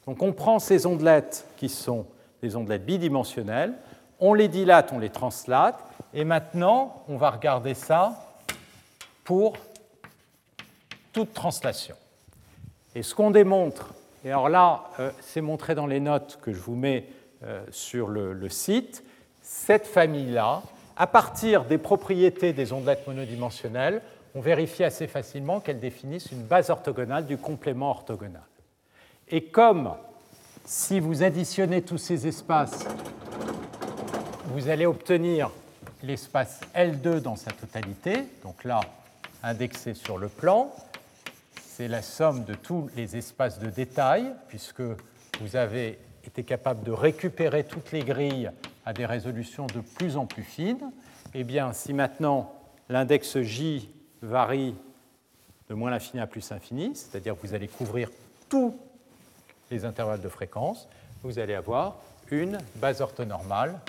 Donc 0.05 0.21
on 0.21 0.33
prend 0.33 0.59
ces 0.59 0.85
ondelettes 0.85 1.45
qui 1.57 1.69
sont 1.69 2.05
des 2.41 2.55
ondelettes 2.55 2.85
bidimensionnelles, 2.85 3.73
on 4.19 4.33
les 4.33 4.47
dilate, 4.47 4.91
on 4.93 4.99
les 4.99 5.09
translate, 5.09 5.79
et 6.13 6.23
maintenant 6.23 7.03
on 7.07 7.17
va 7.17 7.29
regarder 7.29 7.73
ça 7.73 8.27
pour 9.23 9.57
toute 11.11 11.33
translation. 11.33 11.95
Et 12.95 13.03
ce 13.03 13.13
qu'on 13.13 13.31
démontre, 13.31 13.93
et 14.23 14.31
alors 14.31 14.49
là, 14.49 14.85
euh, 14.99 15.11
c'est 15.21 15.41
montré 15.41 15.75
dans 15.75 15.87
les 15.87 15.99
notes 15.99 16.39
que 16.41 16.53
je 16.53 16.59
vous 16.59 16.75
mets 16.75 17.05
euh, 17.43 17.63
sur 17.71 18.07
le, 18.07 18.49
site, 18.49 19.03
cette 19.41 19.85
famille-là, 19.85 20.63
à 20.95 21.07
partir 21.07 21.65
des 21.65 21.77
propriétés 21.77 22.53
des 22.53 22.73
ondelettes 22.73 23.05
monodimensionnelles, 23.05 24.01
on 24.33 24.41
vérifie 24.41 24.83
assez 24.83 25.07
facilement 25.07 25.59
qu'elles 25.59 25.79
définissent 25.79 26.31
une 26.31 26.43
base 26.43 26.69
orthogonale 26.69 27.25
du 27.25 27.37
complément 27.37 27.91
orthogonal. 27.91 28.41
Et 29.29 29.43
comme 29.43 29.93
si 30.63 31.01
vous 31.01 31.21
additionnez 31.21 31.81
tous 31.81 31.97
ces 31.97 32.27
espaces, 32.27 32.85
vous 34.45 34.69
allez 34.69 34.85
obtenir 34.85 35.51
l'espace 36.01 36.61
L2 36.73 37.19
dans 37.19 37.35
sa 37.35 37.51
totalité, 37.51 38.23
donc 38.43 38.63
là, 38.63 38.79
indexé 39.43 39.93
sur 39.95 40.17
le 40.17 40.29
plan, 40.29 40.73
c'est 41.55 41.89
la 41.89 42.01
somme 42.01 42.45
de 42.45 42.53
tous 42.53 42.89
les 42.95 43.17
espaces 43.17 43.59
de 43.59 43.69
détail, 43.69 44.33
puisque 44.47 44.81
vous 45.41 45.55
avez 45.57 45.99
été 46.25 46.43
capable 46.43 46.83
de 46.83 46.91
récupérer 46.91 47.65
toutes 47.65 47.91
les 47.91 48.03
grilles 48.03 48.49
à 48.85 48.93
des 48.93 49.05
résolutions 49.05 49.67
de 49.67 49.81
plus 49.81 50.15
en 50.15 50.25
plus 50.25 50.43
fines. 50.43 50.91
Eh 51.33 51.43
bien, 51.43 51.73
si 51.73 51.91
maintenant 51.91 52.53
l'index 52.87 53.41
J 53.41 53.89
varie 54.21 54.73
de 55.69 55.75
moins 55.75 55.91
l'infini 55.91 56.21
à 56.21 56.27
plus 56.27 56.49
l'infini, 56.49 56.95
c'est-à-dire 56.95 57.35
que 57.35 57.45
vous 57.45 57.53
allez 57.53 57.67
couvrir 57.67 58.09
tous 58.47 58.73
les 59.71 59.85
intervalles 59.85 60.21
de 60.21 60.29
fréquence, 60.29 60.87
vous 61.23 61.39
allez 61.39 61.55
avoir 61.55 61.97
une 62.29 62.57
base 62.75 63.01
orthonormale 63.01 63.79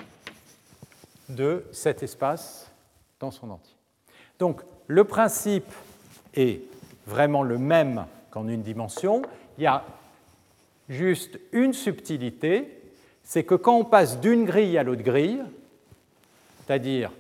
de 1.29 1.65
cet 1.73 2.03
espace 2.03 2.71
dans 3.21 3.31
son 3.31 3.51
entier. 3.51 3.75
Donc 4.39 4.63
le 4.87 5.05
principe 5.05 5.71
est 6.35 6.61
vraiment 7.07 7.43
le 7.43 7.59
même 7.59 8.07
qu'en 8.31 8.49
une 8.49 8.63
dimension. 8.63 9.23
Il 9.57 9.65
y 9.65 9.67
a 9.67 9.85
juste 10.89 11.39
une 11.53 11.73
subtilité, 11.73 12.83
c'est 13.23 13.45
que 13.45 13.55
quand 13.55 13.77
on 13.77 13.85
passe 13.85 14.21
d'une 14.21 14.45
grille 14.45 14.79
à 14.79 14.83
l'autre 14.83 15.03
grille, 15.03 15.43
c'est-à-dire 16.67 17.11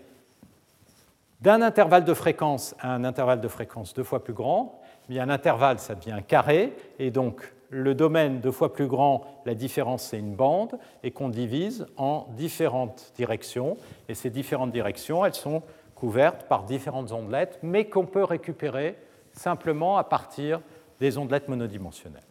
d'un 1.41 1.63
intervalle 1.63 2.05
de 2.05 2.15
fréquence 2.15 2.75
à 2.81 2.95
un 2.95 3.05
intervalle 3.05 3.41
de 3.41 3.49
fréquence 3.49 3.95
deux 3.95 4.05
fois 4.05 4.25
plus 4.25 4.33
grand, 4.33 4.81
bien 5.09 5.25
un 5.25 5.31
intervalle, 5.31 5.79
ça 5.79 5.95
devient 5.95 6.13
un 6.13 6.23
carré, 6.23 6.75
et 6.99 7.11
donc 7.11 7.53
le 7.71 7.95
domaine 7.95 8.41
deux 8.41 8.51
fois 8.51 8.73
plus 8.73 8.87
grand, 8.87 9.25
la 9.45 9.55
différence 9.55 10.03
c'est 10.05 10.19
une 10.19 10.35
bande, 10.35 10.79
et 11.03 11.11
qu'on 11.11 11.29
divise 11.29 11.87
en 11.97 12.27
différentes 12.37 13.13
directions. 13.17 13.77
Et 14.09 14.15
ces 14.15 14.31
différentes 14.31 14.73
directions, 14.73 15.25
elles 15.25 15.35
sont 15.35 15.63
couvertes 15.95 16.45
par 16.45 16.65
différentes 16.65 17.13
ondelettes, 17.13 17.59
mais 17.63 17.87
qu'on 17.87 18.07
peut 18.07 18.25
récupérer 18.25 18.97
simplement 19.33 19.99
à 19.99 20.05
partir 20.05 20.61
des 21.01 21.19
ondelettes 21.19 21.49
monodimensionnelles. 21.49 22.23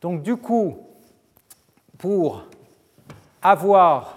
Donc 0.00 0.22
du 0.22 0.36
coup, 0.36 0.78
pour 1.98 2.44
avoir 3.42 4.16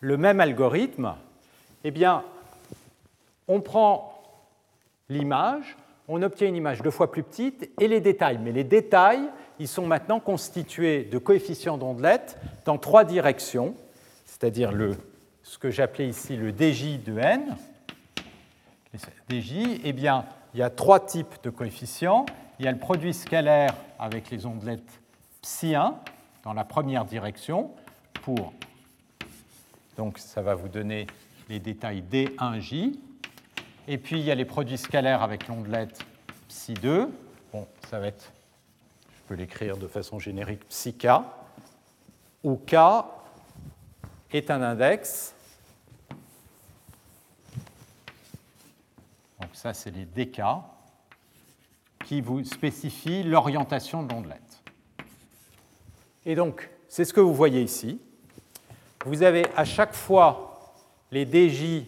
le 0.00 0.16
même 0.16 0.40
algorithme, 0.40 1.14
eh 1.84 1.90
bien, 1.90 2.24
on 3.48 3.60
prend 3.60 4.22
l'image, 5.08 5.76
on 6.08 6.22
obtient 6.22 6.48
une 6.48 6.56
image 6.56 6.82
deux 6.82 6.90
fois 6.90 7.10
plus 7.10 7.22
petite 7.22 7.70
et 7.80 7.88
les 7.88 8.00
détails. 8.00 8.38
Mais 8.42 8.52
les 8.52 8.64
détails, 8.64 9.28
ils 9.60 9.68
sont 9.68 9.86
maintenant 9.86 10.20
constitués 10.20 11.04
de 11.04 11.18
coefficients 11.18 11.76
d'ondelettes 11.76 12.38
dans 12.64 12.78
trois 12.78 13.04
directions, 13.04 13.74
c'est-à-dire 14.24 14.72
ce 15.42 15.58
que 15.58 15.70
j'appelais 15.70 16.08
ici 16.08 16.34
le 16.36 16.50
dj 16.50 16.98
de 17.04 17.18
n. 17.18 17.56
dj, 19.28 19.80
eh 19.84 19.92
bien, 19.92 20.24
il 20.54 20.60
y 20.60 20.62
a 20.62 20.70
trois 20.70 20.98
types 20.98 21.34
de 21.42 21.50
coefficients. 21.50 22.24
Il 22.58 22.64
y 22.64 22.68
a 22.68 22.72
le 22.72 22.78
produit 22.78 23.12
scalaire 23.12 23.74
avec 23.98 24.30
les 24.30 24.46
ondelettes 24.46 25.00
psi1 25.44 25.94
dans 26.42 26.54
la 26.54 26.64
première 26.64 27.04
direction 27.04 27.70
pour 28.22 28.52
donc 29.96 30.18
ça 30.18 30.40
va 30.40 30.54
vous 30.54 30.68
donner 30.68 31.06
les 31.50 31.58
détails 31.58 32.02
d1j. 32.10 32.94
Et 33.88 33.98
puis 33.98 34.20
il 34.20 34.24
y 34.24 34.30
a 34.30 34.34
les 34.34 34.46
produits 34.46 34.78
scalaires 34.78 35.22
avec 35.22 35.48
l'ondelette 35.48 35.98
psi2. 36.48 37.08
Bon, 37.52 37.66
ça 37.90 37.98
va 37.98 38.06
être 38.06 38.32
peux 39.30 39.36
l'écrire 39.36 39.76
de 39.76 39.86
façon 39.86 40.18
générique 40.18 40.66
psi 40.68 40.92
k, 40.92 41.06
où 42.42 42.56
k 42.56 42.74
est 44.32 44.50
un 44.50 44.60
index. 44.60 45.36
Donc 49.40 49.50
ça, 49.52 49.72
c'est 49.72 49.92
les 49.92 50.04
dk 50.04 50.42
qui 52.06 52.20
vous 52.20 52.42
spécifient 52.42 53.22
l'orientation 53.22 54.02
de 54.02 54.12
l'ondelette. 54.12 54.64
Et 56.26 56.34
donc, 56.34 56.68
c'est 56.88 57.04
ce 57.04 57.12
que 57.12 57.20
vous 57.20 57.32
voyez 57.32 57.62
ici. 57.62 58.00
Vous 59.06 59.22
avez 59.22 59.46
à 59.54 59.64
chaque 59.64 59.94
fois 59.94 60.74
les 61.12 61.24
dj 61.24 61.86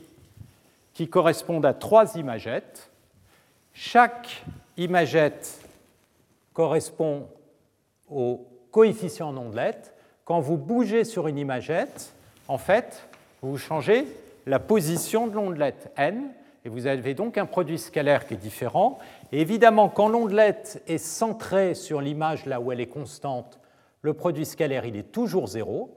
qui 0.94 1.08
correspondent 1.08 1.66
à 1.66 1.74
trois 1.74 2.14
imagettes. 2.14 2.88
Chaque 3.74 4.44
imagette 4.76 5.61
correspond 6.52 7.28
au 8.10 8.46
coefficient 8.70 9.32
d'ondelette. 9.32 9.94
Quand 10.24 10.40
vous 10.40 10.56
bougez 10.56 11.04
sur 11.04 11.28
une 11.28 11.38
imagette, 11.38 12.14
en 12.48 12.58
fait, 12.58 13.08
vous 13.42 13.58
changez 13.58 14.06
la 14.46 14.58
position 14.58 15.26
de 15.26 15.34
l'ondelette 15.34 15.92
n, 15.96 16.30
et 16.64 16.68
vous 16.68 16.86
avez 16.86 17.14
donc 17.14 17.38
un 17.38 17.46
produit 17.46 17.78
scalaire 17.78 18.26
qui 18.26 18.34
est 18.34 18.36
différent. 18.36 18.98
Évidemment, 19.32 19.88
quand 19.88 20.08
l'ondelette 20.08 20.82
est 20.86 20.98
centrée 20.98 21.74
sur 21.74 22.00
l'image 22.00 22.46
là 22.46 22.60
où 22.60 22.70
elle 22.70 22.80
est 22.80 22.86
constante, 22.86 23.58
le 24.00 24.14
produit 24.14 24.46
scalaire 24.46 24.84
il 24.84 24.96
est 24.96 25.10
toujours 25.10 25.48
zéro. 25.48 25.96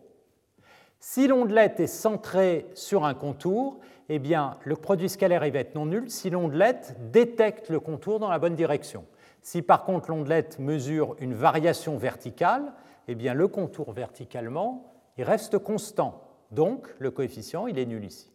Si 0.99 1.27
l'ondelette 1.27 1.79
est 1.79 1.87
centrée 1.87 2.65
sur 2.73 3.05
un 3.05 3.13
contour, 3.13 3.77
eh 4.09 4.17
bien, 4.17 4.57
le 4.63 4.75
produit 4.75 5.09
scalaire 5.09 5.45
il 5.45 5.53
va 5.53 5.59
être 5.59 5.75
non 5.75 5.85
nul 5.85 6.09
si 6.09 6.31
l'ondelette 6.31 6.95
détecte 7.11 7.69
le 7.69 7.79
contour 7.79 8.19
dans 8.19 8.29
la 8.29 8.39
bonne 8.39 8.55
direction. 8.55 9.05
Si 9.45 9.61
par 9.61 9.83
contre 9.83 10.09
l'ondelette 10.09 10.57
mesure 10.57 11.15
une 11.19 11.35
variation 11.35 11.97
verticale, 11.97 12.73
eh 13.07 13.13
bien 13.13 13.35
le 13.35 13.47
contour 13.47 13.91
verticalement, 13.91 14.91
reste 15.19 15.59
constant. 15.59 16.23
Donc 16.49 16.87
le 16.97 17.11
coefficient, 17.11 17.67
il 17.67 17.77
est 17.77 17.85
nul 17.85 18.03
ici. 18.03 18.31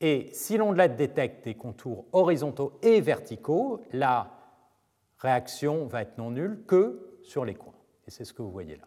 Et 0.00 0.28
si 0.32 0.56
l'ondelette 0.56 0.96
détecte 0.96 1.44
des 1.44 1.54
contours 1.54 2.04
horizontaux 2.12 2.72
et 2.82 3.00
verticaux, 3.00 3.80
la 3.92 4.32
réaction 5.18 5.86
va 5.86 6.02
être 6.02 6.18
non 6.18 6.32
nulle 6.32 6.64
que 6.66 7.20
sur 7.22 7.44
les 7.44 7.54
coins. 7.54 7.72
Et 8.08 8.10
c'est 8.10 8.24
ce 8.24 8.32
que 8.32 8.42
vous 8.42 8.50
voyez 8.50 8.74
là. 8.74 8.84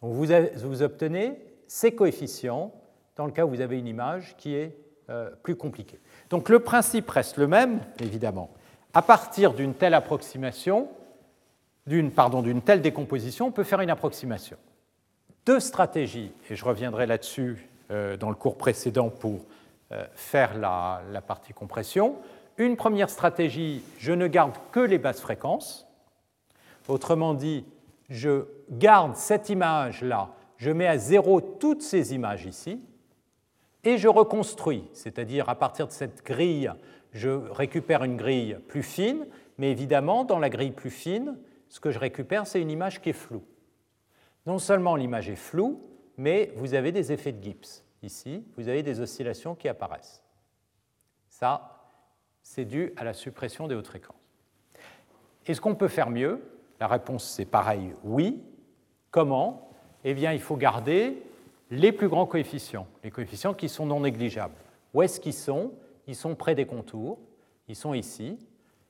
Donc 0.00 0.12
vous, 0.12 0.26
vous, 0.56 0.82
obtenez 0.82 1.38
ces 1.68 1.94
coefficients 1.94 2.74
dans 3.14 3.26
le 3.26 3.32
cas 3.32 3.46
où 3.46 3.48
vous 3.48 3.60
avez 3.60 3.78
une 3.78 3.86
image 3.86 4.36
qui 4.36 4.56
est 4.56 4.76
euh, 5.08 5.30
plus 5.44 5.54
compliquée. 5.54 6.00
Donc 6.30 6.48
le 6.48 6.58
principe 6.58 7.08
reste 7.08 7.36
le 7.36 7.46
même, 7.46 7.78
évidemment 8.00 8.50
à 8.94 9.02
partir 9.02 9.54
d'une 9.54 9.74
telle 9.74 9.94
approximation, 9.94 10.88
d'une 11.86 12.12
telle 12.62 12.82
décomposition, 12.82 13.46
on 13.46 13.50
peut 13.50 13.64
faire 13.64 13.80
une 13.80 13.90
approximation. 13.90 14.56
Deux 15.46 15.60
stratégies, 15.60 16.32
et 16.50 16.56
je 16.56 16.64
reviendrai 16.64 17.06
là-dessus 17.06 17.68
euh, 17.90 18.16
dans 18.16 18.28
le 18.28 18.36
cours 18.36 18.56
précédent 18.56 19.10
pour 19.10 19.40
euh, 19.90 20.04
faire 20.14 20.56
la, 20.56 21.02
la, 21.10 21.20
partie 21.20 21.52
compression. 21.52 22.16
Une 22.58 22.76
première 22.76 23.10
stratégie, 23.10 23.82
je 23.98 24.12
ne 24.12 24.28
garde 24.28 24.52
que 24.70 24.80
les 24.80 24.98
basses 24.98 25.20
fréquences. 25.20 25.86
Autrement 26.86 27.34
dit, 27.34 27.64
je 28.08 28.44
garde 28.70 29.16
cette 29.16 29.48
image-là, 29.48 30.28
je 30.58 30.70
mets 30.70 30.86
à 30.86 30.98
zéro 30.98 31.40
toutes 31.40 31.82
ces 31.82 32.14
images 32.14 32.46
ici, 32.46 32.80
et 33.84 33.98
je 33.98 34.06
reconstruis, 34.06 34.84
c'est-à-dire 34.92 35.48
à 35.48 35.56
partir 35.56 35.88
de 35.88 35.92
cette 35.92 36.24
grille 36.24 36.70
je 37.12 37.28
récupère 37.28 38.04
une 38.04 38.16
grille 38.16 38.58
plus 38.68 38.82
fine, 38.82 39.26
mais 39.58 39.70
évidemment, 39.70 40.24
dans 40.24 40.38
la 40.38 40.50
grille 40.50 40.72
plus 40.72 40.90
fine, 40.90 41.36
ce 41.68 41.80
que 41.80 41.90
je 41.90 41.98
récupère, 41.98 42.46
c'est 42.46 42.60
une 42.60 42.70
image 42.70 43.00
qui 43.00 43.10
est 43.10 43.14
floue. 43.14 43.44
Non 44.46 44.58
seulement 44.58 44.96
l'image 44.96 45.28
est 45.30 45.36
floue, 45.36 45.80
mais 46.16 46.52
vous 46.56 46.74
avez 46.74 46.92
des 46.92 47.12
effets 47.12 47.32
de 47.32 47.42
Gibbs. 47.42 47.84
Ici, 48.02 48.44
vous 48.56 48.68
avez 48.68 48.82
des 48.82 49.00
oscillations 49.00 49.54
qui 49.54 49.68
apparaissent. 49.68 50.22
Ça, 51.28 51.88
c'est 52.42 52.64
dû 52.64 52.92
à 52.96 53.04
la 53.04 53.12
suppression 53.12 53.68
des 53.68 53.74
hautes 53.74 53.86
fréquences. 53.86 54.16
Est-ce 55.46 55.60
qu'on 55.60 55.74
peut 55.74 55.88
faire 55.88 56.10
mieux? 56.10 56.42
La 56.80 56.88
réponse, 56.88 57.24
c'est 57.24 57.44
pareil, 57.44 57.94
oui. 58.04 58.42
Comment? 59.10 59.70
Eh 60.04 60.14
bien, 60.14 60.32
il 60.32 60.40
faut 60.40 60.56
garder 60.56 61.22
les 61.70 61.92
plus 61.92 62.08
grands 62.08 62.26
coefficients, 62.26 62.86
les 63.04 63.10
coefficients 63.10 63.54
qui 63.54 63.68
sont 63.68 63.86
non 63.86 64.00
négligeables. 64.00 64.54
Où 64.92 65.02
est-ce 65.02 65.20
qu'ils 65.20 65.32
sont? 65.32 65.72
Ils 66.06 66.16
sont 66.16 66.34
près 66.34 66.54
des 66.54 66.66
contours, 66.66 67.18
ils 67.68 67.76
sont 67.76 67.94
ici. 67.94 68.38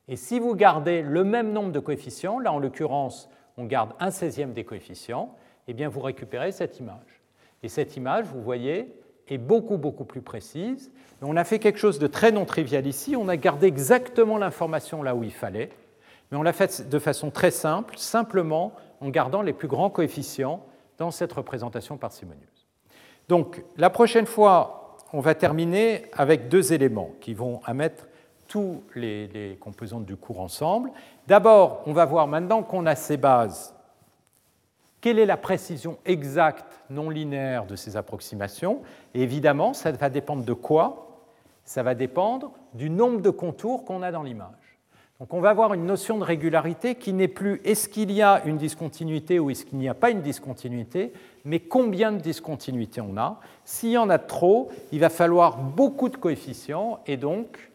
Et 0.09 0.16
si 0.16 0.39
vous 0.39 0.55
gardez 0.55 1.02
le 1.02 1.24
même 1.24 1.52
nombre 1.52 1.72
de 1.72 1.78
coefficients, 1.78 2.39
là 2.39 2.52
en 2.52 2.59
l'occurrence 2.59 3.28
on 3.56 3.64
garde 3.64 3.93
un 4.01 4.10
seizième 4.10 4.52
des 4.52 4.64
coefficients, 4.64 5.34
eh 5.68 5.74
bien 5.74 5.89
vous 5.89 6.01
récupérez 6.01 6.52
cette 6.52 6.80
image. 6.80 7.22
Et 7.62 7.68
cette 7.68 7.97
image, 7.97 8.26
vous 8.26 8.43
voyez, 8.43 8.89
est 9.28 9.39
beaucoup 9.39 9.76
beaucoup 9.76 10.05
plus 10.05 10.22
précise. 10.22 10.90
on 11.20 11.36
a 11.36 11.44
fait 11.44 11.59
quelque 11.59 11.78
chose 11.78 11.98
de 11.98 12.06
très 12.06 12.32
non 12.32 12.44
trivial 12.44 12.86
ici, 12.86 13.14
on 13.16 13.28
a 13.28 13.36
gardé 13.36 13.66
exactement 13.66 14.39
l'information 14.39 15.02
là 15.02 15.14
où 15.14 15.22
il 15.22 15.32
fallait, 15.32 15.70
mais 16.30 16.39
on 16.39 16.43
l'a 16.43 16.52
fait 16.52 16.89
de 16.89 16.98
façon 16.98 17.30
très 17.30 17.51
simple, 17.51 17.97
simplement 17.98 18.72
en 19.01 19.10
gardant 19.10 19.43
les 19.43 19.52
plus 19.52 19.68
grands 19.68 19.90
coefficients 19.90 20.64
dans 20.98 21.10
cette 21.10 21.32
représentation 21.32 21.97
parcimonieuse. 21.98 22.66
Donc 23.28 23.62
la 23.76 23.90
prochaine 23.90 24.26
fois, 24.26 24.81
on 25.12 25.20
va 25.20 25.34
terminer 25.34 26.05
avec 26.12 26.48
deux 26.48 26.72
éléments 26.72 27.10
qui 27.20 27.34
vont 27.34 27.60
mettre 27.74 28.06
tous 28.48 28.82
les, 28.94 29.56
composantes 29.60 30.05
du 30.05 30.16
cours 30.16 30.40
ensemble. 30.40 30.90
D'abord, 31.26 31.82
on 31.86 31.93
va 31.93 32.05
voir 32.05 32.26
maintenant 32.26 32.62
qu'on 32.62 32.86
a 32.86 32.94
ces 32.94 33.16
bases, 33.16 33.74
quelle 35.01 35.18
est 35.18 35.26
la 35.26 35.36
précision 35.36 35.98
exacte 36.05 36.80
non 36.89 37.10
linéaire 37.10 37.66
de 37.66 37.74
ces 37.74 37.97
approximations? 37.97 38.82
Évidemment, 39.14 39.72
ça 39.72 39.90
va 39.90 40.09
dépendre 40.09 40.44
de 40.44 40.52
quoi? 40.52 41.09
Ça 41.64 41.82
va 41.82 41.94
dépendre 41.94 42.52
du 42.74 42.89
nombre 42.89 43.20
de 43.20 43.30
contours 43.30 43.84
qu'on 43.84 44.02
a 44.02 44.12
dans 44.12 44.22
l'image. 44.22 44.61
Donc 45.23 45.35
on 45.35 45.40
va 45.40 45.51
avoir 45.51 45.73
une 45.73 45.86
notion 45.86 46.19
de 46.19 46.24
régularité 46.24 46.97
qui 46.97 47.12
n'est 47.12 47.28
plus 47.28 47.61
est-ce 47.65 47.89
qu'il 47.89 48.11
y 48.11 48.23
a 48.23 48.43
une 48.44 48.57
discontinuité 48.57 49.39
ou 49.39 49.51
est-ce 49.51 49.65
qu'il 49.65 49.78
n'y 49.78 49.89
a 49.89 49.94
pas 49.94 50.11
une 50.11 50.20
discontinuité, 50.20 51.12
mais 51.44 51.61
combien 51.61 52.11
de 52.11 52.19
discontinuités 52.19 53.01
on 53.01 53.16
a. 53.16 53.39
S'il 53.65 53.90
y 53.90 53.99
en 53.99 54.11
a 54.11 54.19
trop, 54.19 54.73
il 54.90 54.99
va 54.99 55.11
falloir 55.11 55.59
beaucoup 55.59 56.09
de 56.09 56.16
coefficients 56.16 56.99
et 57.07 57.16
donc 57.16 57.70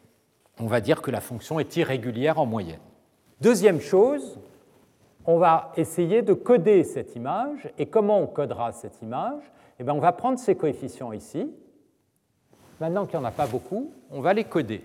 on 0.60 0.65
va 0.65 0.82
dire 0.82 1.02
que 1.02 1.10
la 1.10 1.22
fonction 1.22 1.57
est 1.57 1.78
irrégulière 1.78 2.38
en 2.38 2.45
moyenne. 2.45 2.82
Deuxième 3.40 3.80
chose, 3.80 4.38
on 5.26 5.38
va 5.38 5.72
essayer 5.78 6.24
de 6.24 6.34
coder 6.34 6.84
cette 6.84 7.15
image. 7.15 7.72
Et 7.78 7.86
comment 7.86 8.19
on 8.19 8.28
codera 8.28 8.74
cette 8.74 9.02
image? 9.02 9.41
Eh 9.80 9.86
bien, 9.86 9.94
On 9.94 10.02
va 10.02 10.11
prendre 10.11 10.38
ces 10.38 10.56
coefficients 10.56 11.14
ici. 11.14 11.49
Maintenant 12.82 13.06
qu'il 13.06 13.18
n'y 13.18 13.24
en 13.24 13.30
a 13.30 13.32
pas 13.32 13.48
beaucoup, 13.48 13.94
on 14.11 14.19
va 14.19 14.34
les 14.34 14.44
coder. 14.44 14.84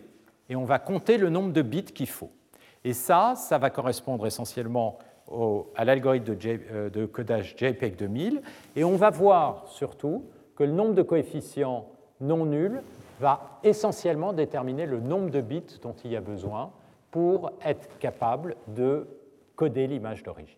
Et 0.48 0.54
on 0.54 0.64
va 0.64 0.78
compter 0.78 1.18
le 1.18 1.28
nombre 1.28 1.52
de 1.52 1.62
bits 1.62 1.82
qu'il 1.82 2.08
faut. 2.08 2.30
Et 2.84 2.92
ça, 2.92 3.34
ça 3.36 3.58
va 3.58 3.70
correspondre 3.70 4.26
essentiellement 4.26 4.98
à 5.76 5.84
l'algorithme 5.84 6.34
de, 6.34 6.60
euh, 6.72 7.06
codage 7.06 7.54
JPEG 7.56 7.96
2000. 7.96 8.42
Et 8.76 8.84
on 8.84 8.96
va 8.96 9.10
voir 9.10 9.68
surtout 9.68 10.24
que 10.56 10.64
le 10.64 10.72
nombre 10.72 10.94
de 10.94 11.02
coefficients 11.02 11.88
non 12.20 12.44
nuls 12.44 12.82
va 13.20 13.60
essentiellement 13.62 14.32
déterminer 14.32 14.86
le 14.86 15.00
nombre 15.00 15.30
de 15.30 15.40
bits 15.40 15.78
dont 15.82 15.94
il 16.04 16.10
y 16.10 16.16
a 16.16 16.20
besoin 16.20 16.72
pour 17.10 17.52
être 17.64 17.88
capable 17.98 18.56
de 18.68 19.06
coder 19.54 19.86
l'image 19.86 20.22
d'origine. 20.22 20.56